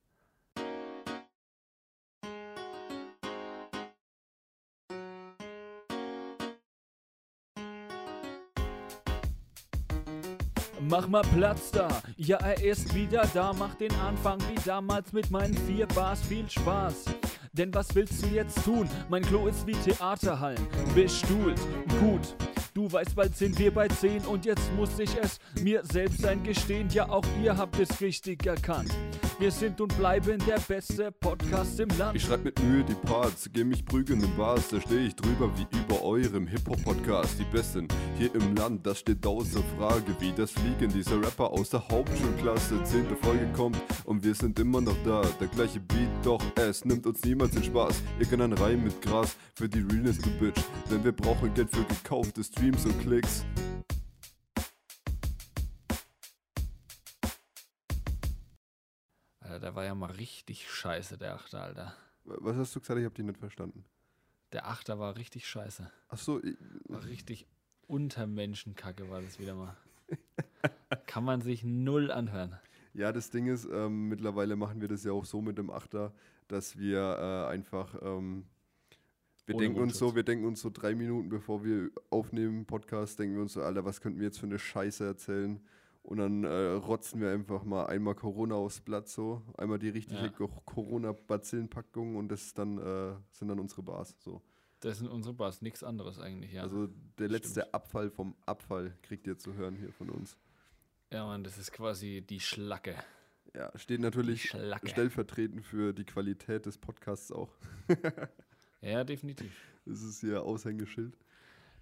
Mach 10.90 11.08
mal 11.08 11.22
Platz 11.22 11.70
da, 11.70 11.88
ja 12.18 12.38
er 12.38 12.64
ist 12.64 12.96
wieder 12.96 13.22
da, 13.36 13.54
mach 13.54 13.76
den 13.76 13.94
Anfang 13.98 14.40
wie 14.50 14.60
damals 14.66 15.14
mit 15.14 15.30
meinen 15.30 15.54
vier 15.54 15.86
Bars, 15.86 16.20
viel 16.22 16.50
Spaß. 16.50 17.06
Denn 17.54 17.72
was 17.76 17.94
willst 17.94 18.24
du 18.24 18.28
jetzt 18.30 18.64
tun? 18.64 18.90
Mein 19.08 19.22
Klo 19.22 19.46
ist 19.46 19.68
wie 19.68 19.74
Theaterhallen, 19.74 20.68
bestuhlt, 20.96 21.60
gut. 22.00 22.36
Du 22.74 22.92
weißt, 22.92 23.16
bald 23.16 23.38
sind 23.38 23.60
wir 23.60 23.72
bei 23.72 23.88
10 23.88 24.26
und 24.26 24.46
jetzt 24.46 24.74
muss 24.76 24.98
ich 24.98 25.16
es 25.16 25.38
mir 25.62 25.84
selbst 25.84 26.26
eingestehen, 26.26 26.90
ja 26.90 27.08
auch 27.08 27.26
ihr 27.44 27.56
habt 27.56 27.78
es 27.78 28.02
richtig 28.02 28.48
erkannt. 28.48 28.90
Wir 29.40 29.52
sind 29.52 29.80
und 29.80 29.98
bleiben 29.98 30.38
der 30.46 30.60
beste 30.60 31.14
Podcast 31.14 31.80
im 31.80 31.88
Land. 31.98 32.14
Ich 32.14 32.24
schreib 32.24 32.44
mit 32.44 32.62
Mühe 32.62 32.84
die 32.84 32.94
Parts, 32.94 33.50
geh 33.54 33.64
mich 33.64 33.86
prügeln 33.86 34.22
in 34.22 34.36
Bars, 34.36 34.68
da 34.68 34.82
steh 34.82 35.08
ich 35.08 35.16
drüber 35.16 35.50
wie 35.58 35.66
über 35.78 36.04
eurem 36.04 36.46
Hip-Hop-Podcast. 36.46 37.40
Die 37.40 37.46
Besten 37.46 37.88
hier 38.18 38.36
im 38.36 38.54
Land, 38.54 38.86
das 38.86 39.00
steht 39.00 39.26
außer 39.26 39.64
Frage, 39.78 40.14
wie 40.20 40.34
das 40.34 40.52
Fliegen 40.52 40.92
dieser 40.92 41.22
Rapper 41.22 41.52
aus 41.52 41.70
der 41.70 41.88
Hauptschulklasse. 41.88 42.84
Zehnte 42.84 43.16
Folge 43.16 43.48
kommt 43.54 43.78
und 44.04 44.26
wir 44.26 44.36
sind 44.36 44.60
immer 44.60 44.82
noch 44.82 44.98
da. 45.06 45.22
Der 45.40 45.48
gleiche 45.48 45.80
Beat, 45.80 46.10
doch 46.22 46.44
es 46.58 46.84
nimmt 46.84 47.06
uns 47.06 47.24
niemals 47.24 47.52
den 47.52 47.64
Spaß. 47.64 48.04
Irgendein 48.20 48.52
Reim 48.52 48.84
mit 48.84 49.02
Gras 49.02 49.38
für 49.56 49.70
die 49.70 49.80
Realness, 49.80 50.18
du 50.18 50.32
Bitch. 50.32 50.62
Denn 50.92 51.02
wir 51.06 51.14
brauchen 51.14 51.54
Geld 51.54 51.70
für 51.70 51.86
gekaufte 51.86 52.44
Streams 52.44 52.86
und 52.86 53.00
Klicks. 53.00 53.46
Alter, 59.50 59.60
der 59.60 59.76
war 59.76 59.84
ja 59.84 59.96
mal 59.96 60.12
richtig 60.12 60.70
scheiße, 60.70 61.18
der 61.18 61.34
Achter, 61.34 61.64
Alter. 61.64 61.96
Was 62.24 62.56
hast 62.56 62.76
du 62.76 62.80
gesagt? 62.80 63.00
Ich 63.00 63.06
hab 63.06 63.16
die 63.16 63.24
nicht 63.24 63.40
verstanden. 63.40 63.84
Der 64.52 64.68
Achter 64.68 65.00
war 65.00 65.16
richtig 65.16 65.48
scheiße. 65.48 65.90
Achso, 66.08 66.40
War 66.88 67.04
richtig 67.06 67.48
Untermenschenkacke 67.88 69.10
war 69.10 69.22
das 69.22 69.40
wieder 69.40 69.56
mal. 69.56 69.76
Kann 71.08 71.24
man 71.24 71.42
sich 71.42 71.64
null 71.64 72.12
anhören. 72.12 72.60
Ja, 72.94 73.12
das 73.12 73.32
Ding 73.32 73.48
ist, 73.48 73.68
ähm, 73.72 74.10
mittlerweile 74.10 74.56
machen 74.56 74.82
wir 74.82 74.88
das 74.88 75.04
ja 75.04 75.14
auch 75.14 75.26
so 75.26 75.42
mit 75.42 75.58
dem 75.58 75.72
Achter, 75.72 76.14
dass 76.48 76.78
wir 76.78 77.00
äh, 77.00 77.52
einfach, 77.52 77.96
ähm, 78.04 78.46
wir 79.48 79.56
Ohne 79.56 79.66
denken 79.66 79.82
uns 79.82 79.98
so, 79.98 80.16
wir 80.16 80.24
denken 80.24 80.46
uns 80.46 80.62
so 80.62 80.70
drei 80.70 80.94
Minuten, 80.94 81.30
bevor 81.30 81.64
wir 81.64 81.90
aufnehmen, 82.12 82.66
Podcast, 82.68 83.18
denken 83.18 83.36
wir 83.36 83.42
uns 83.42 83.54
so, 83.54 83.64
Alter, 83.64 83.84
was 83.84 84.00
könnten 84.00 84.20
wir 84.20 84.28
jetzt 84.28 84.40
für 84.40 84.46
eine 84.46 84.60
Scheiße 84.60 85.06
erzählen? 85.06 85.60
Und 86.02 86.18
dann 86.18 86.44
äh, 86.44 86.48
rotzen 86.72 87.22
wir 87.22 87.30
einfach 87.32 87.64
mal 87.64 87.86
einmal 87.88 88.16
Corona 88.16 88.56
aufs 88.56 88.80
Blatt 88.82 89.08
so, 89.10 89.44
einmal 89.58 89.78
die 89.80 89.90
richtige 89.90 90.22
Ja. 90.22 90.30
Co- 90.30 90.48
Corona-Bazillenpackung 90.66 92.16
und 92.16 92.30
das 92.30 92.54
dann, 92.54 92.78
äh, 92.78 93.16
sind 93.32 93.50
dann 93.50 93.60
unsere 93.60 93.84
Bars. 93.84 94.16
So. 94.20 94.42
Das 94.80 94.98
sind 95.00 95.08
unsere 95.10 95.34
Bars, 95.36 95.62
nichts 95.62 95.84
anderes 95.84 96.20
eigentlich, 96.20 96.54
ja. 96.54 96.64
Also 96.64 96.88
der 97.18 97.28
letzte 97.28 97.62
stimmt. 97.62 97.74
Abfall 97.76 98.10
vom 98.10 98.36
Abfall 98.46 98.98
kriegt 99.04 99.28
ihr 99.28 99.38
zu 99.38 99.54
hören 99.54 99.76
hier 99.76 99.92
von 99.92 100.10
uns. 100.10 100.38
ja, 101.12 101.26
Mann, 101.26 101.44
das 101.44 101.58
ist 101.58 101.72
quasi 101.74 102.24
die 102.28 102.40
Schlacke. 102.40 102.96
Ja, 103.56 103.72
steht 103.78 104.00
natürlich 104.00 104.54
stellvertretend 104.86 105.66
für 105.66 105.92
die 105.94 106.06
Qualität 106.06 106.66
des 106.66 106.78
Podcasts 106.78 107.32
auch. 107.32 107.50
Ja, 108.82 109.04
definitiv. 109.04 109.52
Das 109.86 110.02
ist 110.02 110.22
hier 110.22 110.42
Aushängeschild. 110.44 111.18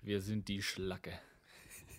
Wir 0.02 0.20
sind 0.20 0.48
die 0.48 0.64
Schlacke. 0.64 1.14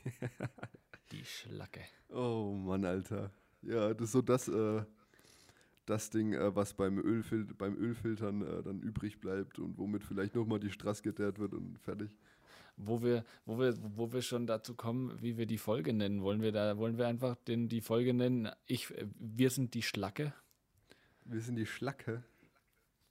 Die 1.13 1.25
Schlacke. 1.25 1.81
Oh 2.11 2.53
Mann, 2.53 2.85
Alter. 2.85 3.31
Ja, 3.63 3.93
das 3.95 4.07
ist 4.07 4.13
so 4.13 4.23
das, 4.23 4.49
äh, 4.49 4.83
das 5.87 6.11
Ding, 6.11 6.35
äh, 6.35 6.55
was 6.55 6.75
beim, 6.75 6.99
Ölfil 6.99 7.45
beim 7.57 7.77
Ölfiltern 7.77 8.43
äh, 8.43 8.63
dann 8.63 8.81
übrig 8.81 9.21
bleibt 9.21 9.59
und 9.59 9.79
womit 9.79 10.05
vielleicht 10.05 10.35
nochmal 10.35 10.61
die 10.61 10.71
Straße 10.71 11.03
geteert 11.03 11.39
wird 11.39 11.55
und 11.55 11.79
fertig. 11.79 12.11
Wo 12.77 13.03
wir, 13.03 13.25
wo 13.45 13.59
wir, 13.59 13.75
wo 13.97 14.13
wir 14.13 14.23
schon 14.23 14.47
dazu 14.47 14.75
kommen, 14.75 15.21
wie 15.21 15.37
wir 15.37 15.47
die 15.47 15.59
Folge 15.59 15.93
nennen. 15.93 16.23
Wollen 16.23 16.43
wir 16.43 16.53
da, 16.53 16.77
wollen 16.79 16.97
wir 16.97 17.09
einfach 17.09 17.35
den, 17.35 17.69
die 17.69 17.81
Folge 17.81 18.15
nennen? 18.15 18.51
Ich, 18.67 18.95
wir 19.19 19.51
sind 19.51 19.75
die 19.75 19.83
Schlacke. 19.83 20.33
Wir 21.25 21.41
sind 21.41 21.57
die 21.57 21.67
Schlacke. 21.67 22.23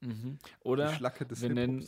Mhm. 0.02 0.40
Oder 0.62 0.90
die 0.90 0.96
Schlacke 0.96 1.26
des 1.26 1.42
wir 1.42 1.50
nennen-. 1.50 1.86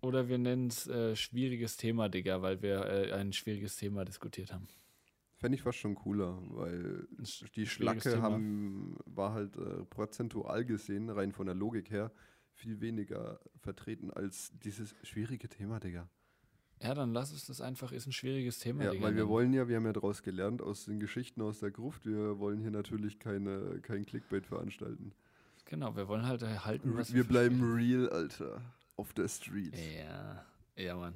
Oder 0.00 0.28
wir 0.28 0.38
nennen 0.38 0.68
es 0.68 0.86
äh, 0.86 1.16
schwieriges 1.16 1.76
Thema, 1.76 2.08
Digga, 2.08 2.40
weil 2.40 2.62
wir 2.62 2.86
äh, 2.86 3.12
ein 3.12 3.32
schwieriges 3.32 3.76
Thema 3.76 4.04
diskutiert 4.04 4.52
haben. 4.52 4.68
Fände 5.38 5.54
ich 5.56 5.62
fast 5.62 5.78
schon 5.78 5.94
cooler, 5.94 6.36
weil 6.50 7.06
die 7.54 7.66
Schlacke 7.66 8.20
haben, 8.20 8.96
war 9.06 9.32
halt 9.34 9.56
äh, 9.56 9.84
prozentual 9.84 10.64
gesehen, 10.64 11.08
rein 11.10 11.30
von 11.32 11.46
der 11.46 11.54
Logik 11.54 11.90
her, 11.90 12.10
viel 12.54 12.80
weniger 12.80 13.38
vertreten 13.60 14.10
als 14.10 14.52
dieses 14.64 14.96
schwierige 15.04 15.48
Thema, 15.48 15.78
Digga. 15.78 16.08
Ja, 16.82 16.92
dann 16.94 17.12
lass 17.12 17.30
uns 17.32 17.46
das 17.46 17.60
einfach, 17.60 17.92
ist 17.92 18.06
ein 18.06 18.12
schwieriges 18.12 18.58
Thema, 18.58 18.82
Ja, 18.84 18.90
Digga. 18.90 19.04
weil 19.04 19.14
wir 19.16 19.28
wollen 19.28 19.52
ja, 19.52 19.68
wir 19.68 19.76
haben 19.76 19.86
ja 19.86 19.92
daraus 19.92 20.22
gelernt 20.24 20.60
aus 20.60 20.86
den 20.86 20.98
Geschichten 20.98 21.40
aus 21.40 21.60
der 21.60 21.70
Gruft, 21.70 22.04
wir 22.04 22.40
wollen 22.40 22.58
hier 22.60 22.72
natürlich 22.72 23.20
keine, 23.20 23.80
kein 23.82 24.04
Clickbait 24.06 24.44
veranstalten. 24.44 25.12
Genau, 25.66 25.94
wir 25.94 26.08
wollen 26.08 26.26
halt 26.26 26.42
erhalten, 26.42 26.96
was 26.96 27.14
wir 27.14 27.22
bleiben 27.24 27.74
real, 27.74 28.08
Alter. 28.08 28.60
Auf 28.96 29.12
der 29.12 29.28
Street. 29.28 29.76
Ja, 29.76 30.44
ja, 30.76 30.96
Mann. 30.96 31.14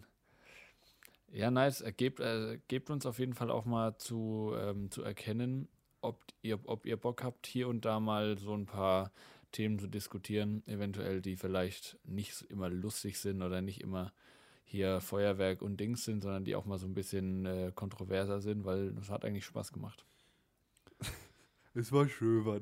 Ja, 1.33 1.51
nice. 1.51 1.81
Äh, 1.81 1.93
Gebt, 1.93 2.21
äh, 2.21 2.59
gebt 2.69 2.91
uns 2.91 3.07
auf 3.07 3.19
jeden 3.19 3.35
Fall 3.35 3.51
auch 3.51 3.65
mal 3.65 3.97
zu, 3.97 4.53
ähm, 4.57 4.91
zu 4.91 5.03
erkennen, 5.03 5.69
ob 6.01 6.23
ihr, 6.43 6.59
ob 6.65 6.87
ihr 6.87 6.97
Bock 6.97 7.23
habt, 7.25 7.47
hier 7.47 7.69
und 7.69 7.85
da 7.85 8.01
mal 8.01 8.39
so 8.39 8.55
ein 8.55 8.67
paar 8.67 9.13
Themen 9.51 9.79
zu 9.79 9.87
diskutieren, 9.87 10.63
eventuell, 10.67 11.21
die 11.21 11.37
vielleicht 11.37 11.99
nicht 12.05 12.43
immer 12.51 12.69
lustig 12.69 13.19
sind 13.19 13.43
oder 13.43 13.61
nicht 13.63 13.81
immer 13.81 14.13
hier 14.65 15.01
Feuerwerk 15.01 15.63
und 15.63 15.79
Dings 15.79 16.05
sind, 16.05 16.23
sondern 16.23 16.45
die 16.45 16.55
auch 16.55 16.65
mal 16.65 16.79
so 16.79 16.87
ein 16.87 16.95
bisschen 16.95 17.45
äh, 17.47 17.73
kontroverser 17.75 18.41
sind, 18.41 18.65
weil 18.65 18.93
das 18.93 19.11
hat 19.11 19.25
eigentlich 19.25 19.45
Spaß 19.45 19.73
gemacht. 19.73 20.05
Es 21.75 21.91
war 21.91 22.07
schön, 22.07 22.45
was. 22.45 22.61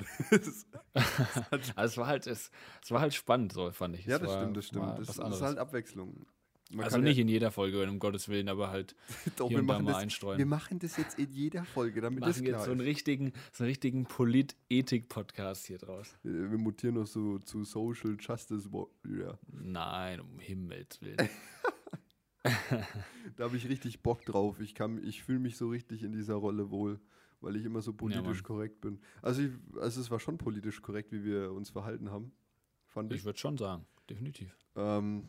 Also 1.50 1.72
es 1.82 1.96
war 1.96 2.06
halt, 2.06 2.28
es, 2.28 2.52
es 2.80 2.90
war 2.92 3.00
halt 3.00 3.12
spannend, 3.12 3.52
so 3.52 3.68
fand 3.72 3.96
ich. 3.96 4.06
ja, 4.06 4.14
Es 4.14 4.22
das 4.22 4.32
stimmt, 4.34 4.56
das 4.56 4.66
stimmt. 4.66 4.98
Das, 5.00 5.16
das 5.16 5.34
ist 5.34 5.42
halt 5.42 5.58
Abwechslung. 5.58 6.26
Man 6.72 6.84
also 6.84 6.98
nicht 6.98 7.18
in 7.18 7.26
jeder 7.28 7.50
Folge, 7.50 7.82
um 7.88 7.98
Gottes 7.98 8.28
Willen, 8.28 8.48
aber 8.48 8.70
halt 8.70 8.94
ja, 9.26 9.32
doch, 9.36 9.48
hier 9.48 9.56
wir 9.56 9.62
und 9.62 9.66
da 9.68 9.78
mal 9.80 9.92
das, 9.92 10.02
einstreuen. 10.02 10.38
Wir 10.38 10.46
machen 10.46 10.78
das 10.78 10.96
jetzt 10.96 11.18
in 11.18 11.32
jeder 11.32 11.64
Folge, 11.64 12.00
damit 12.00 12.20
Wir 12.20 12.28
das 12.28 12.40
klar 12.40 12.52
jetzt 12.52 12.64
so 12.64 12.70
einen 12.70 12.80
richtigen, 12.80 13.32
so 13.52 13.64
einen 13.64 13.70
richtigen 13.70 14.04
Polit-Ethik-Podcast 14.04 15.66
hier 15.66 15.78
draus. 15.78 16.16
Wir 16.22 16.58
mutieren 16.58 16.94
noch 16.94 17.06
so 17.06 17.38
zu 17.40 17.64
Social 17.64 18.16
Justice 18.20 18.72
Warrior. 18.72 19.38
Nein, 19.50 20.20
um 20.20 20.38
Himmels 20.38 21.00
Willen. 21.00 21.28
Da 23.36 23.44
habe 23.44 23.56
ich 23.56 23.68
richtig 23.68 24.02
Bock 24.02 24.24
drauf. 24.24 24.60
Ich, 24.60 24.74
kann- 24.74 25.02
ich 25.04 25.22
fühle 25.22 25.38
mich 25.38 25.56
so 25.56 25.68
richtig 25.68 26.02
in 26.02 26.12
dieser 26.12 26.34
Rolle 26.34 26.70
wohl, 26.70 27.00
weil 27.40 27.56
ich 27.56 27.64
immer 27.64 27.82
so 27.82 27.92
politisch 27.92 28.24
Mann. 28.24 28.42
korrekt 28.42 28.80
bin. 28.80 29.00
Also, 29.22 29.42
ich, 29.42 29.50
also 29.80 30.00
es 30.00 30.10
war 30.10 30.20
schon 30.20 30.38
politisch 30.38 30.80
korrekt, 30.82 31.12
wie 31.12 31.24
wir 31.24 31.52
uns 31.52 31.70
verhalten 31.70 32.10
haben, 32.10 32.32
fand 32.86 33.12
ich. 33.12 33.20
Ich 33.20 33.24
würde 33.24 33.38
schon 33.38 33.56
sagen, 33.58 33.86
definitiv. 34.08 34.56
Ähm, 34.76 35.28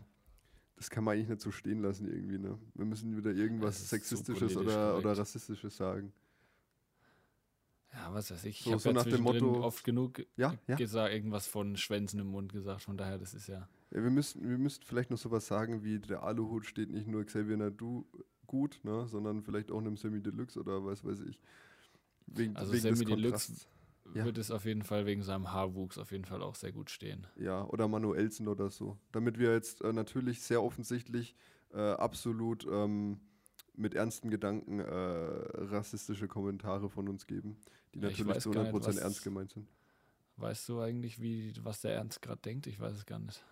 das 0.81 0.89
kann 0.89 1.03
man 1.03 1.13
eigentlich 1.15 1.29
nicht 1.29 1.41
so 1.41 1.51
stehen 1.51 1.79
lassen 1.83 2.07
irgendwie. 2.07 2.39
Ne? 2.39 2.57
Wir 2.73 2.85
müssen 2.85 3.15
wieder 3.15 3.31
irgendwas 3.31 3.75
Es 3.75 3.81
ist 3.83 3.89
so 3.89 3.95
Sexistisches 3.97 4.53
politisch 4.55 4.57
oder, 4.73 4.97
oder. 4.97 5.15
Rassistisches 5.17 5.77
sagen. 5.77 6.11
Ja, 7.93 8.11
was 8.13 8.31
weiß 8.31 8.45
ich. 8.45 8.59
Ich 8.59 8.63
So- 8.63 8.71
habe 8.71 8.79
so 8.81 8.89
ja 8.89 8.93
nach 8.95 9.03
dem 9.03 9.21
Motto- 9.21 9.63
oft 9.63 9.83
genug 9.83 10.25
Ja, 10.37 10.55
ja. 10.67 10.75
gesagt, 10.75 11.13
irgendwas 11.13 11.45
von 11.45 11.77
Schwänzen 11.77 12.19
im 12.19 12.27
Mund 12.27 12.51
gesagt. 12.51 12.81
Von 12.83 12.97
daher, 12.97 13.17
das 13.19 13.33
ist 13.35 13.47
ja. 13.47 13.67
Ja, 13.91 14.01
wir 14.03 14.09
müssten, 14.09 14.41
wir 14.49 14.57
müssten 14.57 14.85
vielleicht 14.85 15.11
noch 15.11 15.17
sowas 15.19 15.45
sagen 15.45 15.83
wie 15.83 15.99
der 15.99 16.23
Aluhut 16.23 16.65
steht 16.65 16.89
nicht 16.89 17.07
nur 17.07 17.23
Xavier 17.25 17.57
Nadu 17.57 18.05
gut, 18.47 18.79
ne, 18.83 19.05
sondern 19.07 19.43
vielleicht 19.43 19.69
auch 19.71 19.79
einem 19.79 19.97
Semi 19.97 20.19
Deluxe 20.21 20.59
oder 20.59 20.83
was 20.83 21.03
weiß 21.03 21.19
ich. 21.21 21.39
Wegen, 22.27 22.55
Also 22.55 22.73
wegen 22.73 22.83
des 22.87 22.97
Semi 22.99 23.11
Deluxe. 23.15 23.53
Ja. 24.13 24.25
wird 24.25 24.37
es 24.37 24.51
auf 24.51 24.65
jeden 24.65 24.83
Fall 24.83 25.05
wegen 25.05 25.23
seinem 25.23 25.51
Haarwuchs 25.51 25.97
auf 25.97 26.11
jeden 26.11 26.25
Fall 26.25 26.41
auch 26.41 26.55
sehr 26.55 26.71
gut 26.71 26.89
stehen. 26.89 27.27
Ja, 27.37 27.63
oder 27.65 27.87
Manuelsen 27.87 28.47
oder 28.47 28.69
so. 28.69 28.97
Damit 29.11 29.39
wir 29.39 29.53
jetzt 29.53 29.81
äh, 29.81 29.93
natürlich 29.93 30.41
sehr 30.41 30.61
offensichtlich 30.61 31.35
äh, 31.73 31.79
absolut 31.79 32.65
ähm, 32.69 33.19
mit 33.75 33.95
ernsten 33.95 34.29
Gedanken 34.29 34.79
äh, 34.79 34.83
rassistische 34.85 36.27
Kommentare 36.27 36.89
von 36.89 37.07
uns 37.07 37.25
geben, 37.25 37.57
die 37.95 37.99
Ja, 37.99 38.09
ich 38.09 38.19
natürlich 38.19 38.43
zu 38.43 38.51
gar 38.51 38.63
nicht, 38.63 38.73
100% 38.73 38.87
was- 38.87 38.97
ernst 38.97 39.23
gemeint 39.23 39.51
sind. 39.51 39.67
Weißt 40.37 40.67
du 40.69 40.79
eigentlich, 40.81 41.21
wie, 41.21 41.53
was 41.63 41.81
der 41.81 41.93
Ernst 41.93 42.21
gerade 42.21 42.41
denkt? 42.41 42.65
Ich 42.67 42.79
weiß 42.79 42.95
es 42.97 43.05
gar 43.05 43.19
nicht. 43.19 43.43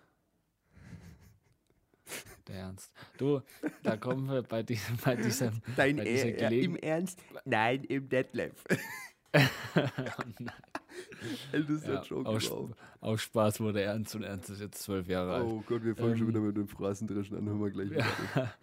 Der 2.48 2.56
Ernst. 2.56 2.92
Du, 3.16 3.42
da 3.84 3.96
kommen 3.96 4.26
wir 4.28 4.42
bei 4.42 4.62
diesem, 4.62 4.96
bei 5.04 5.14
diesem 5.14 5.60
Dein 5.76 5.96
Bei 5.96 6.04
dieser 6.04 6.26
er, 6.26 6.38
er, 6.38 6.48
Gelegen- 6.48 6.74
im 6.74 6.82
Ernst? 6.82 7.20
Nein, 7.44 7.84
im 7.84 8.08
Detlef. 8.08 8.64
Ältester 11.52 11.94
ja, 11.94 12.02
Joke 12.02 12.28
aus, 12.28 12.46
überhaupt. 12.46 12.74
aus 13.00 13.22
Spaß 13.22 13.60
wurde 13.60 13.82
Ernst 13.82 14.14
und 14.16 14.22
Ernst 14.22 14.50
ist 14.50 14.60
jetzt 14.60 14.82
zwölf 14.82 15.08
Jahre 15.08 15.34
alt. 15.34 15.44
Oh 15.46 15.62
Gott, 15.66 15.84
wir 15.84 15.94
fangen 15.94 16.16
schon 16.16 16.26
Ähm, 16.26 16.34
wieder 16.34 16.40
mit 16.40 16.56
dem 16.56 16.68
Phrasendreschen 16.68 17.36
an. 17.36 17.46
Hören 17.46 17.60
wir 17.60 17.70
gleich 17.70 17.90
wieder. 17.90 18.04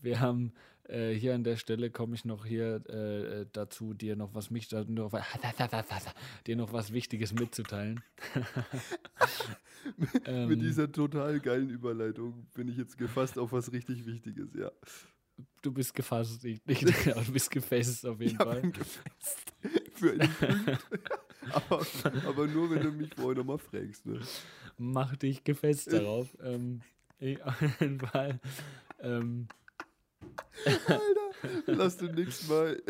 Wir 0.00 0.18
haben 0.18 0.52
äh, 0.88 1.12
hier 1.12 1.34
an 1.34 1.44
der 1.44 1.56
Stelle 1.56 1.90
komme 1.90 2.16
ich 2.16 2.24
noch 2.24 2.44
hier 2.44 2.82
äh, 2.88 3.42
äh, 3.42 3.46
dazu, 3.52 3.94
dir 3.94 4.16
noch 4.16 4.34
was 4.34 4.50
mich 4.50 4.66
da 4.66 4.82
noch, 4.82 5.12
dir 6.46 6.56
noch 6.56 6.72
was 6.72 6.92
Wichtiges 6.92 7.32
mitzuteilen. 7.32 8.02
ähm, 10.26 10.48
Mit 10.48 10.60
dieser 10.60 10.90
total 10.90 11.38
geilen 11.38 11.70
Überleitung 11.70 12.46
bin 12.54 12.66
ich 12.66 12.76
jetzt 12.76 12.98
gefasst 12.98 13.38
auf 13.38 13.52
was 13.52 13.72
richtig 13.72 14.04
Wichtiges, 14.06 14.48
ja. 14.54 14.72
du 15.62 15.72
bist 15.72 15.94
gefasst, 15.94 16.44
ich, 16.44 16.60
ich, 16.66 16.80
genau, 16.80 17.20
du 17.20 17.32
bist 17.32 17.50
gefasst 17.50 18.04
auf 18.04 18.20
jeden 18.20 18.32
Ich 18.32 18.36
Fall. 18.36 18.62
gefasst. 18.62 19.54
Für 20.02 20.12
einen 20.12 20.34
Punkt. 20.34 20.86
aber, 21.52 21.86
aber 22.26 22.46
nur, 22.48 22.70
wenn 22.70 22.82
du 22.82 22.90
mich 22.90 23.14
vorher 23.14 23.36
nochmal 23.38 23.58
fragst. 23.58 24.04
Ne? 24.06 24.20
Mach 24.78 25.14
dich 25.16 25.44
gefasst 25.44 25.92
darauf. 25.92 26.36
ähm, 26.42 26.80
ich, 27.20 27.40
auf 27.42 27.60
jeden 27.80 28.00
Fall. 28.00 28.40
Ähm, 29.00 29.46
Alter, 30.64 31.00
lass 31.66 31.96
du 31.98 32.06
nächstes 32.06 32.48
Mal 32.48 32.82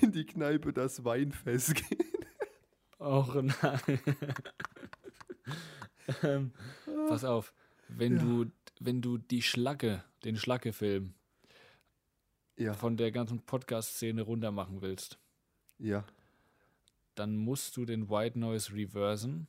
in 0.00 0.12
die 0.12 0.26
Kneipe 0.26 0.72
das 0.72 1.04
Weinfest 1.04 1.74
gehen. 1.74 2.04
auch 2.98 3.34
nein. 3.34 4.00
ähm, 6.22 6.52
pass 7.08 7.24
auf, 7.24 7.54
wenn 7.88 8.16
Ja. 8.16 8.22
du 8.22 8.50
wenn 8.80 9.00
du 9.00 9.18
die 9.18 9.40
Schlacke, 9.42 10.02
den 10.24 10.36
Schlacke-Film 10.36 11.14
Ja, 12.56 12.74
von 12.74 12.96
der 12.96 13.12
ganzen 13.12 13.40
Podcast-Szene 13.46 14.22
runter 14.22 14.50
machen 14.50 14.82
willst, 14.82 15.18
ja. 15.78 16.04
Dann 17.14 17.36
musst 17.36 17.76
du 17.76 17.84
den 17.84 18.10
White 18.10 18.38
Noise 18.38 18.72
reversen. 18.74 19.46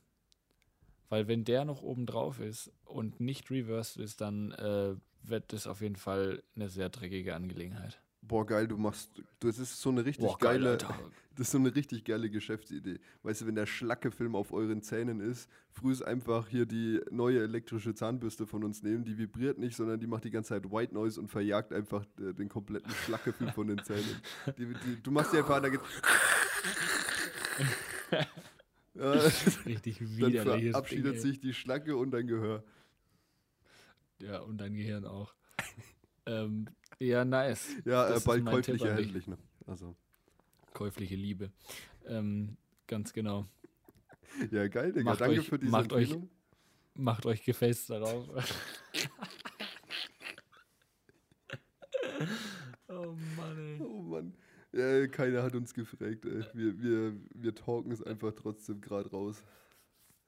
Weil 1.10 1.28
wenn 1.28 1.44
der 1.44 1.66
noch 1.66 1.82
oben 1.82 2.06
drauf 2.06 2.40
ist 2.40 2.72
und 2.86 3.20
nicht 3.20 3.52
reversed 3.52 3.98
ist, 3.98 4.22
dann 4.22 4.52
äh, 4.54 4.96
wird 5.24 5.54
das 5.54 5.68
auf 5.68 5.82
jeden 5.82 5.96
Fall 5.96 6.44
eine 6.56 6.70
sehr 6.70 6.90
dreckige 6.90 7.36
Angelegenheit. 7.36 8.02
Boah, 8.28 8.46
geil, 8.46 8.68
du 8.68 8.78
machst, 8.78 9.12
das 9.40 9.60
ist 9.60 9.80
so 9.80 9.90
eine 9.90 10.04
richtig 10.04 10.26
Boah, 10.26 10.38
geil, 10.40 10.58
geile, 10.58 10.72
Alter. 10.72 11.00
das 11.36 11.48
ist 11.48 11.52
so 11.52 11.60
eine 11.60 11.76
richtig 11.76 12.06
geile 12.06 12.30
Geschäftsidee. 12.30 13.00
Weißt 13.22 13.42
du, 13.42 13.46
wenn 13.46 13.54
der 13.54 13.68
Schlacke-Film 13.68 14.36
auf 14.36 14.52
euren 14.52 14.82
Zähnen 14.82 15.20
ist, 15.20 15.48
früh 15.70 15.92
ist 15.92 16.02
einfach 16.02 16.48
hier 16.48 16.66
die 16.66 17.02
neue 17.12 17.44
elektrische 17.44 17.94
Zahnbürste 17.94 18.48
von 18.48 18.64
uns 18.64 18.82
nehmen, 18.82 19.04
die 19.04 19.18
vibriert 19.18 19.60
nicht, 19.60 19.76
sondern 19.76 20.00
die 20.00 20.08
macht 20.08 20.24
die 20.24 20.32
ganze 20.32 20.50
Zeit 20.50 20.72
White 20.72 20.94
Noise 20.96 21.20
und 21.20 21.28
verjagt 21.28 21.72
einfach 21.72 22.04
äh, 22.20 22.34
den 22.34 22.50
kompletten 22.50 22.92
Schlacke-Film 22.92 23.52
von 23.52 23.68
den 23.68 23.84
Zähnen. 23.84 24.22
Die, 24.58 24.66
die, 24.66 25.04
du 25.04 25.12
machst 25.12 25.34
die 25.34 25.38
einfach 25.38 25.58
an, 25.58 25.64
da 25.64 25.70
geht 25.70 25.82
ja, 28.96 29.12
Richtig 29.66 29.98
dann 30.00 30.18
widerliches 30.18 30.72
verabschiedet 30.72 31.14
Ding, 31.16 31.22
sich 31.22 31.40
die 31.40 31.54
Schlacke 31.54 31.96
und 31.98 32.12
dein 32.12 32.28
Gehör. 32.28 32.64
Ja, 34.22 34.40
und 34.40 34.58
dein 34.58 34.74
Gehirn 34.74 35.06
auch. 35.06 35.34
ähm, 36.26 36.68
ja, 37.00 37.24
nice. 37.26 37.68
Ja, 37.86 38.16
äh, 38.16 38.20
bald 38.22 38.44
mein 38.44 38.56
käuflich 38.56 38.66
Tipp 38.66 38.74
an 38.74 38.80
dich. 38.98 39.08
erhältlich. 39.08 39.28
Ne? 39.28 39.38
Also, 39.68 39.96
Käufliche 40.74 41.16
Liebe. 41.16 41.52
Ähm, 42.06 42.58
ganz 42.88 43.14
genau. 43.14 43.46
ja, 44.52 44.68
geil, 44.68 44.92
Digga. 44.94 45.12
Macht 45.12 45.22
Danke 45.22 45.40
euch- 45.40 45.48
für 45.50 45.60
diese 45.60 45.72
macht 45.72 45.94
euch- 45.94 46.04
Empfehlung. 46.12 46.30
Macht 46.98 47.26
euch 47.26 47.44
gefasst 47.44 47.90
darauf. 47.90 48.26
oh 52.88 53.14
Mann, 53.36 53.58
ey. 53.58 53.78
Ja, 54.76 55.08
keiner 55.08 55.42
hat 55.42 55.56
uns 55.56 55.74
gefragt, 55.74 56.26
ey. 56.26 56.44
Wir, 56.54 56.78
wir, 56.82 57.16
wir 57.34 57.56
talken 57.56 57.94
es 57.94 58.04
einfach 58.04 58.34
trotzdem 58.36 58.82
gerade 58.82 59.10
raus. 59.10 59.42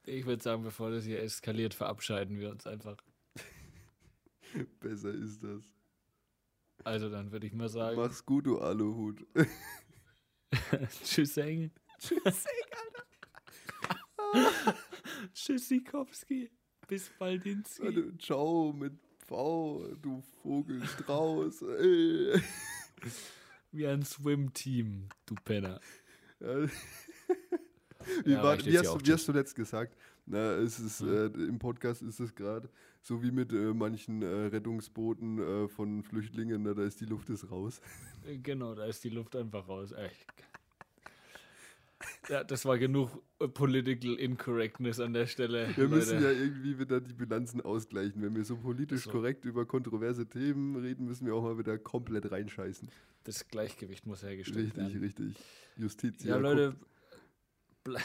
Ich 0.06 0.24
würde 0.24 0.42
sagen, 0.42 0.62
bevor 0.62 0.90
das 0.90 1.04
hier 1.04 1.20
eskaliert, 1.22 1.74
verabschieden 1.74 2.38
wir 2.38 2.50
uns 2.50 2.66
einfach. 2.66 2.96
Besser 4.80 5.12
ist 5.12 5.44
das. 5.44 5.62
Also 6.82 7.10
dann 7.10 7.30
würde 7.30 7.46
ich 7.46 7.52
mal 7.52 7.68
sagen, 7.68 7.98
Mach's 7.98 8.24
gut, 8.24 8.46
du 8.46 8.58
Aluhut. 8.58 9.26
tschüss, 11.04 11.36
Eng. 11.36 11.70
Tschüss. 11.98 12.46
Tschüssikowski. 15.34 16.50
Bis 16.86 17.10
bald 17.18 17.44
ins 17.44 17.78
Ciao 18.18 18.72
mit 18.72 18.94
V, 19.26 19.94
du 20.00 20.22
Vogelstrauß. 20.42 21.62
Ey. 21.62 22.42
Wie 23.72 23.86
ein 23.86 24.02
Swim-Team, 24.02 25.08
du 25.26 25.34
Penner. 25.44 25.80
Wie, 28.24 28.30
Ja, 28.32 28.42
war, 28.42 28.64
wie, 28.64 28.78
hast 28.78 28.94
du, 28.94 29.00
wie 29.06 29.12
hast 29.12 29.28
du 29.28 29.32
letzt 29.32 29.54
gesagt? 29.54 29.96
Na, 30.24 30.52
es 30.54 30.78
ist, 30.78 31.00
Hm. 31.00 31.08
äh, 31.08 31.26
Im 31.48 31.58
Podcast 31.58 32.00
ist 32.02 32.20
es 32.20 32.34
gerade 32.34 32.68
so 33.02 33.22
wie 33.22 33.30
mit 33.30 33.52
äh, 33.52 33.72
manchen 33.74 34.22
äh, 34.22 34.26
Rettungsbooten 34.26 35.38
äh, 35.38 35.68
von 35.68 36.02
Flüchtlingen, 36.02 36.62
na, 36.62 36.74
da 36.74 36.82
ist 36.84 37.00
die 37.00 37.06
Luft 37.06 37.28
ist 37.30 37.50
raus. 37.50 37.80
Genau, 38.42 38.74
da 38.74 38.84
ist 38.86 39.02
die 39.04 39.08
Luft 39.10 39.34
einfach 39.36 39.68
raus. 39.68 39.92
Echt. 39.92 40.26
Ja, 42.28 42.44
das 42.44 42.64
war 42.66 42.78
genug 42.78 43.10
äh, 43.40 43.48
Political 43.48 44.14
Incorrectness 44.14 45.00
an 45.00 45.12
der 45.14 45.26
Stelle. 45.26 45.68
Wir 45.76 45.88
müssen 45.88 46.20
Leute. 46.20 46.32
ja 46.34 46.40
irgendwie 46.40 46.78
wieder 46.78 47.00
die 47.00 47.14
Bilanzen 47.14 47.60
ausgleichen. 47.60 48.22
Wenn 48.22 48.36
wir 48.36 48.44
so 48.44 48.56
politisch 48.56 49.04
So. 49.04 49.10
korrekt 49.10 49.44
über 49.44 49.64
kontroverse 49.66 50.26
Themen 50.26 50.76
reden, 50.76 51.06
müssen 51.06 51.26
wir 51.26 51.34
auch 51.34 51.42
mal 51.42 51.58
wieder 51.58 51.78
komplett 51.78 52.30
reinscheißen. 52.30 52.88
Das 53.28 53.46
Gleichgewicht 53.46 54.06
muss 54.06 54.22
hergestellt 54.22 54.74
Richtig, 54.74 54.76
werden. 54.78 55.00
richtig. 55.04 55.36
Justiz. 55.76 56.24
Ja, 56.24 56.36
Leute, 56.38 56.74
ble 57.84 57.98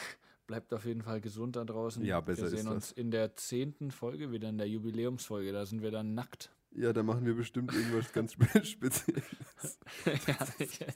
bleibt 0.47 0.73
auf 0.73 0.83
jeden 0.83 1.01
Fall 1.01 1.21
gesund 1.21 1.55
da 1.55 1.63
draußen. 1.63 2.03
Ja, 2.03 2.19
besser 2.19 2.41
Wir 2.43 2.49
sehen 2.49 2.59
ist 2.59 2.65
das. 2.65 2.73
uns 2.73 2.91
in 2.91 3.09
der 3.09 3.33
zehnten 3.37 3.89
Folge 3.91 4.33
wieder, 4.33 4.49
in 4.49 4.57
der 4.57 4.67
Jubiläumsfolge. 4.67 5.53
Da 5.53 5.65
sind 5.65 5.81
wir 5.81 5.91
dann 5.91 6.13
nackt. 6.13 6.51
Ja, 6.75 6.91
da 6.91 7.03
machen 7.03 7.25
wir 7.25 7.35
bestimmt 7.35 7.73
irgendwas 7.73 8.11
ganz 8.11 8.33
spe- 8.33 8.65
Spezielles. 8.65 9.23
ja, 10.27 10.87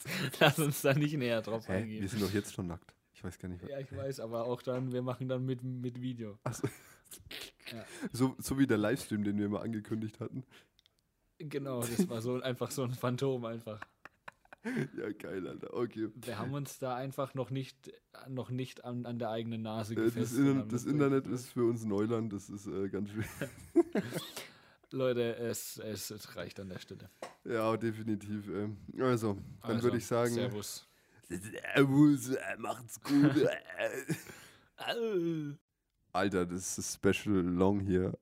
lass 0.41 0.59
uns 0.59 0.81
da 0.81 0.93
nicht 0.93 1.15
näher 1.15 1.41
drauf 1.41 1.65
Wir 1.69 1.75
eingehen. 1.75 2.05
sind 2.05 2.21
doch 2.21 2.33
jetzt 2.33 2.53
schon 2.53 2.67
nackt. 2.67 2.93
Ich 3.13 3.23
weiß 3.23 3.39
gar 3.39 3.47
nicht. 3.47 3.63
was- 3.63 3.69
Ja, 3.69 3.79
ich 3.79 3.95
weiß, 3.95 4.19
aber 4.19 4.43
auch 4.43 4.61
dann, 4.61 4.91
wir 4.91 5.01
machen 5.03 5.29
dann 5.29 5.45
mit, 5.45 5.63
mit 5.63 6.01
Video. 6.01 6.37
So, 8.11 8.35
so 8.39 8.59
wie 8.59 8.67
der 8.67 8.77
Livestream, 8.77 9.23
den 9.23 9.37
wir 9.37 9.47
mal 9.47 9.61
angekündigt 9.61 10.19
hatten. 10.19 10.43
Genau, 11.39 11.81
das 11.81 12.09
war 12.09 12.21
so 12.21 12.41
einfach 12.41 12.71
so 12.71 12.83
ein 12.83 12.93
Phantom 12.93 13.45
einfach. 13.45 13.79
Ja, 14.63 15.11
geil, 15.11 15.47
Alter. 15.47 15.73
Okay. 15.73 16.09
Wir 16.15 16.39
haben 16.39 16.53
uns 16.53 16.79
da 16.79 16.95
einfach 16.95 17.33
noch 17.33 17.49
nicht, 17.49 17.91
noch 18.27 18.49
nicht 18.49 18.83
an, 18.83 19.05
an 19.05 19.19
der 19.19 19.29
eigenen 19.29 19.61
Nase 19.61 19.95
gefestigt. 19.95 20.39
Äh, 20.39 20.55
das, 20.55 20.67
das 20.67 20.85
Internet 20.85 21.27
ist 21.27 21.49
für 21.49 21.65
uns 21.65 21.85
Neuland, 21.85 22.33
das 22.33 22.49
ist 22.49 22.67
äh, 22.67 22.89
ganz 22.89 23.09
schön. 23.09 23.23
Leute, 24.91 25.35
es, 25.37 25.77
es, 25.77 26.11
es, 26.11 26.35
reicht 26.35 26.59
an 26.59 26.69
der 26.69 26.79
Stelle. 26.79 27.09
Ja, 27.43 27.75
definitiv. 27.75 28.47
Äh. 28.49 28.69
Also, 29.01 29.33
dann 29.61 29.71
also, 29.71 29.83
würde 29.83 29.97
ich 29.97 30.05
sagen. 30.05 30.33
Servus. 30.33 30.87
Servus, 31.29 32.29
äh, 32.29 32.57
macht's 32.57 33.01
gut. 33.01 33.47
Alter, 36.13 36.45
das 36.45 36.77
ist 36.77 36.95
special 36.95 37.35
long 37.35 37.79
hier. 37.81 38.17